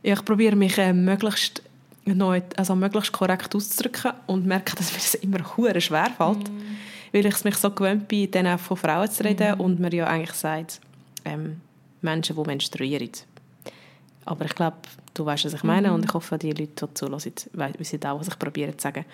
ja 0.03 0.15
ich 0.15 0.25
probiere 0.25 0.57
mich 0.57 0.77
äh, 0.77 0.93
möglichst 0.93 1.63
noch 2.05 2.37
also 2.57 2.75
möglichst 2.75 3.13
korrekt 3.13 3.55
auszudrücken 3.55 4.11
und 4.27 4.45
merke, 4.45 4.75
dass 4.75 4.91
mir 4.91 4.99
das 4.99 5.15
immer 5.15 5.57
hure 5.57 5.81
schwer 5.81 6.11
fällt, 6.17 6.51
mm. 6.51 6.77
weil 7.13 7.27
ich 7.27 7.35
es 7.35 7.45
mich 7.45 7.57
so 7.59 7.71
gewöhnt 7.71 8.09
bin, 8.09 8.29
dann 8.33 8.49
auch 8.49 8.59
von 8.59 8.77
Frauen 8.77 9.09
zu 9.09 9.23
reden 9.23 9.57
mm. 9.57 9.61
und 9.61 9.79
man 9.79 9.93
ja 9.93 10.09
eigentlich 10.09 10.33
sagt, 10.33 10.81
ähm, 11.25 11.61
Menschen, 12.01 12.37
die 12.37 12.43
menstruieren. 12.43 13.11
Aber 14.29 14.45
ich 14.45 14.55
glaube, 14.55 14.76
du 15.14 15.24
weißt, 15.24 15.47
was 15.47 15.55
ich 15.55 15.64
meine 15.64 15.91
mm. 15.91 15.95
und 15.95 16.05
ich 16.05 16.12
hoffe, 16.12 16.37
die 16.37 16.53
Leute, 16.53 16.87
die 16.87 16.95
zulassen, 16.95 17.33
wissen 17.79 18.05
auch, 18.05 18.20
was 18.20 18.29
ich 18.29 18.39
probiere 18.39 18.76
zu 18.76 18.83
sagen. 18.83 19.07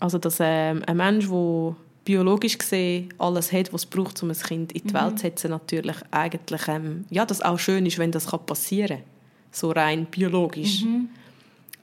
Also, 0.00 0.18
dass 0.18 0.38
ähm, 0.40 0.82
ein 0.84 0.96
Mensch, 0.96 1.28
der 1.28 1.76
biologisch 2.04 2.58
gesehen 2.58 3.14
alles 3.18 3.52
hat, 3.52 3.72
was 3.72 3.84
es 3.84 3.86
braucht, 3.86 4.20
um 4.20 4.30
ein 4.30 4.36
Kind 4.36 4.72
in 4.72 4.82
die 4.84 4.94
Welt 4.94 5.20
zu 5.20 5.22
setzen, 5.22 5.50
natürlich 5.52 5.94
eigentlich, 6.10 6.66
ähm, 6.66 7.04
ja, 7.08 7.24
das 7.24 7.40
auch 7.40 7.56
schön 7.56 7.86
ist, 7.86 7.98
wenn 7.98 8.10
das 8.10 8.26
passieren 8.26 8.98
kann. 8.98 9.06
So 9.52 9.70
rein 9.70 10.06
biologisch. 10.06 10.82
Mhm. 10.82 11.08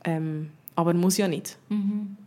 Ähm, 0.04 0.50
aber 0.76 0.94
muss 0.94 1.16
ja 1.16 1.30
nicht. 1.30 1.58
Mhm. 1.70 2.18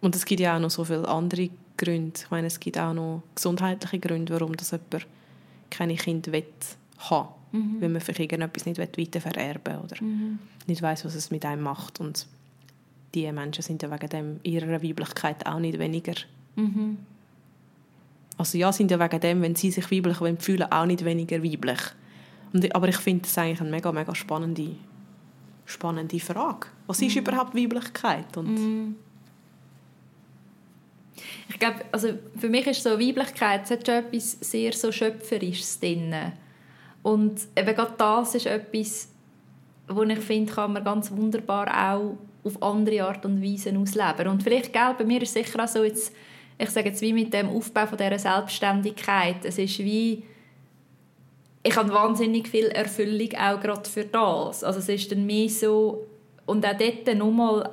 Und 0.00 0.16
es 0.16 0.24
gibt 0.24 0.40
ja 0.40 0.56
auch 0.56 0.60
noch 0.60 0.70
so 0.70 0.84
viele 0.84 1.06
andere 1.06 1.50
Gründe. 1.76 2.18
Ich 2.18 2.30
meine, 2.30 2.46
es 2.46 2.58
gibt 2.58 2.78
auch 2.78 2.94
noch 2.94 3.24
gesundheitliche 3.34 3.98
Gründe, 3.98 4.32
warum 4.32 4.56
das 4.56 4.70
jemand 4.70 5.06
keine 5.68 5.96
Kinder 5.96 6.32
will 6.32 6.44
haben 6.98 7.41
mhm. 7.52 7.76
Wenn 7.80 7.92
man 7.92 8.00
vielleicht 8.00 8.20
irgendetwas 8.20 8.66
nicht 8.66 8.78
weiter 8.78 9.20
vererben 9.20 9.78
oder 9.78 10.02
mhm. 10.02 10.38
nicht 10.66 10.82
weiß, 10.82 11.04
was 11.04 11.14
es 11.14 11.30
mit 11.30 11.44
einem 11.44 11.62
macht. 11.62 12.00
Und 12.00 12.26
die 13.14 13.30
Menschen 13.30 13.62
sind 13.62 13.82
ja 13.82 13.90
wegen 13.90 14.08
dem 14.08 14.40
ihrer 14.42 14.82
Weiblichkeit 14.82 15.46
auch 15.46 15.58
nicht 15.58 15.78
weniger. 15.78 16.14
Mhm. 16.56 16.98
Also 18.38 18.58
ja, 18.58 18.72
sind 18.72 18.90
ja 18.90 18.98
wegen 18.98 19.20
dem, 19.20 19.42
wenn 19.42 19.54
sie 19.54 19.70
sich 19.70 19.90
weiblich 19.90 20.18
fühlen, 20.42 20.72
auch 20.72 20.86
nicht 20.86 21.04
weniger 21.04 21.42
weiblich. 21.42 21.80
Und, 22.52 22.74
aber 22.74 22.88
ich 22.88 22.96
finde 22.96 23.22
das 23.22 23.38
eigentlich 23.38 23.60
eine 23.60 23.70
mega, 23.70 23.92
mega 23.92 24.14
spannende 24.14 24.76
spannende 25.64 26.20
Frage. 26.20 26.68
Was 26.86 27.00
ist 27.00 27.14
mhm. 27.14 27.22
überhaupt 27.22 27.54
Weiblichkeit? 27.54 28.36
Und 28.36 28.54
mhm. 28.54 28.96
Ich 31.48 31.58
glaube, 31.58 31.84
also 31.92 32.08
für 32.36 32.48
mich 32.48 32.66
ist 32.66 32.82
so 32.82 32.98
Weiblichkeit, 32.98 33.64
es 33.64 33.70
hat 33.70 33.86
schon 33.86 33.96
etwas 33.96 34.38
sehr 34.40 34.72
so 34.72 34.90
Schöpferisches 34.90 35.78
drin. 35.78 36.14
Und 37.02 37.40
eben 37.56 37.74
gerade 37.74 37.94
das 37.98 38.34
ist 38.34 38.46
etwas, 38.46 39.08
wo 39.88 40.02
ich 40.02 40.20
finde, 40.20 40.52
kann 40.52 40.72
man 40.72 40.84
ganz 40.84 41.10
wunderbar 41.10 41.66
auch 41.68 42.16
auf 42.44 42.62
andere 42.62 43.04
Art 43.04 43.24
und 43.24 43.42
Weise 43.42 43.76
ausleben. 43.76 44.28
Und 44.28 44.42
vielleicht, 44.42 44.72
gell, 44.72 44.94
bei 44.96 45.04
mir 45.04 45.22
ist 45.22 45.32
sicher 45.32 45.62
auch 45.62 45.68
so, 45.68 45.84
jetzt, 45.84 46.12
ich 46.58 46.70
sage 46.70 46.88
jetzt 46.88 47.00
wie 47.02 47.12
mit 47.12 47.32
dem 47.32 47.48
Aufbau 47.48 47.86
von 47.86 47.98
dieser 47.98 48.18
Selbstständigkeit, 48.18 49.44
es 49.44 49.58
ist 49.58 49.78
wie 49.78 50.24
ich 51.64 51.76
habe 51.76 51.92
wahnsinnig 51.92 52.48
viel 52.48 52.66
Erfüllung 52.66 53.28
auch 53.38 53.60
gerade 53.60 53.88
für 53.88 54.04
das. 54.04 54.64
Also 54.64 54.80
es 54.80 54.88
ist 54.88 55.12
dann 55.12 55.24
mehr 55.24 55.48
so, 55.48 56.06
und 56.44 56.66
auch 56.66 56.76
dort 56.76 57.16
nochmal, 57.16 57.70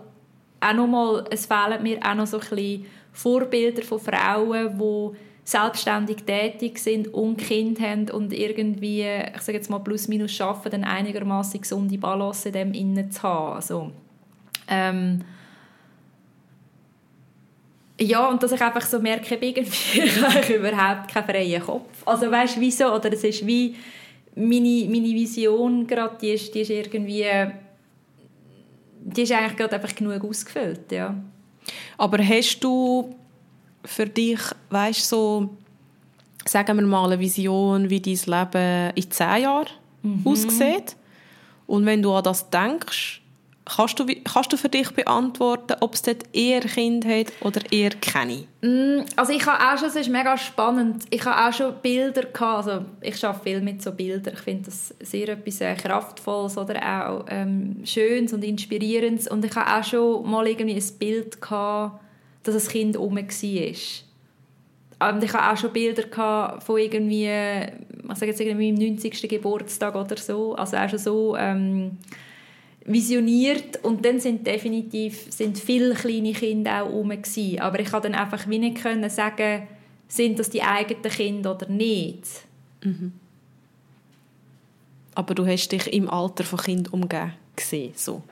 auch 0.61 0.73
nochmal, 0.73 1.25
es 1.31 1.47
fehlen 1.47 1.81
mir 1.81 1.99
auch 2.05 2.13
noch 2.13 2.27
so 2.27 2.37
ein 2.37 2.41
bisschen 2.41 2.85
Vorbilder 3.11 3.81
von 3.81 3.99
Frauen, 3.99 4.77
die 4.77 5.17
selbstständig 5.49 6.17
tätig 6.25 6.77
sind 6.77 7.07
und 7.07 7.37
Kind 7.37 7.79
haben 7.79 8.07
und 8.11 8.31
irgendwie, 8.33 9.03
ich 9.35 9.41
sage 9.41 9.57
jetzt 9.57 9.69
mal 9.69 9.79
plus 9.79 10.07
minus 10.07 10.31
schaffen, 10.31 10.69
dann 10.69 10.83
einigermaßen 10.83 11.59
gesunde 11.59 11.97
Balance 11.97 12.49
in 12.49 12.53
dem 12.53 12.73
innen 12.73 13.09
zu 13.11 13.23
haben. 13.23 13.55
Also, 13.55 13.91
ähm, 14.67 15.21
ja, 17.99 18.29
und 18.29 18.43
dass 18.43 18.51
ich 18.51 18.61
einfach 18.61 18.85
so 18.85 18.99
merke, 18.99 19.35
irgendwie 19.41 20.01
habe 20.21 20.39
ich 20.39 20.49
überhaupt 20.51 21.11
keinen 21.11 21.25
freien 21.25 21.63
Kopf. 21.63 21.89
Also 22.05 22.29
weißt 22.29 22.57
du, 22.57 22.61
wieso? 22.61 22.93
Oder 22.93 23.11
es 23.11 23.23
ist 23.23 23.45
wie 23.47 23.75
meine, 24.35 24.85
meine 24.87 25.15
Vision 25.15 25.87
gerade, 25.87 26.15
die 26.21 26.29
ist, 26.29 26.53
die 26.53 26.61
ist 26.61 26.69
irgendwie, 26.69 27.25
die 29.01 29.21
ist 29.23 29.31
eigentlich 29.31 29.57
gerade 29.57 29.77
einfach 29.77 29.95
genug 29.95 30.23
ausgefüllt, 30.23 30.91
ja. 30.91 31.15
Aber 31.97 32.23
hast 32.23 32.59
du 32.63 33.15
für 33.89 34.05
dich, 34.05 34.39
weißt 34.69 35.07
so, 35.07 35.49
sagen 36.45 36.77
wir 36.77 36.85
mal, 36.85 37.11
eine 37.11 37.19
Vision, 37.19 37.89
wie 37.89 37.99
dein 37.99 38.13
Leben 38.13 38.91
in 38.95 39.11
zehn 39.11 39.43
Jahren 39.43 39.67
mhm. 40.01 40.21
aussieht? 40.25 40.95
Und 41.67 41.85
wenn 41.85 42.01
du 42.01 42.13
an 42.13 42.23
das 42.23 42.49
denkst, 42.49 43.21
Kannst 43.75 43.99
du, 43.99 44.05
kannst 44.23 44.51
du 44.51 44.57
für 44.57 44.69
dich 44.69 44.89
beantworten, 44.91 45.75
ob 45.81 45.93
es 45.93 46.01
dort 46.01 46.23
eher 46.33 46.61
Kind 46.61 47.05
hat 47.05 47.27
oder 47.41 47.61
eher 47.71 47.91
keine? 47.91 48.45
Mm, 48.61 49.05
also 49.15 49.31
ich 49.31 49.45
habe 49.45 49.63
auch 49.63 49.77
schon, 49.77 49.89
es 49.89 49.95
ist 49.95 50.09
mega 50.09 50.35
spannend, 50.37 51.03
ich 51.11 51.23
habe 51.23 51.47
auch 51.47 51.53
schon 51.53 51.75
Bilder 51.81 52.23
gehabt, 52.23 52.67
also 52.67 52.85
ich 53.01 53.23
arbeite 53.23 53.43
viel 53.43 53.61
mit 53.61 53.83
so 53.83 53.91
Bildern, 53.91 54.33
ich 54.33 54.39
finde 54.39 54.65
das 54.65 54.95
sehr 55.01 55.29
etwas 55.29 55.61
äh, 55.61 55.75
Kraftvolles 55.75 56.57
oder 56.57 56.81
auch 56.81 57.25
ähm, 57.29 57.81
Schönes 57.83 58.33
und 58.33 58.43
Inspirierendes 58.43 59.27
und 59.27 59.45
ich 59.45 59.55
habe 59.55 59.79
auch 59.79 59.83
schon 59.83 60.29
mal 60.29 60.47
irgendwie 60.47 60.75
ein 60.75 60.97
Bild 60.97 61.39
gehabt, 61.39 62.01
dass 62.43 62.67
ein 62.67 62.71
Kind 62.71 62.97
rum 62.97 63.15
war. 63.15 63.23
Und 65.11 65.23
ich 65.23 65.33
habe 65.33 65.53
auch 65.53 65.57
schon 65.57 65.71
Bilder 65.71 66.59
von 66.59 66.77
irgendwie, 66.77 67.27
ich 67.27 68.17
sage 68.17 68.31
jetzt 68.31 68.41
irgendwie 68.41 68.69
im 68.69 68.75
90. 68.75 69.29
Geburtstag 69.29 69.95
oder 69.95 70.17
so, 70.17 70.55
also 70.55 70.77
auch 70.77 70.89
schon 70.89 70.99
so... 70.99 71.35
Ähm, 71.37 71.97
visioniert 72.89 73.83
und 73.83 74.03
dann 74.03 74.19
sind 74.19 74.47
definitiv 74.47 75.27
sind 75.29 75.59
viele 75.59 75.93
kleine 75.93 76.33
Kinder 76.33 76.83
auch 76.83 77.03
gewesen. 77.03 77.59
aber 77.59 77.79
ich 77.79 77.91
konnte 77.91 78.09
dann 78.09 78.19
einfach 78.19 78.47
wie 78.49 78.57
nicht 78.57 78.81
können 78.81 79.09
sagen 79.11 79.67
sind 80.07 80.39
das 80.39 80.49
die 80.49 80.63
eigenen 80.63 81.03
Kinder 81.03 81.55
oder 81.55 81.69
nicht 81.69 82.23
mhm. 82.83 83.13
aber 85.13 85.35
du 85.35 85.45
hast 85.45 85.69
dich 85.71 85.85
im 85.93 86.09
Alter 86.09 86.43
von 86.43 86.59
Kind 86.59 86.91
umgeben 86.91 87.33
gesehen 87.55 87.93
so 87.95 88.23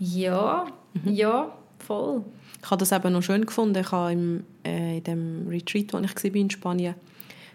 ja 0.00 0.66
mhm. 0.94 1.12
ja 1.12 1.56
voll 1.82 2.22
ich 2.62 2.70
habe 2.70 2.78
das 2.78 2.92
eben 2.92 3.12
noch 3.12 3.22
schön 3.22 3.44
gefunden 3.44 3.80
ich 3.80 3.92
habe 3.92 4.12
im, 4.12 4.44
äh, 4.64 4.98
in 4.98 5.04
dem 5.04 5.48
Retreat 5.48 5.92
wo 5.92 5.98
ich 5.98 6.24
war 6.24 6.34
in 6.34 6.50
Spanien 6.50 6.94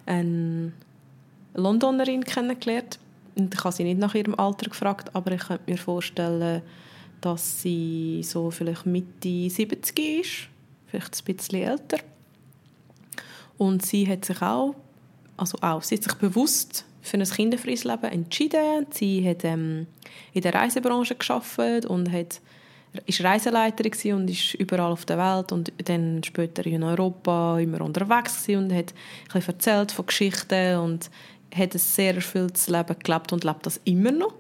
eine 0.06 0.72
Londonerin 1.54 2.24
kennengelernt 2.24 3.00
und 3.38 3.54
ich 3.54 3.64
habe 3.64 3.74
sie 3.74 3.84
nicht 3.84 4.00
nach 4.00 4.16
ihrem 4.16 4.36
Alter 4.36 4.70
gefragt, 4.70 5.16
aber 5.16 5.32
ich 5.32 5.42
könnte 5.42 5.70
mir 5.70 5.78
vorstellen, 5.78 6.64
dass 7.22 7.62
sie 7.62 8.22
so 8.24 8.50
vielleicht 8.50 8.86
Mitte 8.86 9.50
70 9.50 10.00
ist, 10.00 10.50
vielleicht 10.88 11.16
ein 11.16 11.36
bisschen 11.36 11.62
älter. 11.62 11.98
Und 13.58 13.86
sie 13.86 14.08
hat 14.08 14.26
sich 14.26 14.42
auch, 14.42 14.76
also 15.36 15.58
auch, 15.62 15.84
sie 15.84 15.96
hat 15.96 16.04
sich 16.04 16.14
bewusst 16.16 16.86
für 17.02 17.18
ein 17.18 17.24
kinderfreies 17.24 17.84
Leben 17.84 18.06
entschieden. 18.06 18.88
Sie 18.92 19.28
hat 19.28 19.44
ähm, 19.44 19.88
in 20.34 20.42
der 20.42 20.54
Reisebranche 20.54 21.16
geschafft 21.16 21.86
und 21.86 22.12
hat 22.12 22.42
ist 23.06 23.24
Reiseleiterin 23.24 24.14
und 24.14 24.30
ist 24.30 24.54
überall 24.56 24.92
auf 24.92 25.06
der 25.06 25.18
Welt 25.18 25.52
und 25.52 25.72
dann 25.86 26.24
später 26.24 26.66
in 26.66 26.84
Europa 26.84 27.60
immer 27.60 27.82
unterwegs 27.82 28.48
und 28.50 28.74
hat 28.74 28.94
ein 29.34 29.42
erzählt 29.46 29.92
von 29.92 30.06
Geschichten 30.06 30.78
und 30.78 31.10
hat 31.56 31.74
ein 31.74 31.80
sehr 31.80 32.16
erfülltes 32.16 32.68
Leben 32.68 32.96
gelebt 33.04 33.34
und 33.34 33.44
lebt 33.44 33.66
das 33.66 33.80
immer 33.84 34.12
noch. 34.12 34.34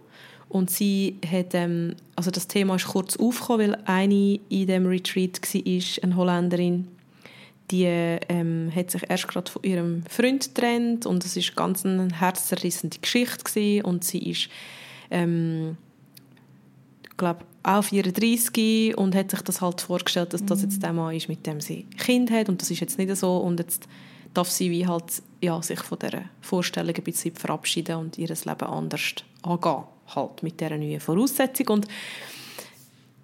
Und 0.49 0.69
sie 0.71 1.19
hat, 1.29 1.53
ähm, 1.53 1.95
also 2.15 2.31
das 2.31 2.47
Thema 2.47 2.75
ist 2.75 2.87
kurz 2.87 3.17
aufgekommen, 3.17 3.71
weil 3.71 3.81
eine 3.85 4.39
in 4.49 4.67
dem 4.67 4.85
Retreat 4.85 5.41
war, 5.41 6.03
eine 6.03 6.15
Holländerin, 6.15 6.87
die 7.69 7.85
ähm, 7.85 8.71
hat 8.73 8.91
sich 8.91 9.09
erst 9.09 9.27
gerade 9.27 9.51
von 9.51 9.63
ihrem 9.63 10.03
Freund 10.09 10.55
getrennt 10.55 11.05
und 11.05 11.25
es 11.25 11.35
ist 11.35 11.55
ganz 11.55 11.85
eine 11.85 12.07
herzzerrissende 12.17 12.97
Geschichte 12.99 13.43
gewesen. 13.43 13.85
und 13.85 14.03
sie 14.05 14.29
ist, 14.29 14.49
ähm, 15.11 15.75
glaube 17.17 17.41
auch 17.63 17.83
34 17.83 18.97
und 18.97 19.15
hat 19.15 19.31
sich 19.31 19.41
das 19.41 19.61
halt 19.61 19.81
vorgestellt, 19.81 20.33
dass 20.33 20.45
das 20.45 20.61
jetzt 20.61 20.81
der 20.81 20.93
Mann 20.93 21.15
ist, 21.15 21.27
mit 21.27 21.45
dem 21.45 21.59
sie 21.59 21.83
Kind 21.97 22.31
hat 22.31 22.47
und 22.47 22.61
das 22.61 22.71
ist 22.71 22.79
jetzt 22.79 22.97
nicht 22.97 23.13
so 23.15 23.37
und 23.37 23.59
jetzt 23.59 23.87
darf 24.33 24.49
sie 24.49 24.71
wie 24.71 24.87
halt, 24.87 25.21
ja, 25.41 25.61
sich 25.61 25.79
von 25.79 25.99
dieser 25.99 26.23
Vorstellung 26.41 26.95
ein 26.95 27.03
bisschen 27.03 27.35
verabschieden 27.35 27.97
und 27.97 28.17
ihr 28.17 28.27
Leben 28.27 28.67
anders 28.67 29.15
angehen, 29.41 29.83
halt 30.15 30.43
mit 30.43 30.59
dieser 30.59 30.77
neuen 30.77 30.99
Voraussetzung. 30.99 31.67
Und 31.69 31.87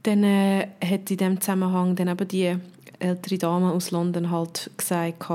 dann 0.03 0.23
äh, 0.23 0.67
hat 0.83 1.11
in 1.11 1.17
diesem 1.17 1.39
Zusammenhang 1.39 1.95
dann 1.95 2.07
eben 2.09 2.27
die 2.27 2.57
ältere 2.99 3.37
Dame 3.37 3.71
aus 3.71 3.91
London 3.91 4.31
halt 4.31 4.71
gesagt, 4.75 5.29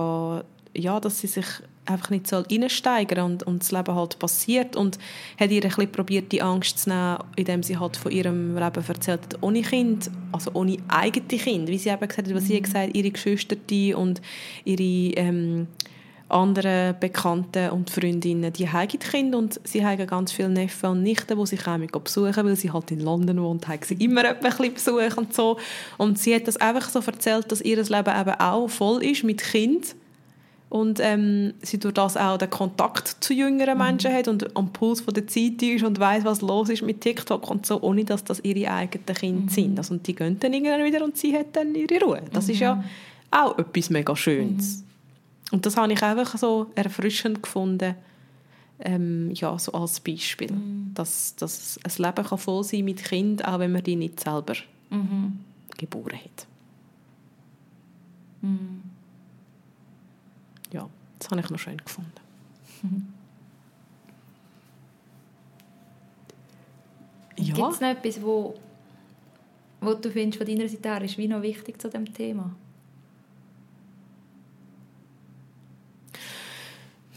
ja, 0.75 1.01
dass 1.01 1.21
sie 1.21 1.27
sich 1.27 1.47
einfach 1.89 2.11
nicht 2.11 2.33
reinsteigern 2.33 3.19
soll 3.19 3.31
und, 3.31 3.43
und 3.45 3.63
das 3.63 3.73
Leben 3.73 3.95
halt 3.95 4.19
passiert 4.19 4.77
und 4.77 4.99
hat 5.39 5.51
ihr 5.51 5.63
ein 5.63 5.69
bisschen 5.69 5.93
probiert, 5.93 6.33
die 6.33 6.43
Angst 6.43 6.81
zu 6.81 6.91
nehmen, 6.91 7.19
indem 7.37 7.63
sie 7.63 7.79
halt 7.79 7.97
von 7.97 8.13
ihrem 8.13 8.57
Leben 8.57 8.85
erzählt 8.87 9.23
hat, 9.23 9.39
ohne 9.43 9.63
Kind, 9.63 10.11
also 10.33 10.51
ohne 10.55 10.77
eigene 10.89 11.27
Kind, 11.27 11.69
wie 11.69 11.79
sie 11.79 11.91
eben 11.91 12.07
gesagt 12.07 12.29
hat, 12.29 12.35
was 12.35 12.47
sie 12.47 12.61
gesagt 12.61 12.97
ihre 12.97 13.11
Geschwister 13.11 13.57
und 13.97 14.21
ihre 14.65 15.15
ähm, 15.17 15.67
anderen 16.29 16.99
Bekannten 16.99 17.71
und 17.71 17.91
Freundinnen, 17.91 18.53
die 18.53 18.69
haben 18.69 18.89
Kinder 18.89 19.39
und 19.39 19.61
sie 19.65 19.85
haben 19.85 20.07
ganz 20.07 20.33
viele 20.33 20.51
Neffen 20.51 20.91
und 20.91 21.03
Nichten, 21.03 21.39
die 21.39 21.47
sie 21.47 21.57
kommen 21.57 21.89
besuchen, 21.91 22.45
weil 22.45 22.57
sie 22.57 22.71
halt 22.71 22.91
in 22.91 23.01
London 23.01 23.43
wohnt, 23.43 23.67
haben 23.67 23.81
sie 23.83 23.95
immer 23.95 24.25
ein 24.25 24.75
Besuch 24.75 25.17
und 25.17 25.35
so. 25.35 25.59
Und 25.97 26.19
sie 26.19 26.35
hat 26.35 26.47
das 26.47 26.59
einfach 26.59 26.89
so 26.89 27.01
erzählt, 27.01 27.51
dass 27.51 27.63
ihr 27.63 27.77
Leben 27.77 28.21
eben 28.21 28.41
auch 28.41 28.69
voll 28.69 29.03
ist 29.03 29.25
mit 29.25 29.43
Kind 29.43 29.95
und 30.71 31.01
ähm, 31.01 31.55
sie 31.63 31.79
durch 31.79 31.95
das 31.95 32.17
auch 32.17 32.37
den 32.37 32.51
Kontakt 32.51 33.17
zu 33.21 33.33
jüngeren 33.33 33.79
Mhm. 33.79 33.85
Menschen 33.85 34.13
hat 34.13 34.29
und 34.29 34.55
am 34.57 34.71
Puls 34.73 35.01
von 35.01 35.15
der 35.15 35.27
Zeit 35.27 35.63
ist 35.63 35.83
und 35.85 35.99
weiß, 35.99 36.25
was 36.25 36.43
los 36.43 36.69
ist 36.69 36.83
mit 36.83 37.01
TikTok 37.01 37.51
und 37.51 37.65
so, 37.65 37.81
ohne 37.81 38.05
dass 38.05 38.23
das 38.25 38.41
ihre 38.45 38.71
eigenen 38.71 39.07
Kinder 39.15 39.43
Mhm. 39.45 39.49
sind. 39.49 39.79
Also, 39.79 39.95
und 39.95 40.07
die 40.07 40.15
gehen 40.15 40.39
dann 40.39 40.53
irgendwann 40.53 40.85
wieder 40.85 41.03
und 41.05 41.17
sie 41.17 41.35
hat 41.35 41.57
dann 41.57 41.75
ihre 41.75 41.99
Ruhe. 42.05 42.23
Das 42.33 42.49
ist 42.51 42.57
Mhm. 42.57 42.63
ja 42.63 42.85
auch 43.31 43.57
etwas 43.59 43.89
mega 43.91 44.15
Schönes. 44.15 44.85
Und 45.51 45.65
das 45.65 45.77
habe 45.79 45.91
ich 45.93 46.03
einfach 46.03 46.37
so 46.37 46.67
erfrischend 46.75 47.43
gefunden, 47.43 47.95
ähm, 48.81 49.31
ja, 49.33 49.59
so 49.59 49.73
als 49.73 49.99
Beispiel. 50.01 50.53
Mhm. 50.53 50.91
Dass, 50.95 51.35
dass 51.37 51.81
ein 51.83 52.03
Leben 52.05 52.27
kann 52.27 52.39
voll 52.39 52.63
sein 52.63 52.85
mit 52.85 53.03
Kind, 53.03 53.43
auch 53.47 53.59
wenn 53.59 53.73
man 53.73 53.83
die 53.83 53.97
nicht 53.97 54.21
selber 54.21 54.53
Mhm. 54.91 55.39
geboren 55.79 56.19
hat. 56.19 56.47
Mhm. 58.43 58.83
Das 61.19 61.31
habe 61.31 61.41
ich 61.41 61.51
noch 61.51 61.59
schön 61.59 61.77
gefunden. 61.79 62.13
Gibt 67.37 67.59
Ja, 67.59 67.69
es 67.69 67.81
noch 67.81 67.89
etwas, 67.89 68.23
wo, 68.23 68.55
wo 69.81 69.95
du 69.95 70.11
findest, 70.11 70.39
von 70.39 70.47
deiner 70.47 70.69
Seite 70.69 70.89
her 70.89 71.03
ist 71.03 71.19
wie 71.19 71.29
noch 71.29 71.43
wichtig 71.43 71.81
zu 71.81 71.89
dem 71.89 72.13
Thema? 72.13 72.55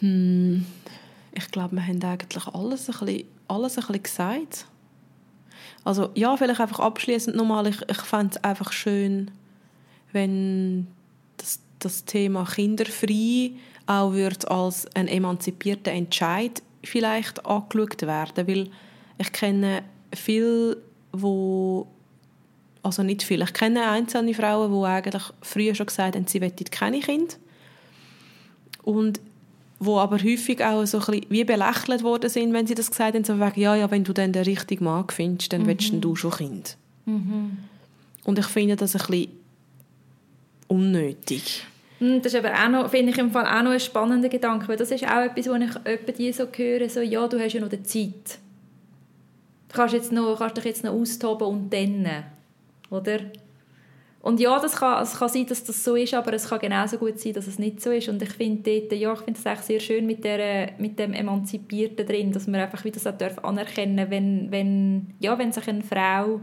hm, 0.02 0.66
ich 1.32 1.52
glaube, 1.52 1.76
wir 1.76 1.86
haben 1.86 2.04
eigentlich 2.04 2.48
alles 2.48 2.90
ein 2.90 3.06
bisschen, 3.06 3.28
alles 3.48 3.78
ein 3.78 3.82
bisschen 3.82 4.04
gesagt. 4.04 4.66
Also 5.84 6.10
ja, 6.16 6.36
vielleicht 6.38 6.60
einfach 6.60 6.80
abschließend 6.80 7.36
nochmal, 7.36 7.68
ich, 7.68 7.82
ich 7.88 8.02
fände 8.02 8.36
es 8.36 8.44
einfach 8.44 8.72
schön, 8.72 9.32
wenn 10.12 10.88
das, 11.38 11.60
das 11.80 12.06
Thema 12.06 12.46
kinderfrei 12.46 13.52
auch 13.86 14.14
wird 14.14 14.50
als 14.50 14.88
ein 14.96 15.08
emanzipierter 15.08 15.92
Entscheid 15.92 16.62
vielleicht 16.84 17.46
angeschaut 17.46 18.02
werden, 18.04 18.48
weil 18.48 18.70
ich 19.18 19.32
kenne 19.32 19.84
viele, 20.14 20.78
wo 21.12 21.88
also 22.84 23.04
nicht 23.04 23.24
viele, 23.24 23.44
ich 23.44 23.54
kenne 23.54 23.90
einzelne 23.90 24.34
Frauen, 24.34 24.72
die 24.72 24.88
eigentlich 24.88 25.24
früher 25.42 25.76
schon 25.76 25.86
gesagt 25.86 26.16
haben, 26.16 26.26
sie 26.26 26.42
wollen 26.42 26.54
keine 26.72 27.00
Kinder 27.00 27.36
und 28.84 29.22
wo 29.80 29.98
aber 29.98 30.18
häufig 30.18 30.64
auch 30.64 30.86
so 30.86 31.00
ein 31.00 31.06
bisschen 31.06 31.26
wie 31.30 31.44
belächelt 31.44 32.04
worden 32.04 32.30
sind, 32.30 32.54
wenn 32.54 32.68
sie 32.68 32.76
das 32.76 32.92
gesagt 32.92 33.16
haben, 33.16 33.24
so 33.24 33.40
wegen, 33.40 33.60
ja, 33.60 33.76
ja, 33.76 33.90
wenn 33.90 34.04
du 34.04 34.14
dann 34.14 34.32
den 34.32 34.44
richtigen 34.44 34.86
Mann 34.86 35.06
findest, 35.10 35.54
dann 35.54 35.66
willst 35.66 35.92
du 36.00 36.16
schon 36.16 36.32
Kind. 36.32 36.78
Und 38.24 38.38
ich 38.38 38.46
finde 38.46 38.76
das 38.76 38.96
ein 38.96 39.06
bisschen 39.08 39.32
unnötig. 40.68 41.66
Hm, 42.02 42.22
Das 42.22 42.34
ist 42.34 42.44
aber 42.44 42.54
auch 42.54 42.70
noch, 42.70 42.90
finde 42.90 43.12
ich 43.12 43.18
im 43.20 43.30
Fall 43.32 43.46
auch 43.46 43.64
noch 43.64 43.72
ein 43.72 43.80
spannender 43.80 44.28
Gedanke, 44.28 44.68
weil 44.68 44.76
das 44.78 44.90
ist 44.90 45.06
auch 45.06 45.22
etwas, 45.22 45.48
wo 45.48 45.54
ich 45.54 45.76
öppe 45.86 46.12
die 46.12 46.34
so 46.34 46.48
höre, 46.52 46.90
so, 46.90 47.00
ja, 47.00 47.28
du 47.28 47.40
hast 47.40 47.54
ja 47.54 47.62
noch 47.62 47.70
die 47.70 47.84
Zeit. 47.84 48.40
Du 49.70 49.76
kannst, 49.76 49.94
jetzt 49.94 50.12
noch, 50.12 50.38
kannst 50.40 50.58
dich 50.58 50.66
jetzt 50.66 50.84
noch 50.84 50.94
austoben 50.94 51.48
und 51.48 51.70
dann, 51.72 52.08
oder? 52.90 53.20
Und 54.24 54.40
ja, 54.40 54.60
das 54.60 54.76
kann, 54.76 55.02
es 55.02 55.18
kann 55.18 55.30
sein, 55.30 55.46
dass 55.46 55.64
das 55.64 55.84
so 55.84 55.96
ist, 55.96 56.14
aber 56.14 56.34
es 56.34 56.50
kann 56.50 56.60
genauso 56.60 56.98
gut 56.98 57.20
sein, 57.20 57.34
dass 57.34 57.48
es 57.48 57.58
nicht 57.58 57.82
so 57.82 57.92
ist. 57.92 58.10
Und 58.10 58.22
ich 58.22 58.30
finde 58.30 58.62
dort, 58.80 59.00
ja, 59.00 59.14
ich 59.14 59.20
finde 59.20 59.40
es 59.40 59.46
eigentlich 59.46 59.62
sehr 59.62 59.80
schön 59.80 60.06
mit, 60.06 60.24
der, 60.24 60.72
mit 60.78 61.00
dem 61.00 61.14
Emanzipierten 61.14 62.06
drin, 62.06 62.32
dass 62.32 62.48
man 62.48 62.62
einfach 62.62 62.84
wie 62.84 62.92
das 62.92 63.08
auch 63.08 63.18
darf 63.18 63.40
anerkennen 63.40 64.10
wenn, 64.10 64.52
wenn, 64.52 65.14
ja, 65.20 65.38
wenn 65.40 65.52
sich 65.52 65.68
eine 65.68 65.84
Frau, 65.84 66.42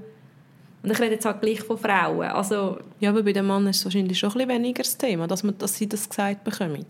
ich 0.90 0.98
rede 1.00 1.14
jetzt 1.14 1.24
halt 1.24 1.40
gleich 1.40 1.60
von 1.60 1.76
Frauen, 1.78 2.22
also 2.28 2.78
Ja, 3.00 3.10
aber 3.10 3.22
bei 3.22 3.32
dem 3.32 3.46
Mann 3.46 3.66
ist 3.66 3.78
es 3.78 3.84
wahrscheinlich 3.84 4.18
schon 4.18 4.30
ein 4.30 4.34
bisschen 4.38 4.48
weniger 4.48 4.82
das 4.82 4.96
Thema, 4.98 5.26
dass, 5.26 5.42
man, 5.42 5.56
dass 5.58 5.76
sie 5.76 5.88
das 5.88 6.08
gesagt 6.08 6.44
bekommen. 6.44 6.84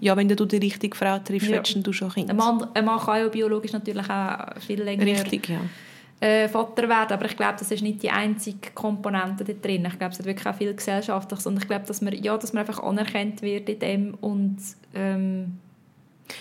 Ja, 0.00 0.16
wenn 0.16 0.28
du 0.28 0.44
die 0.44 0.56
richtige 0.56 0.96
Frau 0.96 1.18
triffst, 1.18 1.48
Ja. 1.48 1.60
du 1.62 1.92
schon 1.92 2.10
Kind. 2.10 2.30
ein 2.30 2.36
Mann, 2.36 2.66
ein 2.74 2.84
Mann 2.84 2.98
kann 3.00 3.18
ja 3.20 3.28
biologisch 3.28 3.72
natürlich 3.72 4.08
auch 4.10 4.60
viel 4.66 4.82
länger 4.82 5.04
Richtig, 5.06 5.48
ja. 5.48 5.60
äh, 6.20 6.48
Vater 6.48 6.88
werden, 6.88 7.12
aber 7.12 7.26
ich 7.26 7.36
glaube, 7.36 7.54
das 7.58 7.70
ist 7.70 7.82
nicht 7.82 8.02
die 8.02 8.10
einzige 8.10 8.70
Komponente 8.74 9.44
da 9.44 9.52
drin. 9.52 9.84
Ich 9.86 9.98
glaube, 9.98 10.12
es 10.12 10.18
hat 10.18 10.26
wirklich 10.26 10.46
auch 10.46 10.54
viel 10.56 10.74
Gesellschaftliches 10.74 11.46
und 11.46 11.56
ich 11.58 11.66
glaube, 11.66 11.84
dass 11.86 12.00
man, 12.00 12.14
ja, 12.22 12.36
dass 12.36 12.52
man 12.52 12.66
einfach 12.66 12.82
anerkannt 12.82 13.42
wird 13.42 13.68
in 13.68 13.78
dem 13.78 14.14
und 14.20 14.58
ähm, 14.94 15.58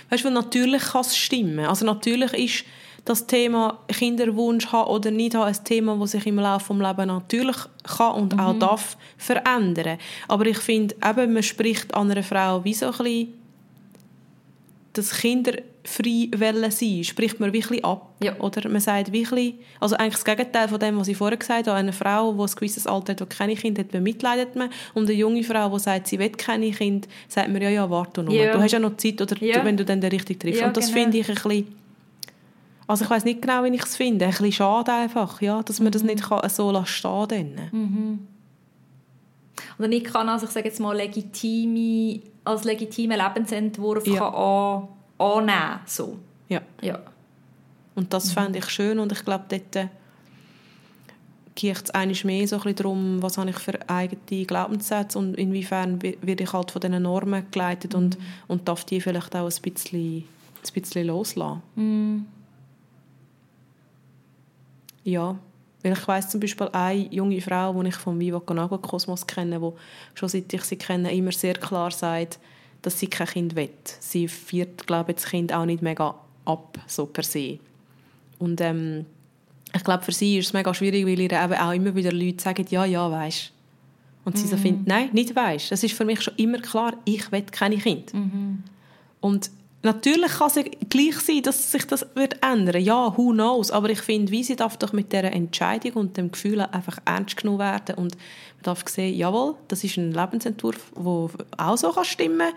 Weißt 0.09 0.24
du, 0.24 0.30
natürlich 0.30 0.84
kann 0.84 1.01
es 1.01 1.18
stimmen. 1.18 1.66
Also 1.66 1.86
natürlich 1.86 2.34
ist 2.34 2.66
das 3.06 3.26
Thema 3.26 3.80
Kinderwunsch 3.88 4.72
haben 4.72 4.89
oder 4.89 5.10
nicht 5.12 5.36
haben 5.36 5.47
ein 5.47 5.64
Thema, 5.64 5.97
das 5.97 6.12
sich 6.12 6.26
im 6.28 6.38
Laufe 6.38 6.74
des 6.74 6.82
Lebens 6.88 7.08
natürlich 7.08 7.58
kann 7.84 8.16
und 8.16 8.39
auch 8.39 8.58
darf 8.60 8.95
verändern. 9.18 9.97
Aber 10.28 10.45
ich 10.45 10.60
finde, 10.60 10.95
eben, 11.04 11.34
man 11.34 11.43
spricht 11.43 11.93
an 11.95 12.12
einer 12.12 12.24
Frau 12.24 12.64
wie 12.64 12.74
so 12.74 12.88
ein 12.88 12.91
bisschen 12.91 13.34
das 14.93 15.12
kinderfrei 15.22 16.30
wollen 16.36 16.70
sein, 16.70 17.04
spricht 17.04 17.39
man 17.39 17.54
wirklich 17.54 17.84
ab. 17.86 18.10
Ja. 18.22 18.38
Oder 18.39 18.68
man 18.70 18.82
sagt 18.82 19.12
wirklich, 19.12 19.56
also 19.80 19.95
eigentlich 19.95 20.16
das 20.16 20.26
Gegenteil 20.26 20.68
von 20.68 20.80
dem, 20.80 20.99
was 20.99 21.08
ich 21.08 21.16
vorher 21.16 21.38
gesagt 21.38 21.68
habe, 21.68 21.78
eine 21.78 21.93
Frau, 21.93 22.34
die 22.34 22.41
ein 22.41 22.56
gewisses 22.56 22.88
Alter 22.88 23.14
hat, 23.14 23.22
die 23.22 23.26
keine 23.26 23.56
Kinder 23.56 23.82
hat, 23.82 23.91
bemitleidet 23.91 24.56
man. 24.56 24.70
Und 24.93 25.04
eine 25.10 25.14
junge 25.14 25.43
Frau, 25.43 25.70
die 25.70 25.80
sagt, 25.80 26.08
sie 26.08 26.20
will 26.20 26.30
keine 26.32 26.72
Kinder, 26.72 27.08
sagt 27.30 27.49
man, 27.49 27.62
ja, 27.62 27.70
ja, 27.70 27.89
warte 27.89 28.22
nur. 28.22 28.34
Ja. 28.34 28.52
Du 28.52 28.62
hast 28.62 28.74
ja 28.74 28.80
noch 28.80 28.97
Zeit, 28.97 29.22
oder 29.22 29.38
Ja. 29.41 29.64
wenn 29.64 29.78
du 29.78 29.86
dann 29.86 30.02
den 30.02 30.12
richtig 30.12 30.41
triffst. 30.41 30.62
Ja, 30.62 30.68
und 30.68 30.76
das 30.76 30.88
genau. 30.88 31.04
finde 31.04 31.18
ich 31.20 31.30
ein 31.30 31.36
bisschen, 31.36 31.68
also 32.91 33.05
ich 33.05 33.09
weiß 33.09 33.23
nicht 33.25 33.41
genau, 33.41 33.63
wie 33.63 33.69
ich 33.69 33.83
es 33.83 33.95
finde, 33.95 34.25
ein 34.25 34.31
bisschen 34.31 34.51
schade 34.51 34.91
einfach, 34.91 35.41
ja, 35.41 35.63
dass 35.63 35.79
man 35.79 35.87
Mhm. 35.87 35.91
das 35.91 36.03
nicht 36.03 36.23
kann, 36.23 36.49
so 36.49 36.83
stehen 36.85 37.55
kann. 37.55 38.27
oder 39.79 39.87
nicht 39.87 40.05
kann 40.05 40.29
als 40.29 40.43
ich 40.43 40.49
sage 40.49 40.67
jetzt 40.67 40.79
mal 40.79 40.95
legitime, 40.95 42.21
als 42.43 42.63
legitimen 42.63 43.17
Lebensentwurf 43.17 44.05
Ja. 44.07 44.19
kann 44.19 44.33
an, 44.33 44.87
annehmen 45.17 45.79
so. 45.85 46.17
Ja. 46.49 46.61
Ja. 46.81 46.99
Und 47.95 48.03
Mhm. 48.05 48.09
das 48.09 48.31
fände 48.31 48.59
ich 48.59 48.69
schön 48.69 48.99
und 48.99 49.11
ich 49.11 49.23
glaube, 49.25 49.45
dort 49.49 49.89
geht 51.55 51.81
es 51.83 51.91
eigentlich 51.91 52.23
mehr 52.25 52.47
so 52.47 52.55
ein 52.55 52.61
bisschen 52.61 52.75
darum, 52.77 53.21
was 53.21 53.37
habe 53.37 53.49
ich 53.49 53.57
für 53.57 53.77
eigene 53.89 54.45
Glaubenssätze 54.45 55.17
und 55.19 55.35
inwiefern 55.35 56.01
wi- 56.01 56.17
werde 56.21 56.43
ich 56.43 56.53
halt 56.53 56.71
von 56.71 56.79
diesen 56.81 57.01
Normen 57.03 57.45
geleitet 57.51 57.93
und, 57.93 58.17
Mhm. 58.17 58.23
und 58.47 58.67
darf 58.67 58.85
die 58.85 59.01
vielleicht 59.01 59.35
auch 59.35 59.49
ein 59.49 59.61
bisschen, 59.61 60.17
ein 60.19 60.73
bisschen 60.73 61.07
loslassen. 61.07 61.61
Mhm. 61.75 62.25
Ja, 65.04 65.38
weil 65.84 65.93
ich 65.93 66.08
weiss 66.08 66.30
zum 66.30 66.39
Beispiel 66.39 66.68
eine 66.72 67.14
junge 67.14 67.41
Frau, 67.41 67.82
die 67.82 67.89
ich 67.89 67.95
vom 67.95 68.20
Viva 68.20 68.39
Con 68.39 68.60
Agua 68.60 68.78
Kosmos 68.78 69.26
kenne, 69.26 69.60
die 69.60 69.72
schon 70.14 70.30
seit 70.30 70.54
ich 70.54 70.64
sie 70.64 70.76
kenne, 70.76 71.14
immer 71.14 71.32
sehr 71.32 71.56
klar 71.56 71.91
sagt, 71.91 72.39
dass 72.82 72.99
sie 72.99 73.08
kein 73.08 73.28
Kind 73.28 73.56
will. 73.56 73.70
Sie 73.99 74.28
führt, 74.28 74.86
glaube 74.86 75.12
ich, 75.12 75.18
das 75.18 75.26
Kind 75.26 75.54
auch 75.54 75.66
nicht 75.66 75.82
mega 75.82 76.16
ab, 76.45 76.78
so 76.88 77.06
per 77.06 77.24
se. 77.24 77.60
Und 78.39 78.62
ähm, 78.62 79.06
ich 79.74 79.84
glaube, 79.84 80.04
für 80.04 80.12
sie 80.12 80.39
ist 80.39 80.47
es 80.47 80.54
mega 80.54 80.74
schwierig, 80.74 81.06
weil 81.06 81.20
ihr 81.20 81.32
eben 81.32 81.54
auch 81.54 81.72
immer 81.72 81.95
wieder 81.95 82.12
Leute 82.12 82.43
sagen, 82.43 82.66
ja, 82.70 82.86
ja, 82.86 83.10
weisst. 83.10 83.52
Und 84.24 84.38
sie 84.38 84.47
so 84.47 84.58
findet, 84.58 84.88
nein, 84.88 85.10
nicht 85.14 85.36
weisst. 85.36 85.72
Das 85.72 85.84
ist 85.84 85.95
für 85.95 86.06
mich 86.06 86.22
schon 86.22 86.36
immer 86.36 86.60
klar, 86.60 86.94
ich 87.06 87.32
will 87.32 87.44
keine 87.52 87.78
Kind. 87.78 88.14
Und 89.19 89.49
natürlich 89.84 90.32
kann 90.32 90.48
es 90.48 90.56
ja 90.56 90.64
gleich 90.90 91.20
sein, 91.20 91.41
dass 91.41 91.72
sich 91.72 91.86
das 91.86 92.06
wird 92.16 92.44
ändern. 92.44 92.82
Ja, 92.82 93.16
who 93.18 93.32
knows. 93.32 93.72
Aber 93.72 93.90
ich 93.90 94.02
finde, 94.02 94.32
wie 94.32 94.44
sie 94.44 94.56
darf 94.56 94.78
doch 94.78 94.94
mit 94.94 95.12
dieser 95.12 95.32
Entscheidung 95.32 95.94
und 95.94 96.18
dem 96.18 96.32
Gefühl 96.32 96.62
einfach 96.62 96.99
ernst 97.06 97.38
genommen 97.38 97.60
werden 97.60 97.95
und 97.95 98.16
man 98.16 98.64
darf 98.64 98.84
sehen, 98.88 99.16
jawohl, 99.18 99.56
das 99.68 99.84
ist 99.84 99.98
ein 99.98 100.12
Lebensentwurf, 100.12 100.91
der 100.95 101.30
auch 101.58 101.78
so 101.78 101.91
kann 101.91 102.06
stimmen 102.06 102.40
kann, 102.40 102.53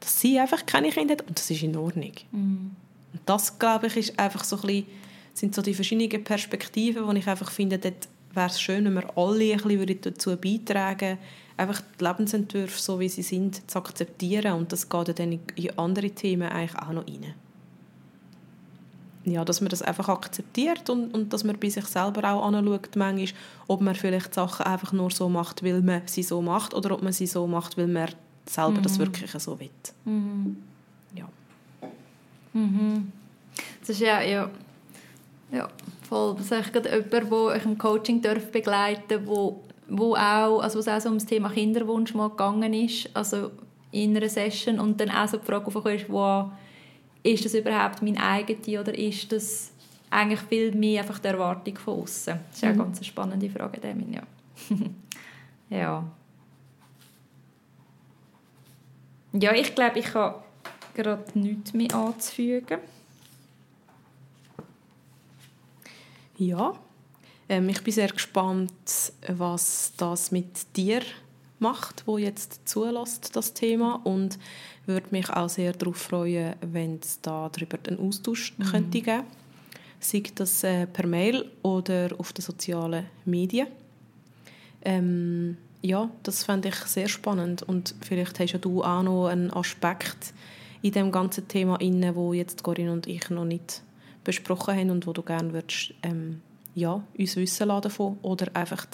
dass 0.00 0.20
sie 0.20 0.38
einfach 0.38 0.66
keine 0.66 0.90
Kinder 0.90 1.12
hat 1.12 1.26
und 1.26 1.38
das 1.38 1.50
ist 1.50 1.62
in 1.62 1.76
Ordnung. 1.76 2.12
Und 2.32 3.22
das, 3.24 3.58
glaube 3.58 3.86
ich, 3.86 3.96
ist 3.96 4.18
einfach 4.18 4.44
so 4.44 4.56
ein 4.56 4.62
bisschen, 4.62 4.86
sind 5.32 5.54
so 5.54 5.62
die 5.62 5.74
verschiedenen 5.74 6.24
Perspektiven, 6.24 7.06
wo 7.06 7.12
ich 7.12 7.26
einfach 7.26 7.50
finde, 7.50 7.78
dort 7.78 8.08
wäre 8.32 8.46
es 8.46 8.60
schön, 8.60 8.84
wenn 8.84 8.94
wir 8.94 9.16
alle 9.16 9.52
ein 9.52 9.60
bisschen 9.60 10.00
dazu 10.02 10.36
beitragen 10.36 11.18
einfach 11.56 11.80
die 11.98 12.04
Lebensentwürfe, 12.04 12.80
so 12.80 13.00
wie 13.00 13.08
sie 13.08 13.22
sind, 13.22 13.68
zu 13.70 13.78
akzeptieren. 13.78 14.52
Und 14.54 14.72
das 14.72 14.88
geht 14.88 15.18
dann 15.18 15.32
in 15.32 15.78
andere 15.78 16.10
Themen 16.10 16.48
eigentlich 16.48 16.78
auch 16.78 16.92
noch 16.92 17.06
rein. 17.06 17.34
Ja, 19.24 19.44
dass 19.44 19.60
man 19.60 19.70
das 19.70 19.82
einfach 19.82 20.08
akzeptiert 20.08 20.88
und, 20.88 21.12
und 21.12 21.32
dass 21.32 21.42
man 21.42 21.58
bei 21.58 21.68
sich 21.68 21.84
selber 21.86 22.30
auch 22.30 22.46
anschaut, 22.46 22.94
manchmal, 22.94 23.40
ob 23.66 23.80
man 23.80 23.96
vielleicht 23.96 24.32
Sachen 24.34 24.66
einfach 24.66 24.92
nur 24.92 25.10
so 25.10 25.28
macht, 25.28 25.64
weil 25.64 25.82
man 25.82 26.02
sie 26.06 26.22
so 26.22 26.40
macht, 26.40 26.74
oder 26.74 26.92
ob 26.92 27.02
man 27.02 27.12
sie 27.12 27.26
so 27.26 27.44
macht, 27.48 27.76
weil 27.76 27.88
man 27.88 28.10
selber 28.44 28.80
das 28.80 29.00
wirklich 29.00 29.32
so 29.32 29.58
will. 29.58 29.70
Ja. 31.12 31.28
Das 33.80 33.88
ist 33.88 34.00
ja, 34.00 34.22
ja, 34.22 34.48
ja 35.50 35.68
voll. 36.08 36.36
Das 36.36 36.52
ist 36.52 36.72
gerade 36.72 36.94
jemand, 36.94 37.30
wo 37.30 37.50
ich 37.50 37.64
im 37.64 37.76
Coaching 37.76 38.22
darf 38.22 38.50
begleiten 38.52 39.26
wo, 39.26 39.60
wo 39.88 40.14
auch, 40.14 40.60
also 40.60 40.76
wo 40.76 40.80
es 40.80 40.88
auch 40.88 41.00
so 41.00 41.08
um 41.08 41.16
das 41.16 41.26
Thema 41.26 41.50
Kinderwunsch 41.50 42.14
mal 42.14 42.30
gegangen 42.30 42.72
ist, 42.74 43.08
also 43.14 43.50
in 43.92 44.16
einer 44.16 44.28
Session 44.28 44.80
und 44.80 45.00
dann 45.00 45.10
auch 45.10 45.28
so 45.28 45.38
die 45.38 45.44
Frage 45.44 45.66
aufgekommen 45.66 45.96
ist, 45.96 46.10
wo, 46.10 46.50
ist 47.22 47.44
das 47.44 47.54
überhaupt 47.54 48.02
mein 48.02 48.18
eigenes 48.18 48.68
oder 48.68 48.96
ist 48.96 49.32
das 49.32 49.72
eigentlich 50.10 50.40
viel 50.40 50.72
mehr 50.74 51.02
einfach 51.02 51.18
die 51.18 51.28
Erwartung 51.28 51.76
von 51.76 52.02
außen? 52.02 52.38
Das 52.48 52.56
ist 52.56 52.62
ja 52.62 52.68
eine 52.70 52.78
ganz 52.78 53.04
spannende 53.04 53.50
Frage, 53.50 53.80
Demin, 53.80 54.12
ja. 54.12 54.22
ja. 55.70 56.04
ja, 59.32 59.54
ich 59.54 59.74
glaube, 59.74 59.98
ich 59.98 60.14
habe 60.14 60.42
gerade 60.94 61.24
nichts 61.34 61.72
mehr 61.72 61.94
anzufügen. 61.94 62.78
Ja, 66.38 66.74
ähm, 67.48 67.68
ich 67.68 67.82
bin 67.82 67.92
sehr 67.92 68.08
gespannt, 68.08 68.72
was 69.28 69.92
das 69.96 70.32
mit 70.32 70.76
dir 70.76 71.02
macht, 71.58 72.06
wo 72.06 72.18
jetzt 72.18 72.68
zulässt 72.68 73.34
das 73.34 73.54
Thema 73.54 74.00
und 74.04 74.38
würde 74.86 75.06
mich 75.10 75.30
auch 75.30 75.48
sehr 75.48 75.72
darauf 75.72 75.96
freuen, 75.96 76.54
wenn 76.60 76.98
es 77.02 77.20
da 77.20 77.48
darüber 77.48 77.78
einen 77.86 77.98
Austausch 77.98 78.54
mhm. 78.58 78.64
könnte 78.64 79.00
geben, 79.00 79.24
sei 80.00 80.22
das 80.34 80.64
äh, 80.64 80.86
per 80.86 81.06
Mail 81.06 81.50
oder 81.62 82.10
auf 82.18 82.32
den 82.32 82.42
sozialen 82.42 83.06
Medien. 83.24 83.68
Ähm, 84.82 85.56
ja, 85.82 86.10
das 86.22 86.44
fände 86.44 86.68
ich 86.68 86.76
sehr 86.76 87.08
spannend 87.08 87.62
und 87.62 87.94
vielleicht 88.02 88.38
hast 88.38 88.52
ja 88.52 88.58
du 88.58 88.82
auch 88.82 89.02
noch 89.02 89.26
einen 89.26 89.52
Aspekt 89.52 90.34
in 90.82 90.92
dem 90.92 91.10
ganzen 91.10 91.48
Thema 91.48 91.76
inne, 91.80 92.14
wo 92.14 92.32
jetzt 92.32 92.62
Corinne 92.62 92.92
und 92.92 93.06
ich 93.06 93.30
noch 93.30 93.44
nicht 93.44 93.82
besprochen 94.24 94.76
haben 94.76 94.90
und 94.90 95.06
wo 95.06 95.12
du 95.12 95.22
gerne 95.22 95.52
würdest, 95.52 95.94
ähm, 96.02 96.42
ja, 96.76 97.02
uns 97.18 97.36
wissen 97.36 97.66
lassen 97.68 97.82
davon 97.82 98.18
oder 98.22 98.54
einfach 98.54 98.86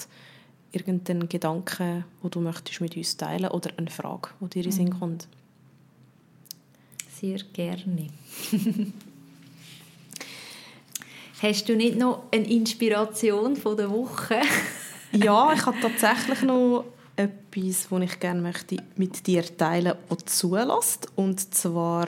irgendeinen 0.71 1.29
Gedanken, 1.29 2.05
wo 2.21 2.29
du 2.29 2.39
möchtest 2.39 2.81
mit 2.81 2.97
uns 2.97 3.15
teilen 3.15 3.51
oder 3.51 3.69
eine 3.77 3.91
Frage, 3.91 4.29
die 4.41 4.49
dir 4.49 4.63
in 4.63 4.63
den 4.63 4.71
Sinn 4.71 4.89
mhm. 4.89 4.99
kommt. 4.99 5.27
Sehr 7.11 7.37
gerne. 7.53 8.07
Hast 11.41 11.67
du 11.67 11.75
nicht 11.75 11.97
noch 11.97 12.23
eine 12.31 12.49
Inspiration 12.49 13.57
von 13.57 13.75
der 13.75 13.91
Woche? 13.91 14.41
ja, 15.11 15.53
ich 15.53 15.65
habe 15.65 15.77
tatsächlich 15.81 16.41
noch 16.41 16.85
etwas, 17.17 17.89
das 17.89 18.01
ich 18.01 18.19
gerne 18.19 18.41
möchte 18.41 18.77
mit 18.95 19.27
dir 19.27 19.43
teilen 19.57 19.93
möchte, 20.09 20.25
zulässt. 20.25 21.09
Und 21.15 21.53
zwar 21.53 22.07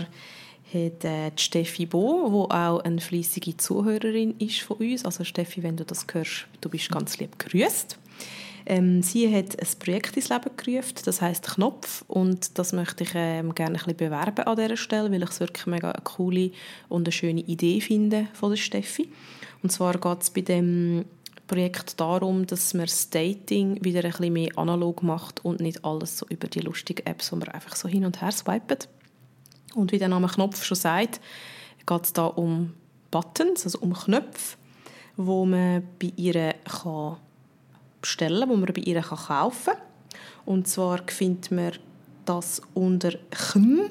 hat 0.76 1.06
äh, 1.06 1.32
die 1.32 1.42
Steffi 1.42 1.86
Bo, 1.86 2.48
die 2.50 2.54
auch 2.54 2.80
eine 2.80 3.02
fleissige 3.02 3.56
Zuhörerin 3.58 4.36
ist 4.40 4.62
von 4.62 4.78
uns. 4.78 5.06
Also 5.06 5.24
Steffi, 5.24 5.64
wenn 5.64 5.78
du 5.78 5.86
das 5.86 6.06
hörst, 6.12 6.48
du 6.62 6.70
bist 6.70 6.92
ganz 6.92 7.18
lieb 7.18 7.40
grüßt. 7.40 7.98
Ähm, 8.68 9.04
sie 9.04 9.34
hat 9.34 9.60
ein 9.60 9.80
Projekt 9.80 10.18
ins 10.18 10.30
Leben 10.30 10.50
gerufen, 10.58 10.96
das 11.06 11.22
heißt 11.22 11.46
Knopf 11.46 12.04
und 12.08 12.58
das 12.58 12.74
möchte 12.74 13.04
ich 13.04 13.12
ähm, 13.14 13.54
gerne 13.54 13.76
ein 13.76 13.78
bisschen 13.78 13.98
bewerben 13.98 14.46
an 14.46 14.56
dieser 14.56 14.76
Stelle, 14.76 15.12
weil 15.12 15.22
ich 15.22 15.30
es 15.30 15.40
wirklich 15.40 15.68
mega 15.68 15.92
eine 15.92 16.02
coole 16.04 16.50
und 16.90 17.08
eine 17.08 17.12
schöne 17.12 17.42
Idee 17.42 17.80
finde 17.80 18.28
von 18.34 18.50
der 18.50 18.58
Steffi. 18.58 19.12
Und 19.62 19.72
zwar 19.72 20.00
geht 20.00 20.22
es 20.24 20.32
bei 20.32 20.42
dem 20.42 21.06
Projekt 21.46 22.00
darum, 22.00 22.48
dass 22.48 22.74
man 22.74 22.88
das 22.88 23.12
Dating 23.12 23.84
wieder 23.84 24.04
ein 24.04 24.10
bisschen 24.10 24.34
mehr 24.34 24.50
analog 24.56 25.04
macht 25.04 25.46
und 25.46 25.60
nicht 25.60 25.86
alles 25.86 26.18
so 26.18 26.26
über 26.30 26.48
die 26.48 26.62
lustigen 26.62 27.06
Apps, 27.06 27.32
wo 27.32 27.36
man 27.36 27.50
einfach 27.50 27.76
so 27.76 27.88
hin 27.88 28.06
und 28.06 28.20
her 28.22 28.32
swipet. 28.32 28.90
Und 29.76 29.92
wie 29.92 30.00
der 30.00 30.08
Name 30.08 30.28
Knopf 30.28 30.64
schon 30.64 30.78
sagt, 30.78 31.20
geht 31.86 32.04
es 32.04 32.14
da 32.14 32.26
um 32.26 32.74
Buttons, 33.12 33.66
also 33.66 33.80
um 33.80 33.94
Knöpfe, 33.94 34.58
wo 35.18 35.46
man 35.46 35.84
bei 36.02 36.12
ihr 36.16 36.56
kann 36.64 37.18
bestellen, 38.02 38.50
wo 38.50 38.56
man 38.56 38.74
bei 38.74 38.82
ihr 38.82 39.02
kann 39.02 39.18
kaufen. 39.18 39.74
Und 40.46 40.68
zwar 40.68 41.02
findet 41.08 41.52
man 41.52 41.74
das 42.26 42.62
unter 42.74 43.12
chm 43.32 43.90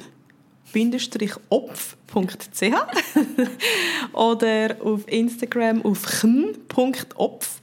opf.ch 1.50 2.62
oder 4.12 4.76
auf 4.82 5.06
Instagram 5.06 5.84
auf 5.84 6.02
chm.opf. 6.20 7.60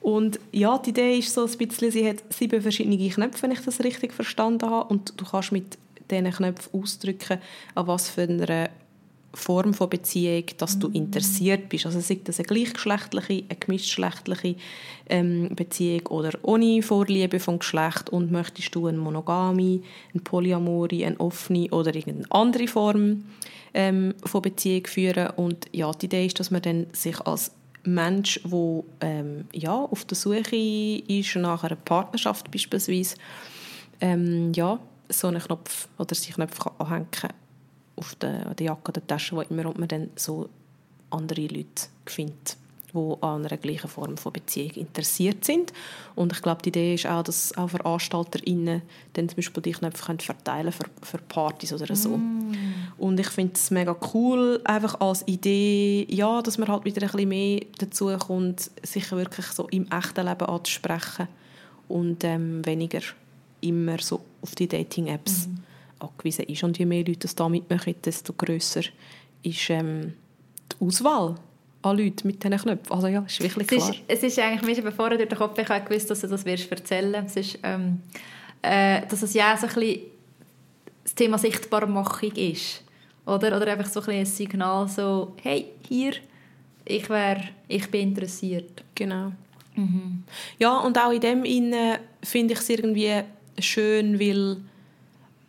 Und 0.00 0.40
ja, 0.52 0.78
die 0.78 0.90
Idee 0.90 1.18
ist 1.18 1.34
so 1.34 1.44
ein 1.44 1.58
bisschen, 1.58 1.90
sie 1.90 2.08
hat 2.08 2.22
sieben 2.30 2.62
verschiedene 2.62 3.10
Knöpfe, 3.10 3.42
wenn 3.42 3.50
ich 3.50 3.60
das 3.60 3.80
richtig 3.80 4.14
verstanden 4.14 4.70
habe. 4.70 4.88
Und 4.88 5.20
du 5.20 5.26
kannst 5.26 5.52
mit 5.52 5.76
diesen 6.10 6.30
Knöpfen 6.30 6.80
ausdrücken, 6.80 7.38
an 7.74 7.86
was 7.86 8.10
für 8.10 8.22
einer 8.22 8.70
Form 9.34 9.74
von 9.74 9.90
Beziehung, 9.90 10.44
dass 10.56 10.78
du 10.78 10.88
interessiert 10.88 11.68
bist. 11.68 11.86
Also 11.86 12.00
sei 12.00 12.18
das 12.24 12.38
eine 12.38 12.46
gleichgeschlechtliche, 12.46 13.44
eine 13.48 13.58
gemischtgeschlechtliche 13.58 14.56
ähm, 15.08 15.50
Beziehung 15.54 16.06
oder 16.08 16.30
ohne 16.42 16.82
Vorliebe 16.82 17.38
vom 17.38 17.58
Geschlecht 17.58 18.10
und 18.10 18.32
möchtest 18.32 18.74
du 18.74 18.86
eine 18.86 18.98
Monogamie, 18.98 19.82
eine 20.12 20.22
Polyamorie, 20.22 21.04
eine 21.04 21.20
offene 21.20 21.68
oder 21.70 21.94
irgendeine 21.94 22.30
andere 22.30 22.68
Form 22.68 23.24
ähm, 23.74 24.14
von 24.24 24.42
Beziehung 24.42 24.86
führen. 24.86 25.30
Und 25.36 25.66
ja, 25.72 25.92
die 25.92 26.06
Idee 26.06 26.26
ist, 26.26 26.40
dass 26.40 26.50
man 26.50 26.62
dann 26.62 26.86
sich 26.92 27.20
als 27.20 27.52
Mensch, 27.84 28.40
der 28.44 28.82
ähm, 29.02 29.44
ja, 29.52 29.74
auf 29.74 30.04
der 30.04 30.16
Suche 30.16 30.56
ist 30.56 31.36
nach 31.36 31.64
einer 31.64 31.76
Partnerschaft 31.76 32.50
beispielsweise, 32.50 33.16
ähm, 34.00 34.52
ja, 34.54 34.78
so 35.08 35.28
einen 35.28 35.40
Knopf 35.40 35.88
oder 35.98 36.14
sich 36.14 36.34
Knöpfe 36.34 36.70
anhängen 36.78 37.10
kann 37.10 37.32
auf 37.96 38.14
der, 38.16 38.54
der 38.54 38.66
Jacke 38.66 38.90
oder 38.90 39.06
Tasche, 39.06 39.36
wo 39.36 39.40
immer 39.42 39.66
und 39.66 39.78
man 39.78 39.88
dann 39.88 40.10
so 40.16 40.48
andere 41.10 41.42
Leute 41.42 41.88
findet, 42.06 42.56
die 42.92 43.22
an 43.22 43.44
einer 43.44 43.56
gleichen 43.56 43.88
Form 43.88 44.16
von 44.16 44.32
Beziehung 44.32 44.70
interessiert 44.72 45.44
sind. 45.44 45.72
Und 46.14 46.32
ich 46.32 46.42
glaube, 46.42 46.62
die 46.62 46.68
Idee 46.68 46.94
ist 46.94 47.06
auch, 47.06 47.22
dass 47.22 47.56
auch 47.56 47.68
VeranstalterInnen 47.70 48.82
dann 49.14 49.28
zum 49.28 49.36
Beispiel 49.36 49.62
die 49.62 49.72
Knöpfe 49.72 50.16
verteilen 50.18 50.72
für, 50.72 50.84
für 51.02 51.18
Partys 51.18 51.72
oder 51.72 51.94
so. 51.96 52.16
Mm. 52.16 52.54
Und 52.98 53.20
ich 53.20 53.28
finde 53.28 53.54
es 53.54 53.70
mega 53.70 53.96
cool, 54.14 54.60
einfach 54.64 55.00
als 55.00 55.26
Idee, 55.26 56.06
ja, 56.10 56.40
dass 56.42 56.58
man 56.58 56.68
halt 56.68 56.84
wieder 56.84 57.02
ein 57.02 57.10
bisschen 57.10 57.28
mehr 57.28 57.60
dazu 57.78 58.16
kommt, 58.18 58.70
sich 58.82 59.10
wirklich 59.12 59.46
so 59.46 59.68
im 59.68 59.86
echten 59.90 60.26
Leben 60.26 60.46
anzusprechen 60.46 61.28
und 61.88 62.24
ähm, 62.24 62.64
weniger 62.64 63.00
immer 63.60 63.98
so 63.98 64.24
auf 64.42 64.54
die 64.54 64.68
Dating-Apps. 64.68 65.48
Mm 65.48 65.68
angewiesen 66.00 66.44
ist. 66.46 66.62
Und 66.62 66.78
je 66.78 66.86
mehr 66.86 67.04
Leute 67.04 67.20
das 67.20 67.34
da 67.34 67.48
mitmachen, 67.48 67.94
desto 68.04 68.32
grösser 68.32 68.82
ist 69.42 69.70
ähm, 69.70 70.14
die 70.72 70.84
Auswahl 70.84 71.36
an 71.82 71.96
Leuten 71.96 72.26
mit 72.26 72.42
diesen 72.42 72.58
Knöpfen. 72.58 72.92
Also 72.92 73.06
ja, 73.06 73.20
ist 73.20 73.40
wirklich 73.40 73.66
klar. 73.66 73.90
Es 73.90 73.96
ist, 73.96 74.02
es 74.08 74.22
ist 74.22 74.38
eigentlich, 74.38 74.76
mir 74.76 74.82
bevor 74.82 75.10
durch 75.10 75.28
den 75.28 75.38
Kopf 75.38 75.58
ich 75.58 75.66
gewusst, 75.66 76.10
dass 76.10 76.20
du 76.20 76.28
das 76.28 76.44
wirst 76.44 76.70
erzählen 76.70 77.24
es 77.26 77.36
ist, 77.36 77.58
ähm, 77.62 78.00
äh, 78.62 79.06
dass 79.06 79.22
es 79.22 79.34
ja 79.34 79.56
so 79.56 79.66
ein 79.66 79.74
bisschen 79.74 80.00
das 81.04 81.14
Thema 81.14 81.38
Sichtbarmachung 81.38 82.32
ist. 82.32 82.82
Oder, 83.24 83.56
oder 83.56 83.72
einfach 83.72 83.86
so 83.86 84.00
ein, 84.00 84.20
ein 84.20 84.26
Signal, 84.26 84.88
so, 84.88 85.34
hey, 85.42 85.66
hier, 85.86 86.14
ich, 86.84 87.08
wär, 87.10 87.42
ich 87.68 87.90
bin 87.90 88.08
interessiert. 88.08 88.82
Genau. 88.94 89.32
Mhm. 89.74 90.24
Ja, 90.58 90.78
und 90.78 90.98
auch 90.98 91.12
in 91.12 91.20
dem 91.20 91.44
finde 92.22 92.54
ich 92.54 92.60
es 92.60 92.68
irgendwie 92.68 93.22
schön, 93.60 94.20
weil 94.20 94.58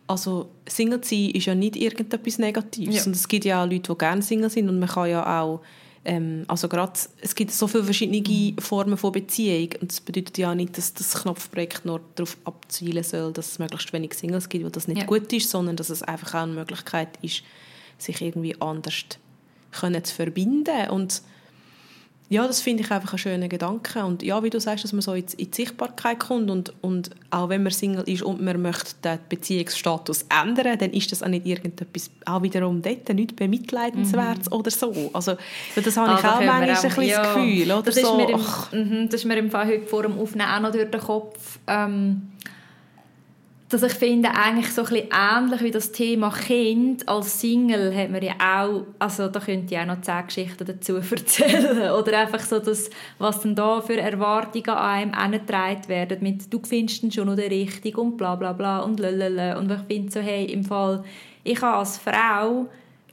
also 0.06 0.50
Single 0.66 1.02
sein 1.04 1.30
ist 1.30 1.46
ja 1.46 1.54
nicht 1.54 1.76
irgendetwas 1.76 2.38
Negatives. 2.38 2.96
Ja. 2.96 3.04
Und 3.04 3.14
es 3.14 3.28
gibt 3.28 3.44
ja 3.44 3.62
auch 3.62 3.70
Leute, 3.70 3.92
die 3.92 3.98
gerne 3.98 4.22
Single 4.22 4.50
sind 4.50 4.68
und 4.68 4.78
man 4.78 4.88
kann 4.88 5.08
ja 5.08 5.40
auch 5.40 5.60
ähm, 6.04 6.44
also 6.48 6.68
gerade, 6.68 6.92
es 7.20 7.34
gibt 7.34 7.50
so 7.50 7.66
viele 7.66 7.84
verschiedene. 7.84 8.54
Formen 8.58 8.96
von 8.96 9.12
Beziehung 9.12 9.68
und 9.80 9.90
das 9.90 10.00
bedeutet 10.00 10.38
ja 10.38 10.54
nicht, 10.54 10.76
dass 10.78 10.94
das 10.94 11.14
Knopfprojekt 11.14 11.84
nur 11.84 12.00
darauf 12.14 12.38
abzielen 12.44 13.04
soll, 13.04 13.32
dass 13.32 13.52
es 13.52 13.58
möglichst 13.58 13.92
wenig 13.92 14.14
Singles 14.14 14.48
gibt, 14.48 14.64
wo 14.64 14.70
das 14.70 14.88
nicht 14.88 15.02
ja. 15.02 15.06
gut 15.06 15.30
ist, 15.32 15.50
sondern 15.50 15.76
dass 15.76 15.90
es 15.90 16.02
einfach 16.02 16.34
auch 16.34 16.42
eine 16.44 16.52
Möglichkeit 16.52 17.18
ist, 17.20 17.42
sich 17.98 18.20
irgendwie 18.22 18.58
anders 18.60 19.04
können 19.72 20.02
zu 20.02 20.14
verbinden 20.14 20.88
und 20.88 21.22
ja, 22.30 22.46
das 22.46 22.60
finde 22.60 22.84
ich 22.84 22.90
einfach 22.92 23.10
einen 23.12 23.18
schönen 23.18 23.48
Gedanke. 23.48 24.04
Und 24.04 24.22
ja, 24.22 24.40
wie 24.44 24.50
du 24.50 24.60
sagst, 24.60 24.84
dass 24.84 24.92
man 24.92 25.02
so 25.02 25.14
in 25.14 25.26
die 25.26 25.48
Sichtbarkeit 25.52 26.20
kommt 26.20 26.48
und, 26.48 26.72
und 26.80 27.10
auch 27.30 27.48
wenn 27.48 27.64
man 27.64 27.72
Single 27.72 28.04
ist 28.04 28.22
und 28.22 28.40
man 28.40 28.62
möchte 28.62 28.94
den 29.02 29.18
Beziehungsstatus 29.28 30.26
ändern, 30.40 30.78
dann 30.78 30.92
ist 30.92 31.10
das 31.10 31.24
auch 31.24 31.28
nicht 31.28 31.44
irgendetwas, 31.44 32.08
auch 32.24 32.40
wiederum 32.40 32.82
dort, 32.82 33.08
nicht 33.08 33.34
bemitleidenswert 33.34 34.48
mhm. 34.48 34.52
oder 34.56 34.70
so. 34.70 35.10
Also 35.12 35.36
das 35.74 35.96
habe 35.96 36.20
ich 36.20 36.24
ah, 36.24 36.36
auch 36.36 36.40
manchmal 36.40 36.62
ein 36.62 36.76
bisschen 36.76 37.02
ja, 37.02 37.20
das 37.20 37.34
Gefühl. 37.34 37.72
Oder 37.72 37.82
das, 37.82 37.94
so. 37.96 38.00
ist 38.00 38.16
mir 38.16 38.30
im, 38.30 39.00
mh, 39.00 39.04
das 39.06 39.14
ist 39.14 39.24
mir 39.24 39.36
im 39.36 39.50
Fall 39.50 39.66
heute 39.66 39.86
vor 39.88 40.04
dem 40.04 40.16
Aufnehmen 40.16 40.48
auch 40.48 40.60
noch 40.60 40.70
durch 40.70 40.88
den 40.88 41.00
Kopf 41.00 41.58
ähm, 41.66 42.30
dass 43.70 43.84
ich 43.84 43.92
finde, 43.92 44.30
eigentlich 44.34 44.72
so 44.72 44.82
ein 44.82 44.88
bisschen 44.88 45.08
ähnlich 45.12 45.62
wie 45.62 45.70
das 45.70 45.92
Thema 45.92 46.30
Kind 46.30 47.08
als 47.08 47.40
Single 47.40 47.94
hat 47.94 48.10
man 48.10 48.20
ja 48.20 48.32
auch, 48.40 48.82
also 48.98 49.28
da 49.28 49.38
könnte 49.38 49.72
ich 49.72 49.80
auch 49.80 49.86
noch 49.86 50.00
zehn 50.00 50.26
Geschichten 50.26 50.66
dazu 50.66 50.96
erzählen 51.10 51.92
oder 51.92 52.18
einfach 52.18 52.40
so, 52.40 52.58
dass, 52.58 52.90
was 53.18 53.40
dann 53.40 53.54
da 53.54 53.80
für 53.80 53.96
Erwartungen 53.96 54.70
an 54.70 54.76
einem 54.76 55.14
angetragen 55.14 55.86
werden 55.86 56.18
mit 56.20 56.52
«du 56.52 56.60
findest 56.66 57.04
ihn 57.04 57.12
schon 57.12 57.28
noch 57.28 57.36
richtig» 57.36 57.96
und 57.96 58.16
bla 58.16 58.34
bla 58.34 58.52
bla 58.52 58.80
und 58.80 58.98
lalala 58.98 59.56
und 59.56 59.70
ich 59.70 59.80
finde 59.86 60.10
so, 60.10 60.20
hey, 60.20 60.46
im 60.46 60.64
Fall, 60.64 61.04
ich 61.44 61.62
habe 61.62 61.78
als 61.78 61.96
Frau, 61.98 62.66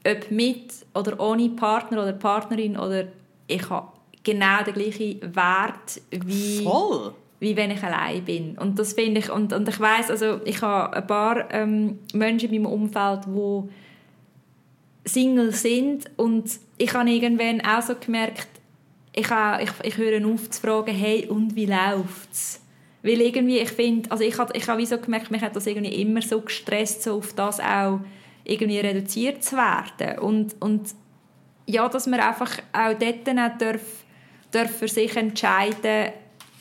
ob 0.08 0.32
mit 0.32 0.74
oder 0.96 1.20
ohne 1.20 1.50
Partner 1.50 2.02
oder 2.02 2.14
Partnerin 2.14 2.78
oder 2.78 3.04
ich 3.46 3.70
habe 3.70 3.90
genau 4.24 4.64
den 4.64 4.74
gleichen 4.74 5.36
Wert 5.36 6.02
wie... 6.10 6.64
Voll! 6.64 7.14
Wie 7.40 7.56
wenn 7.56 7.72
ich 7.72 7.84
allein 7.84 8.24
bin. 8.26 8.58
Und 8.58 8.80
das 8.80 8.94
finde 8.94 9.20
ich, 9.20 9.30
und, 9.30 9.54
und 9.54 9.70
ich 9.70 9.80
weiß 9.80 10.10
also 10.10 10.42
ich 10.46 10.62
habe 10.62 10.96
ein 10.96 11.08
paar 11.08 11.54
ähm, 11.54 12.00
Menschen 12.14 12.52
in 12.52 12.64
meinem 12.64 12.74
Umfeld, 12.74 13.22
die 13.28 15.10
Single 15.10 15.54
sind 15.54 16.10
und 16.18 16.50
ich 16.78 16.94
habe 16.94 17.10
irgendwann 17.10 17.62
auch 17.62 17.82
so 17.82 17.96
gemerkt, 17.96 18.48
ich, 19.14 19.30
habe, 19.30 19.64
ich, 19.64 19.72
ich 19.84 19.98
höre 19.98 20.26
auf 20.28 20.50
zu 20.50 20.62
fragen, 20.62 20.94
hey, 20.94 21.26
und 21.28 21.56
wie 21.56 21.66
läuft's? 21.66 22.62
Weil 23.02 23.22
irgendwie, 23.22 23.60
ich 23.60 23.70
finde, 23.70 24.12
also 24.12 24.24
ich 24.24 24.38
habe 24.38 24.56
ich 24.56 24.68
hab 24.68 24.78
wie 24.78 24.86
so 24.86 24.98
gemerkt, 24.98 25.32
mich 25.32 25.42
hat 25.42 25.56
das 25.56 25.66
irgendwie 25.66 26.02
immer 26.02 26.22
so 26.22 26.42
gestresst, 26.42 27.04
so 27.04 27.18
auf 27.18 27.34
das 27.34 27.60
auch 27.60 28.00
irgendwie 28.44 28.80
reduziert 28.80 29.44
zu 29.44 29.56
werden. 29.56 30.20
Und, 30.20 30.56
und 30.60 30.90
ja, 31.66 31.88
dass 31.90 32.08
man 32.08 32.20
einfach 32.20 32.60
auch 32.74 32.94
dort 32.94 33.30
auch 33.30 33.58
darf, 33.58 33.82
darf 34.52 34.72
für 34.78 34.88
sich 34.88 35.16
entscheiden, 35.16 36.12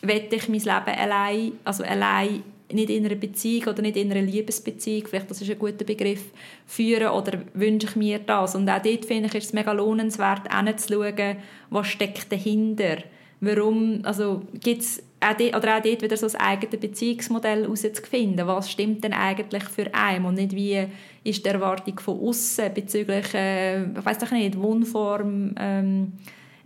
will 0.07 0.28
ich 0.31 0.49
mein 0.49 0.61
Leben 0.61 0.99
allein, 0.99 1.53
also 1.65 1.85
allein 1.85 2.43
nicht 2.73 2.91
in 2.91 3.07
einer 3.07 3.15
Beziehung 3.15 3.69
oder 3.69 3.83
nicht 3.83 3.97
in 3.97 4.11
einer 4.11 4.23
Liebesbeziehung, 4.23 5.07
vielleicht 5.07 5.31
das 5.31 5.41
ist 5.41 5.51
ein 5.51 5.59
guter 5.59 5.85
Begriff, 5.85 6.24
führen 6.66 7.09
oder 7.09 7.41
wünsche 7.55 7.87
ich 7.87 7.97
mir 7.97 8.19
das. 8.19 8.55
Und 8.55 8.69
auch 8.69 8.83
dort 8.83 9.05
finde 9.05 9.28
ich, 9.28 9.35
ist 9.35 9.47
es 9.47 9.53
mega 9.53 9.73
lohnenswert, 9.73 10.53
hinzuschauen, 10.53 11.37
was 11.70 11.87
steckt 11.87 12.33
dahinter. 12.33 12.99
Warum, 13.41 14.01
also 14.03 14.43
gibt's 14.55 15.03
auch 15.20 15.37
dort, 15.37 15.57
oder 15.57 15.77
auch 15.77 15.83
dort 15.83 16.03
wieder 16.03 16.16
so 16.16 16.27
das 16.27 16.35
eigene 16.37 16.78
Beziehungsmodell 16.78 17.62
herauszufinden. 17.62 18.47
Was 18.47 18.70
stimmt 18.70 19.05
denn 19.05 19.12
eigentlich 19.12 19.65
für 19.65 19.93
einen 19.95 20.24
und 20.24 20.35
nicht 20.35 20.55
wie 20.55 20.87
ist 21.23 21.45
die 21.45 21.49
Erwartung 21.49 21.99
von 22.01 22.19
außen 22.20 22.73
bezüglich, 22.74 23.35
äh, 23.35 23.83
ich 23.83 24.05
weiß 24.05 24.19
doch 24.19 24.31
nicht, 24.31 24.59
Wohnform, 24.59 25.55
ähm, 25.59 26.12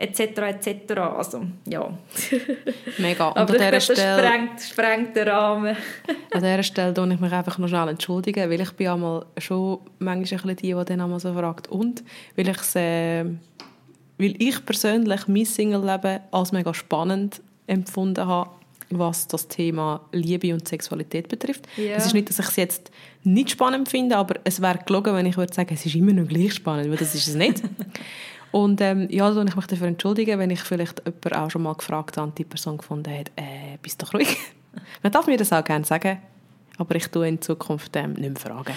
etc. 0.01 0.20
etc. 0.20 0.98
Also, 0.98 1.43
ja. 1.66 1.86
Mega. 2.98 3.28
Und 3.28 3.36
Aber 3.36 3.52
an 3.52 3.59
dieser 3.59 3.81
Stelle, 3.81 4.18
sprengt, 4.18 4.60
sprengt 4.62 5.16
den 5.16 5.28
Rahmen. 5.28 5.77
an 6.32 6.40
dieser 6.40 6.62
Stelle 6.62 6.94
tue 6.94 7.12
ich 7.12 7.20
mich 7.20 7.32
einfach 7.32 7.59
noch 7.59 7.68
schnell 7.68 7.89
entschuldigen, 7.89 8.51
weil 8.51 8.60
ich 8.60 8.72
bin 8.72 8.89
einmal 8.89 9.27
schon 9.39 9.81
manchmal 9.98 10.52
ein 10.52 10.56
die, 10.56 10.74
die 10.74 10.85
dann 10.85 11.01
einmal 11.01 11.20
so 11.20 11.32
fragt. 11.35 11.68
Und 11.68 12.02
weil, 12.35 12.48
ich's, 12.48 12.74
äh, 12.77 13.24
weil 14.18 14.43
ich 14.43 14.64
persönlich 14.64 15.28
mein 15.28 15.44
Single-Leben 15.44 16.20
als 16.31 16.52
mega 16.52 16.72
spannend 16.72 17.43
empfunden 17.66 18.27
habe, 18.27 18.51
was 18.89 19.28
das 19.28 19.47
Thema 19.48 20.01
Liebe 20.12 20.52
und 20.52 20.66
Sexualität 20.66 21.28
betrifft. 21.28 21.68
Ja. 21.77 21.97
Es 21.97 22.06
ist 22.06 22.14
nicht, 22.14 22.28
dass 22.28 22.39
ich 22.40 22.47
es 22.47 22.56
jetzt 22.56 22.90
nicht 23.22 23.51
spannend 23.51 23.89
finde, 23.89 24.16
aber 24.16 24.36
es 24.44 24.60
wäre 24.60 24.78
gelogen, 24.85 25.14
wenn 25.14 25.27
ich 25.27 25.36
würde 25.36 25.52
sagen, 25.52 25.74
es 25.74 25.85
ist 25.86 25.94
immer 25.94 26.12
noch 26.12 26.27
gleich 26.27 26.55
spannend, 26.55 26.90
weil 26.90 26.97
das 26.97 27.14
ist 27.14 27.28
es 27.28 27.35
nicht. 27.35 27.62
Und 28.52 28.81
ähm, 28.81 29.06
ja, 29.10 29.31
da 29.31 29.43
ich 29.43 29.56
mich 29.56 29.66
dafür 29.66 29.86
entschuldigen, 29.86 30.39
wenn 30.39 30.51
ich 30.51 30.60
vielleicht 30.60 31.02
jemanden 31.05 31.35
auch 31.35 31.51
schon 31.51 31.62
mal 31.62 31.74
gefragt 31.74 32.16
habe 32.16 32.28
und 32.28 32.39
die 32.39 32.44
Person 32.44 32.78
gefunden 32.78 33.12
hat, 33.16 33.31
äh, 33.36 33.78
bist 33.82 34.02
doch 34.02 34.12
ruhig. 34.12 34.36
Man 35.02 35.12
darf 35.12 35.27
mir 35.27 35.36
das 35.36 35.52
auch 35.52 35.64
gerne 35.64 35.85
sagen, 35.85 36.18
aber 36.78 36.94
ich 36.94 37.09
tue 37.09 37.28
in 37.28 37.40
Zukunft 37.40 37.94
ähm, 37.97 38.14
nicht 38.14 38.31
mehr 38.31 38.36
fragen. 38.36 38.74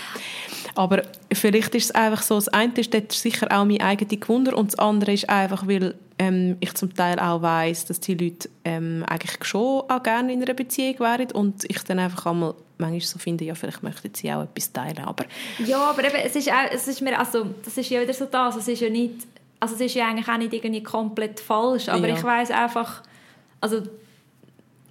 Aber 0.75 1.03
vielleicht 1.31 1.75
ist 1.75 1.85
es 1.85 1.91
einfach 1.91 2.21
so, 2.21 2.35
das 2.35 2.49
eine 2.49 2.73
ist 2.75 2.93
dort 2.93 3.11
sicher 3.11 3.47
auch 3.51 3.65
mein 3.65 3.81
eigenes 3.81 4.19
Gewunder 4.19 4.57
und 4.57 4.73
das 4.73 4.79
andere 4.79 5.13
ist 5.13 5.29
einfach, 5.29 5.67
weil 5.67 5.95
ähm, 6.19 6.57
ich 6.59 6.73
zum 6.73 6.93
Teil 6.93 7.19
auch 7.19 7.41
weiss, 7.41 7.85
dass 7.85 7.99
die 7.99 8.15
Leute 8.15 8.49
ähm, 8.65 9.03
eigentlich 9.07 9.43
schon 9.43 9.83
auch 9.87 10.03
gerne 10.03 10.33
in 10.33 10.41
einer 10.41 10.53
Beziehung 10.53 10.99
wären 10.99 11.31
und 11.31 11.63
ich 11.69 11.83
dann 11.83 11.99
einfach 11.99 12.25
einmal 12.25 12.55
manchmal 12.77 13.01
so 13.01 13.19
finde, 13.19 13.45
ja, 13.45 13.55
vielleicht 13.55 13.83
möchten 13.83 14.13
sie 14.13 14.31
auch 14.33 14.43
etwas 14.43 14.71
teilen, 14.73 14.99
aber 14.99 15.25
Ja, 15.65 15.89
aber 15.89 16.03
eben, 16.03 16.15
es 16.23 16.35
ist 16.35 16.49
auch, 16.49 16.71
es 16.71 16.87
ist 16.87 17.01
mir, 17.01 17.17
also, 17.17 17.45
das 17.63 17.77
ist 17.77 17.89
ja 17.89 18.01
wieder 18.01 18.13
so 18.13 18.25
das, 18.25 18.55
es 18.55 18.67
ist 18.67 18.81
ja 18.81 18.89
nicht, 18.89 19.27
also 19.63 19.75
es 19.75 19.81
ist 19.81 19.95
ja 19.95 20.09
eigentlich 20.09 20.27
auch 20.27 20.37
nicht 20.37 20.51
irgendwie 20.53 20.83
komplett 20.83 21.39
falsch, 21.39 21.87
aber 21.87 22.09
Ja. 22.09 22.15
ich 22.15 22.23
weiß 22.23 22.51
einfach, 22.51 23.01
also 23.61 23.81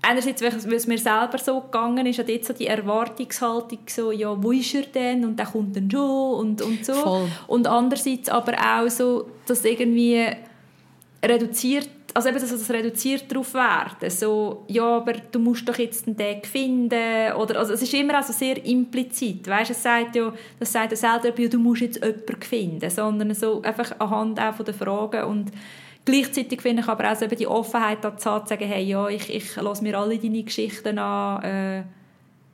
einerseits, 0.01 0.40
weil 0.40 0.74
es 0.74 0.86
mir 0.86 0.97
selber 0.97 1.36
so 1.36 1.61
gegangen 1.61 2.07
ist, 2.07 2.19
hat 2.19 2.31
jetzt 2.31 2.49
so 2.49 2.55
die 2.55 2.69
Erwartungshaltung 2.69 3.81
so, 3.86 4.12
ja, 4.12 4.43
wo 4.43 4.51
ist 4.51 4.74
er 4.74 4.82
denn 4.82 5.27
und 5.27 5.39
der 5.39 5.44
kommt 5.44 5.77
dann 5.77 5.90
schon 5.90 6.35
und, 6.40 6.62
und 6.62 6.86
so. 6.86 6.94
Voll. 6.94 7.28
Und 7.49 7.66
andererseits 7.66 8.31
aber 8.31 8.55
auch 8.55 8.89
so, 8.89 9.28
dass 9.47 9.62
irgendwie 9.66 10.27
reduziert, 11.23 11.90
also 12.14 12.28
eben, 12.28 12.39
dass 12.39 12.51
das 12.51 12.70
reduziert 12.70 13.30
darauf 13.30 13.55
werden, 13.55 14.10
so, 14.10 14.64
ja, 14.68 14.97
aber 14.97 15.12
du 15.12 15.39
musst 15.39 15.68
doch 15.68 15.78
jetzt 15.78 16.06
einen 16.06 16.16
Tag 16.16 16.47
finden, 16.47 17.32
oder, 17.39 17.59
also 17.59 17.72
es 17.72 17.82
ist 17.82 17.94
immer 17.94 18.16
also 18.16 18.32
sehr 18.32 18.64
implizit, 18.64 19.47
weißt, 19.48 19.70
es 19.70 19.82
sagt 19.82 20.16
ja, 20.16 20.32
das 20.59 20.72
sagt 20.72 20.93
ja 20.93 20.97
selten, 20.97 21.51
du 21.51 21.59
musst 21.59 21.82
jetzt 21.82 22.02
jemanden 22.02 22.43
finden, 22.43 22.90
sondern 22.90 23.34
so 23.34 23.62
einfach 23.62 23.98
anhand 23.98 24.40
auch 24.40 24.55
von 24.55 24.66
den 24.66 24.74
Fragen. 24.74 25.24
Und 25.24 25.52
gleichzeitig 26.05 26.60
finde 26.60 26.82
ich 26.82 26.89
aber 26.89 27.10
auch 27.10 27.16
so 27.16 27.24
eben 27.24 27.36
die 27.36 27.47
Offenheit 27.47 27.98
dazu 28.02 28.40
zu 28.40 28.47
sagen, 28.47 28.66
hey, 28.66 28.84
ja, 28.84 29.09
ich, 29.09 29.32
ich 29.34 29.56
lasse 29.56 29.82
mir 29.82 29.98
alle 29.98 30.18
deine 30.18 30.43
Geschichten 30.43 30.98
an, 30.98 31.43
äh, 31.43 31.82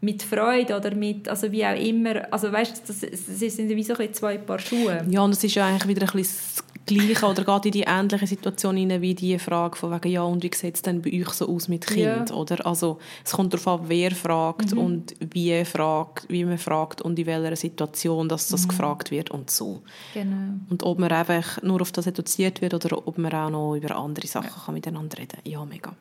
mit 0.01 0.23
Freude 0.23 0.77
oder 0.77 0.95
mit, 0.95 1.29
also 1.29 1.51
wie 1.51 1.67
auch 1.67 1.75
immer, 1.75 2.33
also 2.33 2.53
weißt, 2.53 2.89
das, 2.89 3.01
das 3.01 3.39
sind 3.39 3.69
wie 3.69 3.83
so 3.83 3.95
ein 3.95 4.15
zwei 4.15 4.39
Paar 4.39 4.61
Schuhe. 4.61 5.05
Ja, 5.11 5.23
und 5.23 5.33
es 5.33 5.43
ist 5.43 5.57
ja 5.57 5.67
eigentlich 5.67 5.89
wieder 5.89 6.07
ein 6.07 6.13
bisschen 6.13 6.65
Gleiche 6.95 7.27
oder 7.27 7.45
geht 7.45 7.67
in 7.67 7.73
die 7.73 7.85
ähnliche 7.87 8.27
Situation 8.27 8.77
hinein 8.77 9.01
wie 9.01 9.15
die 9.15 9.39
Frage 9.39 9.77
von 9.77 9.91
wegen, 9.93 10.09
ja, 10.13 10.23
und 10.23 10.43
wie 10.43 10.51
sieht 10.55 10.75
es 10.77 10.83
denn 10.83 11.01
bei 11.03 11.11
euch 11.21 11.31
so 11.31 11.49
aus 11.49 11.69
mit 11.69 11.87
Kind, 11.87 11.99
Ja. 11.99 12.25
Mhm. 12.29 12.31
oder? 12.41 12.67
Also, 12.67 12.99
es 13.25 13.33
kommt 13.33 13.53
darauf 13.55 13.67
an, 13.69 13.81
wer 13.89 14.11
fragt 14.13 14.73
und 14.73 15.15
wie, 15.21 15.65
fragt, 15.65 16.27
wie 16.29 16.45
man 16.45 16.59
fragt 16.59 17.03
und 17.03 17.19
in 17.19 17.27
welcher 17.27 17.57
Situation 17.57 18.29
dass 18.29 18.49
Mhm. 18.49 18.53
das 18.55 18.69
gefragt 18.69 19.11
wird 19.11 19.31
und 19.31 19.51
so. 19.51 19.83
Genau. 20.15 20.55
Und 20.71 20.83
ob 20.83 20.99
man 20.99 21.13
einfach 21.13 21.63
nur 21.63 21.81
auf 21.81 21.93
das 21.93 22.07
reduziert 22.07 22.61
wird 22.61 22.75
oder 22.75 23.07
ob 23.07 23.19
man 23.19 23.33
auch 23.33 23.51
noch 23.51 23.75
über 23.77 23.95
andere 23.97 24.27
Sachen 24.27 24.51
kann 24.65 24.75
miteinander 24.75 25.19
reden 25.19 25.39
kann. 25.43 25.53
Ja, 25.53 25.65
mega. 25.65 25.93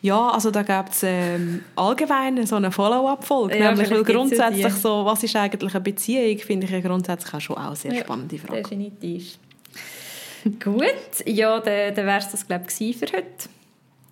Ja, 0.00 0.30
also 0.30 0.50
da 0.50 0.62
gibt 0.62 0.92
es 0.94 1.02
ähm, 1.02 1.60
allgemein 1.76 2.46
so 2.46 2.56
eine 2.56 2.72
Follow-up-Folge, 2.72 3.58
Ja, 3.58 3.70
nämlich 3.72 3.90
weil 3.90 3.98
ja 3.98 4.02
grundsätzlich 4.04 4.72
so, 4.74 5.04
was 5.04 5.22
ist 5.22 5.36
eigentlich 5.36 5.74
eine 5.74 5.82
Beziehung, 5.82 6.38
finde 6.38 6.64
ich 6.66 6.72
ja 6.72 6.80
grundsätzlich 6.80 7.34
auch 7.34 7.40
schon 7.40 7.56
auch 7.56 7.66
eine 7.66 7.76
sehr 7.76 7.92
Ja, 7.92 8.00
spannende 8.00 8.38
Frage. 8.38 8.62
Definitiv. 8.62 9.38
Gut, 10.62 11.26
ja, 11.26 11.60
dann, 11.60 11.94
dann 11.94 12.06
wäre 12.06 12.18
es 12.18 12.30
das, 12.30 12.46
glaube 12.46 12.66
ich, 12.78 12.96
für 12.96 13.06
heute. 13.06 13.48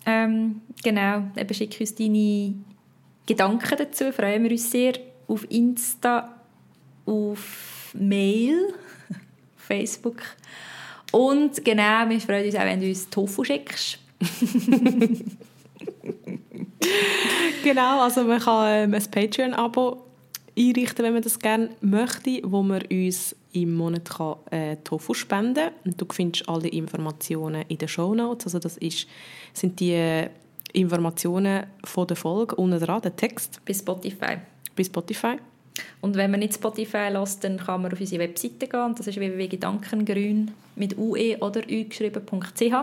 Ähm, 0.05 0.61
genau, 0.83 1.23
eben 1.35 1.53
schick 1.53 1.77
uns 1.79 1.95
deine 1.95 2.55
Gedanken 3.25 3.77
dazu, 3.77 4.11
freuen 4.11 4.43
wir 4.43 4.51
uns 4.51 4.71
sehr 4.71 4.93
auf 5.27 5.45
Insta, 5.49 6.35
auf 7.05 7.93
Mail, 7.93 8.73
Facebook 9.57 10.21
und 11.11 11.63
genau, 11.63 12.09
wir 12.09 12.19
freuen 12.19 12.45
uns 12.45 12.55
auch, 12.55 12.61
wenn 12.61 12.79
du 12.79 12.87
uns 12.87 13.09
Tofu 13.09 13.43
schickst. 13.43 13.99
Genau, 17.63 18.01
also 18.01 18.23
man 18.23 18.39
kann 18.39 18.89
ähm, 18.89 18.93
ein 18.93 19.11
Patreon-Abo 19.11 20.05
einrichten, 20.59 21.05
wenn 21.05 21.13
man 21.13 21.21
das 21.21 21.39
gerne 21.39 21.69
möchte, 21.81 22.41
wo 22.43 22.61
man 22.61 22.81
uns 22.91 23.35
im 23.53 23.75
Monat 23.75 24.09
kann, 24.09 24.35
äh, 24.51 24.75
Tofu 24.83 25.13
spenden 25.13 25.55
kann. 25.55 25.73
Und 25.85 26.01
du 26.01 26.05
findest 26.11 26.47
alle 26.49 26.67
Informationen 26.67 27.63
in 27.67 27.77
den 27.77 27.87
Shownotes. 27.87 28.47
Also 28.47 28.59
das 28.59 28.77
ist, 28.77 29.07
sind 29.53 29.79
die 29.79 30.25
Informationen 30.73 31.65
von 31.83 32.05
der 32.07 32.17
Folge 32.17 32.55
unten 32.55 32.79
dran, 32.79 33.01
der 33.01 33.15
Text 33.15 33.59
Bei 33.65 33.73
Spotify. 33.73 34.37
bei 34.75 34.83
Spotify. 34.83 35.37
Und 36.01 36.15
wenn 36.15 36.31
man 36.31 36.41
nicht 36.41 36.55
Spotify 36.55 37.09
lässt, 37.09 37.43
dann 37.43 37.57
kann 37.57 37.81
man 37.81 37.91
auf 37.91 37.99
unsere 37.99 38.23
Webseite 38.23 38.67
gehen. 38.67 38.81
Und 38.81 38.99
das 38.99 39.07
ist 39.07 39.17
www.gedankengrün 39.17 40.51
mit 40.75 40.97
ue 40.97 41.37
oder 41.39 41.61
ü 41.69 41.85
geschrieben.ch. 41.85 42.73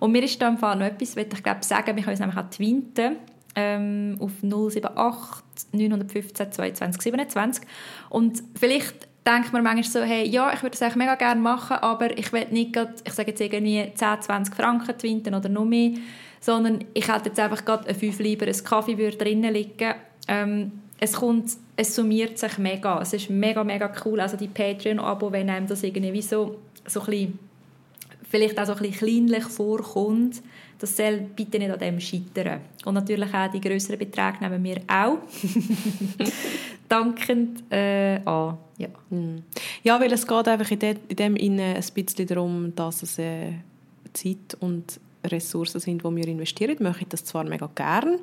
Und 0.00 0.12
mir 0.12 0.22
ist 0.24 0.40
da 0.42 0.48
im 0.48 0.58
Fall 0.58 0.76
noch 0.76 0.86
etwas, 0.86 1.16
will 1.16 1.26
ich 1.32 1.42
glaube 1.42 1.64
sagen, 1.64 1.96
wir 1.96 2.02
können 2.02 2.10
uns 2.10 2.20
nämlich 2.20 2.38
auch 2.38 2.50
twinten 2.50 3.16
ähm, 3.54 4.16
auf 4.20 4.32
078 4.42 5.44
915 5.72 6.52
22 6.52 7.02
27. 7.02 7.64
Und 8.08 8.42
vielleicht 8.54 9.08
denkt 9.26 9.52
man 9.52 9.62
manchmal 9.62 9.84
so, 9.84 10.00
hey, 10.02 10.26
ja, 10.26 10.52
ich 10.52 10.62
würde 10.62 10.70
das 10.70 10.82
eigentlich 10.82 10.96
mega 10.96 11.14
gerne 11.14 11.40
machen, 11.40 11.76
aber 11.76 12.16
ich 12.16 12.32
will 12.32 12.46
nicht 12.50 12.72
grad, 12.72 13.02
ich 13.04 13.12
sage 13.12 13.30
jetzt 13.30 13.40
irgendwie 13.40 13.92
10, 13.94 14.22
20 14.22 14.54
Franken 14.54 14.96
twinten 14.96 15.34
oder 15.34 15.48
noch 15.48 15.64
mehr, 15.64 15.92
sondern 16.40 16.84
ich 16.94 17.08
hätte 17.08 17.28
jetzt 17.28 17.40
einfach 17.40 17.64
gerade 17.64 17.88
ein 17.88 17.94
5 17.94 18.18
lieber 18.20 18.46
ein 18.46 18.64
Kaffee 18.64 18.96
würde 18.96 19.16
drinnen 19.18 19.52
liegen. 19.52 19.94
Ähm, 20.26 20.72
es 20.98 21.14
kommt, 21.14 21.52
es 21.76 21.94
summiert 21.94 22.38
sich 22.38 22.58
mega. 22.58 23.00
Es 23.00 23.12
ist 23.12 23.30
mega, 23.30 23.64
mega 23.64 23.92
cool. 24.04 24.20
Also 24.20 24.36
die 24.36 24.48
Patreon-Abo, 24.48 25.32
wenn 25.32 25.48
einem 25.48 25.66
das 25.66 25.82
irgendwie 25.82 26.22
so, 26.22 26.58
so 26.86 27.00
ein 27.00 27.06
bisschen, 27.06 27.38
vielleicht 28.30 28.58
auch 28.58 28.66
so 28.66 28.72
ein 28.72 28.78
bisschen 28.78 28.98
kleinlich 28.98 29.44
vorkommt, 29.44 30.42
das 30.80 30.96
soll 30.96 31.20
bitte 31.36 31.58
nicht 31.58 31.70
an 31.70 31.78
dem 31.78 32.00
scheitern. 32.00 32.60
Und 32.84 32.94
natürlich 32.94 33.32
auch 33.34 33.50
die 33.50 33.60
grösseren 33.60 33.98
Beträge 33.98 34.38
nehmen 34.40 34.64
wir 34.64 34.80
auch 34.88 35.18
dankend 36.88 37.70
äh, 37.70 38.20
an. 38.24 38.56
Ja. 38.78 38.88
Hm. 39.10 39.42
Ja, 39.82 40.00
weil 40.00 40.12
es 40.12 40.26
geht 40.26 40.48
einfach 40.48 40.70
in, 40.70 40.78
de, 40.78 40.96
in 41.08 41.16
dem 41.16 41.36
Inne 41.36 41.76
ein 41.76 41.84
bisschen 41.94 42.26
darum, 42.26 42.74
dass 42.74 43.02
es 43.02 43.18
äh, 43.18 43.52
Zeit 44.14 44.56
und 44.60 44.98
Ressourcen 45.24 45.80
sind, 45.80 46.02
die 46.04 46.16
wir 46.16 46.28
investieren. 46.28 46.78
Wir 46.78 46.88
möchten 46.88 47.08
das 47.08 47.24
zwar 47.24 47.44
mega 47.44 47.68
gern, 47.74 48.18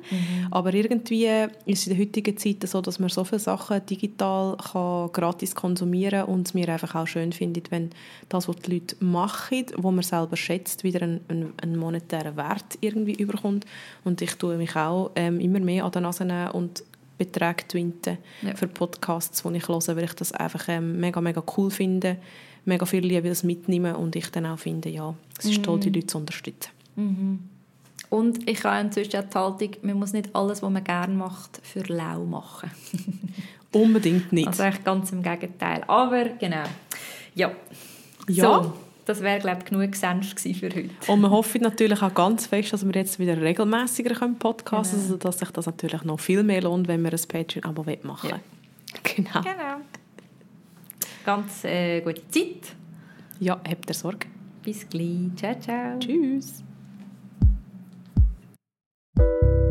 aber 0.50 0.74
irgendwie 0.74 1.26
ist 1.66 1.80
es 1.82 1.86
in 1.86 1.96
der 1.96 2.04
heutigen 2.04 2.36
Zeit 2.36 2.68
so, 2.68 2.80
dass 2.80 2.98
man 2.98 3.08
so 3.08 3.24
viele 3.24 3.38
Sachen 3.38 3.84
digital 3.86 4.56
kann, 4.56 5.12
gratis 5.12 5.54
konsumieren 5.54 6.20
kann 6.24 6.34
und 6.34 6.48
es 6.48 6.54
mir 6.54 6.68
einfach 6.68 6.94
auch 6.94 7.06
schön 7.06 7.32
findet, 7.32 7.70
wenn 7.70 7.90
das, 8.28 8.48
was 8.48 8.56
die 8.56 8.74
Leute 8.74 8.96
machen, 9.04 9.66
wo 9.76 9.90
man 9.90 10.02
selber 10.02 10.36
schätzt, 10.36 10.84
wieder 10.84 11.02
einen, 11.02 11.20
einen, 11.28 11.52
einen 11.62 11.76
monetären 11.76 12.36
Wert 12.36 12.78
irgendwie 12.80 13.14
überkommt. 13.14 13.64
Und 14.04 14.20
ich 14.22 14.34
tue 14.34 14.56
mich 14.56 14.74
auch 14.76 15.10
ähm, 15.14 15.40
immer 15.40 15.60
mehr 15.60 15.84
an 15.84 15.92
der 15.92 16.02
Nase 16.02 16.24
nehmen 16.24 16.50
und 16.50 16.82
Beträge 17.18 17.66
twinten 17.66 18.18
Ja. 18.42 18.54
für 18.54 18.68
Podcasts, 18.68 19.42
die 19.42 19.56
ich 19.56 19.68
höre, 19.68 19.86
weil 19.88 20.04
ich 20.04 20.14
das 20.14 20.32
einfach 20.32 20.68
ähm, 20.68 21.00
mega, 21.00 21.20
mega 21.20 21.42
cool 21.56 21.70
finde, 21.70 22.16
mega 22.64 22.86
viel 22.86 23.04
Liebe 23.04 23.28
das 23.28 23.42
mitnehmen 23.42 23.94
und 23.96 24.14
ich 24.14 24.30
dann 24.30 24.46
auch 24.46 24.58
finde, 24.58 24.88
ja, 24.88 25.14
es 25.38 25.46
ist 25.46 25.62
toll, 25.64 25.80
die 25.80 25.90
Leute 25.90 26.06
zu 26.06 26.18
unterstützen. 26.18 26.70
Und 28.10 28.48
ich 28.48 28.64
habe 28.64 28.80
inzwischen 28.80 29.10
die 29.10 29.34
Haltung, 29.38 29.70
man 29.82 29.98
muss 29.98 30.12
nicht 30.12 30.34
alles, 30.34 30.62
was 30.62 30.70
man 30.70 30.82
gerne 30.84 31.14
macht, 31.14 31.60
für 31.62 31.80
lau 31.92 32.24
machen. 32.24 32.70
Unbedingt 33.72 34.32
nicht. 34.32 34.48
Also 34.48 34.62
eigentlich 34.62 34.84
ganz 34.84 35.12
im 35.12 35.22
Gegenteil. 35.22 35.84
Aber 35.86 36.24
genau. 36.24 36.64
Ja. 37.34 37.52
Ja. 38.28 38.62
So, 38.62 38.72
das 39.04 39.20
wäre, 39.20 39.38
glaube 39.40 39.58
ich, 39.60 39.64
genug 39.66 39.94
Senf 39.94 40.34
für 40.38 40.68
heute. 40.70 40.90
Und 41.06 41.20
wir 41.20 41.30
hoffen 41.30 41.62
natürlich 41.62 42.02
auch 42.02 42.12
ganz 42.14 42.46
fest, 42.46 42.72
dass 42.72 42.86
wir 42.86 42.92
jetzt 42.94 43.18
wieder 43.18 43.40
regelmäßiger 43.40 44.14
können 44.14 44.38
podcasten 44.38 44.98
Genau. 44.98 45.08
können, 45.08 45.12
also 45.12 45.16
dass 45.16 45.38
sich 45.38 45.50
das 45.50 45.66
natürlich 45.66 46.02
noch 46.04 46.20
viel 46.20 46.42
mehr 46.42 46.62
lohnt, 46.62 46.88
wenn 46.88 47.02
wir 47.02 47.12
ein 47.12 47.20
Patreon-Abo 47.28 47.84
machen 48.02 48.30
Ja. 48.30 48.40
Genau. 49.02 49.40
Genau. 49.42 49.80
Ganz 51.24 51.64
äh, 51.64 52.00
gute 52.00 52.26
Zeit. 52.28 52.74
Ja, 53.38 53.60
habt 53.68 53.88
ihr 53.88 53.94
Sorge. 53.94 54.26
Bis 54.62 54.88
gleich. 54.88 55.30
Ciao, 55.36 55.54
ciao. 55.60 55.98
Tschüss. 55.98 56.64
Thank 59.18 59.42
you. 59.42 59.67